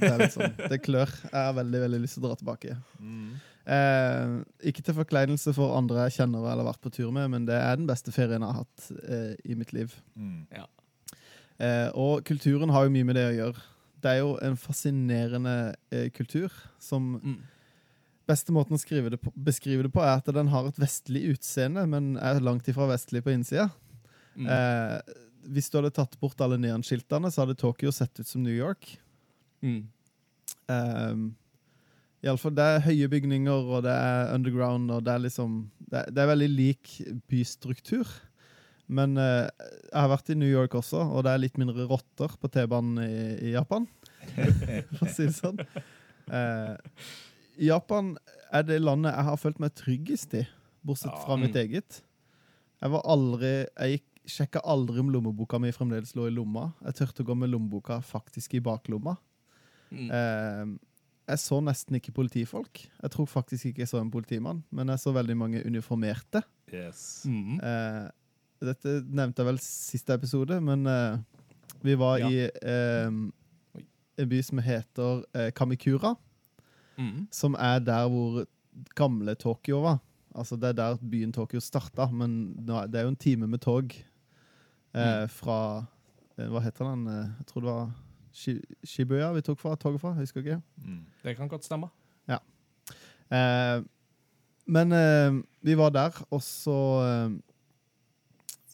det, 0.00 0.12
liksom, 0.24 0.54
det 0.72 0.78
klør. 0.82 1.12
Jeg 1.28 1.36
har 1.36 1.56
veldig 1.58 1.82
veldig 1.84 2.00
lyst 2.02 2.16
til 2.16 2.24
å 2.24 2.30
dra 2.30 2.38
tilbake. 2.40 2.76
Mm. 3.02 3.34
Eh, 3.62 4.40
ikke 4.66 4.82
til 4.82 4.96
forkleinelse 4.96 5.52
for 5.54 5.76
andre 5.78 6.08
jeg 6.08 6.16
kjenner 6.18 6.42
eller 6.42 6.64
har 6.64 6.72
vært 6.72 6.82
på 6.82 6.90
tur 6.94 7.12
med, 7.14 7.28
men 7.30 7.46
det 7.46 7.54
er 7.54 7.78
den 7.78 7.86
beste 7.86 8.14
ferien 8.14 8.42
jeg 8.42 8.48
har 8.48 8.64
hatt 8.64 8.88
eh, 9.06 9.34
i 9.46 9.58
mitt 9.58 9.74
liv. 9.76 9.94
Mm. 10.18 10.48
Eh, 11.62 11.88
og 11.94 12.24
kulturen 12.26 12.72
har 12.74 12.86
jo 12.86 12.94
mye 12.94 13.06
med 13.06 13.18
det 13.18 13.28
å 13.28 13.36
gjøre. 13.36 13.66
Det 14.02 14.10
er 14.10 14.22
jo 14.24 14.32
en 14.42 14.58
fascinerende 14.58 15.56
eh, 15.94 16.08
kultur 16.14 16.52
som 16.82 17.16
Mm. 17.22 17.40
Beste 18.22 18.54
måten 18.54 18.76
å 18.76 18.78
skrive 18.78 19.10
det 19.10 19.18
på, 19.18 19.32
beskrive 19.34 19.82
det 19.82 19.90
på 19.92 20.00
er 20.00 20.20
at 20.20 20.28
den 20.30 20.46
har 20.52 20.68
et 20.68 20.76
vestlig 20.78 21.24
utseende, 21.32 21.82
men 21.90 22.12
er 22.22 22.38
langt 22.40 22.68
ifra 22.70 22.86
vestlig 22.86 23.24
på 23.26 23.32
innsida. 23.34 23.66
Mm. 24.38 24.46
Eh, 24.46 25.16
hvis 25.50 25.68
du 25.68 25.80
hadde 25.80 25.90
tatt 25.96 26.14
bort 26.20 26.40
alle 26.40 26.56
neonskiltene, 26.62 27.32
så 27.34 27.42
hadde 27.42 27.58
Tokyo 27.58 27.90
sett 27.90 28.20
ut 28.20 28.28
som 28.28 28.44
New 28.44 28.54
York. 28.54 28.86
Mm. 29.66 29.82
Um, 32.22 32.26
i 32.26 32.30
alle 32.30 32.38
fall, 32.38 32.54
det 32.54 32.64
er 32.64 32.84
høye 32.84 33.08
bygninger, 33.10 33.70
og 33.74 33.82
det 33.82 33.92
er 33.92 34.34
underground, 34.34 34.90
og 34.94 35.02
det 35.06 35.14
er 35.14 35.24
liksom 35.24 35.56
Det 35.92 36.04
det 36.14 36.22
er 36.22 36.30
veldig 36.30 36.48
lik 36.48 37.00
bystruktur. 37.28 38.06
Men 38.86 39.16
eh, 39.16 39.48
jeg 39.90 39.98
har 39.98 40.08
vært 40.10 40.30
i 40.32 40.36
New 40.36 40.48
York 40.48 40.74
også, 40.74 41.00
og 41.00 41.24
det 41.24 41.32
er 41.32 41.42
litt 41.42 41.58
mindre 41.60 41.86
rotter 41.88 42.32
på 42.40 42.48
T-banen 42.48 43.00
i, 43.04 43.50
i 43.50 43.52
Japan. 43.52 43.86
For 44.96 45.06
å 45.06 45.10
si 45.12 45.26
det 45.28 45.36
sånn. 45.36 45.60
Eh, 46.28 46.74
Japan 47.68 48.14
er 48.52 48.64
det 48.68 48.80
landet 48.82 49.14
jeg 49.14 49.28
har 49.28 49.40
følt 49.40 49.60
meg 49.62 49.74
tryggest 49.78 50.36
i, 50.38 50.44
bortsett 50.86 51.16
fra 51.24 51.36
mitt 51.40 51.56
eget. 51.56 52.00
Jeg 52.82 52.90
var 52.94 53.04
aldri 53.10 53.52
Jeg 53.52 53.96
gikk, 53.96 54.08
sjekka 54.32 54.62
aldri 54.70 55.02
om 55.02 55.10
lommeboka 55.10 55.58
mi 55.58 55.72
fremdeles 55.74 56.14
lå 56.14 56.28
i 56.28 56.34
lomma. 56.34 56.68
Jeg 56.86 57.00
turte 57.00 57.24
å 57.24 57.28
gå 57.32 57.36
med 57.38 57.50
lommeboka 57.50 57.98
faktisk 58.06 58.54
i 58.54 58.62
baklomma. 58.62 59.16
Mm. 59.90 60.08
Eh, 60.08 60.91
jeg 61.28 61.38
så 61.38 61.60
nesten 61.62 61.94
ikke 61.96 62.12
politifolk. 62.12 62.88
Jeg 63.02 63.10
tror 63.10 63.26
faktisk 63.26 63.66
ikke 63.66 63.78
jeg 63.84 63.88
så 63.88 64.00
en 64.00 64.10
politimann, 64.10 64.62
men 64.70 64.88
jeg 64.88 64.98
så 64.98 65.12
veldig 65.14 65.36
mange 65.36 65.62
uniformerte. 65.66 66.42
Yes. 66.72 67.22
Mm. 67.28 67.60
Eh, 67.62 68.08
dette 68.62 69.02
nevnte 69.08 69.42
jeg 69.42 69.46
vel 69.46 69.58
siste 69.62 70.14
episode, 70.14 70.60
men 70.60 70.86
eh, 70.86 71.18
vi 71.82 71.94
var 71.98 72.18
Ja. 72.18 72.28
i 72.28 72.50
eh, 72.62 73.06
en 74.18 74.28
by 74.28 74.40
som 74.42 74.58
heter 74.58 75.24
eh, 75.34 75.50
Kamikura, 75.52 76.14
Mm. 76.98 77.26
som 77.32 77.54
er 77.58 77.78
der 77.80 78.06
hvor 78.08 78.44
gamle 78.94 79.34
Tokyo 79.34 79.80
var. 79.82 79.98
Altså 80.34 80.56
Det 80.56 80.64
er 80.68 80.72
der 80.72 80.96
byen 81.10 81.32
Tokyo 81.32 81.58
starta, 81.60 82.06
men 82.12 82.54
nå 82.66 82.82
er- 82.82 82.86
det 82.86 82.98
er 83.00 83.02
jo 83.02 83.08
en 83.08 83.16
time 83.16 83.46
med 83.46 83.60
tog 83.60 83.92
eh, 84.94 85.26
fra 85.28 85.86
eh, 86.38 86.46
Hva 86.48 86.60
heter 86.60 86.84
den? 86.84 87.06
Jeg 87.06 87.46
tror 87.46 87.60
det 87.60 87.70
var 87.72 87.90
Shibuya 88.32 89.32
vi 89.36 89.42
tok 89.44 89.60
fra, 89.60 89.76
toget 89.76 90.00
fra. 90.00 90.14
Husker 90.18 90.44
ikke. 90.44 90.62
Mm. 90.84 91.02
Det 91.22 91.36
kan 91.36 91.50
godt 91.50 91.64
stemme. 91.64 91.90
Eh, 93.32 93.80
men 94.66 94.92
eh, 94.92 95.40
vi 95.60 95.76
var 95.78 95.92
der, 95.94 96.18
og 96.30 96.42
så 96.44 96.76
eh, 97.06 97.34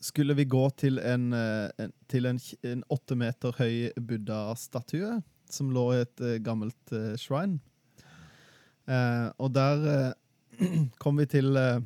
skulle 0.02 0.35
vi 0.35 0.48
gå 0.51 0.64
til 0.78 0.98
en, 0.98 1.32
eh, 1.32 1.70
en, 1.78 1.93
til 2.10 2.26
en, 2.26 2.40
en 2.66 2.85
åtte 2.90 3.16
meter 3.18 3.55
høy 3.59 3.90
buddha-statue 3.97 5.20
som 5.48 5.70
lå 5.72 5.86
i 5.94 6.02
et 6.02 6.24
eh, 6.24 6.40
gammelt 6.44 6.93
eh, 6.93 7.14
shrine. 7.20 7.60
Eh, 8.89 9.28
og 9.39 9.55
der 9.55 9.89
eh, 9.94 10.82
kom 11.02 11.20
vi 11.20 11.28
til 11.30 11.56
eh, 11.56 11.80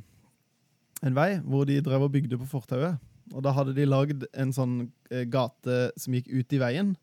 en 1.03 1.17
vei 1.19 1.31
hvor 1.45 1.69
de 1.69 1.81
drev 1.85 2.09
og 2.09 2.15
bygde 2.15 2.41
på 2.41 2.51
fortauet. 2.57 2.99
Og 3.33 3.45
da 3.45 3.53
hadde 3.55 3.75
de 3.77 3.87
lagd 3.89 4.27
en 4.33 4.53
sånn 4.55 4.77
eh, 5.13 5.27
gate 5.31 5.93
som 6.01 6.17
gikk 6.17 6.33
ut 6.33 6.57
i 6.57 6.61
veien. 6.63 6.97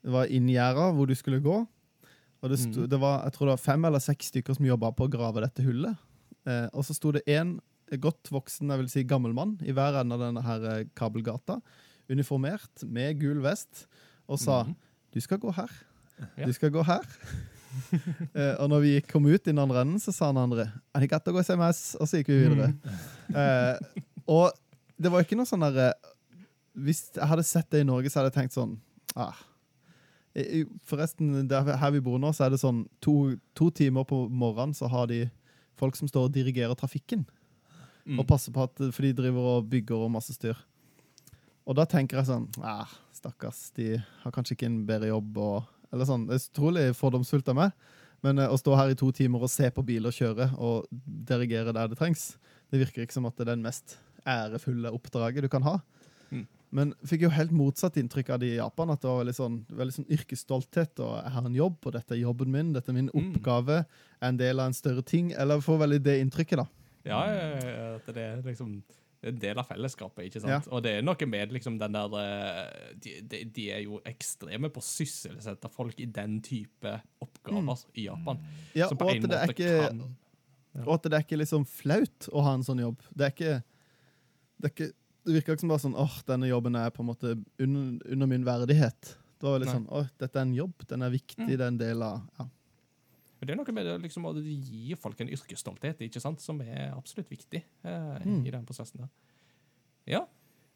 Det 0.00 0.12
var 0.14 0.30
inngjerda 0.32 0.90
hvor 0.96 1.08
du 1.10 1.14
skulle 1.18 1.42
gå. 1.44 1.58
Og 2.40 2.48
det, 2.48 2.58
sto, 2.58 2.80
Mhm. 2.80 2.88
det 2.88 3.00
var, 3.00 3.22
jeg 3.24 3.32
tror 3.34 3.46
det 3.46 3.56
var 3.56 3.64
fem 3.64 3.84
eller 3.84 4.00
seks 4.00 4.30
stykker 4.32 4.56
som 4.56 4.64
jobba 4.64 4.92
på 4.96 5.06
å 5.06 5.12
grave 5.12 5.42
dette 5.44 5.62
hullet. 5.62 5.96
Eh, 6.46 6.68
og 6.72 6.84
så 6.84 6.96
sto 6.96 7.12
det 7.12 7.26
én 7.28 7.58
godt 8.00 8.30
voksen, 8.30 8.70
jeg 8.70 8.78
vil 8.78 8.88
si 8.88 9.02
gammel 9.04 9.34
mann, 9.34 9.58
i 9.66 9.72
hver 9.72 10.00
ende 10.00 10.14
av 10.16 10.20
denne 10.20 10.42
her 10.46 10.64
eh, 10.70 10.84
kabelgata, 10.96 11.60
uniformert 12.10 12.84
med 12.86 13.20
gul 13.20 13.42
vest, 13.44 13.86
og 14.28 14.38
sa 14.40 14.62
mm. 14.64 14.74
du 15.12 15.20
skal 15.20 15.38
gå 15.42 15.52
her. 15.52 15.70
Ja. 16.38 16.46
Du 16.46 16.52
skal 16.52 16.70
gå 16.70 16.84
her. 16.86 17.06
Eh, 18.34 18.56
og 18.58 18.66
når 18.66 18.80
vi 18.82 18.92
kom 19.06 19.22
ut 19.30 19.44
i 19.44 19.52
den 19.52 19.60
andre 19.62 19.84
enden, 19.84 20.00
så 20.02 20.10
sa 20.10 20.32
han 20.32 20.40
andre 20.42 20.64
Arigato 20.90 21.30
sms? 21.38 21.94
og 22.02 22.08
så 22.10 22.18
gikk 22.18 22.32
vi 22.32 22.38
videre. 22.42 22.72
Eh, 23.30 24.02
og 24.26 24.50
det 24.98 25.12
var 25.12 25.22
ikke 25.22 25.38
noe 25.38 25.46
sånn 25.46 25.62
derre 25.62 25.92
Hvis 26.74 27.12
jeg 27.14 27.28
hadde 27.30 27.44
sett 27.46 27.70
det 27.70 27.84
i 27.84 27.86
Norge, 27.86 28.10
så 28.10 28.18
hadde 28.18 28.32
jeg 28.32 28.40
tenkt 28.40 28.56
sånn 28.56 28.72
ah. 29.14 29.38
Forresten, 30.86 31.48
der, 31.50 31.72
her 31.80 31.92
vi 31.94 32.02
bor 32.04 32.20
nå, 32.22 32.30
så 32.36 32.46
er 32.46 32.54
det 32.54 32.60
sånn 32.62 32.84
to, 33.02 33.34
to 33.58 33.70
timer 33.74 34.06
på 34.06 34.22
morgenen 34.28 34.76
så 34.76 34.90
har 34.90 35.08
de 35.10 35.24
folk 35.80 35.96
som 35.98 36.10
står 36.10 36.28
og 36.28 36.34
dirigerer 36.34 36.76
trafikken. 36.78 37.24
Og 38.18 38.26
passer 38.26 38.54
på 38.54 38.64
at 38.64 38.80
For 38.90 39.06
de 39.06 39.12
driver 39.14 39.56
og 39.56 39.68
bygger 39.70 40.06
og 40.06 40.12
masse 40.14 40.34
styr. 40.34 40.58
Og 41.68 41.76
da 41.78 41.84
tenker 41.86 42.18
jeg 42.18 42.30
sånn 42.30 42.48
ah, 42.66 42.90
Stakkars, 43.14 43.68
de 43.76 43.98
har 44.00 44.34
kanskje 44.34 44.56
ikke 44.56 44.68
en 44.70 44.80
bedre 44.88 45.10
jobb. 45.12 45.38
Og, 45.38 45.68
eller 45.92 46.08
sånn, 46.08 46.26
Det 46.26 46.38
er 46.38 46.46
utrolig 46.48 46.86
fordomsfullt 46.98 47.50
av 47.52 47.58
meg, 47.58 47.90
men 48.26 48.40
eh, 48.42 48.50
å 48.50 48.58
stå 48.58 48.76
her 48.78 48.92
i 48.92 48.98
to 48.98 49.10
timer 49.14 49.44
og 49.44 49.52
se 49.52 49.70
på 49.74 49.84
biler 49.86 50.14
kjøre 50.14 50.50
og 50.58 50.88
dirigere 51.28 51.74
der 51.76 51.90
det 51.92 51.98
trengs, 52.00 52.32
det 52.70 52.82
virker 52.82 53.04
ikke 53.04 53.16
som 53.16 53.28
at 53.28 53.36
det 53.36 53.46
er 53.46 53.52
den 53.54 53.66
mest 53.66 53.98
ærefulle 54.28 54.92
oppdraget 54.94 55.46
du 55.46 55.50
kan 55.52 55.64
ha. 55.66 55.78
Mm. 56.30 56.46
Men 56.72 56.92
fikk 57.04 57.24
jo 57.26 57.30
helt 57.34 57.50
motsatt 57.50 57.96
inntrykk 57.98 58.28
av 58.30 58.38
det 58.42 58.52
i 58.52 58.58
Japan. 58.60 58.90
At 58.94 59.00
det 59.02 59.08
var 59.10 59.24
veldig 59.24 59.34
sånn, 59.34 59.56
veldig 59.74 59.94
sånn 59.96 60.06
yrkesstolthet. 60.14 61.00
og 61.02 61.16
Jeg 61.24 61.32
har 61.34 61.46
en 61.48 61.54
jobb, 61.58 61.78
og 61.86 61.92
dette 61.96 62.14
er 62.14 62.20
jobben 62.22 62.50
min. 62.54 62.72
Dette 62.72 62.88
er 62.92 62.92
min 62.94 63.10
Mm. 63.12 63.34
oppgave. 63.34 63.86
Er 64.22 64.28
en 64.28 64.36
del 64.36 64.60
av 64.60 64.66
en 64.66 64.72
større 64.72 65.02
ting. 65.04 65.32
Eller 65.32 65.58
får 65.60 65.78
veldig 65.82 66.02
det 66.02 66.20
inntrykket, 66.22 66.56
da. 66.62 66.66
Ja, 67.04 67.24
ja, 67.26 67.48
ja, 67.58 67.94
at 67.96 68.06
det 68.06 68.16
er 68.16 68.42
liksom 68.42 68.82
en 69.22 69.38
del 69.38 69.58
av 69.58 69.66
fellesskapet, 69.68 70.24
ikke 70.30 70.40
sant? 70.40 70.68
Og 70.72 70.82
det 70.82 70.92
er 70.98 71.02
noe 71.02 71.26
med 71.26 71.50
liksom 71.52 71.78
den 71.78 71.92
der 71.92 72.14
eh, 72.20 72.94
de, 72.96 73.20
de, 73.20 73.44
de 73.44 73.70
er 73.70 73.82
jo 73.84 74.00
ekstreme 74.08 74.70
på 74.72 74.80
å 74.80 74.84
sysselsette 74.86 75.68
folk 75.70 75.98
i 76.00 76.06
den 76.06 76.40
type 76.40 77.00
oppgaver 77.20 77.82
i 77.96 78.06
Japan. 78.06 78.38
Ja, 78.74 78.88
som 78.88 78.96
at 79.00 79.20
det 79.20 79.32
er 79.32 79.48
ikke 79.52 79.88
kan 79.88 80.16
Og 80.86 80.94
at 80.94 81.02
det 81.02 81.12
er 81.18 81.24
ikke 81.26 81.38
liksom 81.42 81.66
flaut 81.66 82.28
å 82.32 82.42
ha 82.46 82.54
en 82.54 82.62
sånn 82.62 82.80
jobb. 82.80 83.00
Det 83.14 83.26
er 83.26 83.30
ikke 83.34 83.62
Det, 84.60 84.64
er 84.64 84.74
ikke, 84.74 84.92
det 85.24 85.34
virker 85.36 85.52
ikke 85.56 85.60
som 85.64 85.68
bare 85.72 85.82
sånn 85.84 85.96
åh, 86.00 86.14
denne 86.26 86.48
jobben 86.48 86.76
er 86.80 86.90
på 86.90 87.02
en 87.02 87.10
måte 87.10 87.34
under, 87.60 87.98
under 88.12 88.26
min 88.26 88.44
verdighet. 88.46 89.16
Det 89.40 89.48
var 89.48 89.58
litt 89.60 89.68
Nei. 89.70 89.76
sånn 89.78 89.88
åh, 89.90 90.08
dette 90.20 90.36
er 90.38 90.42
en 90.46 90.54
jobb, 90.56 90.86
den 90.88 91.02
er 91.02 91.10
viktig, 91.12 91.46
det 91.48 91.60
er 91.60 91.68
en 91.68 91.78
del 91.80 92.02
av 92.02 92.20
ja. 92.38 92.46
Men 93.40 93.46
det 93.48 93.52
er 93.54 93.56
noe 93.62 93.72
med 93.72 93.86
det, 93.88 93.94
liksom, 94.02 94.26
å 94.28 94.34
gi 94.36 94.94
folk 95.00 95.20
en 95.24 95.30
yrkesstolthet, 95.32 96.02
ikke 96.04 96.20
sant? 96.20 96.40
som 96.44 96.58
er 96.60 96.90
absolutt 96.92 97.30
viktig 97.32 97.62
eh, 97.84 98.18
Mm. 98.26 98.42
i 98.46 98.50
den 98.52 98.66
prosessen 98.68 99.00
der. 99.00 99.08
Ja. 100.06 100.20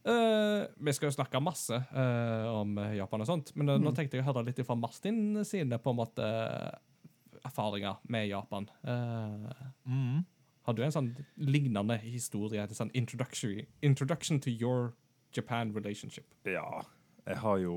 Eh, 0.05 0.66
vi 0.81 0.93
skal 0.97 1.11
jo 1.11 1.16
snakke 1.16 1.41
masse 1.45 1.77
eh, 1.77 2.47
om 2.53 2.77
Japan 2.97 3.21
og 3.21 3.27
sånt, 3.29 3.53
men 3.57 3.66
mm. 3.69 3.83
nå 3.85 3.91
Mm. 3.93 3.95
tenkte 3.97 4.16
jeg 4.16 4.25
å 4.25 4.29
høre 4.33 4.47
litt 4.47 4.65
fra 4.65 4.75
Martin 4.77 5.45
sine 5.45 5.77
på 5.79 5.93
en 5.93 5.97
måte 6.01 6.25
erfaringer 7.45 7.97
med 8.09 8.29
Japan. 8.29 8.69
Eh, 8.83 9.65
Mm. 9.87 10.25
Har 10.65 10.77
du 10.77 10.82
en 10.85 10.95
sånn 10.95 11.11
lignende 11.36 11.99
historie, 12.01 12.62
en 12.62 12.77
sånn 12.77 12.93
introduction, 12.97 13.66
introduction 13.85 14.41
to 14.41 14.53
your 14.53 14.95
Japan 15.36 15.74
relationship? 15.77 16.27
Ja. 16.49 16.85
Jeg 17.24 17.41
har 17.41 17.61
jo 17.61 17.77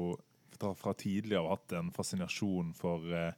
fra, 0.57 0.93
tidligere 0.93 1.51
hatt 1.51 1.75
en 1.75 1.91
fascinasjon 1.95 2.73
for 2.77 3.03
eh, 3.11 3.35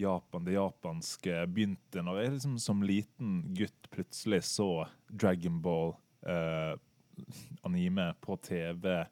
Japan, 0.00 0.44
det 0.44 0.56
japanske. 0.56 1.40
Begynte 1.52 2.04
når 2.04 2.20
jeg 2.20 2.34
liksom 2.36 2.58
som 2.62 2.84
liten 2.84 3.40
gutt 3.56 3.90
plutselig 3.92 4.42
så 4.48 4.86
Dragon 5.08 5.60
Ball 5.64 5.94
eh, 6.28 6.74
anime 7.68 8.12
på 8.20 8.36
TV 8.44 9.02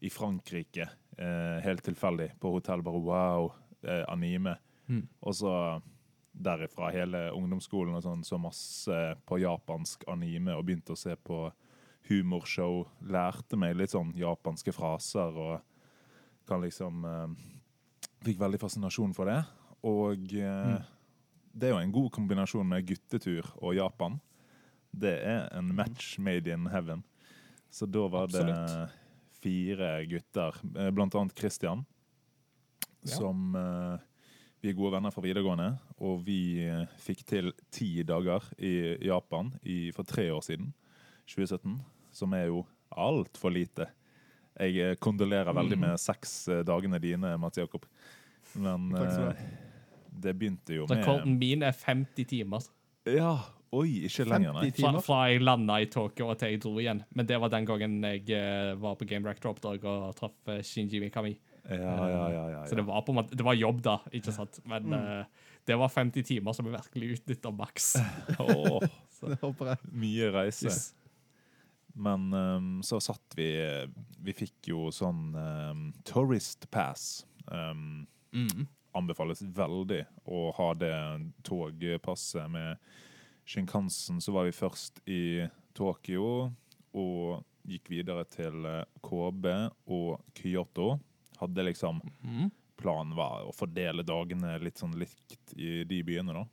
i 0.00 0.10
Frankrike. 0.10 0.88
Eh, 1.18 1.58
helt 1.64 1.84
tilfeldig. 1.84 2.32
På 2.40 2.54
hotell. 2.54 2.82
Bare 2.86 3.02
wow, 3.02 3.52
eh, 3.82 4.04
anime. 4.08 4.56
Mm. 4.86 5.06
Og 5.20 5.34
så 5.34 5.52
derifra 6.38 6.90
hele 6.94 7.24
ungdomsskolen 7.34 7.96
og 7.98 8.04
sånn, 8.04 8.22
så 8.26 8.38
masse 8.40 8.98
på 9.26 9.40
japansk 9.42 10.04
anime 10.10 10.54
og 10.54 10.64
begynte 10.68 10.94
å 10.94 10.98
se 10.98 11.16
på 11.16 11.48
humorshow. 12.08 12.84
Lærte 13.10 13.58
meg 13.60 13.76
litt 13.76 13.92
sånn 13.94 14.14
japanske 14.16 14.72
fraser 14.76 15.34
og 15.34 15.58
kan 16.48 16.62
liksom 16.64 17.04
eh, 17.04 17.38
Fikk 18.24 18.40
veldig 18.40 18.58
fascinasjon 18.58 19.12
for 19.14 19.30
det. 19.30 19.36
Og 19.86 20.32
eh, 20.34 20.78
det 21.54 21.68
er 21.68 21.74
jo 21.76 21.82
en 21.82 21.92
god 21.94 22.08
kombinasjon 22.16 22.66
med 22.66 22.86
guttetur 22.88 23.46
og 23.60 23.76
Japan. 23.78 24.16
Det 24.90 25.12
er 25.22 25.44
en 25.54 25.68
match 25.76 26.16
made 26.18 26.50
in 26.50 26.66
heaven. 26.72 27.04
Så 27.70 27.86
da 27.86 28.06
var 28.10 28.26
det 28.32 28.46
fire 29.38 29.90
gutter, 30.10 30.58
eh, 30.74 30.90
blant 30.90 31.14
annet 31.14 31.36
Christian, 31.38 31.84
Ja. 33.06 33.14
som 33.14 33.54
eh, 33.54 34.00
vi 34.62 34.70
er 34.70 34.78
gode 34.78 34.96
venner 34.96 35.14
fra 35.14 35.22
videregående, 35.22 35.68
og 36.02 36.24
vi 36.26 36.40
eh, 36.66 36.86
fikk 37.02 37.22
til 37.28 37.52
ti 37.74 38.02
dager 38.06 38.44
i 38.58 38.96
Japan 39.06 39.52
i, 39.62 39.92
for 39.94 40.08
tre 40.08 40.26
år 40.34 40.42
siden, 40.46 40.72
2017, 41.28 41.78
som 42.18 42.34
er 42.34 42.48
jo 42.48 42.64
altfor 42.90 43.52
lite. 43.54 43.86
Jeg 44.58 44.78
eh, 44.82 44.96
kondolerer 44.98 45.54
veldig 45.54 45.78
med 45.78 46.00
seks 46.02 46.32
eh, 46.50 46.64
dagene 46.66 46.98
dine, 47.02 47.36
Mats 47.38 47.60
Jakob. 47.60 47.86
Men 48.58 48.90
eh, 48.96 49.44
det 50.08 50.34
begynte 50.34 50.74
jo 50.80 50.88
med 50.88 51.04
Rekorden 51.04 51.38
min 51.38 51.62
er 51.62 51.76
50 51.76 52.26
timer. 52.26 52.66
Ja, 53.08 53.36
oi, 53.70 54.08
ikke 54.08 54.26
lenger, 54.26 54.56
nei. 54.56 54.70
50 54.72 54.80
Fra, 54.80 54.90
timer. 54.90 55.04
fra 55.06 55.20
jeg 55.30 55.44
landa 55.44 55.78
i 55.78 55.90
Tokyo 55.92 56.32
og 56.32 56.40
til 56.40 56.56
jeg 56.56 56.62
dro 56.64 56.74
igjen. 56.82 57.04
Men 57.14 57.28
det 57.30 57.38
var 57.38 57.52
den 57.54 57.68
gangen 57.68 58.00
jeg 58.08 58.74
var 58.82 58.98
på 58.98 59.06
Game 59.08 59.28
Rack 59.28 59.44
Drop-dag 59.44 59.86
og 59.86 60.10
traff 60.18 60.52
Shinji 60.66 61.00
Mikami. 61.04 61.36
Ja, 61.68 61.76
ja, 61.78 62.08
ja, 62.08 62.28
ja, 62.32 62.44
ja. 62.54 62.60
Så 62.70 62.74
det 62.78 62.84
var 62.86 63.02
på 63.02 63.12
en 63.12 63.18
måte, 63.20 63.36
det 63.36 63.44
var 63.46 63.54
jobb, 63.58 63.80
da. 63.82 63.98
ikke 64.14 64.32
sant? 64.34 64.60
Men 64.68 64.92
uh, 64.94 65.24
det 65.68 65.76
var 65.80 65.88
50 65.92 66.22
timer 66.28 66.52
som 66.56 66.64
vi 66.68 66.72
virkelig 66.76 67.10
utnytta 67.18 67.50
maks. 67.52 67.94
Åh, 68.38 68.86
Det 69.20 69.40
håper 69.42 69.72
jeg. 69.74 69.90
mye 69.92 70.30
reise. 70.32 70.66
Yes. 70.70 70.94
Men 71.98 72.28
um, 72.32 72.68
så 72.86 73.00
satt 73.02 73.34
vi 73.34 73.48
Vi 74.22 74.32
fikk 74.36 74.68
jo 74.70 74.84
sånn 74.94 75.32
um, 75.34 75.86
tourist 76.06 76.68
pass. 76.70 77.24
Um, 77.50 78.06
Mm. 78.28 78.66
anbefales 78.92 79.40
veldig 79.40 80.02
å 80.28 80.50
ha 80.52 80.66
det 80.76 80.92
togpasset 81.48 82.50
med 82.52 82.76
Shinkansen. 83.48 84.20
Så 84.20 84.32
var 84.32 84.44
vi 84.44 84.52
først 84.52 85.00
i 85.08 85.46
Tokyo 85.74 86.50
og 86.92 87.44
gikk 87.68 87.88
videre 87.92 88.24
til 88.28 88.64
eh, 88.68 88.84
KB 89.04 89.46
og 89.92 90.20
Kyoto. 90.36 90.98
Hadde 91.40 91.64
liksom 91.68 92.00
Mm. 92.24 92.50
Planen 92.78 93.16
var 93.18 93.42
å 93.42 93.52
fordele 93.54 94.04
dagene 94.06 94.52
litt 94.62 94.78
sånn 94.78 94.92
likt 94.94 95.54
i 95.58 95.82
de 95.84 96.02
byene, 96.06 96.32
da. 96.32 96.44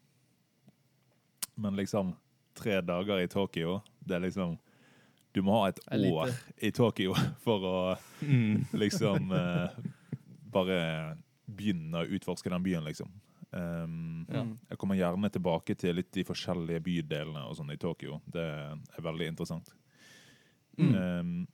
Men 1.56 1.76
liksom 1.78 2.16
tre 2.58 2.80
dager 2.82 3.20
i 3.22 3.28
Tokyo, 3.28 3.82
det 4.00 4.16
er 4.16 4.24
liksom 4.26 4.58
Du 5.36 5.42
må 5.44 5.52
ha 5.60 5.68
et 5.68 5.80
år 5.92 6.32
i 6.64 6.72
Tokyo 6.72 7.14
for 7.44 7.60
å 7.60 7.98
Mm. 8.24 8.66
liksom 8.74 9.32
eh, 9.36 9.70
bare 10.50 11.18
begynne 11.46 12.02
å 12.02 12.08
utforske 12.10 12.50
den 12.50 12.64
byen, 12.64 12.84
liksom. 12.88 13.10
Um, 13.52 14.26
Ja. 14.32 14.46
Jeg 14.70 14.78
kommer 14.80 14.96
gjerne 14.96 15.30
tilbake 15.32 15.76
til 15.78 15.96
litt 15.96 16.12
de 16.12 16.24
forskjellige 16.24 16.82
bydelene 16.82 17.44
og 17.46 17.56
sånn 17.58 17.72
i 17.72 17.78
Tokyo. 17.78 18.22
Det 18.26 18.42
er 18.42 19.02
veldig 19.04 19.28
interessant. 19.28 19.70
Mm. 20.80 20.96
Um, 20.96 21.48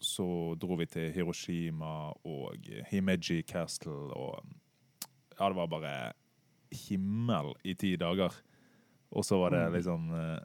så 0.00 0.24
dro 0.58 0.76
vi 0.80 0.86
til 0.86 1.10
Hiroshima 1.12 2.12
og 2.24 2.68
Himeji 2.90 3.42
Castle 3.46 4.10
og 4.16 4.44
Ja, 5.38 5.48
det 5.48 5.56
var 5.56 5.66
bare 5.72 6.12
himmel 6.88 7.54
i 7.64 7.72
ti 7.74 7.94
dager. 7.96 8.34
Og 9.12 9.24
så 9.24 9.38
var 9.40 9.50
det 9.50 9.62
Mm. 9.68 9.72
liksom 9.74 10.10
eh, 10.14 10.40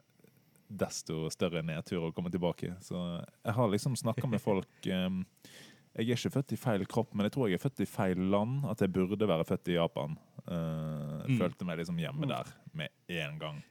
desto 0.68 1.28
større 1.30 1.62
nedtur 1.62 2.08
å 2.08 2.12
komme 2.14 2.30
tilbake. 2.32 2.74
Så 2.82 2.96
jeg 3.44 3.54
har 3.54 3.68
liksom 3.68 3.94
snakka 3.96 4.26
med 4.28 4.40
folk 4.40 4.86
um, 4.90 5.24
Jeg 5.96 6.10
er 6.10 6.16
ikke 6.16 6.30
født 6.34 6.52
i 6.52 6.56
feil 6.60 6.82
kropp, 6.86 7.14
men 7.14 7.24
jeg 7.24 7.32
tror 7.32 7.48
jeg 7.48 7.54
er 7.56 7.62
født 7.68 7.80
i 7.80 7.86
feil 7.88 8.18
land. 8.30 8.64
At 8.68 8.80
jeg 8.84 8.92
burde 8.92 9.26
være 9.28 9.44
født 9.48 9.68
i 9.72 9.78
Japan. 9.78 10.18
Uh, 10.46 11.24
Mm. 11.26 11.38
Følte 11.40 11.64
meg 11.66 11.78
liksom 11.80 11.96
hjemme 11.98 12.26
der 12.28 12.46
med 12.72 12.88
en 13.08 13.38
gang. 13.40 13.62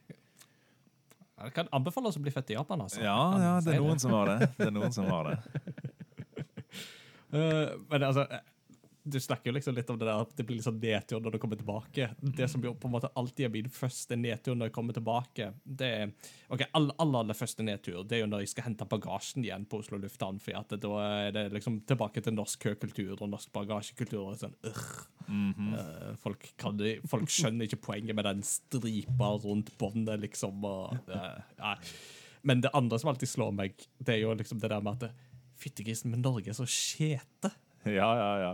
Jeg 1.36 1.52
kan 1.52 1.68
anbefale 1.76 2.08
oss 2.08 2.16
å 2.16 2.22
bli 2.24 2.32
født 2.32 2.54
i 2.54 2.56
Japan, 2.56 2.80
altså. 2.86 3.00
Ja, 3.04 3.16
ja, 3.42 3.54
det 3.64 3.74
er 3.76 3.82
noen 3.84 4.00
som 4.00 4.14
har 4.16 4.30
det. 4.30 4.50
Det 4.56 4.68
er 4.70 4.72
noen 4.72 4.94
som 4.94 5.08
har 5.12 5.28
det. 5.28 5.36
uh, 7.36 7.74
men 7.90 8.06
altså 8.08 8.24
Du 9.06 9.20
snakker 9.22 9.50
jo 9.50 9.54
liksom 9.54 9.76
litt 9.76 9.90
om 9.92 9.98
det 10.00 10.08
der 10.08 10.24
at 10.24 10.32
det 10.34 10.44
blir 10.48 10.62
sånn 10.64 10.80
nedtur 10.82 11.20
når 11.22 11.36
du 11.36 11.38
kommer 11.42 11.58
tilbake. 11.60 12.08
Det 12.18 12.48
som 12.50 12.62
på 12.64 12.88
en 12.88 12.94
måte 12.94 13.10
alltid 13.14 13.46
er 13.46 13.52
min 13.54 13.70
første 13.70 14.18
nedtur 14.18 14.56
når 14.56 14.70
jeg 14.70 14.74
kommer 14.74 14.96
tilbake, 14.96 15.52
det 15.62 15.90
er 16.00 16.10
ok, 16.50 16.64
aller, 16.72 16.96
aller, 17.02 17.20
aller 17.22 17.38
første 17.38 17.66
nedtur 17.66 18.02
det 18.02 18.18
er 18.18 18.24
jo 18.24 18.30
når 18.30 18.42
jeg 18.44 18.52
skal 18.54 18.66
hente 18.68 18.88
bagasjen 18.90 19.46
igjen 19.46 19.66
på 19.70 19.80
Oslo 19.82 20.00
lufthavn. 20.02 20.40
For 20.42 20.58
at 20.58 20.74
da 20.82 20.92
er 21.04 21.36
det 21.36 21.46
liksom 21.54 21.78
tilbake 21.88 22.22
til 22.24 22.34
norsk 22.36 22.66
køkultur 22.66 23.14
og 23.20 23.30
norsk 23.30 23.52
bagasjekultur. 23.54 24.32
og 24.32 24.38
sånn, 24.40 24.56
mm 25.28 25.52
-hmm. 25.54 26.16
Folk, 26.16 26.52
kan, 26.56 26.78
folk 27.06 27.28
skjønner 27.30 27.64
ikke 27.64 27.82
poenget 27.82 28.14
med 28.14 28.24
den 28.24 28.42
stripa 28.42 29.36
rundt 29.44 29.78
båndet, 29.78 30.20
liksom. 30.20 30.64
Og, 30.64 30.98
eh, 31.08 31.42
nei. 31.58 31.76
Men 32.42 32.60
det 32.60 32.70
andre 32.74 32.98
som 32.98 33.10
alltid 33.10 33.28
slår 33.28 33.52
meg, 33.52 33.74
det 33.98 34.14
er 34.14 34.18
jo 34.18 34.34
liksom 34.34 34.60
det 34.60 34.70
der 34.70 34.80
med 34.80 35.02
at 35.02 35.12
Fyttegrisen, 35.56 36.10
med 36.10 36.20
Norge 36.20 36.50
er 36.52 36.52
så 36.52 36.66
skjete. 36.68 37.50
Ja, 37.86 38.10
ja, 38.18 38.30
ja. 38.42 38.52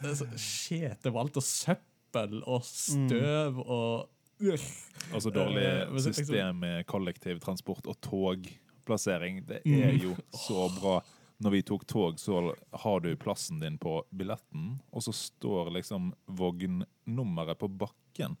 Det 0.00 0.14
er 0.14 0.40
skjete 0.40 1.12
med 1.12 1.20
alt 1.22 1.38
og 1.40 1.46
søppel 1.46 2.40
og 2.48 2.64
støv 2.66 3.60
og 3.60 4.08
uh. 4.40 4.66
Altså 5.12 5.30
dårlig 5.34 5.64
Eh, 5.66 5.96
system 5.98 6.60
med 6.62 6.86
kollektivtransport 6.88 7.86
og 7.90 7.98
togplassering. 8.00 9.42
Det 9.46 9.62
er 9.64 9.96
jo 10.00 10.14
så 10.32 10.68
bra. 10.80 11.00
Når 11.40 11.54
vi 11.54 11.62
tok 11.64 11.86
tog, 11.88 12.18
så 12.20 12.54
har 12.82 13.00
du 13.00 13.14
plassen 13.16 13.60
din 13.60 13.78
på 13.80 14.02
billetten, 14.12 14.74
og 14.92 15.02
så 15.02 15.12
står 15.16 15.70
liksom 15.72 16.10
vognnummeret 16.26 17.58
på 17.58 17.68
bakken. 17.68 18.36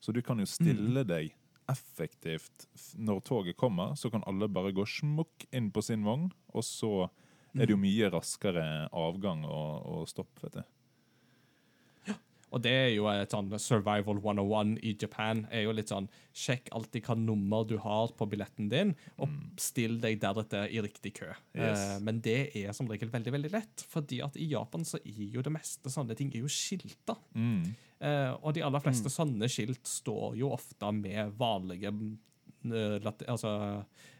Så 0.00 0.12
du 0.16 0.22
kan 0.24 0.40
jo 0.40 0.46
stille 0.48 1.04
deg 1.04 1.34
effektivt 1.68 2.64
når 2.96 3.20
toget 3.20 3.56
kommer, 3.60 3.94
så 4.00 4.08
kan 4.10 4.24
alle 4.26 4.48
bare 4.48 4.72
gå 4.72 4.86
smukk 4.88 5.44
inn 5.52 5.68
på 5.74 5.84
sin 5.84 6.06
vogn, 6.06 6.30
og 6.56 6.64
så 6.64 7.10
er 7.52 7.66
det 7.66 7.74
jo 7.74 7.80
mye 7.80 8.08
raskere 8.12 8.64
avgang 8.96 9.44
og, 9.44 9.84
og 9.84 10.08
stopp, 10.08 10.32
vet 10.40 10.60
du. 10.60 10.62
Og 12.54 12.62
det 12.64 12.72
er 12.72 12.90
jo 12.94 13.08
et 13.10 13.32
sånn 13.34 13.50
survival 13.60 14.20
101 14.22 14.76
i 14.86 14.94
Japan. 15.00 15.44
er 15.52 15.66
jo 15.66 15.74
litt 15.76 15.92
sånn, 15.92 16.08
Sjekk 16.38 16.70
alltid 16.76 17.04
hva 17.08 17.16
nummer 17.18 17.66
du 17.68 17.76
har 17.82 18.12
på 18.16 18.28
billetten 18.30 18.70
din, 18.72 18.94
og 19.18 19.32
still 19.60 19.98
deg 20.00 20.20
deretter 20.22 20.70
i 20.70 20.80
riktig 20.84 21.16
kø. 21.18 21.32
Yes. 21.56 21.82
Eh, 21.82 21.96
men 22.06 22.22
det 22.24 22.38
er 22.56 22.72
som 22.76 22.88
regel 22.90 23.10
veldig 23.12 23.34
veldig 23.34 23.52
lett, 23.52 23.84
fordi 23.90 24.22
at 24.24 24.38
i 24.38 24.48
Japan 24.52 24.86
så 24.86 25.00
er 25.02 25.24
jo 25.34 25.44
det 25.44 25.52
meste 25.54 25.92
sånne 25.92 26.16
ting 26.18 26.30
er 26.32 26.46
jo 26.46 26.52
skilta. 26.52 27.18
Mm. 27.34 27.74
Eh, 27.98 28.32
og 28.38 28.54
de 28.54 28.62
aller 28.62 28.84
fleste 28.84 29.10
sånne 29.10 29.50
skilt 29.50 29.82
står 29.88 30.38
jo 30.38 30.52
ofte 30.54 30.92
med 30.94 31.34
vanlige 31.38 31.90
eh, 31.90 33.10
altså 33.26 33.52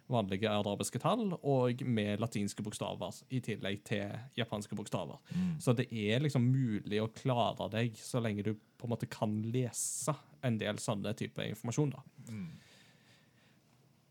vanlige 0.09 0.49
arabiske 0.51 1.01
tall 1.03 1.35
og 1.37 1.83
med 1.85 2.21
latinske 2.23 2.65
bokstaver 2.65 3.21
i 3.35 3.43
tillegg 3.45 3.83
til 3.89 4.15
japanske 4.39 4.77
bokstaver. 4.79 5.21
Så 5.61 5.75
det 5.77 5.89
er 5.93 6.25
liksom 6.25 6.49
mulig 6.49 7.03
å 7.03 7.11
klare 7.13 7.69
deg 7.75 7.97
så 8.01 8.23
lenge 8.25 8.47
du 8.47 8.55
på 8.55 8.87
en 8.87 8.95
måte 8.95 9.11
kan 9.11 9.33
lese 9.53 10.15
en 10.47 10.59
del 10.59 10.79
sånne 10.81 11.15
type 11.19 11.45
informasjon. 11.45 11.95
da. 11.97 12.03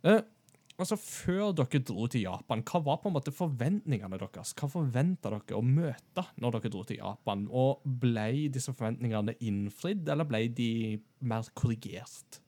Eh, 0.08 0.22
altså 0.78 0.98
Før 1.00 1.54
dere 1.58 1.82
dro 1.84 2.08
til 2.08 2.26
Japan, 2.28 2.64
hva 2.68 2.82
var 2.84 3.00
på 3.02 3.10
en 3.10 3.16
måte 3.16 3.34
forventningene 3.34 4.20
deres? 4.22 4.54
Hva 4.58 4.70
forventa 4.70 5.32
dere 5.34 5.58
å 5.58 5.64
møte 5.66 6.26
når 6.38 6.58
dere 6.60 6.74
dro 6.74 6.84
til 6.84 7.00
Japan? 7.02 7.48
Og 7.50 7.82
ble 7.86 8.50
disse 8.54 8.74
forventningene 8.76 9.38
innfridd, 9.40 10.08
eller 10.10 10.28
ble 10.30 10.46
de 10.48 10.72
mer 11.20 11.48
korrigert? 11.58 12.42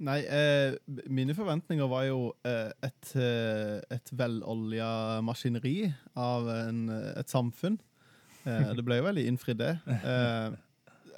Nei, 0.00 0.20
eh, 0.24 0.78
mine 1.12 1.34
forventninger 1.36 1.88
var 1.90 2.06
jo 2.08 2.30
eh, 2.48 2.70
et, 2.86 3.10
eh, 3.20 3.80
et 3.92 4.12
velolja 4.16 5.20
maskineri 5.26 5.90
av 6.16 6.48
en, 6.54 6.86
et 7.20 7.28
samfunn. 7.28 7.76
Eh, 8.48 8.70
det 8.76 8.84
ble 8.86 8.96
jo 8.96 9.04
veldig 9.10 9.26
innfridd, 9.28 9.60
det. 9.60 9.74
Eh, 10.00 10.56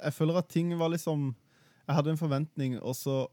jeg 0.03 0.15
føler 0.17 0.41
at 0.41 0.51
ting 0.51 0.73
var 0.75 0.91
liksom 0.91 1.29
Jeg 1.87 1.95
hadde 1.95 2.11
en 2.11 2.19
forventning, 2.19 2.75
og 2.81 2.95
så 2.95 3.23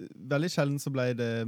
Veldig 0.00 0.48
sjelden 0.48 0.80
så 0.80 0.88
ble 0.92 1.10
det 1.12 1.44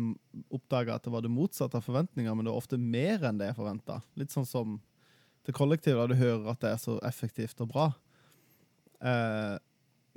oppdaga 0.52 0.98
at 0.98 1.06
det 1.06 1.12
var 1.14 1.22
det 1.24 1.32
motsatte 1.32 1.78
av 1.78 1.86
forventninger, 1.86 2.34
men 2.36 2.44
det 2.44 2.52
var 2.52 2.60
ofte 2.60 2.76
mer 2.76 3.22
enn 3.24 3.38
det 3.40 3.46
jeg 3.48 3.56
forventa. 3.56 4.02
Litt 4.20 4.34
sånn 4.34 4.44
som 4.44 4.74
det 5.48 5.54
kollektive, 5.56 5.96
da 5.96 6.10
du 6.10 6.20
hører 6.20 6.50
at 6.52 6.60
det 6.60 6.74
er 6.74 6.82
så 6.82 6.98
effektivt 7.08 7.62
og 7.64 7.70
bra. 7.72 7.86
Eh, 9.00 9.56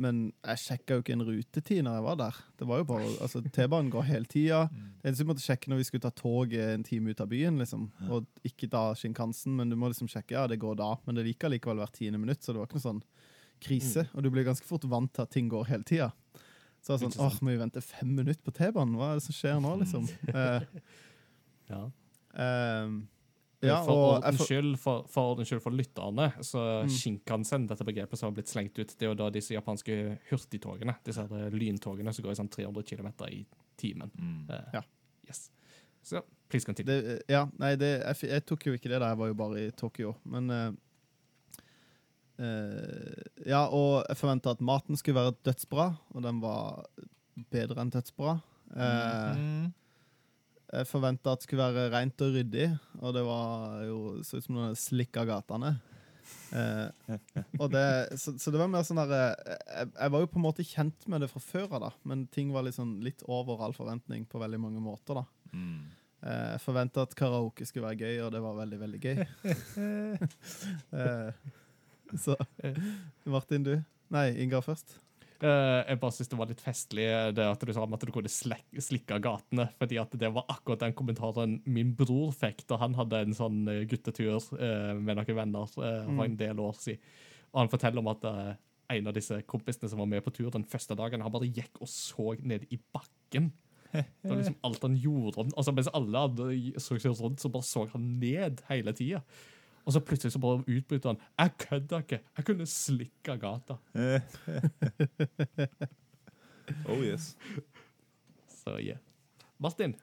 men 0.02 0.34
jeg 0.44 0.60
sjekka 0.60 0.98
jo 0.98 1.04
ikke 1.04 1.14
en 1.16 1.24
rutetid 1.28 1.84
når 1.86 1.94
jeg 1.98 2.04
var 2.06 2.18
der. 2.20 2.40
Det 2.60 2.68
var 2.68 2.82
jo 2.82 2.88
bare, 2.90 3.10
altså 3.24 3.40
T-banen 3.46 3.92
går 3.94 4.08
hele 4.10 4.28
tida. 4.32 4.66
Det 4.74 5.08
eneste 5.08 5.24
vi 5.24 5.30
måtte 5.30 5.46
sjekke 5.46 5.72
når 5.72 5.80
vi 5.80 5.86
skulle 5.88 6.04
ta 6.04 6.12
toget 6.12 6.74
en 6.74 6.84
time 6.84 7.14
ut 7.14 7.22
av 7.24 7.30
byen, 7.32 7.60
liksom. 7.62 7.86
og 8.12 8.28
ikke 8.48 8.68
da 8.74 8.90
Shinkansen, 9.00 9.56
men 9.56 9.72
du 9.72 9.78
må 9.80 9.88
liksom 9.94 10.10
sjekke 10.12 10.36
ja, 10.36 10.44
det 10.52 10.60
går 10.60 10.76
da. 10.82 10.90
Men 11.08 11.16
det 11.16 11.24
liker 11.30 11.54
likevel 11.54 11.80
hvert 11.80 11.96
tiende 11.96 12.20
minutt, 12.20 12.44
så 12.44 12.52
det 12.52 12.60
var 12.60 12.68
ikke 12.68 12.82
noe 12.82 12.88
sånn 12.90 13.02
krise. 13.64 14.06
Og 14.14 14.26
du 14.26 14.30
blir 14.36 14.44
ganske 14.48 14.68
fort 14.68 14.84
vant 14.92 15.14
til 15.16 15.24
at 15.24 15.32
ting 15.32 15.48
går 15.50 15.70
hele 15.72 15.88
tida. 15.88 16.12
Så 16.84 16.94
det 17.00 17.08
er 17.08 17.16
sånn, 17.16 17.26
åh, 17.26 17.40
må 17.42 17.56
vi 17.56 17.62
vente 17.64 17.82
fem 17.82 18.12
minutter 18.14 18.44
på 18.46 18.54
T-banen? 18.54 18.98
Hva 19.00 19.14
er 19.14 19.22
det 19.22 19.26
som 19.26 19.34
skjer 19.40 19.62
nå, 19.64 19.72
liksom? 19.82 20.04
Uh, 20.30 20.60
Ja. 21.72 21.80
ehm, 22.38 23.08
ja, 23.64 23.78
for 23.86 24.18
ordens 24.18 24.42
skyld, 24.46 24.76
for, 24.80 25.06
for 25.08 25.32
ordens 25.34 25.48
skyld 25.50 25.62
for 25.64 25.72
lytterne, 25.72 26.28
så 26.44 26.64
Mm. 26.84 26.90
Shinkansen, 26.92 27.68
dette 27.68 27.86
begrepet 27.88 28.20
som 28.20 28.28
har 28.28 28.36
blitt 28.36 28.50
slengt 28.52 28.78
ut, 28.80 28.96
det 28.98 29.06
er 29.06 29.10
jo 29.14 29.18
da 29.20 29.30
disse 29.30 29.54
japanske 29.56 30.20
hurtigtogene, 30.30 30.96
disse 31.06 31.22
her 31.28 31.50
lyntogene 31.56 32.14
som 32.14 32.24
går 32.26 32.32
i 32.36 32.40
sånn 32.42 32.50
300 32.52 32.84
km 32.84 33.08
i 33.32 33.46
timen. 33.78 34.12
Mm. 34.20 34.50
Uh, 34.50 34.64
Ja. 34.74 34.82
Yes. 35.28 35.50
Så 36.04 36.22
please 36.50 36.66
continue. 36.66 37.02
det, 37.02 37.22
ja, 37.28 37.48
nei, 37.58 37.76
det, 37.76 38.02
jeg, 38.04 38.30
jeg 38.30 38.46
tok 38.46 38.66
jo 38.68 38.74
ikke 38.78 38.90
det 38.90 39.00
da 39.02 39.08
jeg 39.10 39.18
var 39.18 39.28
jo 39.32 39.34
bare 39.40 39.64
i 39.68 39.72
Tokyo, 39.72 40.16
men 40.26 40.52
uh, 40.52 40.72
uh, 42.40 43.24
Ja, 43.46 43.66
og 43.70 44.04
jeg 44.10 44.18
forventa 44.20 44.54
at 44.56 44.62
maten 44.62 44.98
skulle 45.00 45.18
være 45.22 45.36
dødsbra, 45.48 45.88
og 46.14 46.24
den 46.26 46.42
var 46.44 46.86
bedre 47.52 47.82
enn 47.82 47.94
dødsbra. 47.94 48.38
Uh, 48.76 49.36
Mm. 49.36 49.74
Jeg 50.76 50.88
forventa 50.90 51.32
at 51.34 51.40
det 51.42 51.48
skulle 51.48 51.66
være 51.72 51.92
rent 51.94 52.22
og 52.26 52.34
ryddig, 52.36 52.70
og 53.02 53.14
det 53.16 53.24
var 53.28 53.84
jo 53.88 54.00
så 54.28 54.38
ut 54.40 54.46
som 54.48 54.58
noen 54.58 54.76
slikka 54.80 55.24
gatene. 55.30 55.76
Eh, 56.56 56.88
så, 58.18 58.34
så 58.40 58.52
det 58.54 58.60
var 58.60 58.70
mer 58.72 58.86
sånn 58.88 58.98
der 59.04 59.12
jeg, 59.14 59.90
jeg 59.94 60.14
var 60.14 60.24
jo 60.24 60.30
på 60.32 60.40
en 60.40 60.46
måte 60.46 60.66
kjent 60.66 61.06
med 61.12 61.22
det 61.22 61.30
fra 61.32 61.42
før 61.44 61.76
av, 61.80 62.00
men 62.08 62.26
ting 62.34 62.52
var 62.56 62.66
liksom 62.66 62.96
litt 63.06 63.22
over 63.28 63.62
all 63.66 63.76
forventning 63.78 64.26
på 64.30 64.42
veldig 64.42 64.60
mange 64.62 64.82
måter. 64.84 65.22
da. 65.22 65.26
Mm. 65.54 65.84
Eh, 66.26 66.46
Jeg 66.56 66.64
forventa 66.66 67.06
at 67.06 67.16
karaoke 67.20 67.68
skulle 67.70 67.88
være 67.92 68.02
gøy, 68.10 68.24
og 68.26 68.32
det 68.36 68.42
var 68.46 68.60
veldig, 68.64 68.82
veldig 68.86 69.04
gøy. 69.06 69.26
Eh, 70.96 71.32
Så 72.22 72.36
Martin, 73.26 73.64
du? 73.66 73.76
Nei, 74.14 74.30
Ingar 74.44 74.62
først. 74.66 75.00
Eh, 75.46 75.80
jeg 75.92 76.00
bare 76.02 76.16
synes 76.16 76.30
det 76.32 76.38
var 76.40 76.50
litt 76.50 76.62
festlig 76.64 77.06
eh, 77.12 77.30
det 77.36 77.46
at 77.46 77.62
du 77.62 77.72
sa 77.76 77.84
om 77.84 77.96
at 77.98 78.06
du 78.08 78.12
kunne 78.14 78.32
slikke 78.32 79.18
gatene, 79.22 79.68
fordi 79.78 80.00
at 80.02 80.14
det 80.18 80.32
var 80.34 80.48
akkurat 80.52 80.86
den 80.86 80.96
kommentaren 80.98 81.58
min 81.70 81.92
bror 81.98 82.32
fikk 82.34 82.64
da 82.70 82.80
han 82.82 82.96
hadde 82.98 83.22
en 83.26 83.36
sånn 83.38 83.60
eh, 83.72 83.84
guttetur 83.90 84.48
med 84.56 85.20
noen 85.20 85.38
venner 85.38 85.68
for 85.76 86.24
en 86.26 86.40
del 86.40 86.62
år 86.64 86.80
siden. 86.82 87.04
Og 87.52 87.62
han 87.62 87.72
forteller 87.72 88.02
om 88.02 88.10
at 88.12 88.26
en 88.96 89.10
av 89.10 89.16
disse 89.16 89.38
kompisene 89.50 89.90
som 89.92 90.02
var 90.02 90.10
med 90.12 90.24
på 90.26 90.34
tur 90.36 90.50
den 90.54 90.66
første 90.68 90.98
dagen, 90.98 91.24
han 91.24 91.34
bare 91.34 91.50
gikk 91.50 91.80
og 91.84 91.90
så 91.90 92.34
ned 92.42 92.66
i 92.74 92.80
bakken. 92.80 93.52
Det 93.94 94.28
var 94.28 94.42
liksom 94.42 94.58
alt 94.68 94.84
han 94.84 94.98
gjorde. 95.00 95.46
Altså, 95.54 95.74
mens 95.76 95.92
alle 95.96 96.24
andre 96.28 96.50
så 96.84 96.98
seg 97.00 97.16
rundt, 97.22 97.40
så 97.44 97.52
bare 97.54 97.68
så 97.68 97.86
han 97.94 98.10
ned 98.20 98.66
hele 98.68 98.96
tida. 98.98 99.22
Og 99.86 99.94
så 99.94 100.02
plutselig 100.02 100.34
så 100.34 100.42
bare 100.42 100.66
utbryter 100.66 101.14
han 101.14 101.22
'Jeg 101.38 101.58
kødda 101.58 102.00
ikke! 102.02 102.20
Jeg 102.38 102.46
kunne 102.46 102.66
slikka 102.66 103.38
gata'. 103.38 103.78
Oh 106.90 107.06
yes. 107.06 107.38
Så 108.48 108.80
yeah. 108.80 108.98
Martin? 109.58 109.94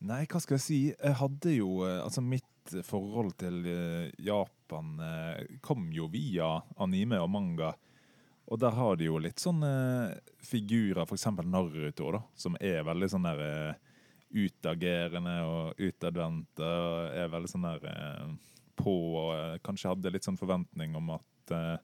Nei, 0.00 0.24
hva 0.30 0.40
skal 0.40 0.56
jeg 0.56 0.64
si? 0.64 0.78
Jeg 0.94 1.16
hadde 1.18 1.56
jo 1.56 1.82
eh, 1.84 1.98
Altså, 2.00 2.22
mitt 2.24 2.46
forhold 2.86 3.34
til 3.40 3.64
eh, 3.66 4.12
Japan 4.22 4.94
eh, 5.02 5.58
kom 5.64 5.88
jo 5.92 6.06
via 6.12 6.54
anime 6.80 7.18
og 7.20 7.30
manga. 7.34 7.74
Og 8.50 8.58
der 8.62 8.74
har 8.74 8.96
de 8.98 9.06
jo 9.06 9.18
litt 9.22 9.42
sånne 9.42 9.70
figurer, 10.42 11.04
eksempel 11.04 11.46
Naruto, 11.46 12.08
da, 12.16 12.22
som 12.34 12.56
er 12.58 12.82
veldig 12.86 13.08
sånn 13.12 13.28
der 13.28 13.76
utagerende 14.30 15.36
og 15.46 15.78
utadvendte. 15.78 16.66
og 16.66 17.14
Er 17.14 17.30
veldig 17.30 17.52
sånn 17.52 17.68
der 17.68 17.84
på 18.82 18.96
og 19.20 19.34
eh, 19.36 19.58
Kanskje 19.64 19.92
hadde 19.92 20.12
litt 20.14 20.26
sånn 20.26 20.40
forventning 20.40 20.96
om 20.98 21.12
at 21.16 21.54
eh, 21.56 21.76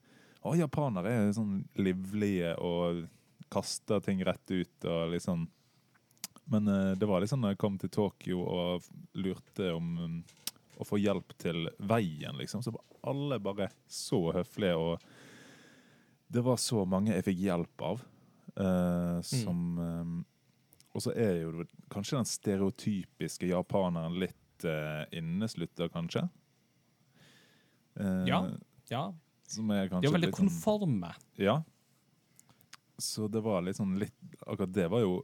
å, 0.42 0.54
japanere 0.58 1.12
er 1.12 1.36
sånn 1.36 1.60
livlige 1.78 2.54
og 2.62 3.04
kaster 3.52 4.02
ting 4.02 4.24
rett 4.26 4.50
ut 4.50 4.88
og 4.90 5.12
liksom 5.14 5.46
men 6.48 6.68
eh, 6.68 6.92
det 6.98 7.06
var 7.06 7.20
liksom 7.20 7.42
da 7.42 7.52
jeg 7.52 7.58
kom 7.58 7.78
til 7.78 7.90
Tokyo 7.90 8.42
og 8.46 8.86
lurte 9.18 9.72
om 9.74 9.96
um, 9.98 10.18
å 10.78 10.86
få 10.86 11.00
hjelp 11.00 11.34
til 11.42 11.66
veien, 11.78 12.36
liksom. 12.38 12.62
Så 12.62 12.70
var 12.74 12.84
alle 13.10 13.40
bare 13.42 13.66
så 13.90 14.20
høflige, 14.36 14.76
og 14.76 15.02
det 16.30 16.44
var 16.46 16.60
så 16.62 16.84
mange 16.86 17.16
jeg 17.16 17.26
fikk 17.26 17.42
hjelp 17.48 17.86
av. 17.88 18.04
uh, 18.56 19.18
som 19.26 19.78
um, 19.78 20.24
Og 20.94 21.02
så 21.02 21.12
er 21.18 21.42
jo 21.42 21.66
kanskje 21.92 22.20
den 22.20 22.30
stereotypiske 22.30 23.50
japaneren 23.50 24.14
litt 24.20 24.68
uh, 24.68 25.02
inneslutta, 25.10 25.90
kanskje. 25.90 26.28
Eh, 28.00 28.24
Ja. 28.28 28.42
Ja. 28.90 29.12
Som 29.48 29.70
er 29.70 29.88
De 29.88 29.96
er 29.96 30.10
veldig 30.10 30.20
litt 30.20 30.34
sånn- 30.34 30.48
konforme. 30.48 31.14
ja. 31.38 31.62
Så 32.98 33.28
det 33.30 33.42
var 33.44 33.60
litt 33.62 33.76
sånn 33.76 33.98
litt 33.98 34.14
Akkurat 34.46 34.72
det 34.72 34.88
var 34.90 35.00
jo 35.00 35.22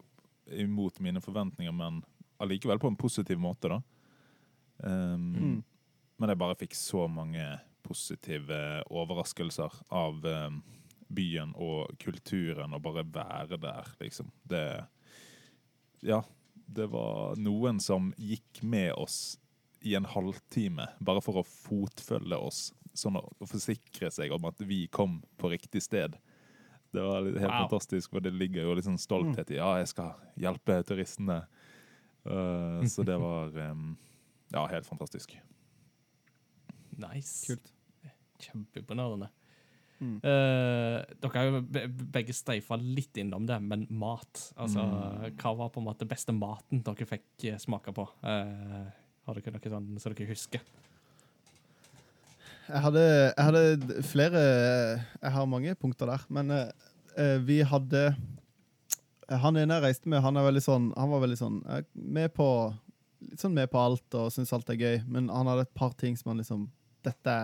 imot 0.53 0.99
mine 1.01 1.21
forventninger, 1.21 1.73
men 1.73 2.03
allikevel 2.41 2.79
på 2.79 2.89
en 2.89 2.97
positiv 2.97 3.39
måte, 3.39 3.69
da. 3.69 3.83
Um, 4.85 5.33
Mm. 5.35 5.65
Men 6.19 6.29
jeg 6.29 6.39
bare 6.39 6.55
fikk 6.57 6.75
så 6.75 7.09
mange 7.11 7.61
positive 7.83 8.83
overraskelser 8.91 9.73
av 9.91 10.25
um, 10.25 10.63
byen 11.13 11.53
og 11.57 11.97
kulturen, 11.99 12.75
og 12.75 12.83
bare 12.83 13.05
være 13.05 13.59
der, 13.61 13.85
liksom. 14.01 14.31
Det 14.47 14.87
Ja. 16.03 16.23
Det 16.73 16.89
var 16.91 17.35
noen 17.37 17.81
som 17.81 18.13
gikk 18.19 18.63
med 18.63 18.93
oss 18.97 19.37
i 19.85 19.95
en 19.99 20.05
halvtime, 20.09 20.87
bare 21.01 21.21
for 21.25 21.41
å 21.41 21.47
fotfølge 21.47 22.39
oss 22.39 22.73
sånn 22.95 23.17
å, 23.17 23.23
å 23.41 23.47
forsikre 23.49 24.11
seg 24.13 24.33
om 24.37 24.45
at 24.51 24.59
vi 24.69 24.85
kom 24.93 25.21
på 25.41 25.49
riktig 25.53 25.81
sted. 25.83 26.19
Det 26.93 27.01
var 27.01 27.23
helt 27.25 27.41
Wow. 27.41 27.63
fantastisk, 27.65 28.11
for 28.13 28.21
det 28.21 28.35
ligger 28.37 28.67
jo 28.67 28.75
litt 28.77 28.85
sånn 28.85 28.99
stolthet 29.01 29.51
i 29.51 29.57
ja, 29.57 29.71
jeg 29.81 29.89
skal 29.95 30.13
hjelpe 30.37 30.77
turistene. 30.85 31.39
Uh, 32.27 32.83
så 32.87 33.03
det 33.03 33.17
var 33.19 33.49
um, 33.73 33.95
ja, 34.53 34.67
helt 34.71 34.87
fantastisk. 34.87 35.33
Nice. 37.01 37.47
Kult. 37.49 37.73
Kjempeimponerende. 38.43 39.31
Mm. 40.03 40.17
Uh, 40.19 40.99
dere 41.23 41.39
har 41.39 41.47
jo 41.49 41.61
be- 41.63 41.87
begge 42.19 42.35
streifa 42.35 42.75
litt 42.83 43.17
innom 43.23 43.45
det, 43.47 43.59
men 43.63 43.87
mat. 43.91 44.49
Altså, 44.59 44.83
Mm. 44.83 45.37
Hva 45.39 45.53
var 45.57 45.71
på 45.71 45.81
en 45.81 45.87
måte 45.87 46.09
beste 46.11 46.35
maten 46.35 46.83
dere 46.83 47.07
fikk 47.07 47.45
eh, 47.53 47.59
smake 47.63 47.95
på? 47.95 48.05
Eh, 48.27 48.91
har 49.27 49.39
dere 49.39 49.55
noe 49.55 49.73
sånn 49.75 50.03
som 50.03 50.15
dere 50.15 50.31
husker? 50.31 50.65
Jeg 52.63 52.83
hadde, 52.85 53.03
jeg 53.03 53.45
hadde 53.45 54.03
flere 54.07 54.43
Jeg 54.43 55.33
har 55.35 55.49
mange 55.51 55.75
punkter 55.77 56.09
der, 56.09 56.23
men 56.33 56.53
eh, 56.55 56.69
eh, 57.19 57.39
vi 57.43 57.59
hadde 57.67 58.05
Han 59.43 59.59
ene 59.59 59.77
jeg 59.77 59.85
reiste 59.85 60.09
med, 60.09 60.23
han, 60.23 60.39
er 60.39 60.47
veldig 60.47 60.63
sånn, 60.63 60.87
han 60.97 61.11
var 61.11 61.25
veldig 61.25 61.41
sånn 61.41 61.59
eh, 61.67 61.83
med 61.93 62.33
på 62.37 62.47
Litt 63.23 63.43
sånn 63.43 63.55
med 63.55 63.69
på 63.71 63.79
alt 63.79 64.17
og 64.19 64.33
syns 64.35 64.51
alt 64.55 64.71
er 64.73 64.81
gøy, 64.81 64.97
men 65.07 65.29
han 65.31 65.47
hadde 65.47 65.69
et 65.69 65.77
par 65.79 65.93
ting 65.95 66.17
som 66.19 66.33
han 66.33 66.41
liksom 66.43 66.65
Dette 67.07 67.35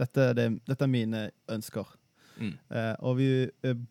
dette 0.00 0.28
er, 0.30 0.36
det, 0.36 0.46
dette 0.68 0.86
er 0.86 0.90
mine 0.90 1.26
ønsker. 1.52 1.88
Mm. 2.40 2.54
Eh, 2.72 2.94
og 3.04 3.18
vi 3.20 3.28
eh, 3.44 3.82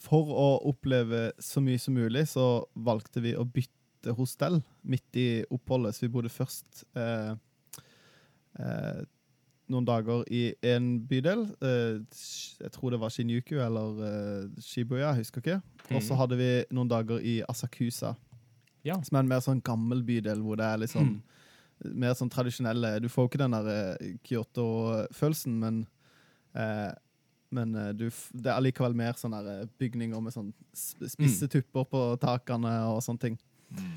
For 0.00 0.30
å 0.32 0.48
oppleve 0.70 1.28
så 1.44 1.60
mye 1.60 1.80
som 1.80 1.98
mulig, 1.98 2.24
så 2.30 2.64
valgte 2.72 3.20
vi 3.20 3.34
å 3.36 3.44
bytte 3.44 3.76
hostell 4.16 4.62
midt 4.84 5.16
i 5.16 5.44
oppholdet. 5.50 5.94
Så 5.94 6.00
vi 6.06 6.08
bodde 6.14 6.28
først 6.32 6.84
eh, 6.96 7.34
eh, 8.58 9.02
noen 9.70 9.86
dager 9.86 10.24
i 10.34 10.54
en 10.66 11.00
bydel. 11.06 11.44
Eh, 11.62 12.00
jeg 12.64 12.72
tror 12.74 12.90
det 12.90 13.00
var 13.02 13.12
Shinjuku 13.14 13.54
eller 13.62 14.00
eh, 14.06 14.62
Shibuya, 14.64 15.12
jeg 15.12 15.24
husker 15.24 15.40
ikke. 15.44 15.60
Og 15.90 16.02
så 16.02 16.12
Mhm. 16.14 16.18
hadde 16.18 16.36
vi 16.38 16.50
noen 16.74 16.88
dager 16.90 17.18
i 17.20 17.42
Asakusa, 17.48 18.16
Ja. 18.84 19.00
som 19.02 19.16
er 19.16 19.20
en 19.20 19.28
mer 19.28 19.40
sånn 19.40 19.62
gammel 19.62 20.02
bydel, 20.02 20.40
hvor 20.42 20.56
det 20.56 20.64
er 20.66 20.76
litt 20.78 20.90
sånn 20.90 21.20
mer 21.82 22.12
sånn 22.12 22.28
tradisjonelle 22.30 23.00
Du 23.00 23.08
får 23.08 23.24
jo 23.24 23.28
ikke 23.28 23.38
den 23.38 23.50
der 23.52 23.96
eh, 24.00 24.16
Kyoto-følelsen, 24.24 25.58
men 25.58 25.86
eh, 26.54 26.92
men 27.52 27.72
du, 27.96 28.04
det 28.32 28.46
er 28.46 28.54
allikevel 28.60 28.94
mer 28.94 29.12
sånne 29.14 29.68
bygninger 29.76 30.20
med 30.22 30.32
sånn 30.32 30.52
sp- 30.70 31.08
spisse 31.10 31.48
tupper 31.50 31.82
på 31.84 32.16
takene 32.22 32.70
og 32.94 33.00
sånne 33.02 33.18
ting. 33.18 33.38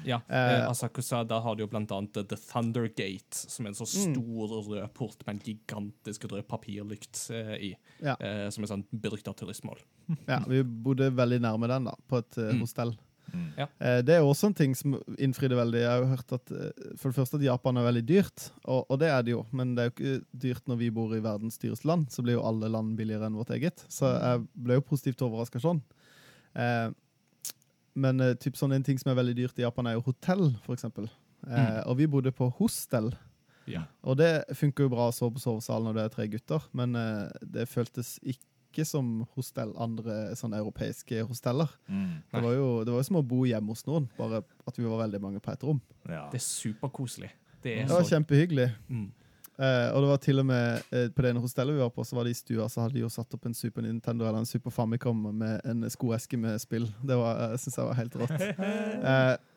Ja, 0.06 0.20
Eh, 0.30 0.60
eh, 0.60 0.70
Asakusa, 0.70 1.24
der 1.28 1.42
har 1.42 1.56
du 1.56 1.64
jo 1.64 1.68
blant 1.68 1.92
annet 1.92 2.14
The 2.30 2.36
Thunder 2.38 2.88
Gate, 2.88 3.34
som 3.34 3.66
er 3.66 3.70
en 3.70 3.76
så 3.76 3.88
Mm. 3.88 4.14
stor 4.14 4.48
rød 4.68 4.94
port 4.94 5.26
med 5.26 5.36
en 5.36 5.42
gigantisk 5.48 6.26
rød 6.32 6.44
papirlykt 6.48 7.30
eh, 7.32 7.56
i, 7.72 7.76
Ja. 8.02 8.16
eh, 8.20 8.50
som 8.50 8.64
er 8.64 8.68
sånn 8.68 8.86
berykta 8.94 9.34
turistmål. 9.36 9.80
Ja, 10.28 10.40
vi 10.48 10.62
bodde 10.64 11.10
veldig 11.16 11.40
nærme 11.42 11.68
den, 11.68 11.86
da, 11.86 11.96
på 12.08 12.18
et 12.20 12.38
eh, 12.38 12.54
Mm. 12.54 12.60
hostell. 12.62 12.94
Mm. 13.34 13.54
Ja. 13.58 13.66
Eh, 13.82 14.02
det 14.04 14.14
er 14.14 14.22
også 14.22 14.46
en 14.48 14.54
ting 14.54 14.76
som 14.76 14.94
innfridde 15.18 15.56
veldig. 15.58 15.80
Jeg 15.80 15.90
har 15.90 16.02
jo 16.04 16.10
hørt 16.12 16.34
at 16.34 16.48
for 17.00 17.10
det 17.10 17.16
første 17.18 17.36
at 17.40 17.42
Japan 17.42 17.78
er 17.78 17.88
veldig 17.92 18.06
dyrt, 18.06 18.52
og, 18.66 18.86
og 18.92 19.00
det 19.00 19.10
er 19.10 19.24
det 19.24 19.32
jo. 19.32 19.46
Men 19.52 19.74
det 19.74 19.82
er 19.82 19.90
jo 19.90 19.96
ikke 19.96 20.26
dyrt 20.38 20.68
når 20.68 20.78
vi 20.78 20.90
bor 20.92 21.16
i 21.16 21.20
verdens 21.24 21.58
dyreste 21.58 21.86
land, 21.88 22.12
så 22.12 22.22
blir 22.22 22.34
jo 22.38 22.44
alle 22.46 22.70
land 22.70 22.96
billigere 22.96 23.26
enn 23.26 23.34
vårt 23.40 23.50
eget. 23.50 23.86
Så 23.90 24.06
jeg 24.22 24.46
ble 24.56 24.76
jo 24.76 24.82
positivt 24.82 25.24
overraska 25.26 25.60
sånn. 25.60 25.82
Eh, 26.56 26.92
men 27.96 28.20
eh, 28.22 28.34
typ 28.40 28.56
sånn 28.60 28.74
en 28.74 28.84
ting 28.84 28.98
som 29.00 29.12
er 29.12 29.20
veldig 29.20 29.36
dyrt 29.38 29.60
i 29.60 29.66
Japan, 29.66 29.88
er 29.88 29.98
jo 30.00 30.06
hotell, 30.08 30.50
eksempel. 30.74 31.10
Eh, 31.48 31.82
Og 31.88 31.98
vi 32.00 32.08
bodde 32.08 32.32
på 32.32 32.48
hostel. 32.58 33.12
Ja. 33.68 33.86
Og 34.04 34.18
det 34.20 34.44
funker 34.60 34.84
jo 34.88 34.92
bra 34.92 35.08
å 35.10 35.14
sove 35.16 35.36
på 35.38 35.44
sovesalen 35.44 35.86
når 35.88 35.94
det 36.00 36.04
er 36.08 36.14
tre 36.18 36.26
gutter, 36.28 36.66
men 36.76 36.96
eh, 37.00 37.30
det 37.44 37.68
føltes 37.72 38.18
ikke 38.24 38.84
som 38.90 39.26
hostell, 39.36 39.72
andre 39.78 40.34
sånne 40.36 40.58
europeiske 40.60 41.22
hosteller. 41.30 41.70
Mm. 41.88 42.24
Det 42.34 42.42
var, 42.44 42.54
jo, 42.58 42.68
det 42.84 42.92
var 42.96 43.04
jo 43.04 43.08
som 43.08 43.20
å 43.22 43.26
bo 43.28 43.44
hjemme 43.46 43.70
hos 43.76 43.86
noen, 43.86 44.08
bare 44.18 44.42
at 44.68 44.80
vi 44.80 44.84
var 44.90 45.04
veldig 45.06 45.22
mange 45.22 45.40
på 45.44 45.52
ett 45.54 45.64
rom. 45.64 45.80
Ja. 46.10 46.26
Det 46.34 46.42
er 46.42 46.48
superkoselig. 46.48 47.30
Det 47.64 47.76
er 47.78 47.86
Det 47.88 47.94
var 47.94 48.04
så 48.04 48.16
kjempehyggelig. 48.18 48.72
mm. 48.90 49.06
Eh, 49.64 49.88
og 49.94 50.04
det 50.04 50.10
var 50.10 50.22
til 50.24 50.42
og 50.42 50.48
med 50.50 50.84
uh, 50.92 51.08
på 51.14 51.24
det 51.24 51.32
ene 51.32 51.44
hostellet 51.44 51.78
vi 51.78 51.84
var 51.84 51.94
på, 51.94 52.04
så 52.04 52.18
var 52.18 52.28
det 52.28 52.34
i 52.36 52.40
stua, 52.40 52.68
så 52.68 52.84
hadde 52.84 52.98
de 52.98 53.06
jo 53.06 53.12
satt 53.14 53.38
opp 53.38 53.48
en 53.48 53.56
Super 53.56 53.86
Nintendo 53.86 54.28
eller 54.28 54.42
en 54.42 54.50
Super 54.50 54.74
Famicom 54.76 55.24
med 55.40 55.64
en 55.70 55.88
skoeske 55.94 56.40
med 56.40 56.60
spill. 56.62 56.90
Det 57.02 57.18
var, 57.20 57.54
uh, 57.54 57.58
synes 57.62 57.80
jeg 57.80 57.88
var 57.88 58.00
helt 58.02 58.22
rått. 58.24 58.48
Uh, 58.60 59.36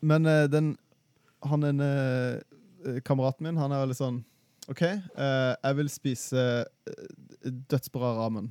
men 0.00 0.26
eh, 0.26 0.44
den 0.50 0.76
Han 1.42 1.64
ene 1.64 1.88
eh, 2.84 3.00
kameraten 3.04 3.46
min, 3.46 3.58
han 3.58 3.72
er 3.72 3.84
veldig 3.84 3.96
sånn 3.98 4.16
OK, 4.68 4.82
eh, 4.82 5.52
jeg 5.54 5.76
vil 5.78 5.88
spise 5.88 6.42
eh, 6.60 7.52
dødsbra 7.70 8.10
ramen. 8.18 8.50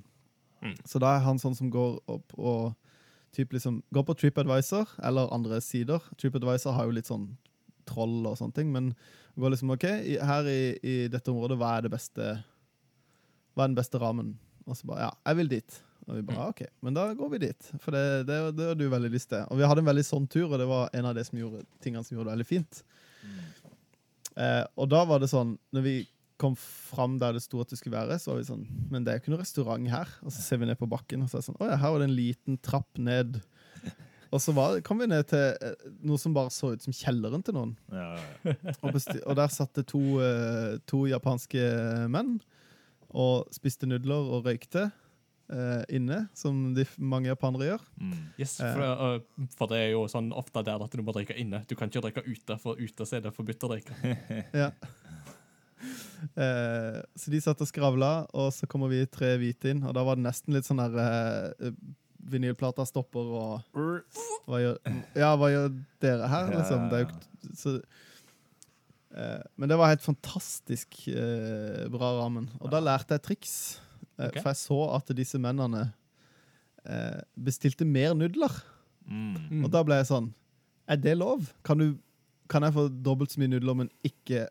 Mm. 0.64 0.74
Så 0.88 1.02
da 1.04 1.12
er 1.14 1.26
han 1.28 1.38
sånn 1.38 1.54
som 1.54 1.70
går 1.70 2.00
opp 2.10 2.34
og 2.40 2.72
typ 3.36 3.54
liksom, 3.54 3.84
går 3.94 4.06
på 4.08 4.16
TripAdvisor 4.18 4.96
eller 5.06 5.30
andre 5.36 5.60
sider. 5.62 6.02
TripAdvisor 6.18 6.74
har 6.74 6.88
jo 6.88 6.96
litt 6.96 7.12
sånn 7.12 7.28
troll 7.90 8.20
og 8.28 8.38
sånne 8.40 8.56
ting, 8.58 8.70
men 8.74 8.92
går 9.38 9.54
liksom 9.54 9.74
OK, 9.76 9.86
her 10.30 10.50
i, 10.50 10.62
i 10.82 10.96
dette 11.14 11.32
området, 11.32 11.58
hva 11.60 11.76
er 11.78 11.86
det 11.86 11.94
beste 11.94 12.32
Hva 13.54 13.66
er 13.66 13.72
den 13.72 13.78
beste 13.78 14.02
ramen? 14.02 14.36
Og 14.68 14.78
så 14.78 14.90
bare 14.90 15.08
Ja, 15.08 15.12
jeg 15.30 15.42
vil 15.42 15.54
dit. 15.58 15.80
Og 16.08 16.16
vi 16.16 16.26
bare 16.30 16.50
OK, 16.54 16.62
men 16.86 16.96
da 16.96 17.10
går 17.18 17.32
vi 17.34 17.44
dit. 17.50 17.70
For 17.84 17.96
det, 17.96 18.28
det, 18.30 18.38
det 18.56 18.70
har 18.70 18.78
du 18.80 18.86
veldig 18.90 19.12
lyst 19.12 19.30
til. 19.34 19.44
Og 19.52 19.60
vi 19.60 19.68
hadde 19.68 19.84
en 19.84 19.90
veldig 19.90 20.06
sånn 20.08 20.28
tur, 20.32 20.48
og 20.48 20.56
det 20.62 20.68
var 20.70 20.94
en 20.96 21.10
av 21.10 21.18
de 21.18 21.26
som 21.28 21.40
gjorde, 21.40 21.66
tingene 21.84 22.08
som 22.08 22.16
gjorde 22.16 22.30
det 22.30 22.38
veldig 22.38 22.48
fint. 22.48 22.80
Eh, 24.38 24.64
og 24.80 24.88
da 24.94 25.02
var 25.10 25.18
det 25.18 25.32
sånn 25.32 25.56
Når 25.74 25.82
vi 25.82 25.94
kom 26.38 26.54
fram 26.62 27.16
der 27.18 27.34
det 27.34 27.42
sto 27.42 27.58
at 27.64 27.72
det 27.72 27.80
skulle 27.80 27.98
være, 27.98 28.20
så 28.22 28.30
var 28.30 28.38
vi 28.38 28.46
sånn 28.46 28.66
Men 28.94 29.02
det 29.02 29.10
er 29.10 29.18
jo 29.18 29.24
ikke 29.24 29.34
noe 29.34 29.42
restaurant 29.42 29.90
her. 29.92 30.12
Og 30.24 30.34
så 30.34 30.44
ser 30.46 30.62
vi 30.62 30.70
ned 30.70 30.80
på 30.80 30.90
bakken, 30.90 31.26
og 31.26 31.32
så 31.32 31.40
er 31.40 31.44
det 31.44 31.50
sånn 31.50 31.60
Å 31.60 31.72
ja, 31.72 31.80
her 31.82 31.94
var 31.94 32.04
det 32.04 32.10
en 32.10 32.20
liten 32.20 32.60
trapp 32.64 33.02
ned. 33.02 33.42
Og 34.34 34.44
så 34.44 34.54
var, 34.56 34.78
kom 34.86 35.00
vi 35.02 35.08
ned 35.10 35.28
til 35.32 35.56
eh, 35.64 35.88
noe 36.08 36.20
som 36.22 36.36
bare 36.36 36.52
så 36.54 36.74
ut 36.76 36.84
som 36.84 36.96
kjelleren 36.96 37.44
til 37.46 37.56
noen. 37.58 37.74
Ja, 37.94 38.12
ja, 38.18 38.54
ja. 38.54 38.76
Og, 38.84 38.92
besti 38.96 39.18
og 39.24 39.38
der 39.40 39.52
satt 39.54 39.74
det 39.78 39.88
to, 39.92 40.02
uh, 40.20 40.78
to 40.90 41.06
japanske 41.10 41.64
menn 42.12 42.38
og 43.08 43.48
spiste 43.56 43.90
nudler 43.90 44.32
og 44.38 44.48
røykte 44.48 44.90
Uh, 45.48 45.80
inne, 45.96 46.26
som 46.36 46.74
de 46.76 46.84
mange 47.00 47.30
japanere 47.30 47.70
gjør. 47.70 47.84
Mm. 48.04 48.16
Yes, 48.36 48.58
for, 48.60 48.82
uh, 48.84 49.46
for 49.56 49.72
det 49.72 49.78
er 49.80 49.94
jo 49.94 50.02
sånn 50.12 50.26
ofte 50.36 50.60
der 50.68 50.84
at 50.84 50.92
du 50.92 51.00
må 51.08 51.14
drikke 51.16 51.38
inne. 51.40 51.62
Du 51.70 51.72
kan 51.80 51.88
ikke 51.88 52.02
drikke 52.04 52.24
ute, 52.26 52.58
for 52.60 52.76
ute 52.76 53.08
er 53.16 53.24
det 53.24 53.32
forbudt 53.32 53.64
å 53.64 53.70
drikke. 53.72 53.96
Ja. 54.66 54.74
Eh, 56.36 57.00
så 57.16 57.32
de 57.32 57.40
satt 57.40 57.64
og 57.64 57.70
skravla, 57.70 58.12
og 58.36 58.50
så 58.52 58.68
kommer 58.68 58.92
vi 58.92 59.06
tre 59.08 59.36
hvite 59.40 59.72
inn, 59.72 59.86
og 59.88 59.96
da 59.96 60.04
var 60.04 60.20
det 60.20 60.26
nesten 60.26 60.58
litt 60.58 60.68
sånn 60.68 60.82
der 60.82 61.72
Vinylplata 62.28 62.86
stopper, 62.88 63.30
og 63.40 63.78
hva 64.48 64.62
gjør, 64.62 64.78
Ja, 65.18 65.32
hva 65.40 65.50
gjør 65.52 65.72
dere 66.04 66.30
her, 66.32 66.52
liksom? 66.56 66.88
Det 66.92 67.00
er 67.00 67.06
jo 67.06 67.58
så, 67.58 67.74
eh, 69.16 69.44
Men 69.56 69.72
det 69.72 69.78
var 69.80 69.94
helt 69.94 70.06
fantastisk 70.06 71.00
eh, 71.12 71.86
bra 71.94 72.14
ramen. 72.22 72.50
Og 72.62 72.72
da 72.74 72.82
lærte 72.84 73.18
jeg 73.18 73.26
triks, 73.28 73.56
eh, 74.18 74.28
okay. 74.28 74.42
for 74.42 74.52
jeg 74.52 74.62
så 74.64 74.82
at 74.98 75.16
disse 75.18 75.40
mennene 75.42 75.88
eh, 76.86 77.22
bestilte 77.36 77.88
mer 77.88 78.16
nudler. 78.18 78.54
Mm. 79.08 79.64
Og 79.64 79.72
da 79.72 79.86
ble 79.88 80.02
jeg 80.02 80.10
sånn 80.10 80.26
Er 80.92 80.98
det 81.00 81.14
lov? 81.16 81.46
Kan, 81.64 81.80
du, 81.80 81.94
kan 82.52 82.66
jeg 82.66 82.76
få 82.76 82.90
dobbelt 82.92 83.32
så 83.32 83.40
mye 83.40 83.54
nudler, 83.54 83.78
men 83.84 83.92
ikke 84.08 84.50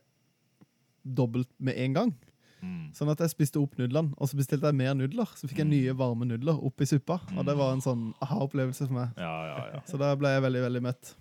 dobbelt 1.05 1.51
med 1.61 1.77
en 1.77 1.97
gang? 1.97 2.15
Mm. 2.63 2.89
Sånn 2.97 3.11
at 3.13 3.21
jeg 3.23 3.33
spiste 3.35 3.61
opp 3.61 3.77
nudlene, 3.79 4.15
og 4.17 4.31
så 4.31 4.39
bestilte 4.39 4.71
jeg 4.71 4.79
mer 4.79 4.95
nudler. 4.97 5.29
Så 5.37 5.49
fikk 5.51 5.61
jeg 5.63 5.71
nye 5.71 5.97
varme 5.99 6.29
nudler 6.29 6.59
oppi 6.67 6.89
suppa, 6.89 7.21
og 7.37 7.45
det 7.49 7.57
var 7.59 7.75
en 7.75 7.85
sånn 7.85 8.09
aha-opplevelse 8.25 8.89
for 8.89 8.97
meg. 8.97 9.21
Ja, 9.21 9.35
ja, 9.51 9.59
ja. 9.75 9.83
Så 9.89 10.01
da 10.01 10.13
ble 10.19 10.33
jeg 10.35 10.45
veldig, 10.47 10.63
veldig 10.69 10.85
mett. 10.89 11.13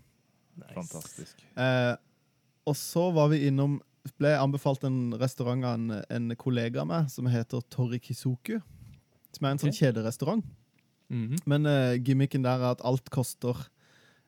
Fantastisk. 0.71 1.43
Eh, 1.59 1.93
og 2.65 2.77
så 2.79 3.09
var 3.15 3.29
vi 3.33 3.43
innom 3.49 3.79
ble 4.19 4.31
jeg 4.35 4.41
anbefalt 4.41 4.83
en 4.85 5.15
restaurant 5.17 5.65
av 5.65 5.79
en, 5.79 6.01
en 6.13 6.35
kollega 6.37 6.83
av 6.83 6.89
meg 6.89 7.07
som 7.09 7.27
heter 7.29 7.63
Torikisoku. 7.73 8.59
Som 9.35 9.47
er 9.47 9.55
en 9.55 9.61
sånn 9.63 9.73
okay. 9.73 9.81
kjederestaurant. 9.87 10.45
Mhm. 11.13 11.41
Men 11.49 11.69
eh, 11.69 11.97
gimmicken 12.01 12.45
der 12.45 12.61
er 12.61 12.75
at 12.75 12.83
alt 12.85 13.09
koster 13.13 13.57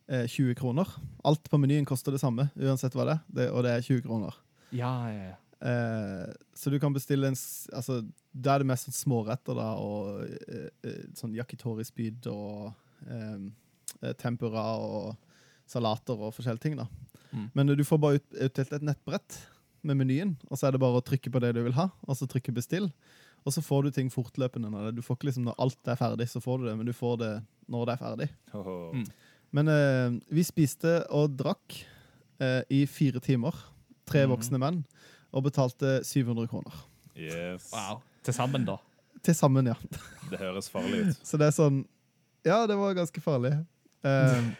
eh, 0.09 0.25
20 0.25 0.57
kroner. 0.59 0.89
Alt 1.27 1.49
på 1.49 1.59
menyen 1.61 1.87
koster 1.87 2.13
det 2.15 2.21
samme, 2.21 2.49
uansett 2.57 2.97
hva 2.97 3.07
det 3.07 3.17
er, 3.17 3.25
det, 3.39 3.49
og 3.51 3.65
det 3.65 3.75
er 3.75 3.85
20 3.85 4.05
kroner. 4.05 4.39
Ja, 4.75 4.93
ja, 5.13 5.29
ja. 5.31 5.35
Eh, 5.61 6.27
så 6.53 6.69
du 6.69 6.77
kan 6.79 6.93
bestille 6.93 7.25
en 7.31 7.37
altså, 7.73 8.03
Da 8.37 8.53
er 8.55 8.59
det 8.61 8.67
mest 8.69 8.85
sånn 8.85 8.93
småretter, 8.93 9.55
da, 9.57 9.71
og 9.81 10.21
eh, 10.47 10.67
eh, 10.85 11.03
sånn 11.17 11.33
yakitori-spyd 11.33 12.27
og 12.29 12.73
eh, 13.09 13.37
eh, 14.03 14.13
tempura 14.21 14.65
og 14.77 15.15
salater 15.67 16.13
og 16.19 16.33
forskjellige 16.35 16.61
ting, 16.67 16.75
da. 16.77 16.85
Mm. 17.33 17.47
Men 17.57 17.73
du 17.73 17.83
får 17.83 17.99
bare 17.99 18.19
ut, 18.21 18.27
utdelt 18.47 18.73
et 18.77 18.85
nettbrett 18.85 19.39
med 19.83 19.97
menyen, 19.99 20.35
og 20.49 20.57
så 20.59 20.67
er 20.67 20.75
det 20.77 20.79
bare 20.83 20.99
å 21.01 21.05
trykke 21.05 21.31
på 21.33 21.41
det 21.43 21.53
du 21.57 21.63
vil 21.65 21.75
ha, 21.75 21.89
og 22.07 22.15
så 22.19 22.27
trykke 22.29 22.53
bestill. 22.55 22.91
Og 23.47 23.53
så 23.55 23.61
får 23.63 23.83
du 23.87 23.91
ting 23.95 24.09
fortløpende. 24.11 24.69
Når 24.69 24.89
det. 24.89 24.95
Du 24.97 25.01
får 25.05 25.15
ikke 25.17 25.27
liksom 25.29 25.45
når 25.47 25.55
alt 25.63 25.87
er 25.87 25.95
ferdig, 25.99 26.25
så 26.27 26.41
får 26.43 26.57
du 26.59 26.65
det, 26.67 26.73
men 26.77 26.85
du 26.89 26.93
får 26.95 27.17
det 27.21 27.33
når 27.71 27.85
det 27.87 27.93
er 27.93 28.01
ferdig. 28.01 28.27
Mm. 28.53 29.03
Men 29.55 29.69
eh, 29.71 30.17
vi 30.35 30.43
spiste 30.43 30.97
og 31.15 31.37
drakk 31.39 31.77
eh, 32.43 32.63
i 32.75 32.81
fire 32.91 33.21
timer. 33.23 33.55
Tre 34.07 34.25
Mhm. 34.25 34.33
voksne 34.35 34.59
menn. 34.59 34.81
Og 35.31 35.43
betalte 35.47 35.99
700 36.07 36.47
kroner. 36.51 36.75
Yes. 37.17 37.71
Wow. 37.73 38.01
Til 38.23 38.35
sammen, 38.35 38.65
da. 38.67 38.77
Til 39.23 39.35
sammen, 39.35 39.67
ja. 39.67 39.75
Det 40.31 40.39
høres 40.41 40.69
farlig 40.69 41.07
ut. 41.07 41.19
Så 41.23 41.39
det 41.39 41.47
er 41.49 41.55
sånn 41.55 41.81
Ja, 42.45 42.65
det 42.67 42.75
var 42.79 42.95
ganske 42.97 43.21
farlig. 43.23 43.53
Um, 44.03 44.51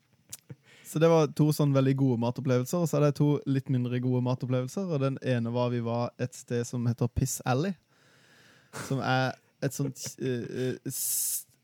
så 0.90 1.00
det 1.02 1.10
var 1.10 1.30
to 1.38 1.48
sånn 1.54 1.74
veldig 1.74 1.94
gode 1.98 2.20
matopplevelser, 2.22 2.82
og 2.84 2.90
så 2.90 2.98
er 2.98 3.06
det 3.06 3.16
to 3.18 3.30
litt 3.50 3.70
mindre 3.72 4.00
gode 4.02 4.22
matopplevelser. 4.26 4.92
Og 4.92 5.02
den 5.02 5.18
ene 5.26 5.52
var 5.54 5.72
vi 5.74 5.82
var 5.86 6.12
et 6.22 6.34
sted 6.36 6.66
som 6.68 6.86
heter 6.86 7.10
Piss 7.14 7.40
Alley. 7.46 7.74
Som 8.86 9.00
er 9.02 9.34
et 9.64 9.74
sånt 9.74 10.02
eh, 10.20 10.72
eh, 10.76 10.96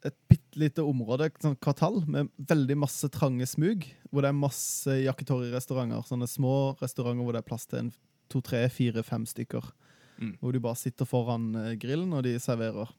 Et 0.02 0.16
bitte 0.26 0.58
lite 0.58 0.82
område, 0.82 1.28
et 1.28 1.44
sånt 1.44 1.60
kvartal, 1.62 2.00
med 2.10 2.30
veldig 2.50 2.74
masse 2.82 3.06
trange 3.14 3.46
smug. 3.46 3.84
Hvor 4.10 4.24
det 4.24 4.32
er 4.32 4.38
masse 4.38 4.96
yakitori-restauranter. 5.04 6.02
Sånne 6.08 6.26
små 6.30 6.74
restauranter 6.80 7.22
hvor 7.22 7.36
det 7.36 7.44
er 7.44 7.50
plass 7.50 7.68
til 7.70 7.84
en 7.84 7.92
to, 8.32 8.42
tre, 8.44 8.64
fire, 8.72 9.04
fem 9.06 9.26
stykker. 9.28 9.70
Mm. 10.18 10.34
Hvor 10.40 10.54
du 10.54 10.60
bare 10.62 10.78
sitter 10.78 11.08
foran 11.08 11.52
eh, 11.58 11.74
grillen, 11.80 12.12
og 12.16 12.24
de 12.26 12.34
serverer. 12.40 12.90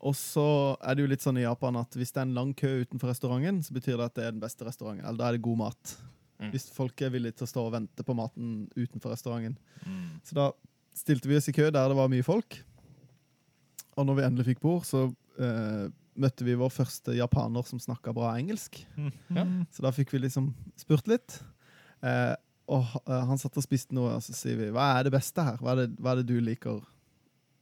Og 0.00 0.16
så 0.16 0.46
er 0.80 0.96
det 0.96 1.04
jo 1.04 1.10
litt 1.10 1.24
sånn 1.24 1.38
i 1.40 1.44
Japan 1.44 1.76
at 1.80 1.96
hvis 1.98 2.14
det 2.14 2.22
er 2.22 2.28
en 2.28 2.38
lang 2.38 2.54
kø 2.56 2.70
utenfor 2.86 3.12
restauranten, 3.12 3.60
så 3.64 3.76
betyr 3.76 3.98
det 3.98 4.06
at 4.06 4.16
det 4.16 4.24
er 4.26 4.32
den 4.32 4.42
beste 4.42 4.64
restauranten. 4.64 5.04
Eller 5.04 5.20
da 5.20 5.28
er 5.28 5.36
det 5.36 5.44
god 5.44 5.60
mat. 5.60 5.94
Mm. 6.40 6.48
Hvis 6.54 6.70
folk 6.72 7.02
er 7.04 7.12
villige 7.12 7.36
til 7.36 7.44
å 7.44 7.50
stå 7.50 7.66
og 7.66 7.74
vente 7.74 8.06
på 8.06 8.16
maten 8.16 8.64
utenfor 8.78 9.12
restauranten. 9.12 9.58
Mm. 9.84 10.20
Så 10.24 10.36
da 10.38 10.48
stilte 10.96 11.28
vi 11.28 11.36
oss 11.36 11.50
i 11.52 11.56
kø 11.56 11.68
der 11.68 11.92
det 11.92 11.98
var 11.98 12.12
mye 12.12 12.24
folk. 12.24 12.56
Og 14.00 14.06
når 14.08 14.16
vi 14.16 14.24
endelig 14.24 14.48
fikk 14.54 14.62
bord, 14.64 14.86
så 14.88 15.04
eh, 15.36 15.90
møtte 16.20 16.46
vi 16.46 16.56
vår 16.58 16.72
første 16.72 17.14
japaner 17.18 17.66
som 17.68 17.82
snakka 17.82 18.16
bra 18.16 18.32
engelsk. 18.38 18.80
Ja. 19.36 19.44
Så 19.70 19.84
da 19.84 19.92
fikk 19.94 20.14
vi 20.14 20.24
liksom 20.24 20.50
spurt 20.80 21.10
litt. 21.10 21.36
Eh, 22.00 22.32
og 22.70 22.94
eh, 23.04 23.24
han 23.28 23.40
satt 23.40 23.58
og 23.58 23.64
spiste 23.64 23.96
noe, 23.96 24.16
og 24.18 24.24
så 24.24 24.34
sier 24.36 24.58
vi 24.60 24.70
hva 24.74 24.92
er 24.96 25.08
det 25.08 25.14
beste 25.14 25.44
her? 25.44 25.58
Hva 25.60 25.74
er 25.74 25.82
det, 25.82 25.88
hva 25.98 26.14
er 26.14 26.20
det 26.20 26.28
du 26.30 26.38
liker? 26.44 26.80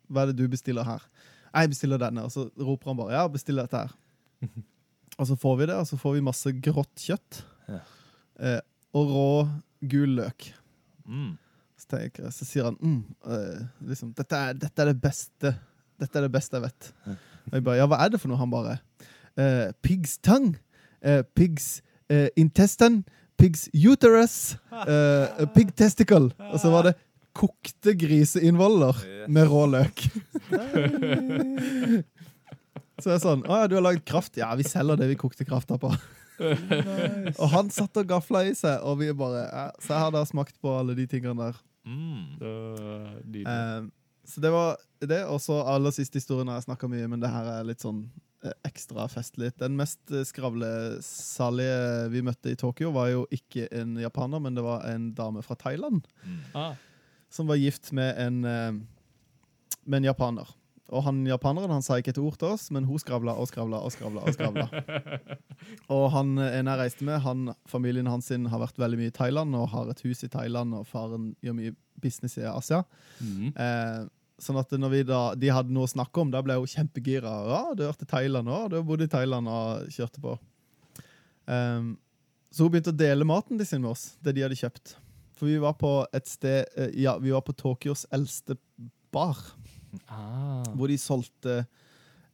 Hva 0.08 0.24
er 0.24 0.32
det 0.32 0.38
du 0.40 0.50
bestiller 0.52 0.86
her? 0.88 1.04
Jeg 1.48 1.72
bestiller 1.72 2.00
denne, 2.00 2.26
og 2.28 2.32
så 2.34 2.46
roper 2.60 2.92
han 2.92 3.00
bare 3.00 3.16
ja, 3.16 3.24
bestill 3.32 3.60
dette 3.60 3.80
her. 3.80 3.94
og 5.18 5.30
så 5.30 5.38
får 5.40 5.56
vi 5.60 5.70
det, 5.70 5.78
og 5.80 5.88
så 5.88 5.98
får 6.00 6.18
vi 6.18 6.26
masse 6.28 6.52
grått 6.64 7.06
kjøtt. 7.08 7.40
Ja. 7.68 7.80
Eh, 8.38 8.60
og 8.96 9.14
rå 9.14 9.30
gul 9.90 10.16
løk. 10.20 10.50
Mm. 11.08 11.32
Så, 11.78 11.88
tenker 11.94 12.30
så 12.34 12.44
sier 12.44 12.68
han 12.68 12.78
mm, 12.82 13.00
eh, 13.32 13.66
liksom, 13.88 14.12
dette, 14.18 14.38
er, 14.38 14.56
dette 14.58 14.82
er 14.82 14.90
det 14.90 15.00
beste 15.00 15.52
Dette 15.98 16.18
er 16.18 16.24
det 16.26 16.30
beste 16.34 16.54
jeg 16.54 16.62
vet. 16.62 16.88
Og 17.48 17.54
jeg 17.56 17.64
bare, 17.66 17.78
ja, 17.80 17.86
hva 17.90 17.96
er 18.04 18.10
det 18.12 18.20
for 18.22 18.30
noe? 18.30 18.38
Han 18.38 18.52
bare 18.52 18.76
eh, 19.34 19.70
Pig's 19.82 20.18
tongue. 20.22 20.60
eh, 21.02 21.22
pig's 21.34 21.82
eh, 22.08 22.28
intestine. 22.36 23.04
Pig's 23.38 23.68
uterus. 23.72 24.56
uh, 24.72 25.46
pig 25.54 25.70
testicle. 25.78 26.32
Og 26.50 26.58
så 26.60 26.72
var 26.72 26.90
det 26.90 26.94
kokte 27.38 27.94
griseinnvoller 27.94 28.98
med 29.30 29.50
rå 29.50 29.66
løk. 29.70 30.06
Så 32.98 33.12
jeg 33.12 33.14
er 33.14 33.22
sånn 33.22 33.44
Å 33.46 33.60
ja, 33.60 33.66
du 33.70 33.76
har 33.76 33.84
lagd 33.84 34.02
kraft? 34.08 34.34
Ja, 34.40 34.48
vi 34.58 34.64
selger 34.66 34.98
det 34.98 35.06
vi 35.12 35.18
kokte 35.20 35.46
krafta 35.46 35.78
på. 35.78 35.92
Og 36.38 37.48
han 37.52 37.70
satt 37.74 37.98
og 37.98 38.10
gafla 38.10 38.44
i 38.48 38.54
seg, 38.58 38.82
og 38.86 39.00
vi 39.00 39.10
bare 39.16 39.44
ja, 39.46 39.64
Så 39.82 39.94
jeg 39.94 40.04
har 40.04 40.14
da 40.14 40.24
smakt 40.26 40.58
på 40.62 40.72
alle 40.80 40.96
de 40.98 41.06
tingene 41.10 41.38
der. 41.38 41.60
Mm. 41.88 42.24
Uh. 42.42 43.38
Eh, 43.38 43.80
så 44.28 44.42
det 44.42 44.50
var 44.52 44.76
det. 45.00 45.22
Og 45.30 45.40
så 45.42 45.60
aller 45.62 45.94
siste 45.94 46.20
historien 46.20 46.50
har 46.50 46.60
jeg 46.60 46.68
snakka 46.68 46.90
mye, 46.90 47.06
men 47.10 47.22
det 47.22 47.30
her 47.32 47.52
er 47.58 47.68
litt 47.70 47.82
sånn 47.84 48.04
ekstra 48.66 49.08
festlig. 49.10 49.52
Den 49.58 49.76
mest 49.78 50.12
eh, 50.14 50.26
skravlesalige 50.26 52.08
vi 52.12 52.22
møtte 52.26 52.52
i 52.52 52.58
Tokyo, 52.58 52.92
var 52.94 53.10
jo 53.12 53.24
ikke 53.34 53.68
en 53.74 53.96
japaner, 54.00 54.42
men 54.42 54.54
det 54.58 54.64
var 54.66 54.86
en 54.90 55.10
dame 55.14 55.42
fra 55.42 55.58
Thailand 55.58 56.06
Mm. 56.24 56.38
ah. 56.54 56.74
som 57.30 57.46
var 57.46 57.56
gift 57.56 57.92
med 57.92 58.14
en, 58.18 58.44
eh, 58.44 58.72
med 59.84 59.96
en 59.98 60.04
japaner. 60.04 60.48
Og 60.88 61.02
han 61.04 61.26
japaneren 61.26 61.70
han 61.70 61.82
sa 61.84 61.98
ikke 62.00 62.14
et 62.14 62.18
ord 62.18 62.38
til 62.40 62.48
oss, 62.48 62.70
men 62.72 62.86
hun 62.88 62.98
skravla 62.98 63.34
og 63.36 63.48
skravla 63.50 63.82
og 63.84 63.92
skravla. 63.92 64.22
Og 64.24 64.32
skravla. 64.32 64.68
og 65.94 66.10
han 66.14 66.38
eh, 66.38 66.58
en 66.58 66.70
jeg 66.70 66.80
reiste 66.80 67.04
med, 67.04 67.20
han, 67.20 67.54
familien 67.68 68.06
hans 68.08 68.30
sin 68.30 68.46
har 68.48 68.62
vært 68.62 68.78
veldig 68.80 69.00
mye 69.00 69.12
i 69.12 69.16
Thailand 69.18 69.56
og 69.58 69.68
har 69.74 69.90
et 69.92 70.00
hus 70.06 70.24
i 70.24 70.30
Thailand, 70.32 70.74
og 70.74 70.86
faren 70.88 71.34
gjør 71.44 71.58
mye 71.58 71.74
business 72.00 72.38
i 72.38 72.46
Asia. 72.48 72.84
Mm. 73.20 73.52
Eh, 73.52 74.06
sånn 74.38 74.58
at 74.60 74.70
når 74.78 74.90
vi 74.92 75.00
da, 75.08 75.20
de 75.34 75.48
hadde 75.50 75.72
noe 75.74 75.84
å 75.88 75.90
snakke 75.90 76.20
om, 76.22 76.30
da 76.30 76.42
ble 76.46 76.54
hun 76.60 76.66
kjempegira. 76.70 77.32
Ja, 77.50 77.62
du 77.74 77.82
hørte 77.86 78.06
Thailand 78.08 78.48
òg, 78.48 78.68
du 78.70 78.76
har 78.78 78.84
bodd 78.86 79.02
i 79.02 79.08
Thailand 79.10 79.48
og 79.50 79.66
kjørte 79.94 80.20
på. 80.22 80.32
Um, 81.48 81.86
så 82.52 82.58
hun 82.64 82.72
begynte 82.72 82.92
å 82.94 83.02
dele 83.02 83.24
maten 83.28 83.58
de 83.60 83.64
sin 83.68 83.82
med 83.82 83.92
oss, 83.94 84.04
det 84.24 84.32
de 84.36 84.42
hadde 84.46 84.60
kjøpt. 84.60 84.86
For 85.38 85.44
vi 85.50 85.58
var 85.62 85.74
på 85.78 85.90
et 86.16 86.26
sted 86.26 86.60
eh, 86.76 86.90
Ja, 86.98 87.12
vi 87.22 87.30
var 87.30 87.42
på 87.46 87.52
Tokyos 87.54 88.06
eldste 88.14 88.54
bar, 89.14 89.38
Ah. 90.12 90.64
hvor 90.76 90.88
de 90.90 90.98
solgte 91.00 91.52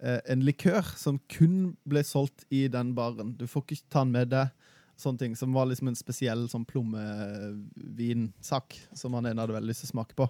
eh, 0.02 0.20
en 0.26 0.40
likør 0.42 0.82
som 0.98 1.20
kun 1.30 1.76
ble 1.86 2.00
solgt 2.02 2.42
i 2.50 2.64
den 2.68 2.90
baren. 2.96 3.36
Du 3.38 3.46
får 3.46 3.62
ikke 3.62 3.76
ta 3.94 4.00
den 4.02 4.10
med 4.16 4.28
deg. 4.32 4.48
Sånne 4.98 5.18
ting, 5.20 5.36
Som 5.38 5.52
var 5.54 5.66
liksom 5.70 5.88
en 5.90 5.94
spesiell 5.98 6.48
sånn 6.50 6.64
plommevinsak 6.66 8.74
som 8.94 9.14
han 9.14 9.26
ene 9.30 9.40
hadde 9.42 9.54
veldig 9.54 9.70
lyst 9.70 9.80
til 9.84 9.90
å 9.90 9.94
smake 9.94 10.14
på. 10.18 10.26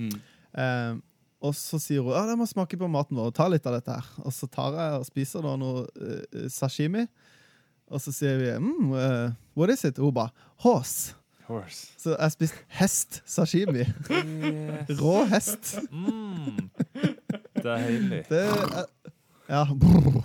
Mm. 0.00 0.16
Eh, 0.64 0.92
og 1.42 1.54
så 1.58 1.78
sier 1.82 2.04
hun 2.04 2.14
ja, 2.14 2.22
jeg 2.30 2.38
må 2.38 2.46
smake 2.46 2.78
på 2.78 2.88
maten 2.90 3.18
vår 3.18 3.32
og 3.32 3.34
ta 3.36 3.48
litt 3.50 3.66
av 3.66 3.74
dette 3.76 3.96
her. 3.96 4.10
Og 4.22 4.34
så 4.34 4.46
tar 4.50 4.76
jeg 4.78 5.00
og 5.00 5.08
spiser 5.08 5.42
da 5.44 5.56
noe 5.58 5.82
uh, 5.88 6.44
sashimi. 6.52 7.02
Og 7.92 8.00
så 8.00 8.14
sier 8.14 8.38
vi 8.38 8.52
mm, 8.62 8.92
uh, 8.94 9.34
what 9.58 9.72
is 9.74 9.82
it? 9.88 9.98
Og 9.98 10.12
hun 10.12 10.16
bare 10.20 10.30
horse. 10.62 11.16
Horse. 11.48 11.90
Så 11.98 12.14
jeg 12.14 12.34
spiste 12.36 12.62
hest 12.78 13.20
sashimi. 13.28 13.88
Rå 15.02 15.16
hest. 15.32 15.74
Mm. 15.90 16.70
Det 17.62 18.38
er, 18.38 18.86
ja, 19.50 19.64
brr, 19.66 20.22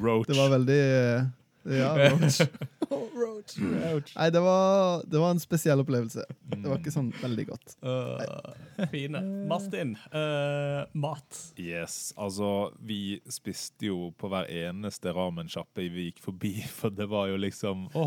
Roach. 0.00 0.28
det 0.28 0.36
var 0.36 0.52
veldig 0.52 0.82
Ja, 1.70 1.90
roach. 2.12 2.40
Nei, 4.16 4.28
det 4.34 4.40
var, 4.42 5.02
det 5.06 5.20
var 5.22 5.34
en 5.34 5.42
spesiell 5.42 5.82
opplevelse. 5.82 6.24
Det 6.50 6.62
var 6.64 6.80
ikke 6.80 6.92
sånn 6.94 7.10
veldig 7.20 7.46
godt. 7.52 7.74
Uh, 7.86 8.86
fine. 8.90 9.22
Martin, 9.50 9.94
uh, 10.14 10.82
mat. 10.98 11.38
Yes, 11.60 12.12
altså 12.18 12.70
Vi 12.82 13.20
spiste 13.30 13.90
jo 13.90 14.10
på 14.18 14.30
hver 14.32 14.50
eneste 14.50 15.14
ramensjappe 15.14 15.86
vi 15.90 16.08
gikk 16.10 16.22
forbi, 16.24 16.54
for 16.80 16.94
det 16.94 17.06
var 17.10 17.30
jo 17.30 17.38
liksom 17.40 17.88
Å, 17.94 18.06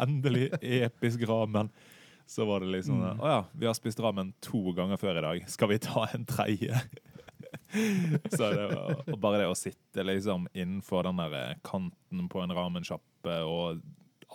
endelig 0.00 0.50
episk 0.60 1.26
ramen. 1.28 1.72
Så 2.30 2.46
var 2.46 2.62
det 2.62 2.70
liksom 2.76 3.00
Mm. 3.00 3.18
Å 3.18 3.30
ja, 3.30 3.38
vi 3.58 3.66
har 3.66 3.74
spist 3.74 3.98
ramen 4.02 4.30
to 4.44 4.70
ganger 4.76 4.98
før 5.00 5.18
i 5.18 5.22
dag. 5.24 5.46
Skal 5.50 5.72
vi 5.72 5.80
ta 5.82 6.06
en 6.14 6.26
tredje? 6.28 6.78
Så 8.36 8.50
det 8.50 8.66
var, 8.70 9.00
og 9.06 9.18
bare 9.22 9.40
det 9.42 9.48
å 9.50 9.56
sitte 9.58 10.04
liksom 10.06 10.46
innenfor 10.52 11.06
den 11.06 11.18
der 11.22 11.34
eh, 11.38 11.56
kanten 11.66 12.28
på 12.30 12.42
en 12.42 12.54
ramensjappe, 12.54 13.36
og 13.46 13.80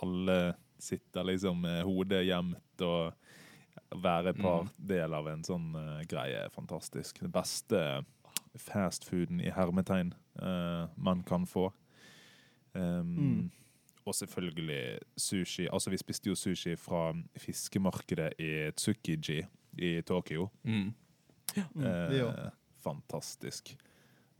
alle 0.02 0.54
sitter 0.78 1.24
liksom 1.24 1.60
med 1.64 1.82
hodet 1.88 2.24
gjemt 2.26 2.84
og 2.84 3.14
være 4.02 4.32
et 4.34 4.40
par 4.42 4.66
del 4.76 5.14
av 5.14 5.28
en 5.30 5.44
sånn 5.46 5.70
uh, 5.76 6.02
greie 6.08 6.44
er 6.46 6.52
fantastisk. 6.52 7.20
Det 7.22 7.30
beste 7.32 7.80
fastfooden 8.60 9.40
i 9.44 9.52
hermetegn 9.52 10.14
uh, 10.42 10.88
man 10.96 11.22
kan 11.28 11.46
få. 11.48 11.70
Um, 12.72 13.14
Mm. 13.16 13.50
Og 14.06 14.14
selvfølgelig 14.14 14.98
sushi. 15.18 15.64
Altså, 15.72 15.90
vi 15.90 15.98
spiste 15.98 16.28
jo 16.30 16.36
sushi 16.38 16.76
fra 16.78 17.08
fiskemarkedet 17.42 18.36
i 18.38 18.70
Tsukiji 18.76 19.40
i 19.82 20.02
Tokyo. 20.06 20.48
Mm. 20.62 20.92
Mm, 21.74 21.82
vi 22.10 22.20
Eh, 22.20 22.50
fantastisk. 22.84 23.76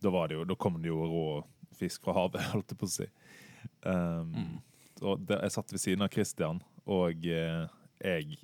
Da, 0.01 0.09
var 0.09 0.27
det 0.27 0.35
jo, 0.35 0.43
da 0.43 0.55
kom 0.55 0.81
det 0.81 0.87
jo 0.87 1.01
rå 1.03 1.25
fisk 1.75 2.03
fra 2.03 2.13
havet, 2.13 2.41
holdt 2.53 2.71
jeg 2.71 2.79
på 2.79 2.87
å 2.87 2.93
si. 2.93 3.09
Um, 3.83 4.31
Mm. 4.35 4.61
Og 5.01 5.23
der, 5.27 5.43
jeg 5.45 5.55
satt 5.55 5.73
ved 5.73 5.83
siden 5.83 6.05
av 6.05 6.11
Christian, 6.13 6.61
og 6.87 7.25
eh, 7.27 7.67
jeg 8.01 8.39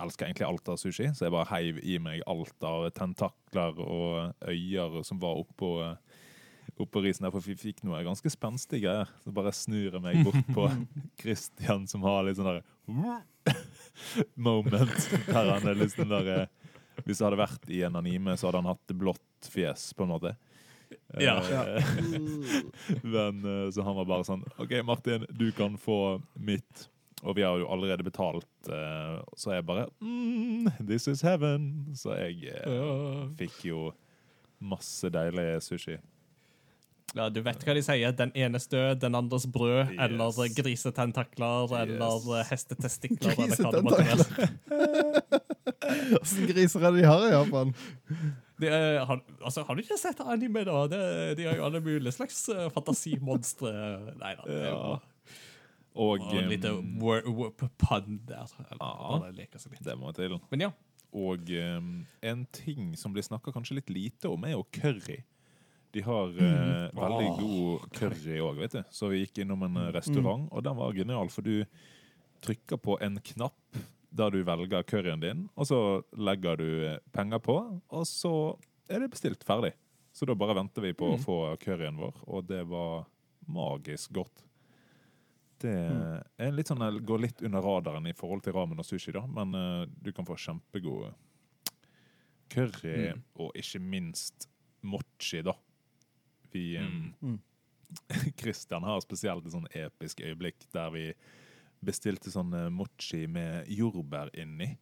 elsker 0.00 0.28
egentlig 0.28 0.46
alt 0.46 0.70
av 0.72 0.78
sushi, 0.80 1.10
så 1.12 1.26
jeg 1.26 1.34
bare 1.34 1.50
heiv 1.50 1.80
i 1.82 1.98
meg 2.00 2.24
alt 2.30 2.66
av 2.66 2.88
tentakler 2.96 3.80
og 3.84 4.48
øyer 4.48 5.00
som 5.06 5.20
var 5.20 5.40
oppå 5.42 5.74
oppå 6.80 7.02
risen 7.04 7.26
der, 7.26 7.32
for 7.34 7.44
vi 7.44 7.56
fikk 7.58 7.82
noe 7.84 8.02
ganske 8.06 8.30
spenstig 8.32 8.82
greier. 8.84 9.10
Så 9.24 9.32
bare 9.34 9.52
snur 9.56 9.96
jeg 9.96 10.02
meg 10.04 10.22
bort 10.24 10.52
på 10.54 10.68
Christian, 11.20 11.86
som 11.90 12.04
har 12.06 12.24
litt 12.26 12.38
sånn 12.38 12.48
der 12.48 12.62
moment. 14.48 15.10
Der 15.26 15.52
han 15.54 15.68
er 15.68 15.82
sånn 15.92 16.12
der 16.12 16.30
eh, 16.34 16.46
Hvis 17.04 17.20
det 17.20 17.26
hadde 17.26 17.40
vært 17.40 17.70
i 17.72 17.82
en 17.86 17.98
anime, 18.00 18.36
så 18.36 18.48
hadde 18.48 18.62
han 18.62 18.72
hatt 18.72 18.96
blått 18.96 19.50
fjes, 19.50 19.90
på 19.96 20.06
en 20.06 20.14
måte. 20.14 20.34
Ja. 21.18 21.40
Eh, 21.42 21.84
Men 23.02 23.40
eh, 23.44 23.70
så 23.74 23.82
han 23.82 23.96
var 23.98 24.06
bare 24.06 24.26
sånn 24.28 24.44
OK, 24.62 24.76
Martin, 24.86 25.26
du 25.34 25.48
kan 25.56 25.74
få 25.80 26.20
mitt. 26.38 26.86
Og 27.20 27.34
vi 27.36 27.42
har 27.44 27.58
jo 27.60 27.66
allerede 27.68 28.04
betalt, 28.06 28.46
eh, 28.72 29.18
så 29.36 29.56
jeg 29.58 29.66
bare 29.68 29.88
mm, 30.00 30.70
This 30.86 31.08
is 31.10 31.20
heaven. 31.26 31.90
Så 31.98 32.14
jeg 32.16 32.54
fikk 33.40 33.64
jo 33.72 33.90
masse 34.60 35.10
deilig 35.12 35.50
sushi. 35.66 35.98
Ja, 37.16 37.26
Du 37.28 37.40
vet 37.42 37.64
hva 37.66 37.74
de 37.74 37.82
sier. 37.82 38.12
Den 38.14 38.30
enes 38.38 38.68
død, 38.70 39.00
den 39.02 39.16
andres 39.18 39.46
brød. 39.50 39.90
Yes. 39.90 39.98
Eller 40.06 40.52
grisetentakler, 40.54 41.64
eller 41.74 41.96
Yes. 41.96 42.26
eller 42.28 42.44
hestetestikler. 42.52 43.34
eller 43.34 43.56
hva 43.58 43.72
det 43.74 43.82
måtte 43.82 44.04
være. 44.06 44.50
Åssen 46.20 46.46
griser 46.46 46.84
er 46.86 46.94
det 46.94 47.02
de 47.02 47.08
har 47.08 47.24
i 47.26 47.32
Japan? 47.34 47.74
De, 48.60 48.68
eh, 48.68 48.98
har, 49.06 49.20
altså, 49.40 49.64
har 49.66 49.74
du 49.78 49.82
ikke 49.82 49.96
sett 50.00 50.20
anime, 50.20 50.64
da? 50.68 50.82
Det, 50.92 51.00
de 51.38 51.46
har 51.48 51.56
jo 51.58 51.64
alle 51.68 51.80
mulige 51.84 52.12
slags 52.16 52.42
eh, 52.52 52.66
fantasimonstre. 52.74 53.72
Nei 54.20 54.34
da. 54.38 54.44
er 54.46 55.00
Og 56.00 56.20
en 56.22 56.46
liten 56.46 56.50
lite 56.52 56.70
um, 56.76 56.92
wor- 57.02 57.26
wor- 57.26 57.50
pun 57.80 58.20
der. 58.28 58.46
Eller, 58.70 58.78
Ja. 58.80 59.30
litt. 59.34 59.56
det 59.82 59.96
må 59.98 60.12
til. 60.14 60.36
Men 60.52 60.60
ja. 60.68 60.70
Og 61.12 61.50
um, 61.50 62.06
en 62.22 62.44
ting 62.54 62.92
som 62.96 63.12
blir 63.12 63.24
snakka 63.26 63.50
kanskje 63.52 63.80
litt 63.80 63.90
lite 63.90 64.30
om, 64.30 64.44
er 64.46 64.52
jo 64.54 64.62
curry. 64.70 65.24
De 65.90 66.04
har 66.06 66.28
eh, 66.38 66.84
veldig 66.94 67.30
Åh, 67.32 67.40
god 67.40 67.88
curry 67.98 68.36
òg, 68.38 68.60
vet 68.62 68.76
du. 68.78 68.82
Så 68.94 69.08
vi 69.10 69.24
gikk 69.24 69.40
innom 69.42 69.64
en 69.66 69.74
restaurant, 69.90 69.96
restaurant, 69.96 70.44
og 70.54 70.62
den 70.62 70.76
var 70.78 70.94
genial, 70.94 71.28
for 71.34 71.42
du 71.42 71.64
trykker 72.46 72.78
på 72.78 72.94
en 73.02 73.18
knapp 73.32 73.80
der 74.10 74.34
du 74.34 74.42
velger 74.46 74.82
curryen 74.82 75.22
din, 75.22 75.46
og 75.54 75.68
så 75.70 75.80
legger 76.18 76.58
du 76.58 76.68
eh, 76.88 76.98
penger 77.14 77.42
på, 77.44 77.56
og 77.88 78.06
så 78.08 78.34
er 78.90 79.04
det 79.04 79.12
bestilt 79.14 79.44
ferdig. 79.46 79.72
Så 80.12 80.26
da 80.26 80.34
bare 80.34 80.56
venter 80.58 80.82
vi 80.82 80.94
på 80.98 81.12
å 81.14 81.18
få 81.22 81.38
curryen 81.62 81.98
vår, 82.00 82.16
og 82.26 82.46
det 82.48 82.64
var 82.68 83.04
magisk 83.50 84.12
godt. 84.18 84.44
Det 85.60 85.74
er 86.40 86.54
litt 86.56 86.70
sånn, 86.70 86.82
går 87.04 87.20
litt 87.20 87.42
under 87.44 87.62
radaren 87.62 88.08
i 88.08 88.14
forhold 88.16 88.42
til 88.42 88.56
ramen 88.56 88.80
og 88.80 88.86
sushi, 88.88 89.12
da, 89.14 89.22
men 89.28 89.54
uh, 89.54 89.82
du 89.86 90.10
kan 90.16 90.26
få 90.26 90.38
kjempegod 90.40 91.10
curry, 92.50 93.12
og 93.38 93.54
ikke 93.58 93.82
minst 93.84 94.48
mochi, 94.82 95.44
da. 95.46 95.54
Vi 96.50 96.78
Mm. 96.80 97.14
Mm. 97.22 97.38
Christian 98.40 98.82
har 98.82 99.00
spesielt 99.02 99.44
et 99.44 99.52
sånn 99.52 99.68
episk 99.74 100.20
øyeblikk 100.22 100.66
der 100.74 100.90
vi 100.94 101.04
bestilte 101.84 102.30
sånn 102.32 102.52
eh, 102.54 102.68
mochi 102.70 103.26
med 103.26 103.68
jordbær 103.72 104.30
inni. 104.38 104.76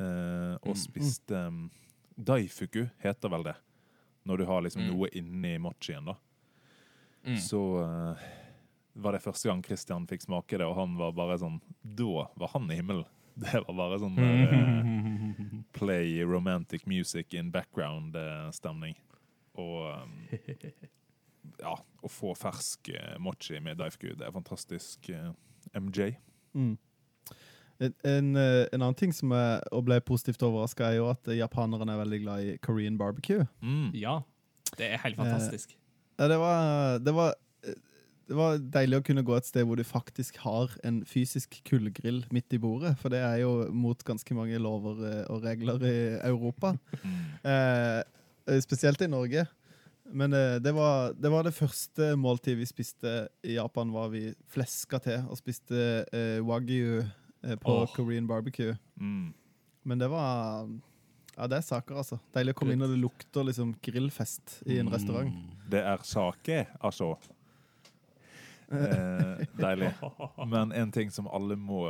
eh, 0.00 0.56
og 0.62 0.76
spiste 0.76 1.36
um, 1.48 1.70
Daifuku 2.16 2.86
heter 3.02 3.28
vel 3.32 3.42
det. 3.50 3.54
Når 4.28 4.38
du 4.38 4.44
har 4.48 4.62
liksom 4.62 4.82
Mm. 4.82 4.90
noe 4.94 5.08
inni 5.16 5.58
mochien, 5.58 6.04
da. 6.04 6.14
Mm. 7.24 7.36
Så 7.36 7.60
eh, 7.84 8.22
var 8.96 9.12
det 9.12 9.22
første 9.22 9.48
gang 9.48 9.62
Christian 9.64 10.06
fikk 10.06 10.22
smake 10.26 10.58
det, 10.58 10.64
og 10.66 10.76
han 10.76 10.96
var 10.96 11.12
bare 11.12 11.36
sånn 11.38 11.60
Da 11.84 12.26
var 12.36 12.48
han 12.54 12.70
i 12.70 12.76
himmelen. 12.80 13.04
Det 13.40 13.60
var 13.66 13.74
bare 13.76 13.98
sånn 14.00 14.18
eh, 14.18 15.62
play 15.72 16.22
romantic 16.24 16.86
music 16.86 17.32
in 17.34 17.50
background-stemning. 17.50 18.96
Og 19.56 20.02
um, 20.02 20.16
ja, 21.60 21.74
å 22.02 22.08
få 22.10 22.34
fersk 22.36 22.88
eh, 22.94 23.16
mochi 23.18 23.60
med 23.60 23.78
Daifuku, 23.80 24.14
det 24.16 24.26
er 24.28 24.32
fantastisk. 24.32 25.08
eh, 25.10 25.30
MJ. 25.76 26.14
Mm. 26.54 26.78
En, 27.80 27.94
en, 28.04 28.32
eh, 28.36 28.66
en 28.74 28.82
annen 28.82 28.98
ting 28.98 29.12
som 29.16 29.32
jeg 29.32 29.60
og 29.72 29.86
ble 29.88 30.00
positivt 30.04 30.42
overraska, 30.44 30.90
er 30.90 30.98
jo 31.00 31.08
at 31.12 31.28
eh, 31.28 31.38
japanerne 31.40 31.94
er 31.94 32.02
veldig 32.02 32.22
glad 32.24 32.48
i 32.48 32.56
Korean 32.64 32.98
barbecue. 33.00 33.46
Mm. 33.62 33.94
ja. 33.96 34.20
Det 34.78 34.86
er 34.86 35.00
helt 35.02 35.16
fantastisk. 35.18 35.72
Eh, 36.18 36.28
det 36.28 36.36
var, 36.38 36.98
det 37.02 37.14
var 37.16 37.32
eh, 37.64 37.78
det 38.30 38.36
var 38.38 38.60
deilig 38.62 39.00
å 39.00 39.02
kunne 39.08 39.24
gå 39.26 39.34
et 39.34 39.48
sted 39.48 39.64
hvor 39.66 39.80
du 39.80 39.82
faktisk 39.82 40.36
har 40.44 40.70
en 40.86 41.00
fysisk 41.08 41.56
kullgrill 41.66 42.20
midt 42.30 42.54
i 42.54 42.60
bordet, 42.62 42.92
for 43.00 43.10
det 43.10 43.18
er 43.26 43.40
jo 43.42 43.66
mot 43.74 44.04
ganske 44.06 44.36
mange 44.38 44.60
lover 44.62 45.00
eh, 45.08 45.24
og 45.32 45.42
regler 45.48 45.82
i 45.88 45.98
Europa. 46.30 46.76
Eh, 47.40 48.02
eh, 48.52 48.58
spesielt 48.60 49.00
i 49.00 49.08
Norge. 49.08 49.46
Men 50.12 50.32
eh, 50.32 50.56
det, 50.62 50.72
var, 50.72 51.12
det 51.12 51.30
var 51.30 51.46
det 51.46 51.54
første 51.54 52.14
måltidet 52.18 52.58
vi 52.58 52.68
spiste 52.68 53.14
i 53.46 53.56
Japan, 53.56 53.92
var 53.94 54.10
vi 54.12 54.30
fleska 54.50 55.00
til 55.02 55.26
og 55.30 55.38
spiste 55.38 56.04
eh, 56.12 56.38
wagyu 56.44 57.00
eh, 57.00 57.56
på 57.60 57.80
oh. 57.82 57.90
Korean 57.94 58.28
barbecue. 58.30 58.76
Mm. 59.00 59.32
Men 59.82 59.98
det 60.02 60.10
var 60.12 60.68
Ja, 61.36 61.46
det 61.46 61.60
er 61.60 61.64
saker, 61.64 62.00
altså. 62.02 62.18
Deilig 62.34 62.52
å 62.52 62.58
komme 62.58 62.74
inn 62.76 62.84
og 62.84 62.90
det 62.92 63.00
lukter 63.00 63.46
liksom 63.46 63.72
grillfest 63.82 64.60
i 64.68 64.80
en 64.82 64.90
restaurant. 64.92 65.30
Det 65.70 65.82
er 65.82 66.02
sake, 66.06 66.64
altså. 66.80 67.14
Eh, 68.70 69.40
deilig. 69.58 69.88
Men 70.46 70.70
en 70.70 70.92
ting 70.94 71.08
som 71.10 71.26
alle 71.26 71.56
må 71.58 71.80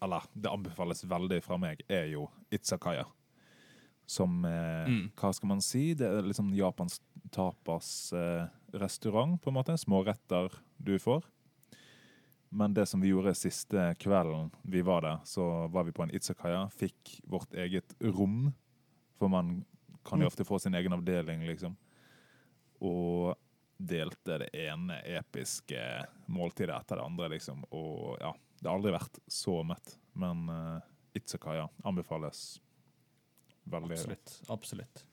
Eller 0.00 0.24
det 0.32 0.48
anbefales 0.48 1.04
veldig 1.04 1.42
fra 1.44 1.58
meg, 1.60 1.82
er 1.92 2.06
jo 2.08 2.22
Itzakaya. 2.48 3.04
Som 4.12 4.44
eh, 4.44 4.60
Mm. 4.82 5.10
Hva 5.16 5.30
skal 5.32 5.48
man 5.48 5.60
si? 5.64 5.94
Det 5.94 6.06
er 6.06 6.22
liksom 6.26 6.54
Japans 6.56 7.00
tapas-restaurant, 7.32 9.40
på 9.40 9.50
en 9.50 9.54
måte. 9.56 9.78
Småretter 9.78 10.52
du 10.76 10.98
får. 10.98 11.22
Men 12.52 12.74
det 12.74 12.86
som 12.86 13.00
vi 13.00 13.08
gjorde 13.08 13.34
siste 13.38 13.94
kvelden 14.02 14.50
vi 14.62 14.82
var 14.84 15.00
der, 15.06 15.22
så 15.24 15.46
var 15.72 15.86
vi 15.88 15.94
på 15.96 16.02
en 16.04 16.12
Itzakaya. 16.12 16.66
Fikk 16.68 17.20
vårt 17.24 17.54
eget 17.54 17.94
rom. 18.00 18.52
For 19.16 19.28
man 19.32 19.64
kan 20.04 20.20
jo 20.20 20.26
ofte 20.28 20.44
få 20.44 20.58
sin 20.58 20.74
egen 20.74 20.92
avdeling, 20.92 21.46
liksom. 21.46 21.76
Og 22.82 23.34
delte 23.78 24.38
det 24.42 24.50
ene 24.66 24.98
episke 25.16 25.80
måltidet 26.26 26.76
etter 26.76 26.96
det 27.00 27.06
andre, 27.06 27.28
liksom. 27.36 27.64
Og 27.70 28.18
ja, 28.20 28.34
det 28.60 28.68
har 28.68 28.76
aldri 28.76 28.92
vært 28.92 29.18
så 29.30 29.62
mett. 29.64 29.96
Men 30.12 30.44
uh, 30.50 30.80
Itzakaya 31.16 31.68
anbefales 31.88 32.60
veldig. 33.70 33.98
Absolutt. 33.98 34.36
absolutt. 34.48 35.04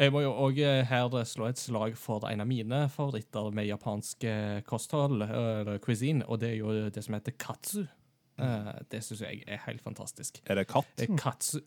Jeg 0.00 0.12
må 0.14 0.22
jo 0.22 0.30
òg 0.46 0.58
her 0.88 1.14
slå 1.28 1.48
et 1.50 1.60
slag 1.60 1.96
for 1.98 2.24
en 2.28 2.40
av 2.40 2.48
mine 2.48 2.84
favoritter 2.88 3.50
med 3.52 3.66
japansk 3.68 4.24
eh, 4.24 4.60
kosthold, 4.64 5.26
eller 5.26 5.80
cuisine, 5.82 6.24
og 6.24 6.40
det 6.40 6.54
er 6.54 6.60
jo 6.62 6.76
det 6.88 7.02
som 7.04 7.18
heter 7.18 7.36
katsu. 7.36 7.82
Eh, 8.40 8.70
det 8.92 9.02
syns 9.04 9.22
jeg 9.24 9.42
er 9.46 9.60
helt 9.66 9.82
fantastisk. 9.84 10.40
Er 10.46 10.60
det 10.60 10.68
katt? 10.70 10.88
Eh, 11.02 11.10
Katsu 11.20 11.60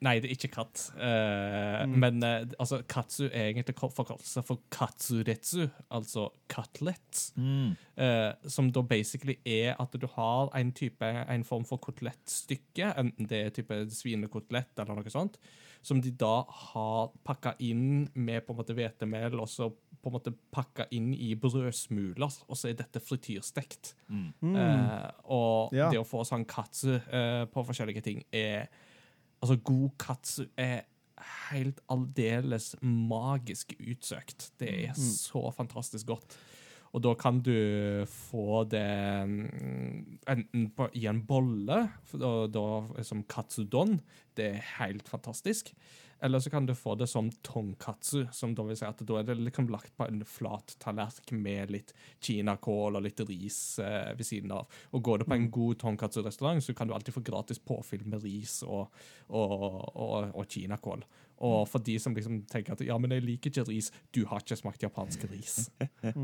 Nei, 0.00 0.14
det 0.18 0.30
er 0.30 0.36
ikke 0.38 0.48
katt. 0.54 0.80
Eh, 0.96 1.82
Men 1.92 2.22
uh, 2.24 2.46
altså, 2.58 2.78
katsu 2.88 3.26
er 3.26 3.50
egentlig 3.50 3.74
ko- 3.76 3.90
forkortelse 3.92 4.40
for 4.48 4.62
katsuretsu, 4.72 5.66
altså 5.92 6.30
cutlet. 6.48 7.26
Mm. 7.36 7.74
Uh, 8.00 8.32
som 8.48 8.70
da 8.72 8.80
basically 8.88 9.36
er 9.44 9.76
at 9.78 9.92
du 10.00 10.06
har 10.14 10.48
en 10.56 10.72
type, 10.72 11.04
en 11.04 11.44
form 11.44 11.66
for 11.68 11.76
kotelettstykke, 11.84 12.94
enten 12.96 13.28
det 13.28 13.42
er 13.44 13.50
type 13.60 13.76
svinekotelett 13.92 14.80
eller 14.80 15.02
noe 15.02 15.12
sånt, 15.12 15.36
som 15.84 16.00
de 16.00 16.10
da 16.16 16.42
har 16.48 17.12
pakka 17.24 17.54
inn 17.64 18.08
med 18.14 18.44
på 18.46 18.52
en 18.52 18.58
måte 18.64 18.74
hvetemel, 18.76 19.36
og 19.40 19.48
så 19.52 19.68
på 20.00 20.08
en 20.08 20.16
måte 20.16 20.32
pakka 20.52 20.86
inn 20.96 21.12
i 21.12 21.34
brødsmuler, 21.36 22.40
og 22.48 22.56
så 22.56 22.70
er 22.70 22.78
dette 22.80 23.00
frityrstekt. 23.04 23.94
Eh, 24.08 25.10
og 25.28 25.74
Ja. 25.76 25.90
det 25.92 26.00
å 26.00 26.08
få 26.08 26.24
sånn 26.24 26.46
katsu 26.48 26.96
på 27.52 27.66
forskjellige 27.68 28.02
ting 28.02 28.24
er 28.32 28.68
Altså, 29.40 29.56
god 29.64 29.90
katsu 30.00 30.44
er 30.56 30.86
helt 31.50 31.80
aldeles 31.92 32.74
magisk 32.82 33.74
utsøkt. 33.80 34.50
Det 34.60 34.72
er 34.88 34.96
så 34.96 35.50
fantastisk 35.56 36.06
godt. 36.06 36.36
Og 36.90 37.02
da 37.04 37.12
kan 37.14 37.38
du 37.46 37.54
få 38.10 38.64
det 38.66 38.82
mm, 39.30 40.18
enten 40.32 40.70
på, 40.74 40.88
i 40.98 41.06
en 41.06 41.22
bolle, 41.26 41.84
da, 42.12 42.30
da, 42.50 42.64
som 43.06 43.22
katsudon. 43.30 44.00
Det 44.36 44.48
er 44.56 44.64
helt 44.80 45.08
fantastisk. 45.08 45.70
Eller 46.22 46.42
så 46.44 46.50
kan 46.52 46.66
du 46.66 46.74
få 46.74 46.94
det 47.00 47.06
som 47.06 47.30
tonkatsu, 47.30 48.26
som 48.32 48.52
da 48.54 48.64
vil 48.68 48.76
si 48.76 48.84
at 48.84 49.00
da 49.08 49.16
er 49.20 49.28
det 49.28 49.38
liksom 49.40 49.70
lagt 49.72 49.94
på 49.96 50.04
en 50.04 50.20
flat 50.28 50.74
tallerken 50.82 51.40
med 51.40 51.72
litt 51.72 51.94
kinakål 52.20 52.98
og 52.98 53.06
litt 53.06 53.22
ris 53.28 53.78
eh, 53.80 54.12
ved 54.18 54.28
siden 54.28 54.52
av. 54.52 54.68
Og 54.92 55.02
går 55.06 55.22
du 55.22 55.26
på 55.30 55.38
en 55.38 55.48
god 55.54 55.80
tonkatsu-restaurant, 55.80 56.60
så 56.64 56.76
kan 56.76 56.90
du 56.90 56.94
alltid 56.94 57.16
få 57.16 57.24
gratis 57.24 57.62
påfyll 57.64 58.04
med 58.04 58.24
ris 58.26 58.60
og, 58.66 58.92
og, 59.28 59.56
og, 59.94 60.30
og 60.34 60.44
kinakål. 60.52 61.06
Og 61.48 61.64
for 61.72 61.80
de 61.84 61.96
som 62.02 62.16
liksom 62.16 62.42
tenker 62.52 62.76
at 62.76 62.84
ja, 62.84 62.98
men 63.00 63.16
jeg 63.16 63.24
liker 63.24 63.54
ikke 63.54 63.68
ris, 63.70 63.88
du 64.12 64.26
har 64.28 64.44
ikke 64.44 64.60
smakt 64.60 64.84
japansk 64.84 65.24
ris. 65.32 65.70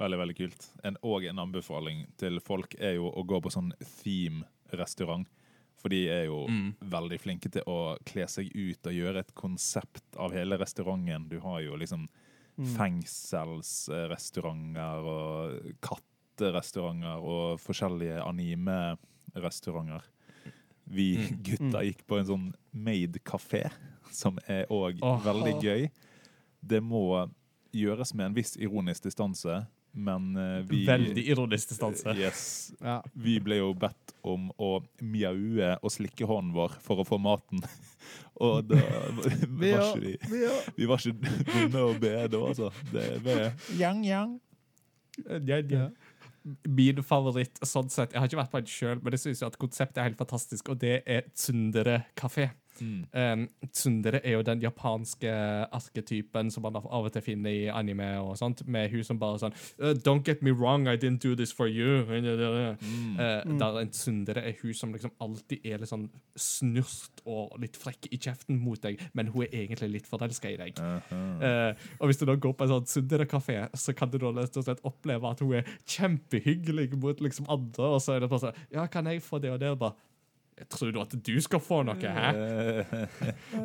Veldig, 0.00 0.16
veldig 0.16 0.34
kult. 0.38 0.62
En, 0.88 0.94
og 1.04 1.26
en 1.28 1.42
anbefaling 1.42 2.06
til 2.16 2.40
folk 2.40 2.72
er 2.80 2.94
jo 2.96 3.10
å 3.12 3.24
gå 3.28 3.36
på 3.44 3.50
sånn 3.52 3.66
theme-restaurant. 4.00 5.26
For 5.80 5.88
de 5.92 6.00
er 6.12 6.24
jo 6.28 6.42
veldig 6.92 7.18
flinke 7.22 7.48
til 7.52 7.62
å 7.70 7.96
kle 8.04 8.26
seg 8.28 8.50
ut 8.52 8.86
og 8.86 8.96
gjøre 8.96 9.20
et 9.24 9.34
konsept 9.38 10.16
av 10.20 10.32
hele 10.36 10.58
restauranten. 10.60 11.28
Du 11.30 11.38
har 11.40 11.60
jo 11.64 11.76
liksom 11.80 12.02
fengselsrestauranter 12.76 15.06
og 15.08 15.70
katterestauranter 15.84 17.16
og 17.24 17.60
forskjellige 17.64 18.20
anime-restauranter. 18.26 20.02
Vi 20.90 21.16
gutta 21.46 21.82
gikk 21.86 22.02
på 22.04 22.18
en 22.20 22.28
sånn 22.28 22.54
made-kafé, 22.76 23.64
som 24.12 24.38
er 24.50 24.64
òg 24.74 25.00
veldig 25.24 25.54
gøy. 25.64 25.88
Det 26.60 26.80
må 26.84 27.30
gjøres 27.72 28.14
med 28.14 28.26
en 28.26 28.34
viss 28.36 28.56
ironisk 28.60 29.02
distanse, 29.06 29.66
Men 29.92 30.36
eh, 30.36 30.58
vi 30.68 30.84
Veldig 30.86 31.24
ironisk 31.32 31.72
distanse. 31.72 32.14
Yes. 32.18 32.72
Ja. 32.80 33.00
Vi 33.12 33.38
ble 33.42 33.60
jo 33.60 33.72
bedt 33.74 34.14
om 34.26 34.50
å 34.60 34.76
mjaue 35.02 35.72
og 35.80 35.92
slikke 35.92 36.28
hånden 36.28 36.54
vår 36.54 36.76
for 36.84 37.02
å 37.02 37.06
få 37.08 37.18
maten. 37.22 37.64
Og 38.40 38.64
da 38.70 38.78
var 38.80 39.34
Vi 39.60 39.72
ikke 39.74 40.12
vi 40.30 40.44
Vi 40.78 40.86
var 40.88 41.02
ikke 41.02 41.42
dumme 41.50 41.82
å 41.90 41.96
be 42.00 42.14
da, 42.32 42.38
altså. 42.40 42.70
Det 42.92 43.08
ble 43.24 43.50
yang, 43.76 44.00
yang. 44.06 44.38
Ja. 45.44 45.90
Min 46.64 47.02
favoritt 47.04 47.60
sånn 47.68 47.90
sett 47.92 48.14
Jeg 48.14 48.22
har 48.22 48.30
ikke 48.30 48.40
vært 48.40 48.52
på 48.54 48.60
en 48.62 48.70
sjøl, 48.72 49.02
men 49.02 49.16
jeg 49.16 49.26
synes 49.26 49.42
jo 49.42 49.50
at 49.50 49.58
konseptet 49.60 50.00
er 50.00 50.08
helt 50.08 50.20
fantastisk, 50.20 50.70
og 50.72 50.80
det 50.80 51.02
er 51.04 51.26
Tsundere 51.34 52.04
kafé. 52.16 52.48
Mm. 52.80 53.04
Um, 53.12 53.46
tsundere 53.72 54.20
er 54.24 54.38
jo 54.38 54.42
den 54.46 54.62
japanske 54.62 55.30
arketypen 55.76 56.50
som 56.50 56.64
man 56.64 56.76
av 56.80 57.04
og 57.04 57.12
til 57.12 57.22
finner 57.22 57.50
i 57.50 57.68
anime 57.72 58.08
og 58.22 58.36
sånt, 58.40 58.64
med 58.66 58.90
hun 58.90 59.04
som 59.06 59.18
bare 59.20 59.40
sånn 59.42 59.56
«Uh, 59.80 59.92
Don't 60.00 60.24
get 60.26 60.42
me 60.42 60.50
wrong, 60.50 60.88
I 60.88 60.96
didn't 60.96 61.22
do 61.22 61.34
this 61.36 61.52
for 61.52 61.68
you. 61.68 62.04
Mm. 62.10 63.18
Eh, 63.20 63.58
Der 63.60 63.78
en 63.80 63.90
tsundere 63.90 64.42
er 64.48 64.54
hun 64.62 64.74
som 64.74 64.92
liksom 64.92 65.12
alltid 65.20 65.64
er 65.64 65.78
litt 65.82 65.90
sånn 65.90 66.08
snurst 66.36 67.22
og 67.26 67.56
litt 67.60 67.76
frekk 67.76 68.08
i 68.10 68.18
kjeften 68.18 68.58
mot 68.60 68.80
deg, 68.82 69.00
men 69.14 69.30
hun 69.34 69.44
er 69.44 69.64
egentlig 69.64 69.90
litt 69.98 70.08
forelska 70.10 70.50
i 70.50 70.58
deg. 70.60 70.80
Aha. 70.80 71.20
Eh, 71.44 71.88
og 72.00 72.10
hvis 72.10 72.20
du 72.20 72.26
da 72.28 72.36
går 72.40 72.54
på 72.56 72.66
en 72.66 72.74
sånn 72.74 72.88
tsundere-kafé, 72.88 73.58
så 73.76 73.94
kan 73.96 74.10
du 74.10 74.18
da 74.18 74.32
og 74.40 74.64
slett 74.64 74.84
oppleve 74.86 75.30
at 75.30 75.40
hun 75.44 75.58
er 75.60 75.68
kjempehyggelig 75.86 76.90
mot 77.00 77.20
liksom 77.20 77.48
andre, 77.50 77.94
og 77.96 78.00
så 78.02 78.16
er 78.16 78.24
det 78.24 78.30
bare 78.30 78.46
sånn 78.48 78.64
Ja, 78.72 78.86
kan 78.90 79.06
jeg 79.10 79.22
få 79.24 79.40
det 79.42 79.52
og 79.52 79.60
det? 79.60 79.70
Og 79.74 79.78
bare 79.82 79.94
tror 80.68 80.92
du 80.92 80.98
at 81.00 81.14
du 81.26 81.36
skal 81.40 81.60
få 81.62 81.78
noe, 81.86 81.94
hæ? 81.96 82.32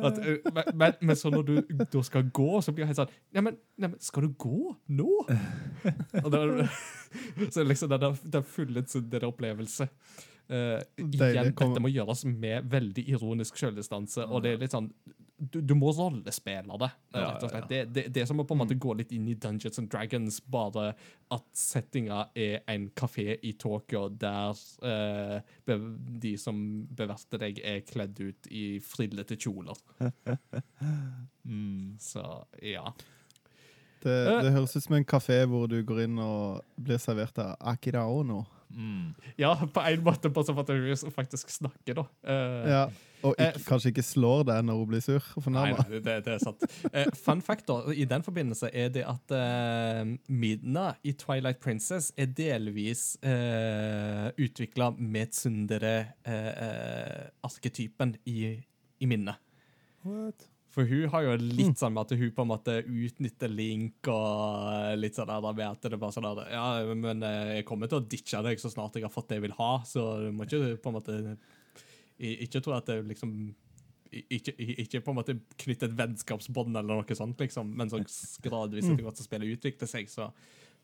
At, 0.00 0.18
eh, 0.22 0.38
men, 0.54 0.70
men, 0.74 0.94
men 1.02 1.16
så 1.18 1.30
når 1.34 1.42
du 1.48 1.84
da 1.92 2.02
skal 2.06 2.28
gå, 2.34 2.48
så 2.64 2.72
blir 2.72 2.86
jeg 2.86 2.92
helt 2.94 3.00
sånn 3.02 3.12
Neimen, 3.36 3.58
nei, 3.76 3.90
men 3.92 4.00
skal 4.00 4.26
du 4.28 4.32
gå 4.40 4.72
nå? 4.96 5.08
Og 6.22 6.30
da, 6.32 6.40
så 7.50 7.64
liksom 7.66 7.92
den, 7.92 8.00
der- 8.06 8.24
den 8.38 8.46
fulle 8.48 8.86
Sundere-opplevelse. 8.88 9.88
Uh, 10.46 10.78
igjen, 11.02 11.48
dette 11.58 11.80
må 11.82 11.90
gjøres 11.90 12.20
med 12.30 12.68
veldig 12.70 13.02
ironisk 13.10 13.56
selvdistanse, 13.58 14.22
og 14.30 14.44
det 14.44 14.52
er 14.54 14.60
litt 14.62 14.76
sånn 14.76 14.92
du, 15.38 15.60
du 15.60 15.74
må 15.76 15.90
rollespille 15.92 16.78
det. 16.80 16.88
Ja, 17.12 17.26
rett 17.34 17.44
og 17.44 17.52
ja. 17.52 17.60
Det, 17.68 17.80
det, 17.92 18.04
det 18.14 18.22
er 18.22 18.28
som 18.28 18.40
å 18.40 18.46
på 18.48 18.56
en 18.56 18.62
måte 18.62 18.76
gå 18.80 18.94
litt 18.96 19.12
inn 19.12 19.26
i 19.28 19.36
Dungeons 19.40 19.80
and 19.82 19.90
Dragons, 19.92 20.38
bare 20.52 20.88
at 21.34 21.46
settinga 21.56 22.26
er 22.38 22.62
en 22.72 22.88
kafé 22.96 23.36
i 23.44 23.52
Tokyo 23.60 24.06
der 24.08 24.56
eh, 24.86 25.76
de 26.24 26.32
som 26.40 26.58
beverter 26.96 27.42
deg, 27.42 27.60
er 27.60 27.84
kledd 27.88 28.20
ut 28.22 28.50
i 28.50 28.66
frillete 28.84 29.38
kjoler. 29.40 29.84
Mm. 31.46 31.92
Så 32.02 32.20
ja. 32.58 32.88
Det, 34.02 34.14
det 34.42 34.50
høres 34.50 34.72
ut 34.74 34.82
som 34.82 34.96
en 34.98 35.04
kafé 35.06 35.36
hvor 35.46 35.68
du 35.70 35.76
går 35.86 36.00
inn 36.08 36.16
og 36.18 36.64
blir 36.74 36.98
servert 36.98 37.38
av 37.38 37.52
akiraono. 37.70 38.40
Mm. 38.76 39.14
Ja, 39.40 39.54
på 39.56 39.80
en 39.88 40.02
måte, 40.04 40.28
på 40.30 40.42
sånn 40.44 40.58
at 40.60 40.68
hun 40.68 41.10
faktisk 41.14 41.48
snakker, 41.54 41.94
da. 42.02 42.06
Eh, 42.28 42.68
Ja. 42.76 42.84
Og 43.24 43.32
ikke, 43.32 43.46
Eh, 43.56 43.62
kanskje 43.64 43.88
ikke 43.90 44.02
slår 44.04 44.42
det 44.44 44.58
når 44.68 44.74
hun 44.76 44.86
blir 44.90 45.00
sur 45.00 45.22
og 45.36 45.42
fornærma. 45.42 45.76
nei, 45.88 45.98
det, 46.04 46.24
det 46.26 46.32
er 46.34 46.38
sant. 46.38 46.60
Eh, 46.92 47.06
fun 47.16 47.40
fact 47.42 47.64
da, 47.66 47.78
i 47.90 48.04
den 48.04 48.22
forbindelse 48.22 48.68
er 48.76 48.88
det 48.92 49.04
at 49.08 49.30
eh, 49.34 50.04
Midna 50.28 50.92
i 51.02 51.12
Twilight 51.16 51.58
Princess 51.64 52.12
er 52.16 52.26
delvis 52.26 53.16
uh, 53.24 54.28
utvikla 54.36 54.90
med 54.98 55.30
Tsundere-arketypen 55.32 58.16
i, 58.26 58.62
i 59.00 59.06
minnet. 59.06 59.36
What? 60.04 60.46
For 60.76 60.84
hun 60.84 61.06
har 61.08 61.24
jo 61.24 61.34
litt 61.40 61.78
sånn 61.80 61.94
med 61.96 62.04
at 62.04 62.18
hun 62.20 62.32
på 62.36 62.44
en 62.44 62.50
måte 62.50 62.72
utnytter 62.84 63.48
Link 63.48 64.08
og 64.12 64.98
litt 65.00 65.16
sånn 65.16 65.30
der 65.30 65.46
med 65.46 65.62
at 65.70 65.86
det 65.88 65.98
bare 66.02 66.12
sånn 66.12 66.26
der, 66.28 66.50
Ja, 66.52 66.66
men 66.92 67.24
eh, 67.24 67.52
jeg 67.58 67.64
kommer 67.68 67.88
til 67.88 68.02
å 68.02 68.04
ditche 68.04 68.42
deg 68.44 68.60
så 68.60 68.68
snart 68.72 68.98
jeg 68.98 69.06
har 69.06 69.14
fått 69.14 69.30
det 69.30 69.38
jeg 69.38 69.46
vil 69.46 69.56
ha, 69.56 69.70
så 69.88 70.04
du 70.26 70.34
må 70.36 70.44
ikke 70.44 70.74
på 70.84 70.92
en 70.92 70.98
måte 70.98 71.16
Ikke 72.20 72.60
tro 72.60 72.74
at 72.76 72.90
det 72.92 72.98
liksom 73.08 73.32
ikke, 74.16 74.52
ikke 74.84 75.00
på 75.04 75.12
en 75.12 75.18
måte 75.18 75.34
knytte 75.60 75.88
et 75.90 75.96
vennskapsbånd 75.98 76.76
eller 76.78 77.00
noe 77.02 77.16
sånt, 77.18 77.40
liksom, 77.42 77.72
men 77.76 77.90
så 77.90 77.98
gradvis 78.44 78.86
etter 78.86 79.02
hvert 79.04 79.18
som 79.18 79.26
spillet 79.26 79.56
utvikler 79.58 79.90
seg, 79.90 80.08
så, 80.08 80.28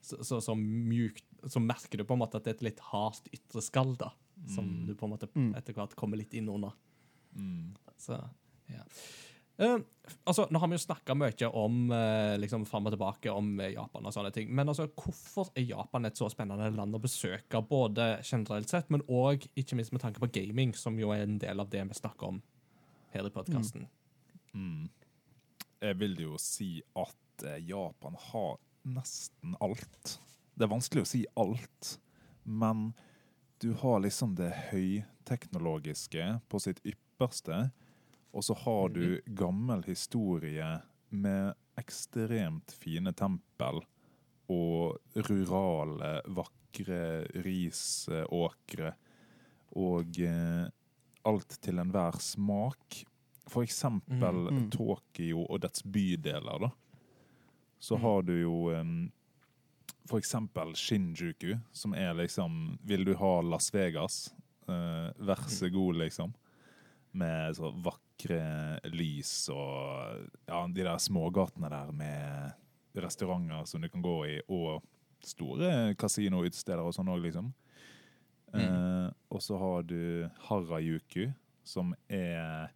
så, 0.03 0.19
så, 0.27 0.41
så, 0.45 0.57
mjukt, 0.59 1.25
så 1.49 1.63
merker 1.63 2.03
du 2.03 2.05
på 2.09 2.17
en 2.17 2.21
måte 2.25 2.41
at 2.41 2.45
det 2.45 2.53
er 2.53 2.59
et 2.59 2.67
litt 2.67 2.83
hardt 2.91 3.31
ytre 3.33 3.63
skall, 3.65 3.95
da, 4.01 4.11
som 4.53 4.69
du 4.89 4.93
på 4.99 5.07
en 5.07 5.15
måte 5.15 5.31
Mm. 5.33 5.53
etter 5.57 5.77
hvert 5.77 5.95
kommer 5.97 6.21
litt 6.21 6.35
inn 6.37 6.51
under. 6.53 6.75
Mm. 7.39 7.73
Så, 7.97 8.19
ja. 8.69 8.83
Eh, 9.63 9.79
altså, 10.25 10.47
nå 10.51 10.59
har 10.59 10.71
vi 10.71 10.77
jo 10.77 10.83
snakka 10.83 11.15
mye 11.15 11.49
om 11.59 11.93
eh, 11.95 12.35
liksom 12.43 12.65
fram 12.67 12.89
og 12.89 12.95
tilbake 12.95 13.31
om 13.31 13.53
eh, 13.61 13.75
Japan 13.77 14.09
og 14.09 14.15
sånne 14.15 14.33
ting. 14.35 14.51
Men 14.55 14.73
altså, 14.73 14.89
hvorfor 14.91 15.53
er 15.55 15.69
Japan 15.69 16.09
et 16.09 16.19
så 16.19 16.29
spennende 16.33 16.73
land 16.75 16.99
å 16.99 17.03
besøke, 17.03 17.63
både 17.69 18.17
generelt 18.27 18.73
sett, 18.73 18.91
men 18.91 19.05
òg 19.07 19.47
ikke 19.55 19.79
minst 19.79 19.95
med 19.95 20.03
tanke 20.03 20.23
på 20.23 20.31
gaming, 20.35 20.75
som 20.79 20.99
jo 20.99 21.13
er 21.15 21.27
en 21.27 21.39
del 21.43 21.63
av 21.63 21.71
det 21.73 21.85
vi 21.93 22.01
snakker 22.01 22.35
om 22.35 22.43
her 23.15 23.29
i 23.29 23.35
podkasten? 23.35 23.87
Mm. 24.57 24.91
Jeg 25.83 25.99
vil 26.01 26.19
jo 26.25 26.37
si 26.41 26.75
at 26.99 27.47
Japan 27.67 28.19
har 28.31 28.59
nesten 28.87 29.57
alt. 29.63 30.17
Det 30.55 30.67
er 30.67 30.71
vanskelig 30.71 31.03
å 31.05 31.09
si 31.09 31.23
alt, 31.39 31.97
men 32.43 32.91
du 33.63 33.73
har 33.79 34.03
liksom 34.03 34.35
det 34.39 34.51
høyteknologiske 34.73 36.27
på 36.51 36.61
sitt 36.63 36.83
ypperste, 36.87 37.69
og 38.33 38.45
så 38.45 38.55
har 38.65 38.89
du 38.89 39.21
gammel 39.27 39.83
historie 39.85 40.81
med 41.13 41.55
ekstremt 41.81 42.73
fine 42.73 43.13
tempel 43.13 43.83
og 44.53 44.99
rurale, 45.29 46.21
vakre 46.27 47.25
risåkre 47.45 48.93
og 49.77 50.19
eh, 50.21 50.69
alt 51.29 51.59
til 51.63 51.81
enhver 51.81 52.19
smak. 52.21 53.03
For 53.49 53.65
eksempel 53.67 54.49
Mm. 54.53 54.71
Tokyo 54.71 55.45
og 55.49 55.61
dets 55.61 55.83
bydeler, 55.83 56.59
da. 56.61 56.71
Så 57.79 57.97
har 57.97 58.23
du 58.23 58.33
jo 58.41 58.71
em, 58.71 59.11
for 60.07 60.19
eksempel 60.19 60.75
Shinjuku, 60.77 61.59
som 61.73 61.95
er 61.95 62.15
liksom 62.15 62.79
Vil 62.85 63.05
du 63.05 63.15
ha 63.15 63.41
Las 63.43 63.75
Vegas? 63.75 64.35
Eh, 64.69 65.11
vær 65.19 65.49
så 65.49 65.69
god, 65.73 65.97
liksom. 65.97 66.35
Med 67.13 67.57
så 67.57 67.73
vakre 67.73 68.12
lys 68.93 69.49
og 69.53 70.29
ja, 70.49 70.61
de 70.69 70.85
der 70.87 70.99
smågatene 71.03 71.69
der 71.73 71.93
med 71.93 73.03
restauranter 73.03 73.65
som 73.67 73.81
du 73.83 73.89
kan 73.89 74.03
gå 74.05 74.17
i, 74.29 74.41
og 74.49 74.83
store 75.25 75.95
kasinoutesteder 75.99 76.83
og 76.85 76.93
sånn 76.95 77.09
òg, 77.09 77.23
liksom. 77.25 77.53
Eh, 78.53 79.09
og 79.33 79.41
så 79.41 79.57
har 79.57 79.83
du 79.89 80.29
Harajuku, 80.49 81.31
som 81.65 81.95
er 82.11 82.69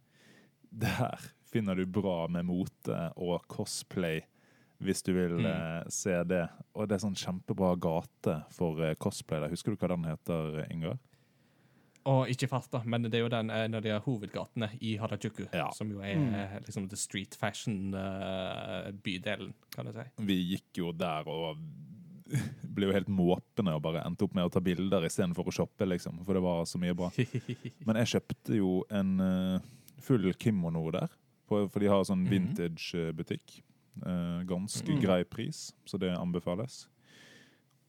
Der 0.71 1.19
finner 1.47 1.75
du 1.75 1.85
bra 1.85 2.27
med 2.27 2.43
mote 2.45 2.97
og 3.15 3.45
cosplay, 3.47 4.21
hvis 4.83 5.01
du 5.03 5.13
vil 5.13 5.37
Mm. 5.39 5.45
eh, 5.45 5.83
se 5.89 6.23
det. 6.23 6.49
Og 6.75 6.87
det 6.87 6.95
er 6.95 7.07
sånn 7.07 7.15
kjempebra 7.15 7.75
gate 7.79 8.43
for 8.51 8.81
eh, 8.83 8.95
cosplay 8.95 9.39
der. 9.39 9.49
Husker 9.49 9.71
du 9.71 9.77
hva 9.77 9.87
den 9.95 10.03
heter, 10.03 10.67
Ingar? 10.71 10.97
Og 12.07 12.29
ikke 12.31 12.47
farta, 12.47 12.79
men 12.87 13.03
det 13.03 13.17
er 13.19 13.25
jo 13.25 13.29
den, 13.33 13.49
en 13.51 13.73
av 13.75 13.81
de 13.83 13.91
hovedgatene 14.05 14.69
i 14.79 14.93
Harajuku, 15.01 15.43
Ja. 15.53 15.65
som 15.75 15.89
jo 15.91 15.99
er 15.99 16.15
mm. 16.15 16.63
liksom 16.65 16.87
the 16.89 16.95
street 16.95 17.35
fashion-bydelen, 17.35 19.51
kan 19.75 19.85
du 19.85 19.91
si. 19.95 20.05
Vi 20.27 20.37
gikk 20.53 20.77
jo 20.81 20.91
der 20.95 21.27
og 21.27 21.57
ble 22.75 22.89
jo 22.89 22.93
helt 22.95 23.07
måpende 23.11 23.73
og 23.77 23.81
bare 23.85 24.01
endte 24.07 24.25
opp 24.27 24.33
med 24.35 24.47
å 24.47 24.51
ta 24.51 24.59
bilder 24.63 25.05
istedenfor 25.07 25.47
å 25.47 25.51
shoppe, 25.61 25.85
liksom. 25.87 26.19
For 26.27 26.33
det 26.37 26.43
var 26.43 26.65
så 26.67 26.77
mye 26.81 26.95
bra. 26.97 27.07
Men 27.87 27.95
jeg 28.03 28.11
kjøpte 28.17 28.57
jo 28.59 28.71
en 28.91 29.11
uh, 29.23 29.59
full 30.03 30.27
kimono 30.39 30.83
der, 30.95 31.09
på, 31.47 31.53
for 31.71 31.79
de 31.83 31.87
har 31.91 32.03
sånn 32.07 32.23
Mhm. 32.25 32.31
vintage-butikk. 32.33 33.47
Uh, 34.03 34.43
ganske 34.45 34.91
Mm. 34.93 34.99
grei 35.01 35.23
pris, 35.25 35.71
så 35.87 35.97
det 35.97 36.11
anbefales. 36.15 36.83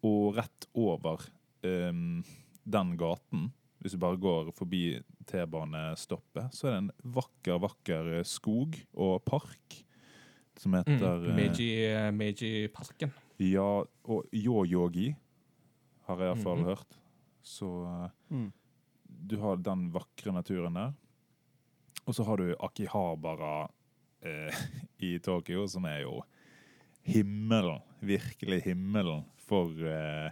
Og 0.06 0.36
rett 0.38 0.66
over 0.78 1.18
um, 1.66 2.22
den 2.64 2.94
gaten, 2.96 3.50
hvis 3.80 3.92
du 3.92 3.98
bare 3.98 4.16
går 4.18 4.52
forbi 4.56 4.98
T-banestoppet, 5.26 6.52
så 6.54 6.66
er 6.68 6.70
det 6.72 6.78
en 6.82 6.90
vakker, 7.14 7.58
vakker 7.62 8.24
skog 8.26 8.74
og 8.94 9.24
park 9.24 9.84
som 10.58 10.72
heter 10.74 11.20
Mm. 11.20 11.28
eh, 11.28 11.34
Meiji, 11.36 11.68
Meiji-parken. 12.12 13.12
ja, 13.38 13.84
og 14.04 14.24
yo-yogi 14.32 15.14
har 16.08 16.16
jeg 16.18 16.34
iallfall 16.36 16.58
Mhm. 16.58 16.64
hørt. 16.66 16.98
Så 17.42 17.68
eh, 17.86 18.10
Mm. 18.34 18.52
du 19.28 19.36
har 19.40 19.56
den 19.56 19.90
vakre 19.92 20.32
naturen 20.32 20.74
der. 20.74 20.94
Og 22.06 22.14
så 22.14 22.24
har 22.24 22.36
du 22.36 22.54
Akihabara 22.60 23.68
eh, 24.22 24.50
i 24.98 25.18
Tokyo, 25.18 25.66
som 25.68 25.84
er 25.84 26.00
jo 26.02 26.22
himmelen. 27.04 27.80
Virkelig 28.02 28.62
himmelen 28.64 29.24
for 29.36 29.70
eh, 29.86 30.30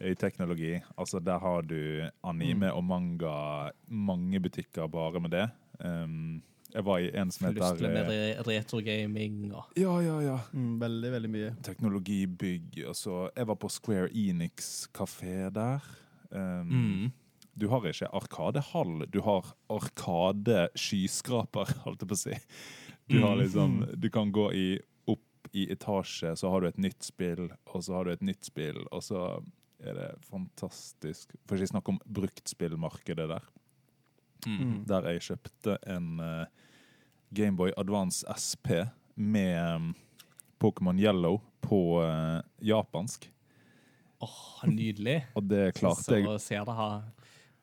høyteknologi. 0.00 0.74
Altså, 0.98 1.20
der 1.24 1.38
har 1.42 1.62
du 1.66 2.04
anime 2.24 2.72
og 2.72 2.84
manga, 2.84 3.70
mange 3.88 4.40
butikker 4.40 4.86
bare 4.92 5.20
med 5.20 5.30
det. 5.36 5.48
Um, 5.80 6.42
Jeg 6.74 6.84
var 6.84 6.98
i 6.98 7.10
en 7.16 7.30
som 7.30 7.46
heter 7.46 7.62
Lystelig 7.62 7.90
med 7.94 8.08
eh, 8.10 8.40
re 8.42 8.56
retrogaming 8.58 9.52
og 9.54 9.64
Ja, 9.78 10.00
ja, 10.02 10.16
ja. 10.20 10.38
Mm, 10.52 10.80
veldig, 10.80 11.12
veldig 11.12 11.30
mye. 11.30 11.54
Teknologibygg. 11.62 12.84
Og 12.88 12.96
så 12.96 13.30
Jeg 13.36 13.46
var 13.46 13.54
på 13.54 13.68
Square 13.68 14.08
Enix 14.12 14.88
kafé 14.92 15.50
der. 15.54 15.80
Um, 16.30 16.66
mm. 16.66 17.12
Du 17.56 17.68
har 17.72 17.86
ikke 17.88 18.08
arkadehall, 18.12 19.06
du 19.08 19.20
har 19.24 19.54
arkadeskyskraper, 19.72 21.66
holdt 21.86 22.02
jeg 22.02 22.08
på 22.10 22.14
å 22.18 22.20
si. 22.20 22.36
Du 23.08 23.22
har 23.22 23.36
liksom 23.40 23.86
Du 23.96 24.10
kan 24.12 24.32
gå 24.34 24.52
i, 24.52 24.78
opp 25.08 25.48
i 25.56 25.72
etasje, 25.72 26.36
så 26.36 26.50
har 26.52 26.60
du 26.60 26.68
et 26.68 26.78
nytt 26.78 27.02
spill, 27.06 27.48
og 27.72 27.84
så 27.84 27.94
har 27.96 28.04
du 28.04 28.12
et 28.12 28.22
nytt 28.26 28.44
spill, 28.44 28.82
og 28.90 29.02
så 29.06 29.42
er 29.80 29.94
det 29.98 30.08
fantastisk. 30.24 31.34
For 31.46 31.56
ikke 31.58 31.72
snakk 31.74 31.88
om 31.92 31.98
bruktspillmarkedet 32.06 33.28
der. 33.28 33.46
Mm. 34.46 34.84
Der 34.86 35.08
jeg 35.12 35.24
kjøpte 35.26 35.76
en 35.90 36.20
uh, 36.20 36.44
Gameboy 37.34 37.72
Advance 37.76 38.22
SP 38.30 38.70
med 39.16 39.56
um, 39.76 39.94
Pokémon 40.62 40.98
Yellow 41.00 41.40
på 41.64 42.00
uh, 42.02 42.40
japansk. 42.62 43.28
Åh, 44.22 44.64
nydelig. 44.70 45.26
Og 45.36 45.44
det 45.50 45.74
klarte 45.76 46.16
jeg 46.20 46.24
Så 46.24 46.38
ser 46.46 46.64
det 46.68 46.76
her 46.78 47.00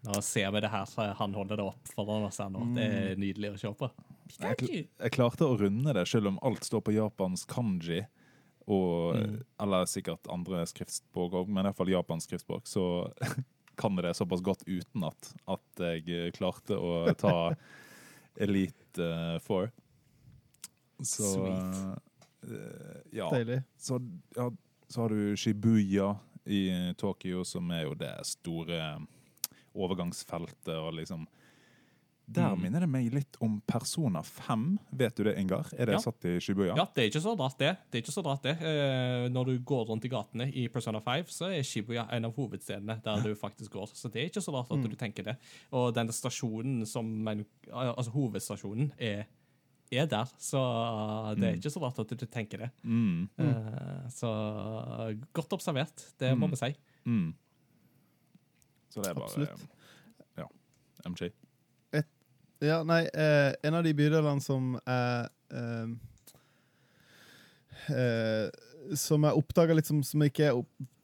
Nå 0.03 0.19
ser 0.19 0.49
vi 0.51 0.59
det 0.59 0.67
her, 0.67 0.83
så 0.83 1.05
han 1.15 1.31
holder 1.33 1.61
det 1.61 1.63
opp 1.63 1.87
foran 1.95 2.25
oss 2.27 2.41
her 2.43 2.49
nå. 2.51 2.59
Det 2.75 2.83
Mm. 2.83 2.95
er 2.97 3.19
nydelig 3.21 3.51
å 3.53 3.59
se 3.61 3.69
på. 3.79 3.87
jeg, 4.35 4.81
jeg 4.99 5.11
klarte 5.15 5.47
å 5.47 5.55
runde 5.55 5.93
det, 5.95 6.03
selv 6.11 6.27
om 6.27 6.39
alt 6.43 6.65
står 6.67 6.81
på 6.83 6.91
japansk 6.91 7.47
kanji. 7.55 8.01
Og, 8.67 9.15
Mm. 9.17 9.43
Eller 9.59 9.85
sikkert 9.85 10.27
andre 10.31 10.63
skriftspråk 10.65 11.33
òg, 11.33 11.49
men 11.49 11.65
i 11.65 11.69
hvert 11.69 11.77
fall 11.77 11.91
japansk 11.91 12.29
skriftspråk. 12.29 12.67
Så 12.67 13.11
kan 13.79 13.95
det 13.95 14.13
såpass 14.13 14.41
godt 14.41 14.63
uten 14.67 15.03
at, 15.03 15.33
at 15.49 15.83
jeg 15.83 16.33
klarte 16.37 16.77
å 16.77 17.13
ta 17.19 17.53
Elite 18.39 19.03
uh, 19.03 19.39
Four. 19.43 19.71
Så 21.03 21.33
Sweet. 21.33 21.81
Uh, 22.47 22.99
ja. 23.11 23.29
Deilig. 23.33 23.61
Så, 23.77 23.99
ja, 24.35 24.49
så 24.87 25.01
har 25.01 25.09
du 25.13 25.35
Shibuya 25.37 26.15
i 26.45 26.93
Tokyo, 26.97 27.43
som 27.47 27.71
er 27.71 27.85
jo 27.87 27.95
det 27.97 28.15
store 28.27 28.79
overgangsfeltet. 29.73 30.75
og 30.77 30.93
liksom 30.99 31.27
Der 32.33 32.55
Mm. 32.55 32.61
minner 32.61 32.79
det 32.79 32.89
meg 32.89 33.11
litt 33.13 33.37
om 33.41 33.61
Persona 33.67 34.21
5. 34.23 34.79
Vet 34.91 35.15
du 35.15 35.23
det, 35.23 35.37
Ingar? 35.37 35.67
Er 35.77 35.85
det 35.85 35.93
Ja. 35.93 35.97
satt 35.99 36.25
i 36.25 36.39
Shibuya? 36.39 36.75
Ja, 36.75 36.85
det 36.95 37.03
er 37.03 37.09
ikke 37.11 37.21
så 37.21 37.35
dratt, 37.37 37.57
det. 37.59 37.77
Det 37.91 37.99
er 37.99 38.01
ikke 38.03 38.13
så 38.13 38.23
dratt 38.23 38.41
det. 38.43 38.57
Eh, 38.61 39.29
når 39.29 39.45
du 39.45 39.59
går 39.59 39.87
rundt 39.87 40.05
i 40.05 40.09
gatene 40.09 40.51
i 40.53 40.67
Persona 40.67 40.99
5, 40.99 41.25
så 41.29 41.45
er 41.51 41.61
Shibuya 41.63 42.07
en 42.11 42.25
av 42.25 42.33
hovedstedene 42.35 43.01
der 43.03 43.21
du 43.21 43.35
faktisk 43.35 43.71
går. 43.71 43.87
Så 43.93 44.11
det 44.11 44.21
er 44.23 44.29
ikke 44.29 44.41
så 44.43 44.51
rart 44.53 44.71
at 44.71 44.89
du 44.89 44.95
tenker 44.95 45.23
det. 45.23 45.37
Og 45.71 45.93
den 45.93 46.07
stasjonen 46.07 46.85
som 46.87 47.27
en, 47.27 47.45
Altså 47.71 48.11
hovedstasjonen 48.11 48.91
er, 48.99 49.25
er 49.91 50.05
der, 50.07 50.25
så 50.39 51.35
det 51.37 51.43
er 51.43 51.55
ikke 51.55 51.69
så 51.71 51.81
rart 51.81 51.99
at 51.99 52.07
du 52.17 52.25
tenker 52.25 52.57
det. 52.57 52.71
Mm, 52.83 53.29
Eh, 53.37 54.09
så 54.09 55.15
godt 55.33 55.49
observert, 55.53 56.13
det 56.19 56.35
må 56.37 56.47
Mm. 56.47 56.51
vi 56.51 56.55
si. 56.55 56.75
mm. 57.05 57.33
Så 58.89 59.01
det 59.01 59.09
er 59.09 59.13
bare 59.13 59.25
Absolutt. 59.25 59.67
Ja. 60.37 60.45
MJ. 61.09 61.29
Ja, 62.63 62.79
nei, 62.87 63.01
eh, 63.11 63.51
en 63.67 63.75
av 63.75 63.83
de 63.83 63.91
bydelene 63.97 64.39
som 64.43 64.73
er 64.87 65.25
eh, 65.51 65.89
eh, 67.91 68.49
Som 68.99 69.23
jeg 69.27 69.39
oppdaga 69.39 69.75
litt 69.77 69.87
som, 69.89 70.01
som 70.05 70.23
jeg 70.23 70.33
ikke 70.33 70.49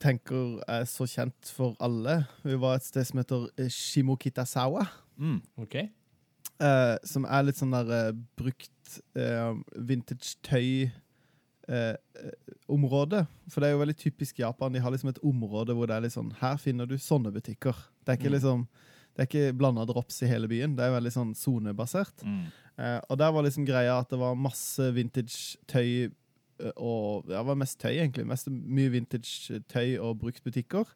tenker 0.02 0.58
er 0.68 0.84
så 0.88 1.06
kjent 1.08 1.48
for 1.56 1.76
alle. 1.80 2.18
Vi 2.44 2.56
var 2.60 2.76
et 2.78 2.84
sted 2.86 3.06
som 3.08 3.20
heter 3.22 3.46
eh, 3.60 3.70
Shimokitasawa. 3.72 4.84
Mm. 5.20 5.38
OK? 5.64 5.76
Eh, 5.80 6.96
som 7.08 7.24
er 7.24 7.46
litt 7.48 7.56
sånn 7.60 7.72
der 7.72 8.12
brukt 8.36 8.98
eh, 9.16 9.54
vintage 9.80 10.34
tøy 10.44 10.90
eh, 10.90 11.96
eh, 11.96 12.34
område. 12.68 13.24
For 13.48 13.60
det 13.64 13.70
er 13.70 13.76
jo 13.78 13.82
veldig 13.84 13.96
typisk 14.00 14.40
Japan. 14.44 14.72
De 14.76 14.82
har 14.84 14.92
liksom 14.92 15.12
et 15.14 15.22
område 15.24 15.76
hvor 15.76 15.88
det 15.88 15.96
er 15.96 16.04
litt 16.04 16.16
sånn 16.16 16.34
Her 16.42 16.60
finner 16.60 16.88
du 16.88 16.96
sånne 17.00 17.32
butikker. 17.36 17.76
Det 18.04 18.12
er 18.14 18.20
ikke 18.20 18.28
Mm. 18.32 18.36
liksom 18.38 18.68
Det 19.14 19.24
er 19.24 19.28
ikke 19.28 19.58
blanda 19.58 19.84
drops 19.88 20.22
i 20.24 20.30
hele 20.30 20.48
byen. 20.50 20.76
Det 20.78 20.86
er 20.86 20.94
veldig 20.94 21.12
sånn 21.14 21.32
sonebasert. 21.36 22.24
Mm. 22.24 22.44
Eh, 22.80 22.98
og 23.10 23.18
der 23.20 23.32
var 23.34 23.44
liksom 23.44 23.66
greia 23.68 23.98
at 24.00 24.12
det 24.12 24.20
var 24.20 24.38
masse 24.38 24.86
vintage 24.96 25.58
tøy 25.70 26.06
eh, 26.06 26.74
og 26.76 27.26
Ja, 27.28 27.40
det 27.40 27.48
var 27.50 27.58
mest 27.60 27.80
tøy, 27.82 27.96
egentlig. 27.96 28.28
Mest 28.30 28.48
mye 28.50 28.92
vintage 28.94 29.60
tøy 29.70 29.98
og 29.98 30.20
bruktbutikker. 30.22 30.94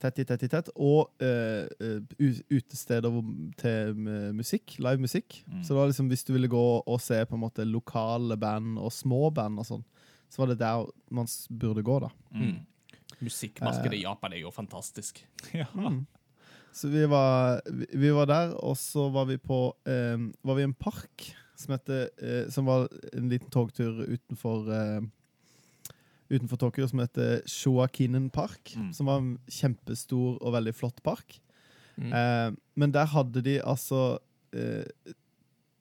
Tett 0.00 0.22
i 0.22 0.24
tett 0.24 0.46
i 0.46 0.48
tett. 0.48 0.70
Og 0.80 1.10
eh, 1.20 1.66
eh, 1.82 2.40
utesteder 2.48 3.18
til 3.60 4.00
musikk. 4.38 4.78
Live 4.80 5.02
musikk. 5.02 5.42
Mm. 5.50 5.60
Så 5.64 5.74
det 5.74 5.80
var 5.80 5.92
liksom 5.92 6.08
hvis 6.12 6.24
du 6.24 6.32
ville 6.36 6.52
gå 6.52 6.64
og 6.80 7.02
se 7.04 7.20
på 7.26 7.36
en 7.36 7.44
måte 7.44 7.68
lokale 7.68 8.38
band 8.40 8.80
og 8.80 8.94
små 8.94 9.28
band 9.34 9.60
og 9.60 9.68
sånn, 9.68 9.84
så 10.30 10.44
var 10.44 10.52
det 10.52 10.60
der 10.62 10.86
man 11.10 11.26
burde 11.50 11.82
gå, 11.84 11.98
da. 12.06 12.08
Mm. 12.32 12.60
Musikkmarkedet 13.20 13.98
i 13.98 14.04
Japan 14.06 14.32
er 14.32 14.44
jo 14.46 14.54
fantastisk. 14.54 15.20
Ja. 15.52 15.66
Mm. 15.74 16.06
Så 16.72 16.88
vi 16.88 17.04
var, 17.10 17.60
vi, 17.66 18.10
var 18.14 18.28
der, 18.30 18.52
og 18.62 18.76
så 18.78 19.08
var 19.10 19.26
vi 19.30 19.36
på 19.42 19.72
eh, 19.88 20.18
Var 20.46 20.56
vi 20.56 20.62
i 20.62 20.68
en 20.68 20.76
park 20.76 21.30
som 21.58 21.74
heter 21.74 22.08
eh, 22.22 22.44
Som 22.52 22.68
var 22.70 22.86
en 23.12 23.28
liten 23.32 23.50
togtur 23.50 24.04
utenfor 24.06 24.70
eh, 24.74 25.00
Utenfor 26.30 26.60
Tokyo, 26.62 26.86
som 26.86 27.00
heter 27.02 27.40
Shoakinen 27.50 28.28
Park. 28.30 28.70
Mm. 28.78 28.92
Som 28.94 29.08
var 29.10 29.18
en 29.18 29.32
kjempestor 29.50 30.36
og 30.38 30.52
veldig 30.54 30.72
flott 30.78 31.00
park. 31.02 31.40
Mm. 31.98 32.12
Eh, 32.14 32.52
men 32.78 32.94
der 32.94 33.10
hadde 33.10 33.42
de 33.42 33.56
altså 33.58 34.20
eh, 34.54 34.86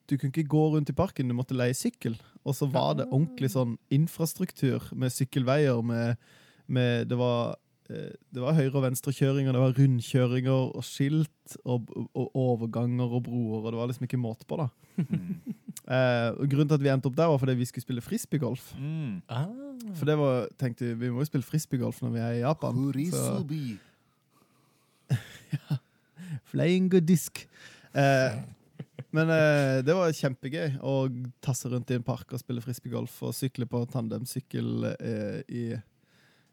Du 0.10 0.18
kunne 0.18 0.34
ikke 0.34 0.50
gå 0.50 0.64
rundt 0.74 0.90
i 0.90 0.98
parken, 0.98 1.30
du 1.30 1.38
måtte 1.38 1.54
leie 1.54 1.78
sykkel. 1.78 2.18
Og 2.42 2.58
så 2.58 2.66
var 2.66 2.98
det 2.98 3.12
ordentlig 3.12 3.52
sånn 3.54 3.78
infrastruktur 3.94 4.90
med 4.98 5.14
sykkelveier 5.14 5.84
med, 5.86 6.18
med 6.66 7.06
Det 7.12 7.20
var 7.20 7.60
det 7.90 8.42
var 8.44 8.54
høyre- 8.54 8.76
og 8.78 8.84
venstrekjøringer, 8.86 9.56
det 9.56 9.62
var 9.64 9.74
rundkjøringer 9.74 10.76
og 10.78 10.84
skilt 10.86 11.56
og, 11.64 11.90
og 12.14 12.36
overganger 12.38 13.16
og 13.18 13.24
broer, 13.26 13.64
og 13.64 13.72
det 13.72 13.80
var 13.80 13.90
liksom 13.90 14.06
ikke 14.06 14.22
måte 14.22 14.46
på, 14.50 14.62
da. 14.62 14.70
Mm. 15.02 15.58
Eh, 15.90 16.30
og 16.38 16.46
grunnen 16.52 16.68
til 16.70 16.78
at 16.78 16.84
vi 16.84 16.90
endte 16.92 17.10
opp 17.10 17.16
der, 17.18 17.30
var 17.32 17.40
fordi 17.42 17.56
vi 17.58 17.66
skulle 17.66 17.82
spille 17.82 18.02
frisbeegolf. 18.06 18.76
Mm. 18.78 19.24
Ah. 19.34 19.48
For 19.98 20.06
det 20.06 20.18
var, 20.20 20.46
tenkte 20.62 20.86
vi, 20.86 20.94
vi 21.00 21.10
må 21.10 21.24
jo 21.24 21.30
spille 21.32 21.48
frisbeegolf 21.48 22.04
når 22.04 22.12
vi 22.14 22.22
er 22.22 22.36
i 22.36 22.44
Japan. 22.44 22.84
Så, 23.10 23.32
flying 26.52 26.92
good 26.92 27.08
disk. 27.10 27.42
Eh, 27.98 28.38
men 29.16 29.32
eh, 29.34 29.80
det 29.86 29.96
var 29.98 30.14
kjempegøy 30.14 30.78
å 30.86 30.96
tasse 31.42 31.72
rundt 31.72 31.90
i 31.90 31.98
en 31.98 32.06
park 32.06 32.36
og 32.36 32.42
spille 32.42 32.62
frisbeegolf 32.62 33.16
og 33.26 33.34
sykle 33.34 33.66
på 33.70 33.82
tandemsykkel 33.90 34.92
eh, 34.94 35.40
i 35.50 35.64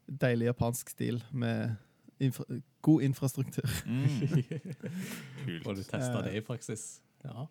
deilig 0.09 0.47
japansk 0.53 0.89
stil 0.95 1.23
med 1.33 1.77
infra 2.21 2.45
god 2.87 3.03
infrastruktur. 3.03 3.67
Mm. 3.87 4.05
Og 5.67 5.77
du 5.77 5.83
Kult. 5.83 5.89
testa 5.91 6.19
Eh. 6.19 6.25
det 6.25 6.35
i 6.37 6.41
praksis. 6.47 7.01
Ja. 7.25 7.47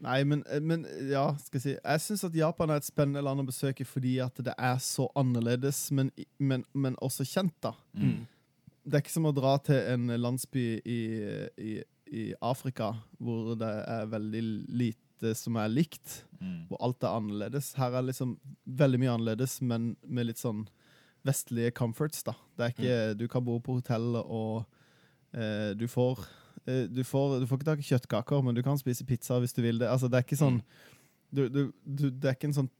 Nei, 0.00 0.22
men, 0.24 0.44
eh, 0.50 0.60
men 0.62 0.84
ja, 1.10 1.32
skal 1.42 1.58
jeg 1.58 1.62
si 1.62 1.72
Jeg 1.84 2.00
syns 2.04 2.24
at 2.28 2.34
Japan 2.34 2.70
er 2.70 2.76
et 2.82 2.86
spennende 2.86 3.22
land 3.22 3.40
å 3.42 3.46
besøke 3.46 3.86
fordi 3.86 4.16
at 4.22 4.34
det 4.44 4.54
er 4.58 4.78
så 4.82 5.08
annerledes, 5.18 5.90
men, 5.92 6.10
men, 6.38 6.64
men 6.74 6.96
også 7.02 7.24
kjent, 7.26 7.54
da. 7.62 7.72
Mm. 7.94 8.26
Det 8.88 8.94
er 8.94 9.02
ikke 9.04 9.12
som 9.16 9.26
å 9.30 9.34
dra 9.36 9.56
til 9.62 9.76
en 9.94 10.06
landsby 10.22 10.66
i, 10.86 11.00
i, 11.58 11.72
i 12.14 12.28
Afrika 12.40 12.92
hvor 13.20 13.54
det 13.58 13.68
er 13.90 14.06
veldig 14.10 14.42
lite 14.82 15.34
som 15.34 15.56
er 15.58 15.68
likt, 15.68 16.24
Mm. 16.38 16.68
hvor 16.68 16.78
alt 16.86 17.02
er 17.02 17.16
annerledes. 17.18 17.72
Her 17.74 17.96
er 17.98 18.04
liksom 18.06 18.36
veldig 18.78 18.98
mye 19.02 19.10
annerledes, 19.16 19.56
men 19.66 19.96
med 20.06 20.28
litt 20.28 20.38
sånn 20.38 20.60
vestlige 21.24 21.70
comforts, 21.74 22.22
da. 22.22 22.32
Det 22.56 22.64
er 22.64 22.74
ikke, 22.74 23.18
Du 23.18 23.26
kan 23.28 23.44
bo 23.44 23.58
på 23.60 23.74
hotell, 23.80 24.16
og 24.22 24.64
eh, 25.34 25.74
du 25.74 25.86
får 25.88 26.18
eh, 26.66 26.86
du 26.88 27.02
får, 27.04 27.40
du 27.40 27.46
får 27.46 27.58
ikke 27.58 27.64
tak 27.72 27.78
i 27.78 27.88
kjøttkaker, 27.88 28.42
men 28.44 28.54
du 28.54 28.62
kan 28.62 28.78
spise 28.78 29.04
pizza 29.06 29.38
hvis 29.40 29.52
du 29.54 29.62
vil 29.62 29.78
det. 29.78 29.88
Altså, 29.88 30.08
det 30.08 30.16
er 30.20 30.26
ikke 30.26 30.36
sånn 30.40 30.62
du, 31.30 31.48
du, 31.48 31.72
du, 31.84 32.10
Det 32.10 32.24
er 32.30 32.34
ikke 32.38 32.48
en 32.48 32.54
sånn 32.56 32.70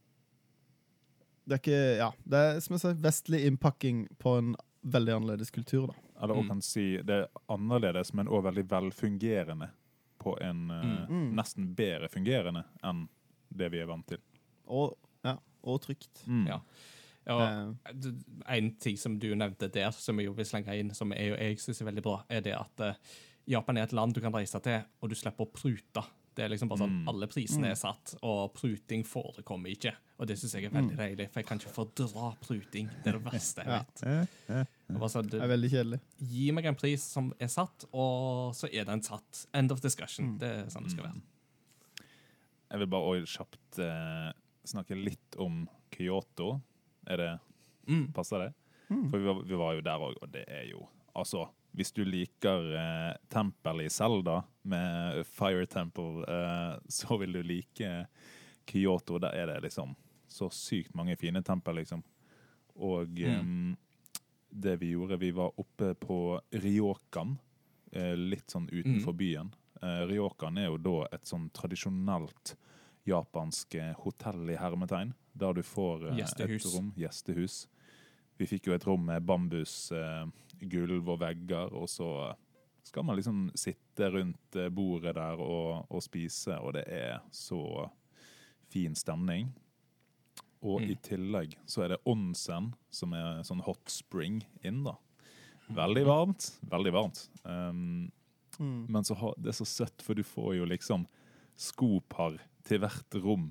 Det 1.48 1.56
er 1.58 1.60
ikke 1.62 1.80
Ja. 1.98 2.10
Det 2.24 2.38
er 2.38 2.60
som 2.64 2.74
jeg 2.76 2.80
sier, 2.84 2.94
vestlig 3.04 3.42
innpakking 3.48 4.06
på 4.20 4.36
en 4.38 4.54
veldig 4.88 5.14
annerledes 5.18 5.50
kultur, 5.52 5.86
da. 5.90 5.94
Eller 6.22 6.34
Mm. 6.42 6.48
kan 6.48 6.60
si 6.62 6.96
det 7.02 7.10
er 7.10 7.28
annerledes, 7.48 8.12
men 8.14 8.26
òg 8.28 8.42
veldig 8.44 8.64
velfungerende. 8.68 9.70
På 10.18 10.36
en 10.42 10.70
eh, 10.70 11.06
Mm. 11.08 11.34
nesten 11.36 11.74
bedre 11.74 12.08
fungerende 12.08 12.64
enn 12.84 13.08
det 13.54 13.70
vi 13.72 13.78
er 13.80 13.86
vant 13.86 14.06
til. 14.06 14.18
Og, 14.66 14.96
ja, 15.24 15.36
og 15.64 15.80
trygt. 15.82 16.24
Mm. 16.26 16.46
Ja. 16.48 16.60
Og 17.28 17.40
Eh, 17.40 18.56
en 18.56 18.70
ting 18.80 18.96
som 18.96 19.18
du 19.20 19.34
nevnte 19.36 19.68
der, 19.72 19.90
som 19.92 20.18
jeg 20.20 20.34
vil 20.36 20.44
slenge 20.48 20.76
inn, 20.78 20.94
som 20.94 21.12
jeg, 21.12 21.34
jeg 21.38 21.58
syns 21.60 21.82
er 21.82 21.90
veldig 21.90 22.02
bra, 22.06 22.22
er 22.28 22.40
det 22.44 22.54
at 22.56 22.80
eh, 22.80 22.94
Japan 23.48 23.76
er 23.78 23.82
et 23.88 23.92
land 23.96 24.14
du 24.14 24.20
kan 24.20 24.32
reise 24.34 24.60
til, 24.64 24.82
og 25.00 25.08
du 25.10 25.14
slipper 25.16 25.46
å 25.46 25.52
prute. 25.52 26.02
Det 26.38 26.44
er 26.44 26.52
liksom 26.52 26.68
bare 26.70 26.84
sånn, 26.84 26.92
Mm. 27.02 27.08
Alle 27.10 27.26
prisene 27.26 27.70
er 27.72 27.74
satt, 27.74 28.12
og 28.22 28.52
pruting 28.54 29.02
forekommer 29.04 29.72
ikke. 29.72 29.90
Og 30.20 30.26
det 30.26 30.36
syns 30.38 30.54
jeg 30.54 30.64
er 30.68 30.70
veldig 30.74 30.96
deilig, 30.96 31.26
for 31.32 31.40
jeg 31.40 31.46
kan 31.48 31.58
ikke 31.58 31.72
fordra 31.74 32.28
pruting. 32.42 32.86
Det 33.02 33.10
er 33.12 33.18
det 33.18 33.24
verste 33.24 33.64
jeg 33.64 33.72
vet. 33.72 34.02
Sånn, 35.10 35.28
det 35.30 35.40
er 35.42 35.50
veldig 35.50 35.70
kjedelig. 35.72 35.98
gi 36.30 36.50
meg 36.52 36.64
en 36.70 36.78
pris 36.78 37.02
som 37.02 37.32
er 37.40 37.50
satt, 37.50 37.84
og 37.92 38.54
så 38.54 38.70
er 38.72 38.84
den 38.84 39.02
satt. 39.02 39.46
End 39.52 39.72
of 39.72 39.80
discussion. 39.82 40.34
Mm. 40.34 40.38
Det 40.38 40.48
er 40.48 40.70
sånn 40.70 40.84
det 40.86 40.92
skal 40.94 41.08
være. 41.08 41.20
jeg 42.70 42.78
vil 42.82 42.90
bare 42.92 43.02
også 43.16 43.38
kjapt 43.38 43.78
eh, 43.80 44.32
snakke 44.68 44.94
litt 44.98 45.38
om 45.40 45.62
Kyoto. 45.90 46.60
Er 47.08 47.16
det 47.22 47.30
Mm. 47.88 48.12
Passer 48.12 48.38
det? 48.42 48.50
For 49.10 49.16
vi 49.18 49.24
var, 49.24 49.38
vi 49.48 49.56
var 49.56 49.74
jo 49.74 49.80
der 49.80 50.02
òg, 50.04 50.16
og 50.22 50.28
det 50.32 50.44
er 50.48 50.66
jo 50.68 50.86
Altså, 51.16 51.46
hvis 51.74 51.90
du 51.96 52.04
liker 52.04 52.66
eh, 52.78 53.14
tempelet 53.32 53.88
i 53.88 53.90
Zelda 53.90 54.42
med 54.62 55.24
Fire 55.26 55.66
Temple, 55.66 56.22
eh, 56.28 56.76
så 56.88 57.16
vil 57.18 57.32
du 57.32 57.40
like 57.42 58.06
Kyoto. 58.68 59.18
Der 59.18 59.34
er 59.34 59.46
det 59.46 59.62
liksom 59.64 59.96
så 60.28 60.50
sykt 60.52 60.94
mange 60.94 61.16
fine 61.16 61.42
tempel, 61.42 61.80
liksom. 61.80 62.04
Og 62.76 63.18
em, 63.18 63.76
det 64.50 64.76
vi 64.80 64.92
gjorde 64.92 65.18
Vi 65.18 65.32
var 65.34 65.50
oppe 65.58 65.94
på 65.94 66.38
Ryokan, 66.52 67.38
eh, 67.92 68.14
litt 68.14 68.50
sånn 68.52 68.68
utenfor 68.70 69.16
byen. 69.18 69.50
Eh, 69.82 70.04
Ryokan 70.06 70.58
er 70.58 70.68
jo 70.68 70.76
da 70.78 71.08
et 71.12 71.24
sånn 71.26 71.50
tradisjonelt 71.50 72.54
japansk 73.08 73.76
hotell 74.04 74.50
i 74.52 74.58
hermetegn, 74.60 75.14
der 75.38 75.56
du 75.56 75.62
får 75.66 76.08
eh, 76.10 76.20
Gjestehus. 76.20 76.66
et 76.66 76.74
rom, 76.74 76.92
gjestehus. 76.96 77.56
Vi 78.38 78.46
fikk 78.46 78.68
jo 78.68 78.76
et 78.76 78.86
rom 78.86 79.06
med 79.08 79.24
bambusgulv 79.26 80.92
eh, 80.98 81.08
og 81.12 81.16
vegger, 81.20 81.74
og 81.74 81.88
så 81.90 82.10
skal 82.86 83.04
man 83.04 83.18
liksom 83.18 83.48
sitte 83.58 84.10
rundt 84.14 84.56
eh, 84.56 84.70
bordet 84.72 85.16
der 85.18 85.40
og, 85.42 85.86
og 85.90 86.04
spise, 86.04 86.56
og 86.60 86.76
det 86.78 86.84
er 86.86 87.18
så 87.34 87.88
fin 88.72 88.94
stemning. 88.96 89.50
Og 90.64 90.82
i 90.82 90.96
tillegg 91.06 91.54
så 91.70 91.84
er 91.84 91.94
det 91.94 92.00
onsen, 92.08 92.72
som 92.90 93.12
er 93.14 93.44
sånn 93.46 93.62
hot 93.62 93.92
spring 93.92 94.40
inn, 94.66 94.82
da. 94.86 94.96
Veldig 95.68 96.04
varmt. 96.08 96.48
Veldig 96.66 96.92
varmt. 96.96 97.20
Um, 97.44 98.08
Men 98.58 99.04
så 99.06 99.14
har, 99.14 99.36
det 99.38 99.52
er 99.52 99.58
så 99.60 99.68
søtt, 99.68 100.02
for 100.02 100.18
du 100.18 100.24
får 100.26 100.56
jo 100.58 100.66
liksom 100.66 101.04
skopar 101.58 102.40
til 102.68 102.82
hvert 102.82 103.18
rom. 103.24 103.48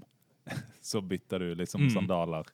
så 0.82 1.02
bytter 1.02 1.44
du 1.44 1.56
liksom 1.60 1.88
Mm. 1.88 1.94
sandaler. 1.96 2.48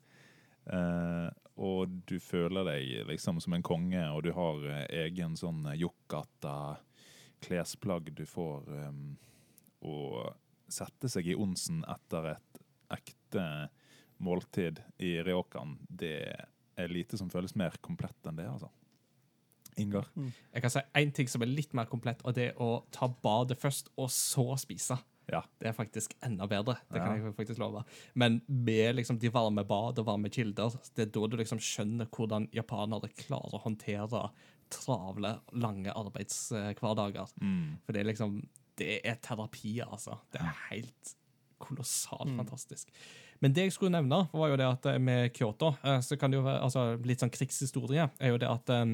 Eh, 0.65 1.29
og 1.59 1.91
du 2.07 2.15
føler 2.23 2.65
deg 2.65 3.07
liksom 3.09 3.41
som 3.43 3.53
en 3.53 3.65
konge, 3.65 4.01
og 4.15 4.23
du 4.23 4.31
har 4.33 4.63
eh, 4.71 5.03
egen 5.05 5.35
sånn 5.37 5.67
yokkata 5.77 6.77
klesplagg 7.43 8.13
du 8.15 8.23
får 8.25 8.69
um, 8.87 9.17
å 9.83 9.95
sette 10.71 11.09
seg 11.11 11.27
i 11.27 11.35
onsen 11.35 11.83
etter 11.91 12.29
et 12.37 12.61
ekte 12.95 13.43
måltid 14.23 14.79
i 15.03 15.17
Ryokan, 15.25 15.75
det 15.89 16.31
er 16.79 16.87
lite 16.87 17.19
som 17.19 17.29
føles 17.29 17.53
mer 17.59 17.75
komplett 17.83 18.29
enn 18.29 18.39
det, 18.39 18.47
altså. 18.47 18.69
Ingar? 19.81 20.07
Jeg 20.15 20.61
kan 20.63 20.71
si 20.71 20.81
én 21.01 21.11
ting 21.13 21.27
som 21.27 21.43
er 21.43 21.49
litt 21.51 21.73
mer 21.75 21.89
komplett, 21.91 22.21
og 22.23 22.35
det 22.37 22.51
er 22.51 22.61
å 22.61 22.85
ta 22.93 23.09
badet 23.09 23.57
først, 23.59 23.89
og 23.97 24.07
så 24.13 24.53
spise. 24.61 24.97
Ja. 25.31 25.41
Det 25.59 25.69
er 25.69 25.73
faktisk 25.77 26.15
enda 26.25 26.47
bedre. 26.47 26.77
Det 26.91 26.99
kan 26.99 27.17
Ja. 27.19 27.25
jeg 27.25 27.35
faktisk 27.35 27.59
love. 27.59 27.83
Men 28.15 28.41
med 28.47 28.95
liksom 28.95 29.19
de 29.19 29.29
varme 29.29 29.63
bad 29.67 29.99
og 29.99 30.05
varme 30.05 30.29
kilder, 30.29 30.75
det 30.95 31.07
er 31.07 31.11
da 31.11 31.27
du 31.27 31.37
liksom 31.37 31.59
skjønner 31.59 32.09
hvordan 32.11 32.49
japanere 32.51 33.09
klarer 33.15 33.53
å 33.55 33.61
håndtere 33.63 34.29
travle, 34.73 35.39
lange 35.53 35.91
arbeidshverdager. 35.93 37.29
Mm. 37.41 37.77
For 37.85 37.93
det 37.93 38.01
er 38.01 38.11
liksom 38.13 38.41
Det 38.75 39.01
er 39.05 39.15
terapi, 39.21 39.79
altså. 39.85 40.17
Det 40.31 40.41
er 40.41 40.55
helt 40.71 41.11
kolossalt 41.59 42.35
fantastisk. 42.35 42.89
Men 43.43 43.51
det 43.51 43.65
jeg 43.65 43.73
skulle 43.75 43.91
nevne, 43.91 44.21
var 44.31 44.53
jo 44.53 44.57
det 44.61 44.67
at 44.69 44.85
eh, 44.93 44.99
med 45.03 45.33
Kyoto 45.35 45.73
eh, 45.83 45.97
så 46.05 46.15
kan 46.19 46.31
det 46.31 46.37
jo 46.37 46.45
være 46.45 46.61
altså, 46.63 46.83
Litt 47.03 47.19
sånn 47.23 47.31
krigshistorie 47.33 48.05
er 48.23 48.31
jo 48.31 48.37
det 48.39 48.47
at 48.47 48.71
um, 48.71 48.93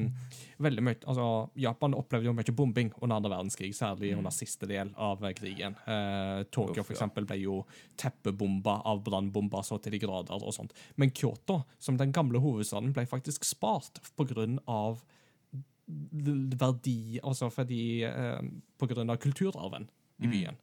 veldig 0.66 0.82
mye, 0.88 0.98
altså, 1.06 1.26
Japan 1.62 1.94
opplevde 1.94 2.26
jo 2.26 2.34
mye 2.34 2.54
bombing 2.58 2.90
under 2.98 3.20
andre 3.20 3.30
verdenskrig, 3.36 3.70
særlig 3.78 4.10
under 4.16 4.34
siste 4.34 4.66
del 4.70 4.90
av 4.98 5.22
krigen. 5.38 5.76
Uh, 5.86 6.42
Tokyo 6.50 6.82
for 6.82 6.96
eksempel 6.96 7.28
ble 7.30 7.38
jo 7.44 7.60
teppebomba 8.00 8.80
av 8.90 9.04
brannbomber 9.06 9.62
så 9.66 9.78
til 9.78 9.94
de 9.94 10.02
grader 10.02 10.42
og 10.42 10.56
sånt. 10.56 10.74
Men 10.98 11.14
Kyoto, 11.14 11.60
som 11.78 12.00
den 12.00 12.10
gamle 12.16 12.42
hovedstaden, 12.42 12.90
ble 12.96 13.06
faktisk 13.06 13.46
spart 13.46 14.02
på 14.18 14.26
grunn 14.34 14.58
av 14.66 14.98
l- 15.54 16.50
verdi, 16.58 17.20
altså 17.22 17.52
fordi 17.54 17.82
uh, 18.06 18.42
på 18.80 18.90
grunn 18.90 19.14
av 19.14 19.22
kulturarven 19.22 19.86
i 20.20 20.28
byen, 20.30 20.56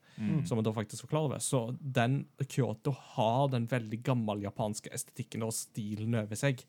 som 0.46 0.58
man 0.58 0.66
da 0.66 0.74
faktisk 0.74 1.04
var 1.04 1.10
klar 1.10 1.26
over. 1.28 1.40
Så 1.40 1.76
den 1.80 2.26
Kyoto 2.48 2.94
har 3.16 3.50
den 3.54 3.68
veldig 3.70 4.00
gammel 4.04 4.42
japanske 4.46 4.90
estetikken 4.94 5.46
og 5.46 5.54
stilen 5.54 6.16
over 6.18 6.40
seg, 6.40 6.64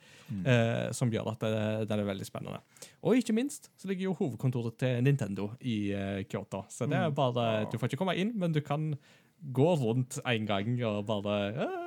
eh, 0.44 0.90
som 0.96 1.12
gjør 1.12 1.32
at 1.32 1.46
det, 1.46 1.62
den 1.88 2.02
er 2.02 2.10
veldig 2.10 2.28
spennende. 2.28 2.60
Og 3.02 3.20
ikke 3.20 3.36
minst 3.36 3.70
så 3.76 3.88
ligger 3.88 4.10
jo 4.10 4.16
hovedkontoret 4.20 4.78
til 4.80 5.00
Nintendo 5.04 5.50
i 5.60 5.78
eh, 5.96 6.24
Kyoto, 6.28 6.64
så 6.68 6.88
det 6.90 7.00
er 7.00 7.14
bare, 7.16 7.66
du 7.70 7.78
får 7.78 7.92
ikke 7.92 8.02
komme 8.04 8.18
inn, 8.20 8.34
men 8.36 8.52
du 8.52 8.60
kan 8.60 8.92
gå 9.38 9.68
rundt 9.80 10.18
en 10.26 10.46
gang 10.48 10.74
og 10.84 11.04
bare 11.08 11.40
eh. 11.54 11.84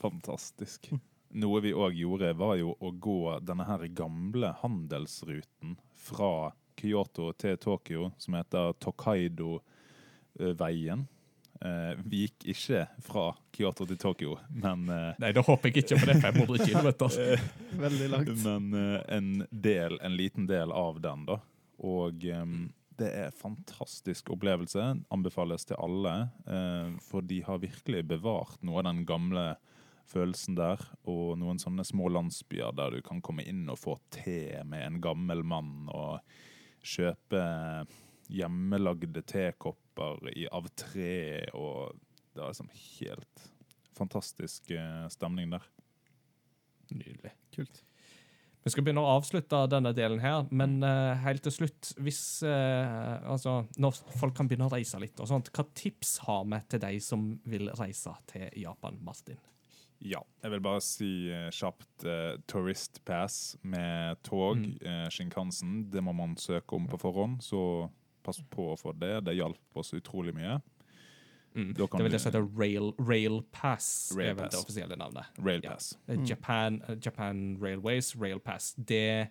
Fantastisk. 0.00 0.90
Noe 1.36 1.60
vi 1.60 1.74
òg 1.76 1.96
gjorde, 1.96 2.32
var 2.40 2.56
jo 2.56 2.72
å 2.80 2.90
gå 2.92 3.38
denne 3.44 3.66
her 3.68 3.84
gamle 3.92 4.54
handelsruten 4.62 5.76
fra 5.92 6.52
Kyoto 6.78 7.32
til 7.36 7.58
Tokyo, 7.60 8.12
som 8.18 8.38
heter 8.38 8.72
Tokaido-veien. 8.80 9.74
Eh, 11.58 11.98
vi 12.06 12.20
gikk 12.26 12.44
ikke 12.54 12.84
fra 13.02 13.24
Kyoto 13.54 13.86
til 13.88 13.98
Tokyo, 13.98 14.36
men, 14.50 14.84
eh, 14.94 15.14
Nei, 15.18 15.32
da 15.34 15.42
håper 15.42 15.72
jeg 15.72 15.82
ikke, 15.82 15.98
for 15.98 16.06
det 16.06 16.16
er 16.16 16.26
500 16.28 16.66
kilometer. 16.68 17.46
Veldig 17.84 18.10
langt. 18.12 18.44
men 18.44 18.74
eh, 18.78 19.00
en, 19.16 19.30
del, 19.50 19.98
en 20.00 20.14
liten 20.16 20.46
del 20.46 20.70
av 20.72 21.00
den, 21.02 21.24
da. 21.26 21.40
Og 21.82 22.24
em, 22.30 22.68
det 22.98 23.10
er 23.14 23.34
fantastisk 23.34 24.30
opplevelse. 24.34 24.84
Anbefales 25.14 25.66
til 25.66 25.78
alle. 25.82 26.14
eh, 26.46 26.94
for 27.02 27.26
de 27.26 27.42
har 27.46 27.58
virkelig 27.62 28.04
bevart 28.06 28.62
noe 28.62 28.78
av 28.82 28.88
den 28.92 29.04
gamle 29.06 29.56
følelsen 30.08 30.56
der. 30.58 30.82
Og 31.10 31.36
noen 31.38 31.58
sånne 31.62 31.84
små 31.86 32.08
landsbyer 32.10 32.74
der 32.74 32.94
du 32.96 33.02
kan 33.02 33.22
komme 33.22 33.42
inn 33.46 33.66
og 33.70 33.78
få 33.78 33.98
te 34.14 34.62
med 34.64 34.86
en 34.86 35.00
gammel 35.02 35.42
mann. 35.42 35.88
Og 35.90 36.18
kjøpe 36.86 37.42
hjemmelagde 38.28 39.22
tekopper 39.26 39.87
i, 40.34 40.46
av 40.50 40.68
tre. 40.78 41.48
Og 41.56 41.98
det 42.34 42.42
er 42.42 42.52
liksom 42.52 42.72
helt 42.74 43.50
fantastisk 43.98 44.70
eh, 44.70 45.04
stemning 45.12 45.52
der. 45.56 45.64
Nydelig. 46.94 47.34
Kult. 47.54 47.82
Vi 48.68 48.72
skal 48.74 48.84
begynne 48.84 49.00
å 49.00 49.12
avslutte 49.16 49.60
denne 49.70 49.94
delen 49.96 50.18
her, 50.20 50.42
men 50.52 50.80
uh, 50.84 51.14
helt 51.22 51.44
til 51.46 51.54
slutt 51.54 51.92
hvis, 52.04 52.20
uh, 52.44 53.16
altså, 53.30 53.62
Når 53.80 54.00
folk 54.18 54.34
kan 54.36 54.50
begynne 54.50 54.66
å 54.66 54.72
reise 54.74 54.98
litt, 55.00 55.16
og 55.22 55.30
sånt, 55.30 55.48
hva 55.54 55.64
tips 55.78 56.18
har 56.26 56.42
vi 56.50 56.58
til 56.68 56.82
de 56.82 56.98
som 57.00 57.28
vil 57.48 57.70
reise 57.78 58.12
til 58.28 58.48
Japan, 58.60 58.98
Martin? 59.06 59.38
Ja, 60.04 60.20
jeg 60.42 60.52
vil 60.52 60.62
bare 60.62 60.82
si 60.84 61.10
uh, 61.30 61.48
kjapt 61.54 62.04
uh, 62.04 62.34
Tourist 62.50 63.00
Pass 63.08 63.56
med 63.62 64.20
tog, 64.26 64.58
Mm. 64.58 65.08
Shinkansen. 65.12 65.78
Det 65.92 66.02
må 66.04 66.12
man 66.16 66.36
søke 66.36 66.76
om 66.76 66.86
på 66.90 66.98
forhånd, 67.00 67.40
så 67.44 67.60
pass 68.28 68.42
på 68.52 68.68
for 68.80 68.96
det. 69.00 69.14
Det 69.28 69.36
hjalp 69.38 69.80
oss 69.82 69.94
utrolig 69.96 70.36
mye. 70.36 70.58
Mm. 71.56 71.72
Da 71.74 71.86
kan 71.88 71.98
Det 71.98 72.00
er 72.00 72.02
vel 72.04 72.10
du- 72.10 72.14
det 72.14 72.20
som 72.20 72.32
heter 72.32 72.58
Rail, 72.60 72.92
Rail 72.98 73.40
Pass, 73.50 74.12
Rail 74.14 74.28
er 74.30 74.34
vel 74.34 74.50
det 74.52 74.60
offisielle 74.60 74.96
navnet. 75.00 75.26
Rail 75.38 75.60
Ja. 75.64 75.72
Pass. 75.74 75.96
Eh, 76.08 76.18
Japan, 76.28 76.82
eh, 76.88 76.96
Japan 77.04 77.56
Railways, 77.60 78.14
Rail 78.16 78.38
Pass. 78.38 78.74
Det 78.74 79.30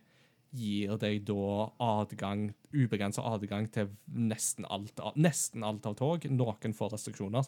gir 0.53 0.97
deg 0.97 1.25
da 1.25 1.69
adgang, 1.79 2.53
ubegrensa 2.73 3.21
adgang 3.21 3.69
til 3.71 3.89
nesten 4.09 4.65
alt, 4.69 4.95
nesten 5.15 5.63
alt 5.63 5.85
av 5.85 5.95
tog. 5.95 6.23
Noen 6.31 6.73
får 6.73 6.91
restriksjoner. 6.95 7.47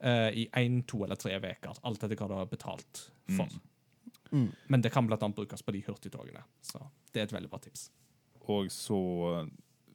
uh, 0.00 0.30
I 0.30 0.48
én, 0.54 0.86
to 0.86 1.02
eller 1.04 1.16
tre 1.16 1.32
uker. 1.40 1.78
Alt 1.84 2.02
etter 2.04 2.16
hva 2.16 2.28
du 2.28 2.34
har 2.34 2.46
betalt 2.46 3.10
for. 3.36 3.48
Mm. 4.32 4.52
Men 4.68 4.80
det 4.80 4.92
kan 4.92 5.08
annet 5.10 5.34
brukes 5.34 5.62
på 5.62 5.72
de 5.72 5.80
hurtigtogene. 5.82 6.44
Så 6.62 6.78
det 7.12 7.20
er 7.20 7.24
et 7.24 7.32
veldig 7.32 7.50
bra 7.50 7.58
tips. 7.58 7.90
Og 8.48 8.66
så 8.70 9.50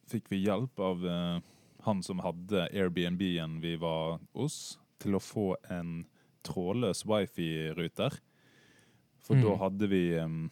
fikk 0.09 0.29
vi 0.31 0.43
hjelp 0.43 0.79
av 0.79 1.05
eh, 1.07 1.39
han 1.83 2.03
som 2.03 2.21
hadde 2.23 2.67
Airbnb-en 2.71 3.59
vi 3.63 3.75
var 3.81 4.19
hos, 4.33 4.77
til 5.03 5.17
å 5.17 5.23
få 5.23 5.53
en 5.73 6.05
trådløs 6.47 7.03
wifi-ruter. 7.07 8.19
For 9.23 9.35
Mm. 9.35 9.43
da 9.43 9.55
hadde 9.55 9.87
vi 9.87 10.03
um, 10.19 10.51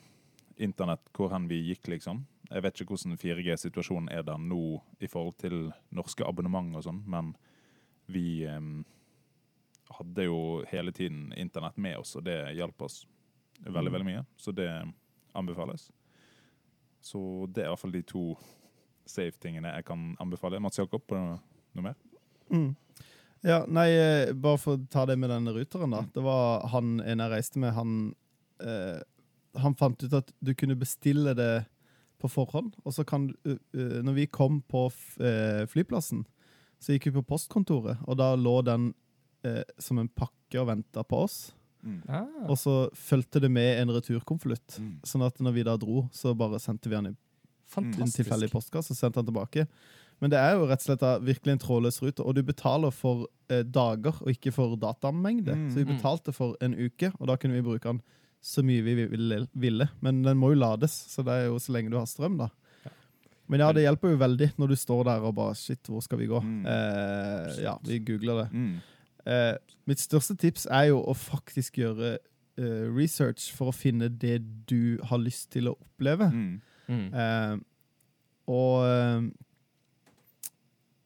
internett 0.58 1.12
hvor 1.14 1.32
hen 1.32 1.48
vi 1.48 1.62
gikk, 1.70 1.88
liksom. 1.88 2.26
Jeg 2.52 2.64
vet 2.64 2.82
ikke 2.82 2.96
hvordan 2.96 3.18
4G-situasjonen 3.20 4.10
er 4.12 4.24
der 4.24 4.38
nå 4.38 4.82
i 5.00 5.08
forhold 5.08 5.38
til 5.40 5.72
norske 5.92 6.24
abonnement 6.28 6.76
og 6.76 6.84
sånn, 6.84 7.04
men 7.08 7.34
vi 8.08 8.46
um, 8.48 8.84
hadde 9.98 10.28
jo 10.28 10.64
hele 10.68 10.92
tiden 10.92 11.34
internett 11.36 11.78
med 11.78 11.98
oss, 11.98 12.16
og 12.16 12.24
det 12.28 12.56
hjalp 12.56 12.82
oss 12.82 13.06
veldig, 13.60 13.92
veldig 13.92 14.08
mye. 14.08 14.24
Så 14.38 14.52
det 14.52 14.70
anbefales. 15.34 15.92
Så 17.00 17.48
det 17.48 17.64
er 17.64 17.70
i 17.70 17.74
hvert 17.74 17.80
fall 17.80 17.96
de 17.96 18.04
to 18.04 18.26
safe-tingene 19.12 19.76
jeg 19.78 19.88
kan 19.88 20.12
anbefale. 20.24 20.62
Mats 20.64 20.80
Jakob, 20.80 21.04
på 21.08 21.18
noe, 21.18 21.38
noe 21.78 21.92
mer? 21.92 22.00
Mm. 22.52 22.72
Ja, 23.48 23.64
nei, 23.68 23.88
eh, 23.98 24.34
bare 24.38 24.60
for 24.62 24.78
å 24.78 24.88
ta 24.92 25.08
det 25.10 25.18
med 25.18 25.32
den 25.34 25.50
ruteren, 25.54 25.94
da. 25.96 26.04
Det 26.14 26.24
var 26.26 26.68
han 26.74 27.00
en 27.02 27.24
jeg 27.24 27.34
reiste 27.34 27.62
med, 27.62 27.74
han 27.78 27.96
eh, 28.62 29.02
Han 29.60 29.76
fant 29.76 30.04
ut 30.04 30.14
at 30.16 30.30
du 30.40 30.54
kunne 30.56 30.78
bestille 30.80 31.34
det 31.36 31.66
på 32.22 32.30
forhånd, 32.32 32.76
og 32.86 32.94
så 32.96 33.04
kan 33.08 33.26
du 33.28 33.34
uh, 33.52 34.02
Når 34.06 34.14
vi 34.16 34.28
kom 34.30 34.62
på 34.62 34.86
f 34.88 35.18
eh, 35.20 35.66
flyplassen, 35.68 36.26
så 36.82 36.94
gikk 36.94 37.10
vi 37.10 37.18
på 37.18 37.26
postkontoret, 37.34 38.00
og 38.08 38.18
da 38.18 38.32
lå 38.38 38.62
den 38.66 38.94
eh, 39.46 39.66
som 39.82 40.00
en 40.02 40.10
pakke 40.10 40.62
og 40.62 40.70
venta 40.70 41.04
på 41.04 41.26
oss. 41.26 41.40
Ah. 42.10 42.26
Og 42.46 42.58
så 42.62 42.76
fulgte 42.98 43.42
det 43.42 43.50
med 43.50 43.82
en 43.82 43.92
returkonvolutt. 43.94 44.78
Mm. 44.78 44.96
Sånn 45.06 45.26
at 45.26 45.40
når 45.42 45.56
vi 45.56 45.66
da 45.66 45.76
dro, 45.82 46.06
så 46.14 46.34
bare 46.38 46.62
sendte 46.62 46.90
vi 46.90 46.98
den 46.98 47.12
i 47.12 47.16
en 47.80 47.92
Fantastisk. 47.92 48.22
tilfeldig 48.22 48.52
postkasse 48.52 48.94
og 48.94 49.00
sendte 49.00 49.22
han 49.22 49.28
tilbake. 49.30 49.68
Men 50.22 50.34
det 50.34 50.38
er 50.38 50.54
jo 50.54 50.68
rett 50.70 50.84
og 50.84 50.86
slett 50.86 51.06
virkelig 51.26 51.56
en 51.56 51.62
trådløs 51.64 52.02
rute, 52.04 52.22
og 52.22 52.36
du 52.38 52.44
betaler 52.46 52.94
for 52.94 53.26
eh, 53.50 53.64
dager 53.66 54.20
og 54.22 54.30
ikke 54.30 54.54
for 54.54 54.76
datamengde. 54.78 55.56
Mm. 55.58 55.70
Så 55.72 55.82
vi 55.82 55.88
betalte 55.90 56.34
for 56.36 56.58
en 56.62 56.76
uke, 56.78 57.10
og 57.18 57.32
da 57.32 57.38
kunne 57.42 57.58
vi 57.58 57.66
bruke 57.66 57.90
den 57.90 58.04
så 58.42 58.64
mye 58.66 58.84
vi 58.86 58.96
ville. 59.06 59.48
ville. 59.54 59.88
Men 60.02 60.24
den 60.26 60.38
må 60.38 60.52
jo 60.54 60.62
lades, 60.62 60.94
så 61.10 61.26
det 61.26 61.34
er 61.34 61.50
jo 61.50 61.60
så 61.62 61.74
lenge 61.74 61.94
du 61.94 61.98
har 61.98 62.10
strøm, 62.10 62.38
da. 62.42 62.52
Men 63.52 63.60
ja, 63.60 63.74
det 63.76 63.84
hjelper 63.84 64.14
jo 64.14 64.22
veldig 64.22 64.48
når 64.62 64.72
du 64.72 64.78
står 64.80 65.04
der 65.10 65.24
og 65.28 65.36
bare 65.36 65.58
Shit, 65.60 65.84
hvor 65.92 66.00
skal 66.06 66.22
vi 66.22 66.30
gå? 66.32 66.40
Mm. 66.40 66.62
Eh, 66.72 67.62
ja, 67.66 67.76
vi 67.84 68.00
googler 68.08 68.46
det. 68.46 68.50
Mm. 68.54 68.76
Eh, 69.28 69.78
mitt 69.90 70.00
største 70.00 70.38
tips 70.40 70.70
er 70.72 70.88
jo 70.94 71.02
å 71.04 71.16
faktisk 71.18 71.82
gjøre 71.82 72.14
eh, 72.16 72.86
research 72.88 73.50
for 73.52 73.70
å 73.70 73.76
finne 73.76 74.08
det 74.08 74.40
du 74.72 75.02
har 75.10 75.20
lyst 75.20 75.50
til 75.52 75.68
å 75.68 75.76
oppleve. 75.76 76.30
Mm. 76.32 76.54
Mm. 76.92 77.08
Eh, 77.16 77.56
og 78.52 78.84
eh, 78.86 79.24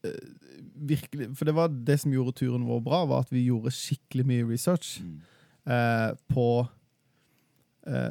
eh, 0.04 0.20
virkelig 0.88 1.30
For 1.38 1.48
det 1.48 1.54
var 1.56 1.68
det 1.86 1.98
som 2.02 2.12
gjorde 2.12 2.36
turen 2.42 2.66
vår 2.68 2.82
bra, 2.84 3.04
var 3.08 3.24
at 3.24 3.32
vi 3.32 3.46
gjorde 3.48 3.72
skikkelig 3.74 4.26
mye 4.28 4.46
research 4.50 4.98
Mm. 5.02 5.16
uh, 5.72 6.12
på 6.30 6.46
eh, 7.86 8.10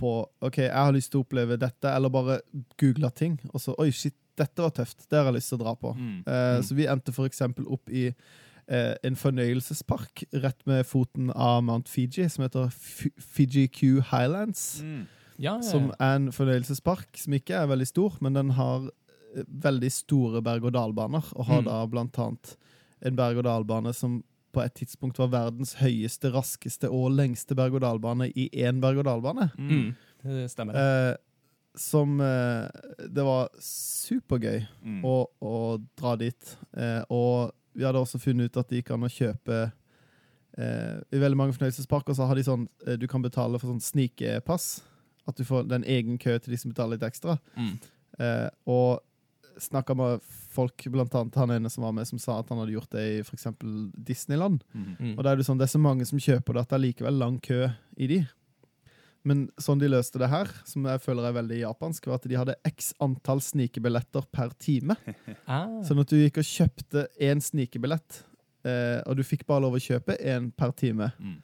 På 0.00 0.12
OK, 0.40 0.56
jeg 0.58 0.72
har 0.72 0.92
lyst 0.96 1.10
til 1.12 1.20
å 1.20 1.24
oppleve 1.26 1.56
dette, 1.60 1.88
eller 1.92 2.08
bare 2.08 2.40
googla 2.80 3.10
ting, 3.14 3.38
og 3.52 3.60
så 3.60 3.74
Oi, 3.78 3.90
shit, 3.92 4.14
dette 4.38 4.62
var 4.64 4.70
tøft. 4.72 5.04
Det 5.10 5.18
har 5.18 5.26
jeg 5.28 5.34
lyst 5.36 5.50
til 5.52 5.58
å 5.58 5.64
dra 5.64 5.74
på. 5.76 5.90
Mm. 5.98 6.22
Eh, 6.26 6.60
Så 6.64 6.74
vi 6.74 6.86
endte 6.88 7.12
for 7.12 7.26
eksempel 7.28 7.66
opp 7.68 7.90
i 7.92 8.06
eh, 8.08 8.94
en 9.04 9.16
fornøyelsespark 9.16 10.22
rett 10.40 10.66
med 10.66 10.86
foten 10.86 11.28
av 11.34 11.62
Mount 11.62 11.88
Fiji, 11.92 12.28
som 12.30 12.42
heter 12.46 12.70
F 12.72 13.06
Fiji 13.18 13.66
Q 13.68 14.00
Highlands. 14.10 14.80
Mm. 14.82 15.04
Ja, 15.40 15.54
ja, 15.56 15.62
Som 15.64 15.90
er 15.98 16.16
en 16.18 16.26
fornøyelsespark 16.36 17.16
som 17.16 17.32
ikke 17.32 17.56
er 17.56 17.66
veldig 17.70 17.86
stor, 17.88 18.18
men 18.20 18.34
den 18.36 18.50
har 18.58 18.90
eh, 19.36 19.44
veldig 19.48 19.88
store 19.94 20.42
berg-og-dal-baner, 20.44 21.24
og 21.36 21.46
har 21.48 21.62
Mm. 21.62 21.64
da 21.70 21.86
blant 21.86 22.18
annet 22.18 22.56
en 23.02 23.16
berg-og-dal-bane 23.16 23.94
som 23.96 24.22
på 24.52 24.60
et 24.64 24.74
tidspunkt 24.74 25.16
var 25.18 25.28
verdens 25.30 25.76
høyeste, 25.78 26.32
raskeste 26.34 26.90
og 26.90 27.12
lengste 27.14 27.54
berg-og-dal-bane 27.54 28.32
i 28.34 28.48
én 28.52 28.80
berg-og-dal-bane. 28.82 29.50
Mm. 29.56 29.94
Det 30.24 30.50
stemmer. 30.50 30.72
det. 30.74 30.80
Eh, 31.14 31.16
som 31.76 32.20
eh, 32.20 32.66
Det 33.08 33.22
var 33.24 33.48
supergøy 33.60 34.66
Mm. 34.84 35.04
å, 35.04 35.26
å 35.40 35.78
dra 35.96 36.16
dit. 36.16 36.56
Eh, 36.76 37.02
og 37.08 37.52
vi 37.74 37.84
hadde 37.84 38.00
også 38.02 38.18
funnet 38.20 38.50
ut 38.50 38.56
at 38.58 38.68
det 38.68 38.82
gikk 38.84 38.90
an 38.94 39.06
å 39.06 39.08
kjøpe 39.08 39.72
eh, 40.58 41.00
I 41.12 41.16
veldig 41.22 41.36
mange 41.38 41.54
fornøyelsesparker 41.54 42.12
så 42.18 42.26
har 42.26 42.34
de 42.34 42.42
sånn 42.42 42.66
eh, 42.86 42.96
du 42.98 43.06
kan 43.06 43.22
betale 43.22 43.58
for 43.60 43.70
sånn 43.70 43.80
snikepass. 43.80 44.82
At 45.30 45.38
du 45.40 45.46
får 45.46 45.68
den 45.70 45.86
egen 45.88 46.18
kø 46.20 46.36
til 46.38 46.54
de 46.54 46.58
som 46.60 46.72
betaler 46.72 46.98
litt 46.98 47.06
ekstra. 47.06 47.38
Mm. 47.56 47.76
Eh, 48.20 48.48
og 48.70 49.00
snakka 49.60 49.94
med 49.94 50.24
folk, 50.50 50.86
blant 50.92 51.14
annet 51.14 51.36
han 51.36 51.52
ene 51.54 51.70
som 51.70 51.84
var 51.84 51.94
med, 51.96 52.08
som 52.08 52.20
sa 52.20 52.38
at 52.40 52.50
han 52.52 52.60
hadde 52.62 52.74
gjort 52.74 52.92
det 52.94 53.06
i 53.06 53.16
f.eks. 53.22 53.48
Disneyland. 53.94 54.64
Mm. 54.72 54.90
Mm. 54.98 55.14
Og 55.16 55.24
det 55.24 55.32
er, 55.32 55.40
det 55.40 55.46
sånn, 55.48 55.60
det 55.60 55.68
er 55.68 55.74
så 55.74 55.82
mange 55.82 56.06
som 56.08 56.20
kjøper 56.22 56.56
det 56.56 56.64
at 56.64 56.72
det 56.72 56.78
er 56.78 56.86
likevel 56.86 57.20
lang 57.20 57.40
kø 57.44 57.66
i 58.00 58.10
de. 58.10 58.20
Men 59.28 59.44
sånn 59.60 59.80
de 59.82 59.90
løste 59.90 60.20
det 60.20 60.30
her, 60.32 60.48
som 60.64 60.86
jeg 60.88 61.02
føler 61.04 61.28
er 61.28 61.36
veldig 61.36 61.60
japansk, 61.60 62.08
var 62.08 62.20
at 62.20 62.28
de 62.30 62.38
hadde 62.40 62.56
x 62.70 62.94
antall 63.04 63.42
snikebilletter 63.44 64.26
per 64.32 64.54
time. 64.60 64.96
Ah. 65.50 65.80
Sånn 65.82 65.98
at 65.98 66.10
du 66.12 66.14
gikk 66.14 66.36
og 66.38 66.46
kjøpte 66.46 67.08
én 67.18 67.40
snikebillett, 67.42 68.20
eh, 68.62 69.00
og 69.02 69.16
du 69.18 69.24
fikk 69.26 69.42
bare 69.48 69.64
lov 69.64 69.74
å 69.74 69.82
kjøpe 69.82 70.14
én 70.22 70.46
per 70.54 70.70
time. 70.78 71.10
Mm. 71.18 71.40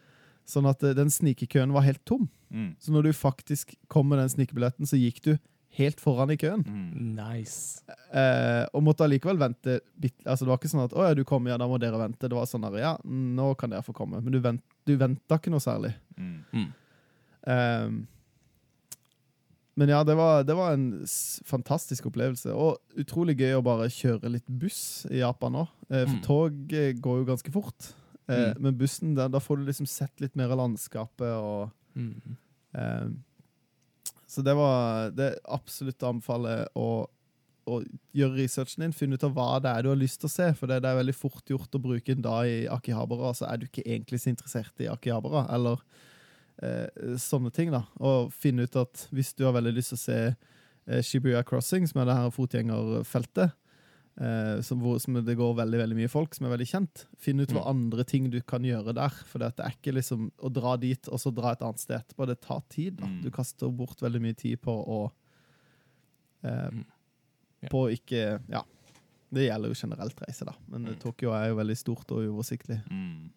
Sånn 0.47 0.67
at 0.71 0.83
eh, 0.87 0.95
den 0.95 1.11
snikekøen 1.11 1.73
var 1.75 1.83
helt 1.83 2.05
tom. 2.07 2.29
Mm. 2.55 2.77
Så 2.79 2.93
når 2.95 3.03
du 3.09 3.13
faktisk 3.13 3.75
kom 3.91 4.09
med 4.09 4.19
den 4.23 4.29
snikebilletten, 4.31 4.87
så 4.87 4.95
gikk 4.99 5.21
du 5.27 5.33
helt 5.77 5.99
foran 6.01 6.31
i 6.33 6.37
køen. 6.41 6.63
Mm. 6.65 7.17
Nice. 7.19 7.83
Eh, 8.15 8.65
og 8.73 8.83
måtte 8.87 9.05
allikevel 9.05 9.37
vente 9.37 9.81
Altså 10.25 10.47
Det 10.47 10.49
var 10.49 10.57
ikke 10.61 10.71
sånn 10.73 10.85
at 10.87 10.93
'Å 10.97 11.09
ja, 11.09 11.15
du 11.15 11.25
kom, 11.25 11.47
ja, 11.51 11.57
da 11.59 11.67
må 11.69 11.77
dere 11.79 11.99
vente'. 12.01 12.29
Det 12.31 12.33
var 12.39 12.47
sånn 12.47 12.65
at, 12.65 12.73
'Ja, 12.79 12.97
nå 13.05 13.55
kan 13.59 13.71
dere 13.71 13.83
få 13.83 13.93
komme'. 13.93 14.23
Men 14.23 14.33
du, 14.33 14.41
vent, 14.41 14.63
du 14.87 14.97
venta 14.97 15.37
ikke 15.37 15.51
noe 15.51 15.61
særlig. 15.61 15.95
Mm. 16.17 16.45
Mm. 16.55 16.73
Ehm, 17.47 18.07
men 19.79 19.89
ja, 19.93 20.03
det 20.05 20.15
var, 20.17 20.43
det 20.49 20.55
var 20.57 20.73
en 20.73 21.03
s- 21.05 21.43
fantastisk 21.45 22.07
opplevelse. 22.09 22.49
Og 22.55 22.79
utrolig 22.97 23.37
gøy 23.37 23.59
å 23.59 23.63
bare 23.65 23.91
kjøre 23.93 24.31
litt 24.33 24.47
buss 24.49 25.05
i 25.11 25.19
Japan 25.21 25.53
òg. 25.53 25.69
Eh, 25.91 26.07
for 26.07 26.15
Mm. 26.17 26.23
tog 26.23 26.73
eh, 26.73 26.93
går 26.95 27.19
jo 27.21 27.25
ganske 27.35 27.53
fort. 27.53 27.93
Eh, 28.29 28.53
Mm. 28.55 28.63
Men 28.63 28.79
bussen, 28.79 29.15
der, 29.15 29.29
da 29.31 29.39
får 29.39 29.57
du 29.61 29.65
liksom 29.69 29.87
sett 29.87 30.21
litt 30.21 30.35
mer 30.37 30.51
av 30.51 30.59
landskapet 30.59 31.31
og 31.37 31.71
Mm. 31.97 32.37
eh, 32.75 33.09
Så 34.29 34.43
det 34.43 34.55
var 34.57 35.11
det 35.15 35.33
er 35.33 35.39
absolutt 35.49 36.03
å 36.03 36.09
anbefale 36.11 36.67
å, 36.75 37.07
å 37.67 37.77
gjøre 38.13 38.37
researchen 38.43 38.83
din. 38.83 38.93
Finne 38.93 39.15
ut 39.15 39.23
av 39.25 39.33
hva 39.33 39.61
det 39.63 39.71
er 39.71 39.83
du 39.83 39.89
har 39.89 39.97
lyst 39.97 40.21
til 40.21 40.27
å 40.29 40.35
se. 40.35 40.53
For 40.59 40.67
det, 40.67 40.81
det 40.83 40.91
er 40.91 40.99
veldig 40.99 41.15
fort 41.15 41.47
gjort 41.47 41.71
å 41.79 41.81
bruke 41.83 42.13
en 42.13 42.23
dag 42.23 42.47
i 42.51 42.67
Akihabara, 42.67 43.31
så 43.35 43.47
er 43.49 43.57
du 43.63 43.67
ikke 43.67 43.87
egentlig 43.87 44.21
så 44.21 44.31
interessert 44.35 44.75
i 44.83 44.89
Akihabara. 44.91 45.47
Eller 45.55 45.79
eh, 46.63 47.17
sånne 47.17 47.53
ting. 47.55 47.71
da 47.71 47.85
Og 48.01 48.33
finne 48.35 48.67
ut 48.67 48.77
at 48.77 49.07
hvis 49.13 49.33
du 49.39 49.45
har 49.47 49.55
veldig 49.55 49.73
lyst 49.79 49.95
til 49.95 49.99
å 50.01 50.05
se 50.05 50.19
eh, 50.89 51.03
Shibuya 51.03 51.45
Crossing, 51.47 51.87
som 51.87 52.03
er 52.03 52.11
det 52.11 52.17
her 52.19 52.31
fotgjengerfeltet, 52.35 53.55
eh, 54.21 54.61
som, 54.63 54.81
hvor, 54.81 54.99
som 55.03 55.15
det 55.25 55.35
går 55.37 55.55
veldig 55.59 55.79
veldig 55.83 55.97
mye 55.99 56.09
folk, 56.13 56.35
som 56.35 56.47
er 56.47 56.55
veldig 56.57 56.69
kjent, 56.71 57.07
Finn 57.19 57.41
ut 57.41 57.53
hva 57.53 57.67
andre 57.71 58.05
ting 58.05 58.31
du 58.31 58.41
kan 58.43 58.63
gjøre 58.65 58.95
der. 58.97 59.11
For 59.27 59.39
det 59.43 59.53
er 59.59 59.75
ikke 59.77 59.95
liksom 59.97 60.31
å 60.39 60.51
dra 60.53 60.77
dit 60.77 61.09
og 61.09 61.19
så 61.21 61.33
dra 61.35 61.53
et 61.53 61.63
annet 61.63 61.81
sted 61.83 61.97
etterpå. 62.01 62.27
Det 62.27 62.41
tar 62.41 62.63
tid. 62.69 62.97
da 63.01 63.07
Mm. 63.07 63.23
Du 63.23 63.31
kaster 63.31 63.69
bort 63.71 64.01
veldig 64.03 64.21
mye 64.23 64.35
tid 64.37 64.61
på 64.61 64.73
å 64.73 65.01
uh, 66.45 66.71
Mm. 66.71 66.85
yeah. 67.63 67.71
På 67.71 67.87
ikke 67.91 68.41
Ja. 68.49 68.63
Det 69.33 69.49
gjelder 69.49 69.69
jo 69.73 69.75
generelt 69.75 70.21
reise, 70.23 70.45
da. 70.45 70.53
Men 70.69 70.87
eh, 70.87 70.93
Mm. 70.95 71.01
Tokyo 71.01 71.33
er 71.35 71.49
jo 71.49 71.57
veldig 71.57 71.77
stort 71.77 72.11
og 72.13 72.23
uoversiktlig. 72.29 72.81
Mm. 72.91 73.31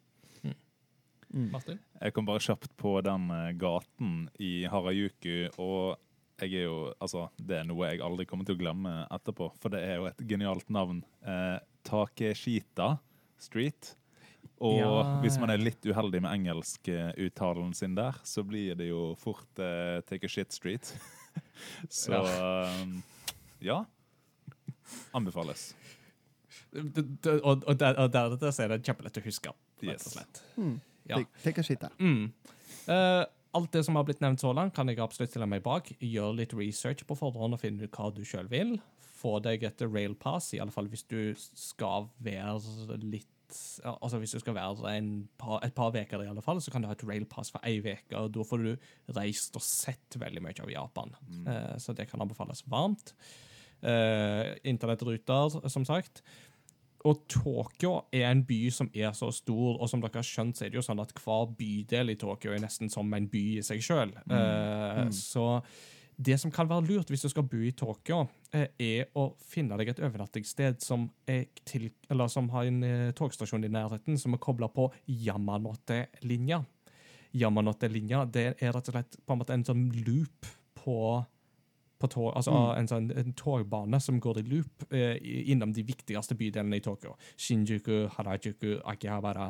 Mm. 1.33 1.51
Martin? 1.51 1.79
Jeg 2.01 2.13
kom 2.13 2.25
bare 2.25 2.39
kjapt 2.39 2.71
på 2.77 3.01
den 3.03 3.27
gaten 3.59 4.29
i 4.39 4.65
Harajuku, 4.65 5.49
og 5.59 5.97
jeg 6.41 6.53
er 6.61 6.65
jo, 6.67 6.93
altså, 7.01 7.29
det 7.37 7.57
er 7.59 7.63
noe 7.69 7.87
jeg 7.91 8.01
aldri 8.01 8.25
kommer 8.25 8.45
til 8.45 8.55
å 8.55 8.59
glemme 8.61 8.93
etterpå, 9.11 9.51
for 9.59 9.69
det 9.73 9.81
er 9.85 9.95
jo 9.99 10.05
et 10.09 10.17
genialt 10.27 10.69
navn. 10.69 11.03
Eh, 11.25 11.59
Takeshita 11.83 12.97
Street. 13.39 13.95
Og 14.61 14.77
Ja. 14.79 15.21
hvis 15.21 15.37
man 15.39 15.49
er 15.53 15.57
litt 15.57 15.81
uheldig 15.87 16.21
med 16.21 16.31
engelskuttalen 16.35 17.73
sin 17.75 17.95
der, 17.95 18.13
så 18.23 18.43
blir 18.43 18.75
det 18.75 18.89
jo 18.89 19.15
fort 19.15 19.59
eh, 19.59 20.01
Take 20.07 20.25
a 20.25 20.27
shit 20.29 20.51
street. 20.51 20.93
så 21.89 22.19
eh, 22.25 22.85
ja. 23.61 23.85
Anbefales. 25.13 25.75
Det- 26.71 27.21
det- 27.21 27.41
Og, 27.41 27.63
og, 27.67 27.77
der, 27.79 27.95
og 27.97 28.11
der, 28.11 28.35
der 28.35 28.61
er 28.63 28.67
det 28.77 28.83
kjempelett 28.85 29.17
å 29.17 29.23
huske. 29.23 29.53
Rett 29.81 29.89
og 29.89 29.93
Yes. 29.93 30.11
slett. 30.13 30.41
Mm. 30.57 30.79
Ja. 31.07 31.15
Take, 31.15 31.29
take 31.43 31.59
a 31.59 31.63
shit 31.63 31.79
der. 31.79 31.89
Mm. 31.99 32.31
Eh, 32.87 33.25
alt 33.59 33.73
det 33.75 33.83
som 33.85 33.97
har 33.99 34.05
blitt 34.07 34.21
nevnt 34.23 34.41
så 34.41 34.53
langt, 34.55 34.75
kan 34.75 34.89
jeg 34.89 35.01
absolutt 35.03 35.33
stille 35.33 35.47
meg 35.49 35.63
bak. 35.65 35.91
Gjør 35.99 36.37
litt 36.39 36.55
research 36.57 37.05
på 37.07 37.17
forhånd 37.19 37.57
og 37.57 37.61
finne 37.61 37.85
ut 37.85 37.97
hva 37.97 38.11
du 38.15 38.23
sjøl 38.27 38.49
vil. 38.51 38.77
Få 39.19 39.37
deg 39.43 39.65
et 39.67 39.83
railpass, 39.83 40.53
fall 40.73 40.87
hvis 40.91 41.05
du 41.09 41.33
skal 41.37 42.09
være 42.23 43.01
litt 43.03 43.27
Altså 43.81 44.19
Hvis 44.21 44.35
du 44.35 44.39
skal 44.43 44.53
være 44.53 44.91
en 44.93 45.23
par, 45.41 45.63
et 45.65 45.73
par 45.73 45.89
uker, 45.89 46.21
i 46.21 46.27
alle 46.29 46.41
fall, 46.45 46.59
så 46.61 46.69
kan 46.69 46.83
du 46.83 46.85
ha 46.85 46.93
et 46.93 47.01
railpass 47.01 47.49
for 47.49 47.63
ei 47.65 47.79
uke. 47.81 48.13
og 48.13 48.27
Da 48.35 48.43
får 48.45 48.61
du 48.61 48.75
reist 49.17 49.57
og 49.57 49.63
sett 49.65 50.19
veldig 50.21 50.43
mye 50.45 50.61
av 50.61 50.69
Japan. 50.69 51.15
Eh, 51.49 51.73
så 51.81 51.95
det 51.97 52.05
kan 52.11 52.21
anbefales 52.21 52.61
varmt. 52.69 53.15
Uh, 53.79 54.53
Internettruter, 54.67 55.67
som 55.71 55.85
sagt. 55.87 56.21
Og 57.07 57.21
Tokyo 57.31 57.93
er 58.11 58.25
en 58.27 58.41
by 58.43 58.57
som 58.75 58.89
er 58.91 59.13
så 59.15 59.29
stor, 59.31 59.77
og 59.79 59.87
som 59.87 60.01
dere 60.03 60.19
har 60.19 60.27
skjønt, 60.27 60.57
så 60.57 60.65
er 60.65 60.73
det 60.73 60.81
jo 60.81 60.83
sånn 60.83 60.99
at 60.99 61.13
hver 61.15 61.53
bydel 61.59 62.11
i 62.11 62.17
Tokyo 62.19 62.51
er 62.51 62.59
nesten 62.63 62.91
som 62.91 63.07
en 63.15 63.29
by 63.31 63.45
i 63.59 63.63
seg 63.63 63.83
sjøl. 63.85 64.11
Så 65.15 65.45
det 66.19 66.35
som 66.41 66.51
kan 66.51 66.67
være 66.67 66.83
lurt 66.89 67.11
hvis 67.11 67.23
du 67.23 67.29
skal 67.31 67.45
bo 67.47 67.61
i 67.63 67.71
Tokyo, 67.71 68.25
uh, 68.27 68.65
er 68.75 69.07
å 69.15 69.29
finne 69.39 69.77
deg 69.79 69.93
et 69.93 70.01
overnattingssted 70.03 70.81
som, 70.83 71.07
til, 71.63 71.87
som 72.27 72.51
har 72.51 72.67
en 72.67 72.83
uh, 72.83 73.13
togstasjon 73.15 73.63
i 73.63 73.71
nærheten, 73.71 74.19
som 74.19 74.35
er 74.35 74.43
kobla 74.43 74.67
på 74.73 74.89
Yamanote-linja. 75.07 76.59
Yamanote-linja 77.39 78.25
det 78.27 78.47
er 78.57 78.75
rett 78.75 78.91
og 78.91 78.97
slett 78.97 79.19
på 79.23 79.35
en 79.35 79.39
måte 79.39 79.55
en 79.55 79.67
sånn 79.67 79.87
loop 80.03 80.49
på 80.81 80.99
tog, 82.07 82.31
altså 82.35 82.53
en, 82.77 82.87
sånn, 82.87 83.11
en 83.11 83.33
togbane 83.33 83.99
som 83.99 84.19
går 84.23 84.39
i 84.39 84.45
loop 84.47 84.85
eh, 84.93 85.17
innom 85.51 85.73
de 85.75 85.83
viktigste 85.83 86.37
bydelene 86.39 86.79
i 86.79 86.83
Tokyo. 86.85 87.17
Shinjuku, 87.35 88.07
Harajuku, 88.15 88.77
Akihabara, 88.87 89.49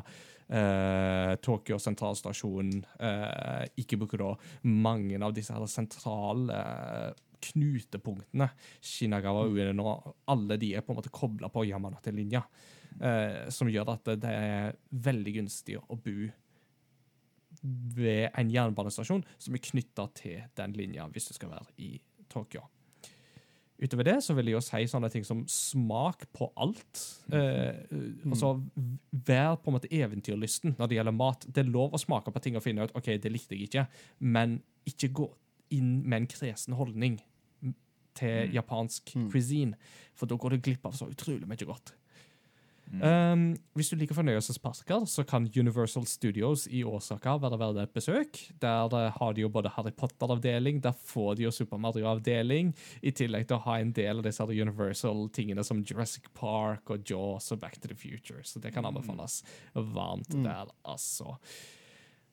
eh, 0.49 1.35
Tokyo 1.45 1.77
sentralstasjon, 1.77 2.73
eh, 2.99 3.67
Ikebukuro. 3.83 4.33
Mange 4.63 5.21
av 5.21 5.37
disse 5.37 5.53
her 5.53 5.69
sentrale 5.69 6.57
eh, 6.57 7.13
knutepunktene. 7.51 8.49
Shinagawa 8.81 9.45
Ueno, 9.47 10.15
alle 10.27 10.57
de 10.57 10.73
er 10.75 10.81
på 10.81 10.91
en 10.95 10.99
måte 11.03 11.13
kobla 11.13 11.53
på 11.53 11.67
Yamanote-linja. 11.69 12.43
eh, 13.01 13.49
som 13.49 13.69
gjør 13.69 13.93
at 13.95 14.13
det 14.19 14.33
er 14.33 14.77
veldig 14.91 15.35
gunstig 15.39 15.77
å 15.79 15.97
bo 15.97 16.29
ved 17.95 18.29
en 18.37 18.51
jernbanestasjon 18.53 19.23
som 19.41 19.55
er 19.55 19.63
knytta 19.65 20.05
til 20.17 20.43
den 20.55 20.75
linja, 20.77 21.07
hvis 21.11 21.29
du 21.29 21.33
skal 21.35 21.51
være 21.53 21.73
i 21.81 21.97
Tokyo. 22.31 22.65
Utover 23.79 24.03
det 24.03 24.17
så 24.25 24.33
vil 24.35 24.49
jeg 24.49 24.57
jo 24.57 24.63
si 24.63 24.81
sånne 24.91 25.07
ting 25.11 25.23
som 25.23 25.45
smak 25.47 26.25
på 26.35 26.49
alt. 26.59 27.03
Eh, 27.31 27.77
altså, 28.27 28.57
Vær 29.11 29.55
på 29.55 29.71
en 29.71 29.77
måte 29.77 29.91
eventyrlysten 29.95 30.75
når 30.75 30.89
det 30.89 30.97
gjelder 30.97 31.15
mat. 31.15 31.47
Det 31.47 31.63
er 31.63 31.71
lov 31.71 31.95
å 31.95 32.01
smake 32.01 32.33
på 32.35 32.43
ting 32.43 32.59
og 32.59 32.65
finne 32.65 32.89
ut 32.89 32.95
ok, 32.99 33.13
det 33.23 33.31
likte 33.31 33.55
jeg 33.55 33.69
ikke, 33.69 33.85
men 34.19 34.59
ikke 34.89 35.13
gå 35.21 35.29
inn 35.77 35.99
med 36.03 36.23
en 36.23 36.29
kresen 36.31 36.75
holdning 36.75 37.19
til 38.19 38.51
japansk 38.51 39.13
cuisine, 39.31 39.77
for 40.17 40.27
da 40.27 40.35
går 40.35 40.57
du 40.57 40.63
glipp 40.65 40.87
av 40.89 40.97
så 40.97 41.07
utrolig 41.07 41.47
mye 41.47 41.67
godt. 41.69 41.93
Um, 42.89 43.43
hvis 43.77 43.91
du 43.91 43.99
liker 43.99 44.17
fornøyelsesparker, 44.17 45.03
så 45.05 45.23
kan 45.27 45.45
Universal 45.53 46.07
Studios 46.09 46.65
i 46.73 46.81
Åsaka 46.87 47.35
være 47.37 47.59
verdt 47.61 47.81
et 47.83 47.93
besøk. 47.93 48.39
Der 48.63 48.95
eh, 48.97 49.11
har 49.13 49.35
de 49.35 49.43
jo 49.43 49.51
både 49.53 49.69
Harry 49.75 49.93
Potter-avdeling, 49.93 50.81
der 50.83 50.97
får 50.97 51.37
de 51.37 51.45
jo 51.45 51.53
Super 51.53 51.77
Mario-avdeling, 51.77 52.73
i 53.05 53.13
tillegg 53.13 53.45
til 53.47 53.59
å 53.59 53.63
ha 53.67 53.77
en 53.79 53.93
del 53.93 54.23
av 54.23 54.25
disse 54.25 54.47
Universal-tingene 54.49 55.65
som 55.65 55.83
Jurassic 55.85 56.31
Park 56.33 56.89
og 56.89 57.05
Jaws 57.05 57.51
og 57.53 57.61
Back 57.61 57.77
to 57.77 57.91
the 57.91 57.97
Future. 57.97 58.41
Så 58.43 58.61
det 58.63 58.73
kan 58.73 58.87
anbefales 58.89 59.43
varmt 59.75 60.33
der, 60.33 60.73
altså. 60.83 61.37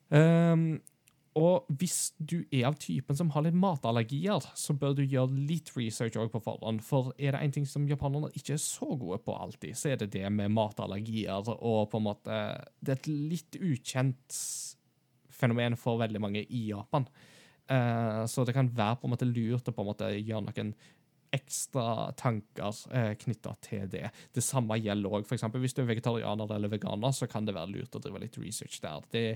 Um, 0.09 0.79
og 1.37 1.67
hvis 1.69 2.15
du 2.17 2.39
er 2.49 2.65
av 2.71 2.79
typen 2.81 3.17
som 3.19 3.29
har 3.35 3.45
litt 3.45 3.57
matallergier, 3.61 4.45
så 4.57 4.73
bør 4.79 4.95
du 4.97 5.03
gjøre 5.05 5.37
litt 5.37 5.69
research 5.77 6.17
på 6.33 6.41
forhånd. 6.41 6.81
For 6.85 7.13
er 7.19 7.37
det 7.37 7.43
en 7.45 7.55
ting 7.59 7.67
som 7.69 7.85
japanerne 7.91 8.31
ikke 8.33 8.55
er 8.57 8.63
så 8.63 8.89
gode 8.97 9.21
på 9.25 9.37
alltid, 9.37 9.77
så 9.77 9.93
er 9.93 10.01
det 10.01 10.15
det 10.15 10.25
med 10.33 10.55
matallergier. 10.57 11.53
Og 11.59 11.91
på 11.93 12.01
en 12.01 12.07
måte 12.09 12.41
Det 12.81 12.95
er 12.95 13.01
et 13.01 13.11
litt 13.13 13.61
ukjent 13.61 14.41
fenomen 15.37 15.77
for 15.77 16.01
veldig 16.01 16.23
mange 16.25 16.47
i 16.49 16.69
Japan. 16.71 17.05
Eh, 17.69 18.25
så 18.31 18.45
det 18.47 18.55
kan 18.57 18.71
være 18.73 18.97
på 18.97 19.09
en 19.09 19.13
måte 19.13 19.29
lurt 19.29 19.69
å 19.69 19.75
på 19.75 19.85
en 19.85 19.91
måte 19.91 20.11
gjøre 20.15 20.47
noen 20.47 20.73
ekstra 21.37 22.11
tanker 22.19 22.81
eh, 22.97 23.13
knytta 23.21 23.55
til 23.65 23.87
det. 23.93 24.09
Det 24.35 24.45
samme 24.45 24.79
gjelder 24.81 25.19
òg 25.19 25.29
f.eks. 25.29 25.47
hvis 25.53 25.77
du 25.77 25.83
er 25.85 25.93
vegetarianer 25.93 26.57
eller 26.57 26.73
veganer, 26.73 27.15
så 27.15 27.29
kan 27.31 27.47
det 27.47 27.55
være 27.57 27.73
lurt 27.75 27.97
å 27.97 28.03
drive 28.03 28.23
litt 28.23 28.39
research 28.41 28.81
der. 28.85 29.07
Det 29.13 29.27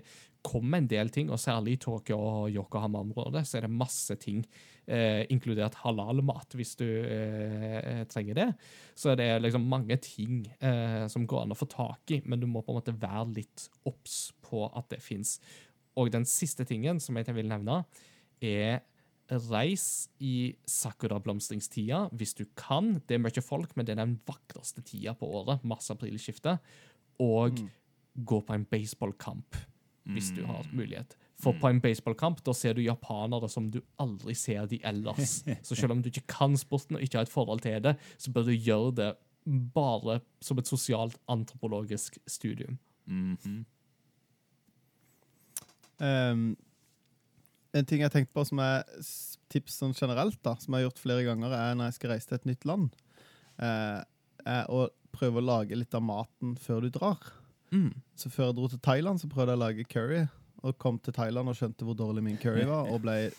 kommer 0.47 0.81
en 0.81 0.89
del 0.89 1.12
ting, 1.12 1.31
og 1.31 1.40
særlig 1.40 1.77
i 1.77 1.81
Tokyo 1.85 2.18
og 2.18 2.51
Yokohama-området 2.55 3.44
så 3.47 3.59
er 3.59 3.66
det 3.66 3.72
masse 3.77 4.16
ting, 4.22 4.43
eh, 4.89 5.22
inkludert 5.32 5.77
halal-mat, 5.85 6.56
hvis 6.56 6.74
du 6.81 6.86
eh, 6.89 8.05
trenger 8.10 8.39
det. 8.39 8.48
Så 8.97 9.14
det 9.18 9.28
er 9.28 9.43
liksom 9.44 9.68
mange 9.68 9.98
ting 10.02 10.47
eh, 10.59 11.06
som 11.12 11.27
går 11.28 11.44
an 11.44 11.55
å 11.55 11.59
få 11.59 11.68
tak 11.70 12.16
i, 12.16 12.22
men 12.24 12.40
du 12.40 12.48
må 12.48 12.64
på 12.64 12.72
en 12.72 12.81
måte 12.81 12.97
være 12.97 13.28
litt 13.36 13.68
obs 13.89 14.31
på 14.44 14.64
at 14.68 14.89
det 14.94 15.02
fins. 15.05 15.39
Og 16.01 16.12
den 16.14 16.24
siste 16.28 16.64
tingen 16.64 17.01
som 17.02 17.18
jeg 17.18 17.36
vil 17.36 17.51
nevne, 17.51 17.82
er 18.40 18.81
Reis 19.31 20.09
i 20.19 20.52
sakura-blomstringstida 20.69 22.07
hvis 22.16 22.35
du 22.39 22.44
kan. 22.59 22.97
Det 23.07 23.16
er 23.16 23.23
mye 23.23 23.44
folk, 23.44 23.74
men 23.77 23.86
det 23.86 23.94
er 23.94 24.02
den 24.02 24.19
vakreste 24.27 24.82
tida 24.86 25.15
på 25.19 25.28
året. 25.40 25.65
Masse 25.66 25.93
aprilskifte. 25.94 26.59
Og 27.23 27.61
gå 28.15 28.40
på 28.43 28.57
en 28.57 28.66
baseballkamp 28.69 29.59
hvis 30.11 30.31
du 30.35 30.43
har 30.48 30.66
mulighet. 30.74 31.16
For 31.40 31.57
på 31.57 31.70
en 31.70 31.81
baseballkamp 31.81 32.43
da 32.44 32.52
ser 32.57 32.74
du 32.77 32.82
japanere 32.82 33.48
som 33.52 33.70
du 33.73 33.81
aldri 34.01 34.35
ser 34.36 34.66
de 34.70 34.81
ellers. 34.85 35.40
Så 35.66 35.77
selv 35.78 35.94
om 35.94 36.02
du 36.02 36.11
ikke 36.11 36.27
kan 36.28 36.57
sporten 36.59 36.98
og 36.98 37.05
ikke 37.05 37.20
har 37.20 37.28
et 37.28 37.32
forhold 37.32 37.62
til 37.65 37.81
det, 37.85 37.97
så 38.19 38.32
bør 38.32 38.48
du 38.51 38.55
gjøre 38.57 38.94
det 38.98 39.11
bare 39.74 40.20
som 40.44 40.59
et 40.61 40.69
sosialt 40.69 41.16
antropologisk 41.28 42.19
studium. 42.28 42.78
Mhm. 43.07 43.65
Um, 46.01 46.57
en 47.76 47.86
ting 47.86 48.02
jeg 48.02 48.12
tenkte 48.12 48.34
på 48.34 48.44
som 48.47 48.60
er 48.62 48.86
tips 49.51 49.80
sånn 49.82 49.94
generelt, 49.97 50.38
da, 50.47 50.56
som 50.59 50.74
jeg 50.74 50.82
har 50.82 50.88
gjort 50.88 51.02
flere 51.02 51.26
ganger, 51.26 51.55
er 51.55 51.76
når 51.76 51.90
jeg 51.90 51.98
skal 51.98 52.12
reise 52.14 52.30
til 52.30 52.38
et 52.38 52.48
nytt 52.51 52.66
land, 52.68 52.90
eh, 53.62 54.01
er 54.47 54.72
å 54.72 54.88
prøve 55.14 55.40
å 55.40 55.44
lage 55.47 55.78
litt 55.78 55.94
av 55.94 56.05
maten 56.06 56.56
før 56.60 56.86
du 56.86 56.92
drar. 56.94 57.32
Mm. 57.74 57.92
Så 58.18 58.30
før 58.32 58.51
jeg 58.51 58.59
dro 58.59 58.68
til 58.70 58.82
Thailand, 58.82 59.22
så 59.22 59.30
prøvde 59.30 59.55
jeg 59.55 59.60
å 59.60 59.64
lage 59.64 59.88
curry. 59.90 60.24
Og 60.60 60.76
kom 60.76 60.98
til 61.01 61.14
Thailand 61.16 61.48
og 61.48 61.56
skjønte 61.56 61.86
hvor 61.88 61.97
dårlig 61.97 62.22
min 62.26 62.38
curry 62.40 62.66
var, 62.68 62.90
og 62.92 63.01
ble 63.06 63.30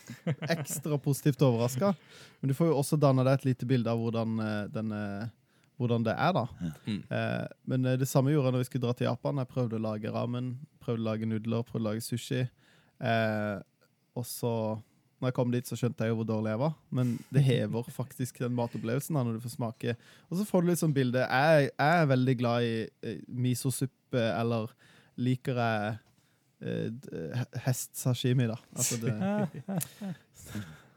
ekstra 0.56 0.98
positivt 0.98 1.44
overraska. 1.46 1.92
Men 2.40 2.50
du 2.50 2.56
får 2.58 2.72
jo 2.72 2.80
også 2.80 2.98
danne 3.00 3.24
deg 3.28 3.38
et 3.38 3.46
lite 3.52 3.68
bilde 3.68 3.92
av 3.92 4.00
hvordan, 4.02 4.40
denne, 4.74 5.02
eh, 5.22 5.60
hvordan 5.78 6.06
det 6.08 6.16
er, 6.16 6.32
da. 6.34 6.72
Mm. 6.88 7.02
Eh, 7.06 7.44
men 7.70 7.92
det 8.00 8.08
samme 8.10 8.34
gjorde 8.34 8.50
jeg 8.50 8.56
når 8.56 8.64
vi 8.64 8.70
skulle 8.70 8.86
dra 8.88 8.96
til 8.98 9.08
Japan. 9.08 9.38
Jeg 9.38 9.52
prøvde 9.52 9.78
å 9.78 9.84
lage 9.86 10.14
ramen, 10.14 10.56
prøvde 10.82 11.04
å 11.04 11.08
lage 11.12 11.28
nudler, 11.30 11.62
prøvde 11.68 11.84
å 11.84 11.90
lage 11.92 12.04
sushi. 12.04 12.42
Eh, 13.02 13.60
og 14.18 14.26
så, 14.28 14.52
når 15.20 15.30
jeg 15.30 15.36
kom 15.38 15.52
dit, 15.54 15.68
så 15.68 15.76
skjønte 15.78 16.04
jeg 16.04 16.12
jo 16.12 16.18
hvor 16.20 16.28
dårlig 16.28 16.52
jeg 16.52 16.60
var. 16.62 16.72
Men 16.90 17.12
det 17.32 17.42
hever 17.46 17.90
faktisk 17.94 18.40
den 18.42 18.54
matopplevelsen 18.58 19.16
da, 19.16 19.22
når 19.24 19.38
du 19.38 19.44
får 19.44 19.54
smake. 19.56 19.94
Og 20.28 20.38
så 20.40 20.46
får 20.48 20.62
du 20.64 20.70
litt 20.72 20.82
sånn 20.82 20.94
bilde. 20.96 21.22
Jeg, 21.24 21.70
jeg 21.72 22.02
er 22.02 22.10
veldig 22.12 22.34
glad 22.40 22.66
i 22.68 22.74
eh, 23.08 23.20
misosuppe, 23.28 24.24
eller 24.36 24.72
liker 25.22 25.60
jeg 25.62 25.94
eh, 26.62 26.88
d- 26.92 27.32
hest-sashimi, 27.66 28.50
da. 28.52 28.58
Altså 28.76 29.00
det, 29.02 29.16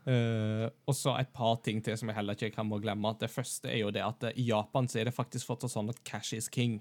Uh, 0.05 0.67
og 0.89 0.93
så 0.93 1.15
et 1.17 1.31
par 1.33 1.55
ting 1.65 1.79
til 1.81 1.95
som 1.97 2.11
jeg 2.11 2.17
heller 2.19 2.37
ikke 2.37 2.51
kan 2.59 2.67
må 2.69 2.77
glemme. 2.83 3.09
Det 3.17 3.29
første 3.33 3.71
er 3.71 3.79
jo 3.79 3.87
det 3.93 4.03
at 4.05 4.27
eh, 4.29 4.35
i 4.37 4.43
Japan 4.51 4.85
så 4.91 4.99
er 5.01 5.07
det 5.09 5.15
faktisk 5.17 5.47
fortsatt 5.49 5.73
sånn 5.73 5.89
at 5.89 5.97
cash 6.05 6.35
is 6.37 6.45
king. 6.53 6.75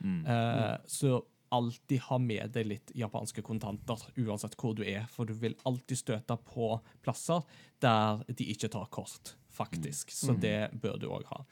Eh, 0.00 0.76
så 0.88 1.18
alltid 1.54 2.00
ha 2.06 2.18
med 2.22 2.52
deg 2.54 2.68
litt 2.70 2.92
japanske 2.98 3.42
kontanter, 3.46 4.00
uansett 4.22 4.56
hvor 4.60 4.74
du 4.78 4.84
er. 4.86 5.06
For 5.10 5.28
du 5.28 5.34
vil 5.38 5.56
alltid 5.68 5.98
støte 5.98 6.36
på 6.46 6.72
plasser 7.04 7.44
der 7.82 8.22
de 8.28 8.50
ikke 8.54 8.70
tar 8.72 8.90
kort, 8.92 9.34
faktisk. 9.50 10.14
Så 10.14 10.36
det 10.38 10.70
bør 10.82 11.00
du 11.00 11.08
òg 11.10 11.26
ha. 11.32 11.42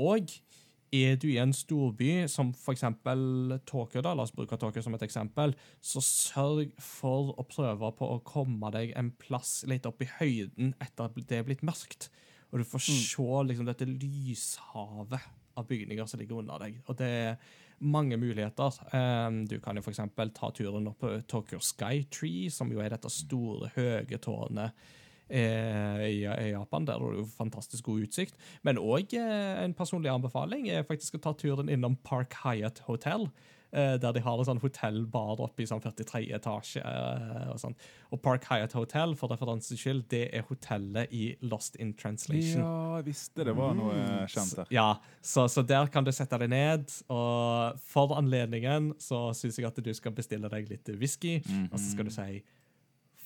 Og 0.00 0.32
er 0.92 1.16
du 1.16 1.30
i 1.30 1.38
en 1.40 1.54
storby 1.56 2.26
som 2.28 2.52
f.eks. 2.52 2.84
Tokyo, 3.68 4.02
da, 4.04 4.12
la 4.12 4.26
oss 4.26 4.34
bruke 4.36 4.58
Tokyo 4.60 4.84
som 4.84 4.96
et 4.96 5.04
eksempel, 5.06 5.54
så 5.80 6.02
sørg 6.04 6.74
for 6.82 7.32
å 7.40 7.46
prøve 7.48 7.92
på 7.96 8.08
å 8.12 8.20
komme 8.28 8.72
deg 8.74 8.92
en 9.00 9.12
plass 9.20 9.62
litt 9.70 9.88
opp 9.88 10.04
i 10.04 10.10
høyden 10.18 10.74
etter 10.82 11.08
at 11.08 11.16
det 11.16 11.40
er 11.40 11.48
blitt 11.48 11.64
mørkt. 11.64 12.10
Og 12.52 12.60
du 12.60 12.68
får 12.68 12.84
se 12.84 13.24
liksom, 13.48 13.64
dette 13.64 13.88
lyshavet 13.88 15.30
av 15.56 15.68
bygninger 15.68 16.08
som 16.08 16.20
ligger 16.20 16.42
under 16.42 16.60
deg. 16.66 16.76
Og 16.84 16.96
det 17.00 17.08
er 17.08 17.36
mange 17.82 18.16
muligheter. 18.20 18.78
Um, 18.94 19.42
du 19.48 19.58
kan 19.62 19.76
jo 19.76 19.82
f.eks. 19.84 20.00
ta 20.36 20.50
turen 20.54 20.88
opp 20.90 21.02
på 21.02 21.12
Tokyo 21.28 21.60
Skytree, 21.62 22.50
som 22.50 22.72
jo 22.72 22.82
er 22.82 22.94
dette 22.94 23.10
store, 23.12 23.72
høye 23.76 24.20
tårnet 24.22 24.76
eh, 25.28 26.04
i, 26.08 26.50
Japan. 26.52 26.86
Der 26.86 27.00
har 27.00 27.16
du 27.16 27.24
fantastisk 27.36 27.84
god 27.90 28.06
utsikt. 28.06 28.38
Men 28.62 28.80
òg 28.80 29.14
eh, 29.18 29.64
en 29.64 29.74
personlig 29.76 30.12
anbefaling 30.12 30.68
er 30.70 30.86
faktisk 30.88 31.18
å 31.18 31.24
ta 31.26 31.34
turen 31.38 31.72
innom 31.72 31.98
Park 32.06 32.36
Hyatt 32.44 32.84
Hotel. 32.88 33.28
Eh, 33.72 33.96
der 33.98 34.12
de 34.12 34.20
har 34.20 34.38
en 34.38 34.44
sånn 34.44 34.60
hotellbar 34.62 35.40
oppe 35.40 35.62
i 35.62 35.66
sånn 35.66 35.80
43 35.80 36.30
etasje. 36.36 36.82
eh, 36.84 37.50
og 37.52 37.58
sånn. 37.60 37.74
Og 38.12 38.20
Park 38.22 38.44
Hyatt 38.50 38.72
Hotel, 38.76 39.14
for 39.16 39.28
referansens 39.32 39.80
skyld, 39.80 40.04
det 40.12 40.28
er 40.34 40.42
hotellet 40.48 41.08
i 41.12 41.36
Lost 41.42 41.76
in 41.76 41.94
Translation. 41.94 42.60
Ja, 42.62 42.96
jeg 43.00 43.06
visste 43.10 43.44
det 43.44 43.54
var 43.56 43.74
noe 43.74 43.92
eh, 43.96 44.26
kjent 44.28 44.54
der. 44.56 44.66
Ja, 44.70 44.88
så, 45.20 45.46
så 45.48 45.64
der 45.66 45.86
kan 45.88 46.04
du 46.04 46.12
sette 46.12 46.38
deg 46.38 46.50
ned, 46.52 46.88
og 47.08 47.78
for 47.80 48.14
anledningen 48.18 48.92
så 49.00 49.30
syns 49.34 49.56
jeg 49.58 49.66
at 49.66 49.80
du 49.82 49.92
skal 49.94 50.12
bestille 50.12 50.48
deg 50.52 50.68
litt 50.70 50.88
whisky, 51.00 51.38
og 51.70 51.78
så 51.78 51.86
skal 51.94 52.04
du 52.04 52.10
si 52.14 52.42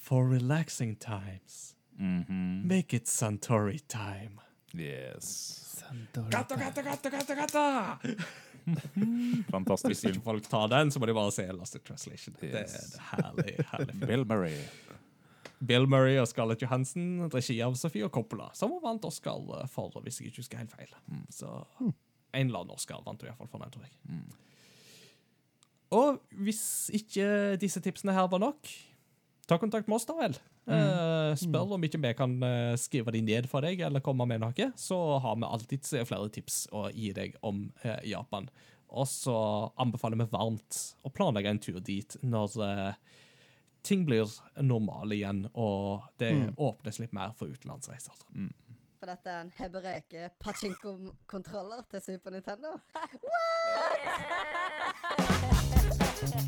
For 0.06 0.23
relaxing 0.31 0.94
times, 1.02 1.74
Mhm. 1.98 2.62
make 2.68 2.93
it 2.94 3.06
Santori 3.09 3.81
time. 3.89 4.39
Yes. 4.74 5.82
Katta, 6.31 6.56
katta, 6.56 6.82
katta, 6.82 7.10
katta, 7.10 7.35
katta! 7.35 7.98
Hvis 8.02 8.45
Fantastisk 9.55 10.05
ikke 10.05 10.12
film. 10.16 10.22
folk 10.26 10.48
tar 10.51 10.68
den, 10.72 10.90
så 10.90 10.98
må 11.02 11.06
de 11.09 11.14
bare 11.16 11.32
se 11.34 11.44
Lost 11.52 11.76
in 11.78 11.84
Translation. 11.86 12.36
Det 12.40 12.51
er 12.55 12.64
Yes. 12.64 12.94
en 12.97 13.05
herlig, 13.12 13.55
herlig 13.72 13.94
film. 13.94 14.06
Bill 14.10 14.24
Murray. 14.26 14.56
Bill 15.66 15.86
Murray 15.88 16.18
og 16.20 16.26
Scarlett 16.28 16.60
Johansen, 16.62 17.30
regi 17.32 17.60
av 17.64 17.74
Sofia 17.80 18.09
Coppola, 18.12 18.51
som 18.55 18.74
vant 18.82 19.05
Oscar 19.09 19.38
for, 19.72 19.94
hvis 20.05 20.18
jeg 20.20 20.28
ikke 20.32 20.43
husker 20.43 20.59
helt 20.60 20.74
feil. 20.74 20.93
Så 21.32 21.48
en 22.34 22.51
eller 22.51 22.60
annen 22.60 22.74
Oscar 22.74 23.01
vant 23.06 23.22
hun 23.22 23.30
iallfall 23.30 23.48
for 23.48 23.62
den, 23.64 23.70
tror 23.72 23.86
jeg. 23.86 24.20
Og 25.97 26.18
hvis 26.44 26.90
ikke 26.98 27.56
disse 27.62 27.80
tipsene 27.80 28.12
her 28.12 28.26
var 28.28 28.43
nok, 28.43 28.68
ta 29.48 29.56
kontakt 29.62 29.88
med 29.88 29.97
oss, 30.01 30.05
da 30.09 30.16
vel. 30.18 30.34
Eh, 30.66 31.32
spør 31.38 31.76
om 31.76 31.84
ikke 31.86 32.01
vi 32.02 32.10
kan 32.18 32.32
eh, 32.43 32.72
skrive 32.80 33.12
de 33.14 33.20
ned 33.22 33.47
for 33.51 33.62
deg, 33.62 33.80
eller 33.86 34.02
komme 34.02 34.26
med 34.26 34.40
noe. 34.43 34.70
Så 34.76 34.98
har 35.22 35.36
vi 35.38 35.47
alltid 35.47 35.86
flere 36.09 36.28
tips 36.34 36.64
å 36.74 36.88
gi 36.90 37.12
deg 37.14 37.36
om 37.47 37.68
uh, 37.84 38.01
Japan. 38.06 38.48
Og 38.90 39.06
så 39.10 39.36
anbefaler 39.82 40.18
vi 40.20 40.26
varmt 40.32 40.80
å 41.06 41.10
planlegge 41.14 41.51
en 41.55 41.59
tur 41.62 41.78
dit 41.80 42.16
når 42.22 42.56
uh, 42.62 42.93
ting 43.86 44.02
blir 44.06 44.26
normale 44.62 45.14
igjen, 45.14 45.44
og 45.55 46.02
det 46.18 46.32
Mm. 46.34 46.55
åpnes 46.59 46.98
litt 46.98 47.12
mer 47.14 47.30
for 47.38 47.47
utenlandsreiser. 47.47 48.14
For 48.98 49.06
dette 49.06 49.30
er 49.30 49.40
en 49.44 49.52
hebreke 49.59 50.30
pachinko-kontroller 50.43 51.84
til 51.90 52.01
Super 52.02 52.30
Nintendo. 52.34 52.74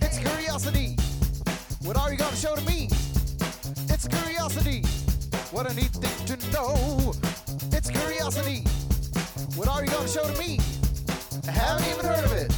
It's 0.03 0.19
curiosity. 0.19 0.97
What 1.85 1.97
are 1.97 2.11
you 2.11 2.19
gonna 2.19 2.35
show 2.37 2.57
to 2.57 2.65
me? 2.65 2.89
It's 3.93 4.07
curiosity. 4.09 4.83
What 5.53 5.71
a 5.71 5.75
neat 5.75 5.93
thing 6.03 6.19
to 6.31 6.37
know. 6.53 7.13
It's 7.77 7.91
curiosity. 7.91 8.65
What 9.57 9.69
are 9.69 9.85
you 9.85 9.91
gonna 9.91 10.09
show 10.09 10.25
to 10.33 10.39
me? 10.39 10.59
I 11.49 11.51
haven't 11.51 11.87
even 11.93 12.05
heard 12.05 12.25
of 12.25 12.33
it. 12.33 12.53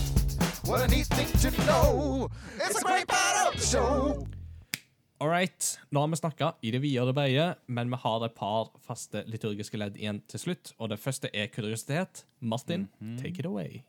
What 0.69 0.81
a 0.81 0.89
neat 0.89 1.07
thing 1.07 1.31
to 1.45 1.51
know. 1.67 2.29
It's 2.57 2.79
a 2.81 2.85
great 2.85 3.09
part 3.09 3.47
of 3.49 3.61
the 3.61 3.67
show. 3.67 4.27
All 5.21 5.29
right, 5.29 5.79
nå 5.91 6.01
har 6.01 6.09
vi 6.09 6.17
snakka 6.17 6.53
i 6.63 6.71
det 6.71 6.79
vide 6.81 7.01
og 7.03 7.11
det 7.11 7.15
brede, 7.15 7.55
men 7.67 7.91
vi 7.93 7.97
har 8.01 8.23
et 8.25 8.33
par 8.33 8.71
faste 8.87 9.21
liturgiske 9.29 9.77
ledd 9.77 9.99
igjen 10.01 10.23
til 10.29 10.41
slutt. 10.41 10.73
Og 10.79 10.89
det 10.95 10.99
første 10.99 11.29
er 11.35 11.51
kuriositet. 11.53 12.25
Martin, 12.41 12.89
take 13.19 13.39
it 13.39 13.47
away. 13.47 13.83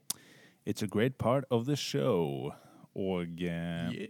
It's 0.65 0.84
a 0.84 0.88
great 0.88 1.15
part 1.18 1.45
of 1.49 1.65
the 1.65 1.76
show. 1.76 2.52
Og 2.95 3.41
eh, 3.41 4.10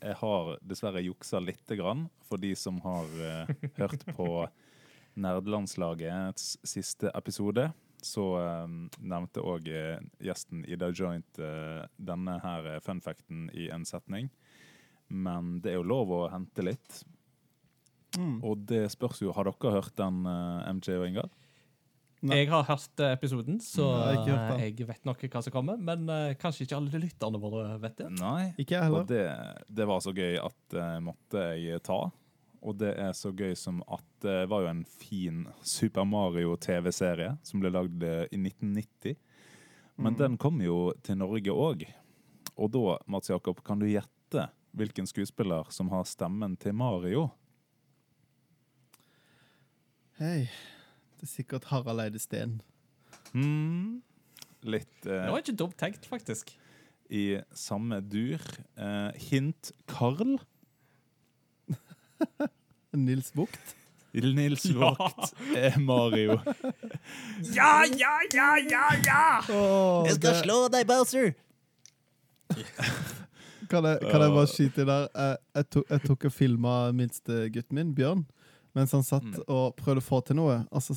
jeg 0.00 0.16
har 0.20 0.56
dessverre 0.64 1.02
juksa 1.04 1.40
lite 1.42 1.76
grann 1.76 2.06
for 2.28 2.40
de 2.40 2.54
som 2.56 2.80
har 2.84 3.06
uh, 3.20 3.52
hørt 3.80 4.04
på 4.16 4.28
Nerdelandslagets 5.20 6.56
siste 6.64 7.12
episode. 7.14 7.68
Så 8.00 8.24
uh, 8.40 8.64
nevnte 8.96 9.44
òg 9.44 9.66
eh, 9.68 10.00
gjesten 10.24 10.62
Ida 10.64 10.88
Joint 10.96 11.40
uh, 11.42 11.84
denne 12.00 12.38
her 12.40 12.70
funfacten 12.84 13.50
i 13.52 13.68
en 13.74 13.84
setning. 13.84 14.30
Men 15.08 15.58
det 15.60 15.74
er 15.74 15.80
jo 15.80 15.90
lov 15.90 16.14
å 16.16 16.22
hente 16.32 16.64
litt. 16.64 17.02
Mm. 18.16 18.38
Og 18.46 18.64
det 18.66 18.88
spørs 18.90 19.20
jo 19.22 19.30
Har 19.36 19.46
dere 19.46 19.70
hørt 19.76 19.92
den, 19.98 20.24
MJ 20.24 20.96
og 20.96 21.04
Ingar? 21.06 21.28
Nei. 22.20 22.42
Jeg 22.42 22.50
har 22.50 22.66
hørt 22.68 23.00
eh, 23.00 23.14
episoden, 23.16 23.60
så 23.64 23.86
Jeg 24.12 24.24
hørt 24.26 24.58
eh, 24.58 24.64
jeg 24.68 24.88
vet 24.90 25.06
nok 25.08 25.22
hva 25.24 25.40
som 25.40 25.54
kommer. 25.54 25.78
Men 25.80 26.04
uh, 26.10 26.32
kanskje 26.36 26.66
ikke 26.66 26.76
alle 26.76 27.00
lytterne 27.00 27.40
våre 27.40 27.78
vet 27.80 27.96
det. 27.96 28.08
Nei. 28.18 28.50
Ikke 28.60 28.76
jeg 28.76 28.88
heller. 28.88 29.06
Og 29.06 29.08
det, 29.08 29.22
det 29.72 29.86
var 29.88 30.02
så 30.04 30.12
gøy 30.12 30.36
at 30.42 30.76
uh, 30.76 30.98
måtte 31.04 31.46
jeg 31.56 31.80
ta. 31.86 32.00
Og 32.60 32.76
det 32.76 32.90
er 33.00 33.14
så 33.16 33.32
gøy 33.32 33.54
som 33.56 33.78
at 33.88 34.04
det 34.20 34.42
var 34.52 34.66
jo 34.66 34.68
en 34.68 34.82
fin 34.84 35.46
Super 35.64 36.04
Mario-TV-serie 36.04 37.38
som 37.46 37.62
ble 37.62 37.70
lagd 37.72 38.04
i 38.04 38.36
1990. 38.36 39.16
Men 40.00 40.18
den 40.18 40.36
kom 40.40 40.60
jo 40.60 40.90
til 41.04 41.16
Norge 41.22 41.54
òg. 41.56 41.86
Og 42.60 42.68
da, 42.74 42.98
Mats 43.08 43.32
Jakob, 43.32 43.62
kan 43.64 43.80
du 43.80 43.86
gjette 43.88 44.44
hvilken 44.76 45.08
skuespiller 45.08 45.72
som 45.72 45.88
har 45.92 46.04
stemmen 46.04 46.58
til 46.60 46.76
Mario? 46.76 47.30
Hei. 50.20 50.50
Det 51.20 51.26
er 51.26 51.32
sikkert 51.34 51.66
Harald 51.68 52.00
Eide 52.00 52.18
Steen. 52.18 52.62
Mm. 53.36 54.00
Litt 54.64 55.02
Det 55.04 55.12
eh, 55.12 55.28
var 55.28 55.42
ikke 55.42 55.56
dumt 55.56 55.76
tenkt, 55.76 56.06
faktisk. 56.08 56.54
i 57.10 57.40
samme 57.52 57.98
dur. 58.00 58.40
Eh, 58.78 59.10
hint 59.28 59.72
Karl. 59.86 60.38
Nils 62.96 63.32
Vogt. 63.36 63.76
Nils 64.12 64.64
Vogt 64.74 65.34
er 65.56 65.78
Mario. 65.78 66.38
Ja, 67.56 67.82
ja, 67.84 68.16
ja, 68.32 68.48
ja, 68.70 68.86
ja! 69.04 70.04
Jeg 70.06 70.22
det, 70.22 70.34
slå 70.40 70.68
deg, 70.72 70.86
Bowser. 70.86 71.32
kan, 73.68 73.84
jeg, 73.84 73.98
kan 74.00 74.20
jeg 74.24 74.32
bare 74.38 74.46
skyte 74.46 74.86
der? 74.86 75.08
Jeg, 75.14 75.36
jeg, 75.54 75.68
tok, 75.70 75.84
jeg 75.90 76.00
tok 76.08 76.24
og 76.24 76.32
filma 76.32 76.74
minstegutten 76.92 77.76
min, 77.76 77.94
Bjørn, 77.94 78.24
mens 78.76 78.92
han 78.94 79.02
satt 79.06 79.40
og 79.46 79.74
prøvde 79.80 80.02
å 80.02 80.06
få 80.06 80.20
til 80.26 80.36
noe. 80.38 80.60
Og 80.70 80.82
så, 80.84 80.94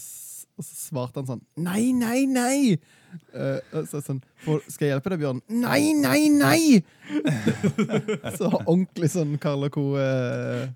og 0.58 0.66
så 0.68 0.76
svarte 0.78 1.22
han 1.24 1.30
sånn 1.32 1.42
Nei, 1.66 1.92
nei, 1.98 2.26
nei! 2.30 2.78
Uh, 3.34 3.60
så 3.90 4.02
sånn 4.02 4.22
«Får- 4.46 4.64
Skal 4.74 4.88
jeg 4.88 4.96
hjelpe 4.96 5.12
deg, 5.14 5.22
Bjørn? 5.24 5.42
Nei, 5.50 5.94
nei, 5.98 6.30
nei! 6.34 6.84
så 8.38 8.50
ordentlig 8.64 9.12
sånn 9.14 9.36
Karl 9.42 9.68
og 9.70 9.76
Co. 9.78 9.86
eh, 10.02 10.70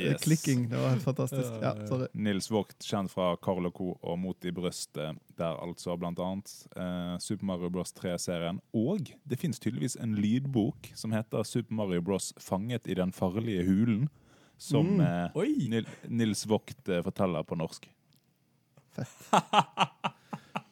Yes. 0.00 0.22
klikking. 0.24 0.62
Det 0.70 0.78
var 0.80 0.94
helt 0.94 1.02
fantastisk. 1.04 1.48
Ja, 1.60 1.74
sorry. 1.88 2.06
Nils 2.16 2.46
Vogt, 2.48 2.78
kjent 2.86 3.10
fra 3.12 3.34
Karl 3.42 3.66
og 3.68 3.74
Co. 3.76 3.88
og 4.00 4.16
Mot 4.22 4.46
i 4.48 4.52
brøstet, 4.54 5.18
der 5.36 5.58
altså 5.60 5.92
blant 6.00 6.20
annet 6.24 6.52
eh, 6.72 7.18
Super 7.20 7.44
Mario 7.50 7.68
Bros. 7.74 7.92
3-serien. 7.98 8.62
Og 8.72 9.10
det 9.28 9.36
fins 9.42 9.60
tydeligvis 9.60 9.98
en 10.00 10.14
lydbok 10.16 10.88
som 10.96 11.12
heter 11.12 11.44
Super 11.44 11.76
Mario 11.82 12.00
Bros. 12.06 12.30
Fanget 12.40 12.88
i 12.88 12.96
den 12.96 13.12
farlige 13.12 13.66
hulen. 13.68 14.06
Som 14.60 14.86
Mm. 14.98 15.00
eh, 15.00 15.42
Nil 15.72 15.86
Nils 16.08 16.42
Vogt 16.46 16.88
eh, 16.92 17.00
forteller 17.06 17.42
på 17.48 17.56
norsk. 17.56 17.86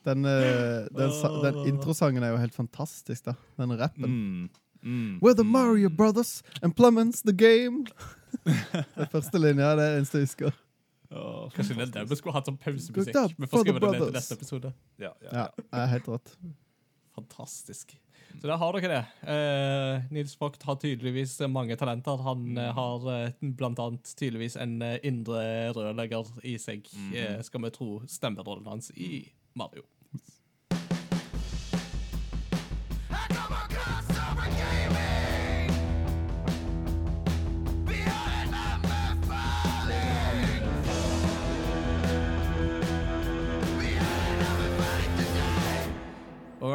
Den, 0.05 0.25
eh, 0.25 0.87
den, 0.93 1.11
den 1.43 1.67
introsangen 1.69 2.23
er 2.25 2.31
jo 2.35 2.39
helt 2.41 2.55
fantastisk, 2.57 3.25
da. 3.29 3.35
Den 3.59 3.73
rappen. 3.81 4.05
Mm. 4.05 4.49
Mm. 4.83 5.19
We're 5.21 5.35
the 5.35 5.45
Mario 5.45 5.89
Brothers 5.91 6.43
and 6.63 6.77
Plummens 6.77 7.23
the 7.23 7.33
game. 7.33 7.85
Den 8.45 9.09
første 9.13 9.39
linja 9.41 9.73
det 9.75 9.85
er 9.85 9.91
det 9.93 9.99
eneste 9.99 10.21
jeg 10.21 10.29
husker. 10.29 10.53
Kanskje 11.57 11.75
det 11.79 11.87
er 11.89 11.93
det 11.97 12.05
vi 12.11 12.17
skulle 12.21 12.37
hatt 12.37 12.49
sånn 12.49 12.59
pausemusikk. 12.61 13.17
Vi 13.41 13.49
får 13.49 13.65
skrive 13.65 13.81
det 13.83 13.91
ned 13.95 14.05
til 14.05 14.15
neste 14.21 14.37
episode. 14.39 14.73
Ja, 15.01 15.13
ja, 15.25 15.33
Ja, 15.33 15.47
ja. 15.49 15.65
er 15.83 15.87
helt 15.97 16.09
rått. 16.13 16.35
Fantastisk. 17.19 17.97
Så 18.39 18.47
der 18.47 18.61
har 18.61 18.77
dere 18.77 18.91
det. 18.93 19.05
Uh, 19.27 20.13
Nils 20.15 20.37
Vogt 20.39 20.63
har 20.63 20.79
tydeligvis 20.79 21.37
mange 21.51 21.77
talenter. 21.77 22.23
Han 22.23 22.59
eh, 22.59 22.71
har 22.75 23.07
eh, 23.11 23.33
blant 23.59 23.81
annet 23.83 24.15
tydeligvis 24.19 24.57
en 24.63 24.79
indre 25.03 25.43
rørlegger 25.75 26.31
i 26.47 26.55
seg, 26.63 26.87
eh, 27.17 27.41
skal 27.43 27.67
vi 27.67 27.75
tro 27.75 27.91
stemmerollen 28.07 28.71
hans 28.71 28.93
i 28.95 29.25
Mario. 29.59 29.83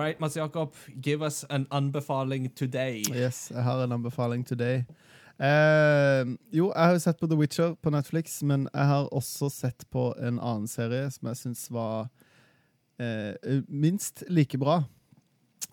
Right, 0.04 0.20
Mats 0.20 0.36
Jakob, 0.36 0.74
give 1.02 1.22
us 1.22 1.44
an 1.50 1.68
anbefaling 1.72 2.50
today. 2.56 3.04
Yes, 3.10 3.52
jeg 3.52 3.64
har 3.64 3.84
en 3.84 3.92
anbefaling 3.92 4.46
today. 4.46 4.84
Uh, 5.40 6.36
jo, 6.52 6.70
jeg 6.70 6.84
har 6.84 6.92
jo 6.94 7.00
sett 7.00 7.20
på 7.20 7.28
The 7.28 7.38
Witcher 7.38 7.76
på 7.82 7.90
Netflix, 7.90 8.42
men 8.44 8.68
jeg 8.74 8.86
har 8.86 9.08
også 9.12 9.50
sett 9.50 9.86
på 9.92 10.14
en 10.20 10.40
annen 10.40 10.68
serie 10.68 11.10
som 11.12 11.28
jeg 11.32 11.40
syns 11.40 11.64
var 11.74 12.10
uh, 13.02 13.62
minst 13.68 14.24
like 14.30 14.58
bra. 14.58 14.84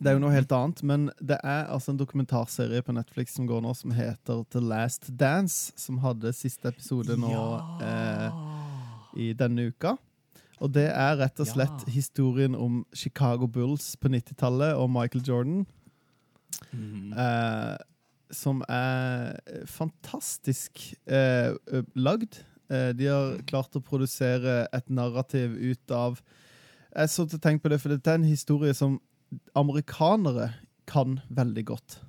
Det 0.01 0.09
er 0.09 0.17
jo 0.17 0.23
noe 0.23 0.33
helt 0.33 0.53
annet, 0.57 0.81
men 0.87 1.09
det 1.21 1.37
er 1.45 1.67
altså 1.69 1.93
en 1.93 1.99
dokumentarserie 2.01 2.81
på 2.87 2.95
Netflix 2.97 3.35
som 3.37 3.45
går 3.49 3.61
nå, 3.61 3.75
som 3.77 3.93
heter 3.93 4.47
The 4.49 4.63
Last 4.65 5.11
Dance, 5.21 5.75
som 5.77 5.99
hadde 6.01 6.33
siste 6.33 6.71
episode 6.71 7.19
nå 7.21 7.35
eh, 7.85 8.39
i 9.21 9.27
denne 9.37 9.67
uka. 9.69 9.99
Og 10.61 10.73
det 10.77 10.89
er 10.93 11.17
rett 11.17 11.41
og 11.41 11.49
slett 11.49 11.87
Ja. 11.87 11.93
historien 11.93 12.55
om 12.55 12.85
Chicago 12.93 13.47
Bulls 13.47 13.97
på 13.97 14.09
90-tallet 14.13 14.77
og 14.77 14.91
Michael 14.91 15.25
Jordan. 15.25 15.67
Mm. 16.73 17.13
Eh, 17.17 17.77
som 18.31 18.63
er 18.69 19.41
fantastisk 19.67 20.95
eh, 21.07 21.55
lagd. 21.97 22.43
Eh, 22.71 22.93
de 22.93 23.07
har 23.07 23.41
klart 23.47 23.75
å 23.75 23.83
produsere 23.83 24.69
et 24.73 24.89
narrativ 24.91 25.57
ut 25.57 25.91
av 25.91 26.21
Jeg 26.91 27.07
så 27.09 27.23
til 27.31 27.39
tenk 27.39 27.63
på 27.63 27.71
det, 27.71 27.81
for 27.81 27.89
dette 27.89 28.11
er 28.11 28.19
en 28.19 28.27
historie 28.27 28.75
som 28.75 29.01
amerikanere 29.55 30.55
kan 30.91 31.21
veldig 31.31 31.65
godt. 31.65 32.01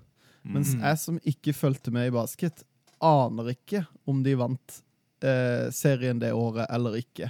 Mens 0.42 0.72
jeg 0.74 0.98
som 0.98 1.20
ikke 1.22 1.54
fulgte 1.54 1.92
med 1.94 2.08
i 2.10 2.14
basket, 2.16 2.64
aner 2.98 3.52
ikke 3.54 3.84
om 4.10 4.24
de 4.26 4.34
vant 4.40 4.82
eh, 5.22 5.70
serien 5.70 6.18
det 6.18 6.32
året 6.34 6.66
eller 6.74 6.98
ikke. 6.98 7.30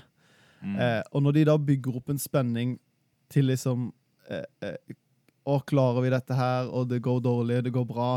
Mm. 0.62 0.78
Eh, 0.78 1.02
og 1.12 1.26
når 1.26 1.38
de 1.38 1.48
da 1.50 1.58
bygger 1.58 1.98
opp 1.98 2.12
en 2.14 2.22
spenning 2.22 2.76
til 3.32 3.50
liksom 3.50 3.90
eh, 4.30 4.46
eh, 4.66 4.98
Å, 5.42 5.58
klarer 5.66 6.04
vi 6.06 6.12
dette 6.14 6.36
her, 6.38 6.68
og 6.70 6.92
det 6.92 7.00
går 7.02 7.24
dårlig, 7.26 7.64
det 7.66 7.74
går 7.74 7.86
bra, 7.90 8.12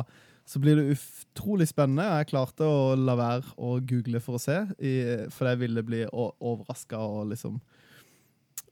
så 0.44 0.60
blir 0.60 0.76
det 0.76 0.92
utrolig 0.92 1.70
spennende. 1.70 2.04
Jeg 2.18 2.28
klarte 2.34 2.66
å 2.68 2.92
la 3.00 3.14
være 3.16 3.54
å 3.56 3.78
google 3.80 4.20
for 4.20 4.36
å 4.36 4.42
se, 4.42 4.58
i, 4.76 4.92
for 5.32 5.48
jeg 5.48 5.62
ville 5.62 5.84
bli 5.86 6.02
overraska 6.12 7.00
og 7.00 7.30
liksom 7.32 7.56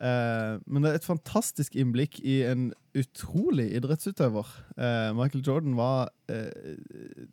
eh, 0.04 0.60
Men 0.66 0.84
det 0.84 0.90
er 0.92 1.00
et 1.00 1.08
fantastisk 1.08 1.78
innblikk 1.80 2.20
i 2.20 2.42
en 2.50 2.68
utrolig 2.92 3.70
idrettsutøver. 3.78 4.52
Eh, 4.76 5.08
Michael 5.16 5.46
Jordan 5.48 5.78
var 5.80 6.12
eh, 6.28 7.24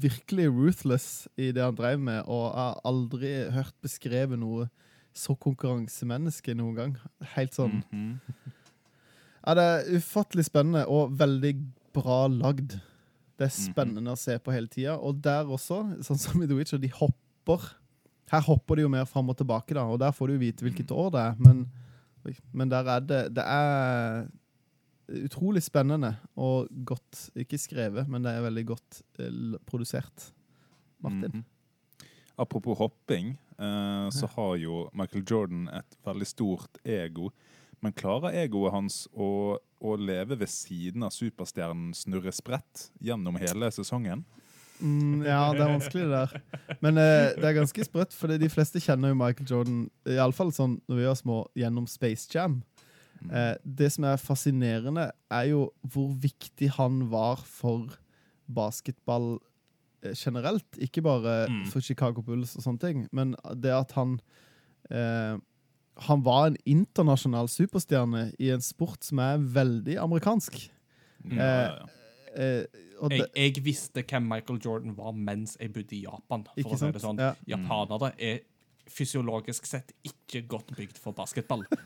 virkelig 0.00 0.48
ruthless 0.48 1.08
i 1.36 1.50
det 1.52 1.60
han 1.60 1.76
drev 1.76 2.00
med, 2.00 2.22
og 2.24 2.46
jeg 2.48 2.62
har 2.62 2.80
aldri 2.88 3.34
hørt 3.52 3.76
beskrevet 3.84 4.40
noe 4.40 4.70
så 5.14 5.34
konkurransemenneske 5.36 6.54
noen 6.56 6.74
gang. 6.76 6.96
Helt 7.34 7.52
sånn 7.56 7.82
Mhm. 7.92 8.20
Ja, 9.44 9.54
det 9.58 9.62
er 9.64 9.96
ufattelig 9.98 10.44
spennende 10.46 10.84
og 10.88 11.16
veldig 11.18 11.56
bra 11.92 12.28
lagd. 12.30 12.76
Det 13.36 13.48
er 13.48 13.50
spennende 13.50 14.12
å 14.12 14.18
se 14.18 14.36
på 14.38 14.52
hele 14.54 14.68
tida. 14.68 14.94
Og 15.02 15.20
der 15.20 15.44
også, 15.44 15.80
sånn 16.04 16.18
som 16.18 16.42
i 16.42 16.46
The 16.46 16.54
Witcher, 16.54 16.78
de 16.78 16.88
hopper. 16.88 17.72
Her 18.30 18.40
hopper 18.40 18.76
de 18.76 18.82
jo 18.82 18.88
mer 18.88 19.04
fram 19.04 19.28
og 19.28 19.36
tilbake, 19.36 19.74
da, 19.74 19.82
og 19.84 19.98
der 19.98 20.12
får 20.12 20.28
du 20.28 20.38
vite 20.38 20.62
hvilket 20.62 20.92
år 20.94 21.10
det 21.10 21.20
er. 21.20 21.34
Men, 21.42 21.66
men 22.52 22.68
der 22.70 22.84
er 22.86 23.00
det 23.00 23.34
Det 23.34 23.44
er 23.44 24.28
utrolig 25.26 25.60
spennende 25.62 26.16
og 26.36 26.68
godt 26.86 27.30
Ikke 27.36 27.58
skrevet, 27.58 28.06
men 28.08 28.22
det 28.22 28.30
er 28.32 28.46
veldig 28.46 28.66
godt 28.66 29.02
eh, 29.18 29.58
produsert. 29.66 30.30
Martin. 31.02 31.42
Mhm. 31.42 31.44
Apropos 32.38 32.78
hopping, 32.78 33.36
eh, 33.58 34.06
så 34.14 34.28
har 34.36 34.54
jo 34.60 34.86
Michael 34.96 35.24
Jordan 35.28 35.66
et 35.72 35.98
veldig 36.06 36.28
stort 36.28 36.80
ego. 36.84 37.30
Men 37.82 37.94
klarer 37.98 38.36
egoet 38.44 38.74
hans 38.74 39.04
å, 39.10 39.58
å 39.58 39.96
leve 39.98 40.38
ved 40.38 40.50
siden 40.50 41.02
av 41.02 41.10
superstjernen 41.14 41.90
Snurre 41.98 42.32
Sprett 42.34 42.88
gjennom 43.02 43.40
hele 43.42 43.72
sesongen? 43.74 44.22
Mm, 44.82 45.22
ja, 45.26 45.42
det 45.54 45.62
er 45.62 45.72
vanskelig 45.76 46.04
det 46.10 46.20
der. 46.20 46.76
Men 46.82 46.98
eh, 46.98 47.32
det 47.38 47.48
er 47.48 47.58
ganske 47.58 47.86
sprøtt, 47.86 48.14
for 48.14 48.30
de 48.38 48.50
fleste 48.50 48.82
kjenner 48.82 49.12
jo 49.12 49.18
Michael 49.18 49.50
Jordan, 49.50 49.82
iallfall 50.10 50.50
sånn 50.54 50.80
når 50.90 51.00
vi 51.00 51.08
var 51.10 51.18
små, 51.18 51.38
gjennom 51.58 51.86
Space 51.90 52.30
Jam. 52.32 52.60
Eh, 53.30 53.54
det 53.62 53.92
som 53.94 54.06
er 54.08 54.22
fascinerende, 54.22 55.10
er 55.30 55.50
jo 55.52 55.66
hvor 55.86 56.10
viktig 56.22 56.72
han 56.78 57.04
var 57.12 57.42
for 57.46 57.94
basketball 58.52 59.36
generelt. 60.16 60.66
Ikke 60.78 61.02
bare 61.02 61.46
Mm. 61.48 61.64
for 61.70 61.80
Chicago 61.80 62.22
Bulls 62.22 62.56
og 62.56 62.62
sånne 62.62 62.80
ting, 62.80 63.08
men 63.12 63.34
det 63.54 63.70
at 63.72 63.92
han 63.92 64.20
eh, 64.90 65.38
Han 66.08 66.22
var 66.24 66.46
en 66.46 66.56
internasjonal 66.66 67.48
superstjerne 67.52 68.32
i 68.40 68.48
en 68.50 68.60
sport 68.64 69.04
som 69.04 69.18
er 69.18 69.36
veldig 69.38 69.98
amerikansk. 70.00 70.70
Ja. 71.30 71.84
Eh, 72.34 72.64
og 72.98 73.10
det, 73.10 73.18
Jeg, 73.36 73.54
jeg 73.56 73.64
visste 73.64 74.02
hvem 74.02 74.22
Michael 74.22 74.58
Jordan 74.64 74.96
var 74.96 75.12
mens 75.12 75.56
jeg 75.60 75.70
bodde 75.72 75.92
i 75.94 76.00
Japan. 76.06 76.44
For 76.48 76.56
Ikke 76.62 76.74
å 76.74 76.78
si 76.80 76.90
det 76.92 77.02
sånn. 77.02 77.18
Ja. 77.20 77.34
Japanere 77.46 78.12
er 78.18 78.38
fysiologisk 78.88 79.66
sett 79.68 79.92
ikke 80.02 80.46
godt 80.48 80.72
bygd 80.76 80.96
for 80.98 81.12
basketball. 81.12 81.62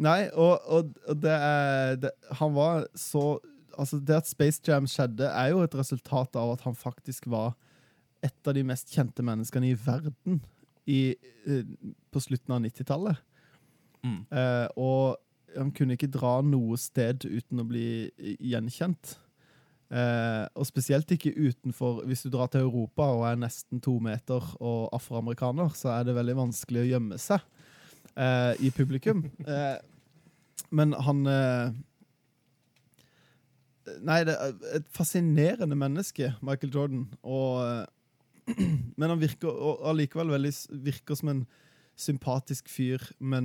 Nei, 0.00 0.28
og, 0.32 0.60
og, 0.70 0.92
og 1.10 1.16
det 1.22 1.32
er 1.34 1.96
det, 2.00 2.10
Han 2.40 2.54
var 2.56 2.86
så 2.96 3.38
Altså, 3.80 4.00
det 4.04 4.18
at 4.18 4.28
Space 4.28 4.60
Jam 4.66 4.86
skjedde, 4.90 5.28
er 5.28 5.54
jo 5.54 5.64
et 5.64 5.74
resultat 5.78 6.36
av 6.36 6.54
at 6.54 6.64
han 6.66 6.76
faktisk 6.76 7.30
var 7.32 7.54
et 8.24 8.48
av 8.48 8.56
de 8.56 8.64
mest 8.68 8.92
kjente 8.92 9.24
menneskene 9.24 9.70
i 9.70 9.78
verden 9.78 10.42
i, 10.90 11.14
eh, 11.48 11.64
på 12.12 12.20
slutten 12.20 12.52
av 12.56 12.60
90-tallet. 12.66 13.22
Mm. 14.04 14.20
Eh, 14.28 14.66
og 14.76 15.16
han 15.56 15.72
kunne 15.74 15.96
ikke 15.96 16.10
dra 16.12 16.38
noe 16.44 16.76
sted 16.80 17.24
uten 17.26 17.62
å 17.62 17.66
bli 17.68 18.10
gjenkjent. 18.38 19.16
Eh, 19.90 20.44
og 20.54 20.68
spesielt 20.68 21.10
ikke 21.10 21.32
utenfor 21.34 22.04
Hvis 22.06 22.20
du 22.22 22.28
drar 22.30 22.46
til 22.46 22.62
Europa 22.62 23.08
og 23.10 23.24
er 23.26 23.40
nesten 23.42 23.80
to 23.82 23.96
meter 23.98 24.44
og 24.62 24.86
afroamerikaner, 24.94 25.72
så 25.74 25.96
er 25.96 26.04
det 26.06 26.14
veldig 26.14 26.36
vanskelig 26.38 26.84
å 26.84 26.90
gjemme 26.92 27.18
seg 27.18 27.42
eh, 28.14 28.54
i 28.60 28.70
publikum. 28.74 29.24
Eh, 29.50 29.78
men 30.70 30.92
han 30.94 31.24
eh, 31.26 31.72
Nei, 34.06 34.20
det 34.28 34.34
er 34.36 34.52
et 34.78 34.88
fascinerende 34.94 35.76
menneske, 35.78 36.26
Michael 36.44 36.74
Jordan. 36.74 37.04
Og, 37.22 37.52
eh, 37.66 37.84
men 38.98 39.10
han 39.12 39.22
virker 39.22 39.50
allikevel 39.90 40.28
veldig 40.34 40.54
virker 40.86 41.14
som 41.18 41.28
en 41.32 41.42
sympatisk 42.00 42.64
fyr. 42.72 43.00
Men, 43.18 43.44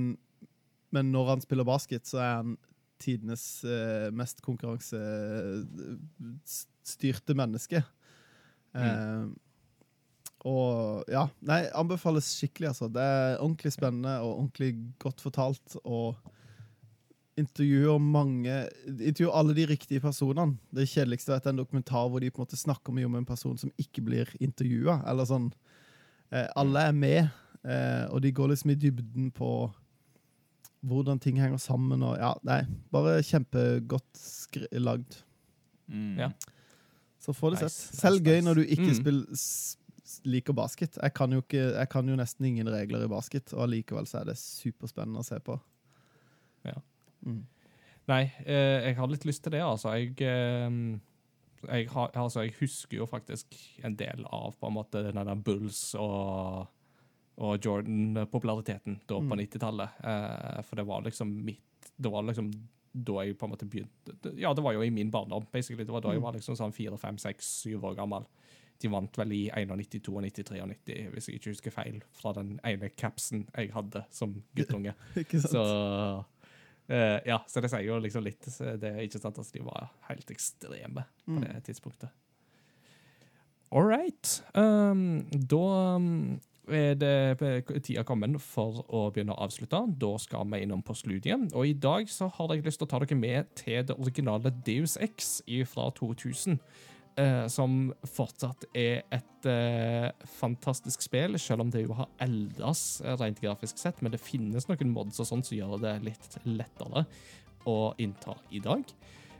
men 0.94 1.04
når 1.12 1.24
han 1.34 1.42
spiller 1.44 1.66
basket, 1.68 2.04
så 2.08 2.16
er 2.22 2.34
han 2.42 2.50
tidenes 3.02 3.44
eh, 3.68 4.08
mest 4.16 4.38
konkurransestyrte 4.44 7.32
menneske. 7.36 7.78
Eh, 8.76 9.24
og 10.46 11.02
ja, 11.10 11.24
nei, 11.48 11.64
anbefales 11.74 12.28
skikkelig, 12.38 12.68
altså. 12.70 12.86
Det 12.92 13.02
er 13.02 13.40
ordentlig 13.40 13.72
spennende 13.74 14.20
og 14.22 14.38
ordentlig 14.38 14.70
godt 15.02 15.20
fortalt. 15.24 15.76
Og 15.82 16.14
intervjuer 17.36 17.98
mange 18.00 18.54
Intervjuer 18.86 19.34
alle 19.36 19.54
de 19.54 19.66
riktige 19.68 20.00
personene. 20.00 20.56
Det 20.72 20.86
kjedeligste 20.88 21.32
er 21.32 21.36
at 21.36 21.44
det 21.44 21.50
er 21.50 21.56
en 21.56 21.60
dokumentar 21.64 22.08
hvor 22.08 22.20
de 22.22 22.30
på 22.30 22.40
en 22.40 22.46
måte 22.46 22.56
snakker 22.60 22.94
mye 22.96 23.04
om 23.08 23.14
en 23.18 23.26
person 23.28 23.58
som 23.60 23.72
ikke 23.78 24.02
blir 24.06 24.30
intervjua. 24.40 25.02
Eller 25.10 25.28
sånn 25.28 25.50
eh, 26.32 26.46
Alle 26.56 26.86
er 26.88 26.96
med, 26.96 27.28
eh, 27.64 28.06
og 28.10 28.22
de 28.24 28.32
går 28.32 28.54
liksom 28.54 28.72
i 28.72 28.78
dybden 28.86 29.30
på 29.36 29.50
hvordan 30.86 31.18
ting 31.20 31.36
henger 31.40 31.58
sammen. 31.60 32.02
Og 32.06 32.16
ja, 32.20 32.32
nei, 32.46 32.62
bare 32.94 33.18
kjempegodt 33.26 34.68
lagd. 34.80 35.18
Mm. 35.90 36.16
Ja. 36.18 36.30
Så 37.22 37.34
få 37.34 37.50
det 37.52 37.60
Nice, 37.62 37.68
sett. 37.74 37.92
nice, 37.92 38.00
Selv 38.00 38.22
gøy 38.26 38.36
nice. 38.40 38.44
når 38.46 38.54
du 38.54 38.64
ikke 38.64 38.90
Mm. 38.92 38.98
spiller, 39.00 39.26
liker 40.24 40.52
basket. 40.54 40.96
Jeg 41.02 41.12
kan, 41.14 41.32
jo 41.32 41.40
ikke, 41.42 41.72
jeg 41.74 41.88
kan 41.90 42.08
jo 42.08 42.16
nesten 42.16 42.46
ingen 42.46 42.68
regler 42.70 43.04
i 43.04 43.08
basket, 43.10 43.52
og 43.54 43.64
allikevel 43.66 44.06
så 44.06 44.20
er 44.20 44.24
det 44.30 44.36
superspennende 44.38 45.18
å 45.20 45.24
se 45.26 45.38
på. 45.40 45.58
Ja. 46.64 46.78
Mm. 47.26 47.42
Nei, 48.08 48.22
eh, 48.46 48.86
jeg 48.86 48.96
har 49.00 49.08
litt 49.10 49.24
lyst 49.26 49.42
til 49.42 49.52
det, 49.56 49.60
altså. 49.66 49.92
Jeg, 49.98 50.12
eh, 50.22 50.98
jeg, 51.66 51.88
har, 51.90 52.10
altså, 52.14 52.44
jeg 52.46 52.54
husker 52.60 53.00
jo 53.00 53.06
faktisk 53.10 53.56
en 53.84 53.96
del 53.98 54.24
av 54.30 54.54
på 54.60 54.68
en 54.70 54.76
måte 54.76 55.02
den 55.02 55.18
der 55.18 55.34
Bulls 55.34 55.80
og, 55.98 56.68
og 57.42 57.58
Jordan-populariteten 57.66 59.00
da 59.06 59.18
på 59.18 59.26
Mm. 59.34 59.38
90-tallet. 59.42 59.88
Eh, 60.04 60.62
for 60.62 60.76
det 60.76 60.86
var 60.86 61.02
liksom 61.02 61.34
mitt 61.44 61.62
Det 61.98 62.10
var 62.12 62.22
liksom 62.22 62.50
da 62.96 63.22
jeg 63.24 63.36
på 63.38 63.44
en 63.46 63.50
måte 63.52 63.66
begynte 63.68 64.32
Ja, 64.40 64.54
det 64.54 64.62
var 64.64 64.72
jo 64.72 64.82
i 64.82 64.90
min 64.90 65.10
barndom, 65.10 65.46
basically. 65.52 65.84
Det 65.84 65.92
var 65.92 66.00
da 66.00 66.08
jeg 66.14 66.18
Mm. 66.20 66.22
var 66.24 66.32
liksom 66.32 66.56
sånn 66.56 66.72
fire, 66.72 66.96
fem, 66.98 67.18
seks, 67.18 67.44
syv 67.62 67.84
år 67.84 67.94
gammel. 67.96 68.24
De 68.78 68.88
vant 68.88 69.16
vel 69.18 69.32
i 69.32 69.50
91, 69.50 70.00
92 70.02 70.14
og 70.16 70.22
93, 70.70 71.10
hvis 71.12 71.26
jeg 71.28 71.34
ikke 71.40 71.50
husker 71.50 71.70
feil, 71.72 72.02
fra 72.12 72.32
den 72.32 72.60
ene 72.64 72.90
capsen 72.96 73.46
jeg 73.56 73.70
hadde 73.72 74.04
som 74.10 74.42
guttunge. 74.54 74.94
Ikke 75.16 75.40
sant? 75.40 75.52
Så 75.52 76.24
eh, 76.88 77.18
ja, 77.26 77.40
så 77.48 77.60
det 77.60 77.70
sier 77.72 77.86
jo 77.86 77.98
liksom 78.02 78.24
litt. 78.24 78.46
Det 78.80 78.90
er 78.92 79.02
ikke 79.04 79.20
sant 79.22 79.38
at 79.38 79.52
de 79.52 79.62
var 79.66 79.90
helt 80.08 80.30
ekstreme 80.30 81.04
på 81.24 81.36
Mm. 81.38 81.40
det 81.42 81.64
tidspunktet. 81.66 82.10
All 83.72 83.82
right. 83.84 84.42
Um, 84.54 85.26
da 85.32 85.96
um, 85.96 86.40
er 86.68 86.94
det 86.94 87.64
tida 87.82 88.02
kommet 88.06 88.40
for 88.42 88.84
å 88.88 89.10
begynne 89.14 89.34
å 89.34 89.42
avslutte. 89.46 89.80
Da 89.98 90.12
skal 90.22 90.46
vi 90.50 90.62
innom 90.62 90.82
postludiet. 90.86 91.52
Og 91.54 91.66
i 91.66 91.72
dag 91.72 92.08
så 92.10 92.28
har 92.32 92.54
jeg 92.54 92.64
lyst 92.66 92.78
til 92.80 92.86
å 92.86 92.90
ta 92.90 92.98
dere 93.02 93.18
med 93.18 93.50
til 93.58 93.82
det 93.86 93.96
originale 93.98 94.50
Deus 94.66 94.96
X 95.02 95.42
fra 95.66 95.90
2000. 95.98 96.60
eh, 97.16 97.46
som 97.52 97.90
fortsatt 98.06 98.68
er 98.76 99.02
et 99.14 99.48
eh, 99.50 100.08
fantastisk 100.38 101.04
spill, 101.04 101.38
selv 101.40 101.66
om 101.66 101.72
det 101.72 101.86
jo 101.86 101.96
har 101.98 102.12
eldes 102.24 103.02
rent 103.20 103.42
grafisk 103.42 103.80
sett. 103.80 104.02
Men 104.02 104.14
det 104.14 104.22
finnes 104.22 104.68
noen 104.70 104.94
mods 104.94 105.20
og 105.22 105.28
sånt 105.28 105.48
som 105.48 105.58
gjør 105.58 105.78
det 105.82 105.98
litt 106.06 106.40
lettere 106.46 107.06
å 107.66 107.78
innta 107.98 108.36
i 108.54 108.62
dag. 108.62 108.84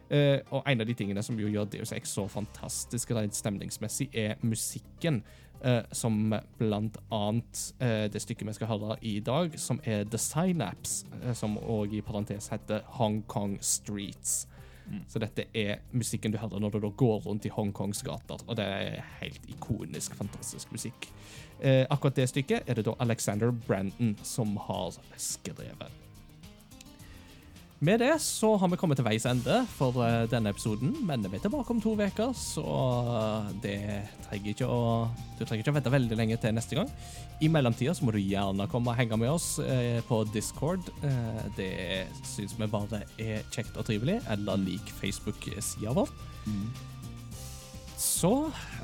Eh, 0.09 0.39
og 0.55 0.63
en 0.67 0.81
av 0.81 0.87
de 0.87 0.95
tingene 0.95 1.23
som 1.27 1.39
jo 1.39 1.49
gjør 1.51 1.67
Deus 1.73 1.93
Ex 1.97 2.13
så 2.15 2.29
fantastisk 2.31 3.11
rent 3.17 3.35
stemningsmessig, 3.35 4.11
er 4.15 4.37
musikken. 4.47 5.23
eh, 5.65 5.83
som 5.93 6.35
blant 6.59 6.99
annet 7.11 7.75
eh, 7.81 8.05
det 8.13 8.21
stykket 8.23 8.49
vi 8.49 8.55
skal 8.59 8.71
høre 8.75 8.97
i 9.01 9.21
dag, 9.25 9.59
som 9.59 9.81
er 9.85 10.05
The 10.05 10.19
Synapse, 10.21 11.07
eh, 11.23 11.33
som 11.33 11.57
òg 11.59 11.95
i 11.97 12.03
parentes 12.05 12.51
heter 12.53 12.85
Hong 12.99 13.23
Kong 13.27 13.57
Streets. 13.65 14.47
Så 15.08 15.20
dette 15.23 15.48
er 15.56 15.82
musikken 15.92 16.32
du 16.34 16.39
hører 16.39 16.62
når 16.62 16.78
du 16.78 16.89
går 16.90 17.24
rundt 17.26 17.47
i 17.47 17.52
Hongkongs 17.52 18.02
gater, 18.06 18.42
og 18.47 18.56
det 18.58 18.66
er 18.66 19.05
helt 19.20 19.48
ikonisk, 19.50 20.15
fantastisk 20.18 20.73
musikk. 20.73 21.08
Eh, 21.60 21.84
akkurat 21.90 22.16
det 22.16 22.28
stykket 22.31 22.68
er 22.68 22.78
det 22.78 22.86
da 22.86 22.94
Alexander 23.00 23.50
Brandon 23.50 24.16
som 24.23 24.56
har 24.68 24.98
skrevet. 25.16 26.06
Med 27.79 28.01
det 28.01 28.15
så 28.25 28.55
har 28.57 28.71
vi 28.73 28.77
kommet 28.81 28.97
til 28.97 29.05
veis 29.05 29.27
ende 29.29 29.59
for 29.69 29.99
eh, 30.01 30.23
denne 30.33 30.49
episoden, 30.55 30.95
men 31.05 31.27
vi 31.29 31.37
er 31.37 31.43
tilbake 31.45 31.75
om 31.75 31.81
to 31.85 31.93
uker, 31.93 32.31
så 32.33 32.65
det 33.61 33.77
trenger 34.25 34.55
ikke 34.55 34.69
å, 34.73 34.79
du 35.37 35.43
trenger 35.43 35.61
ikke 35.61 35.75
å 35.75 35.77
vente 35.77 35.93
veldig 35.93 36.17
lenge 36.17 36.39
til 36.41 36.57
neste 36.57 36.79
gang. 36.79 36.89
I 37.45 37.51
mellomtida 37.53 37.93
så 37.93 38.07
må 38.09 38.15
du 38.17 38.21
gjerne 38.23 38.65
komme 38.73 38.95
og 38.95 38.97
henge 38.97 39.19
med 39.21 39.29
oss 39.29 39.59
eh, 39.61 40.01
på 40.09 40.23
Discord. 40.33 40.89
Eh, 41.05 41.43
det 41.59 41.75
syns 42.25 42.57
vi 42.57 42.71
bare 42.73 43.03
er 43.21 43.45
kjekt 43.53 43.77
og 43.77 43.85
trivelig, 43.91 44.23
eller 44.33 44.63
lik 44.65 44.89
Facebook-sida 44.97 45.93
vår. 46.01 46.09
Så 48.01 48.33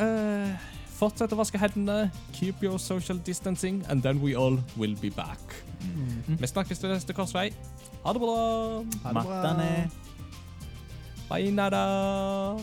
eh, 0.04 0.68
fortsett 0.98 1.32
å 1.32 1.40
vaske 1.40 1.60
hendene, 1.64 2.10
keep 2.36 2.60
your 2.60 2.76
social 2.76 3.16
distancing, 3.24 3.80
and 3.88 4.04
then 4.04 4.20
we 4.20 4.36
all 4.36 4.60
will 4.76 4.98
be 5.00 5.08
back. 5.16 5.62
Vi 6.28 6.52
snakkes 6.52 6.84
til 6.84 6.92
neste 6.92 7.16
korsvei. 7.16 7.48
Ha 8.02 8.12
det 8.12 8.18
bra! 8.18 8.36
Ha 9.04 9.08
det 9.08 9.14
bra. 9.14 9.22
Mattane. 9.22 9.90
Bye, 11.30 11.50
nada! 11.52 12.58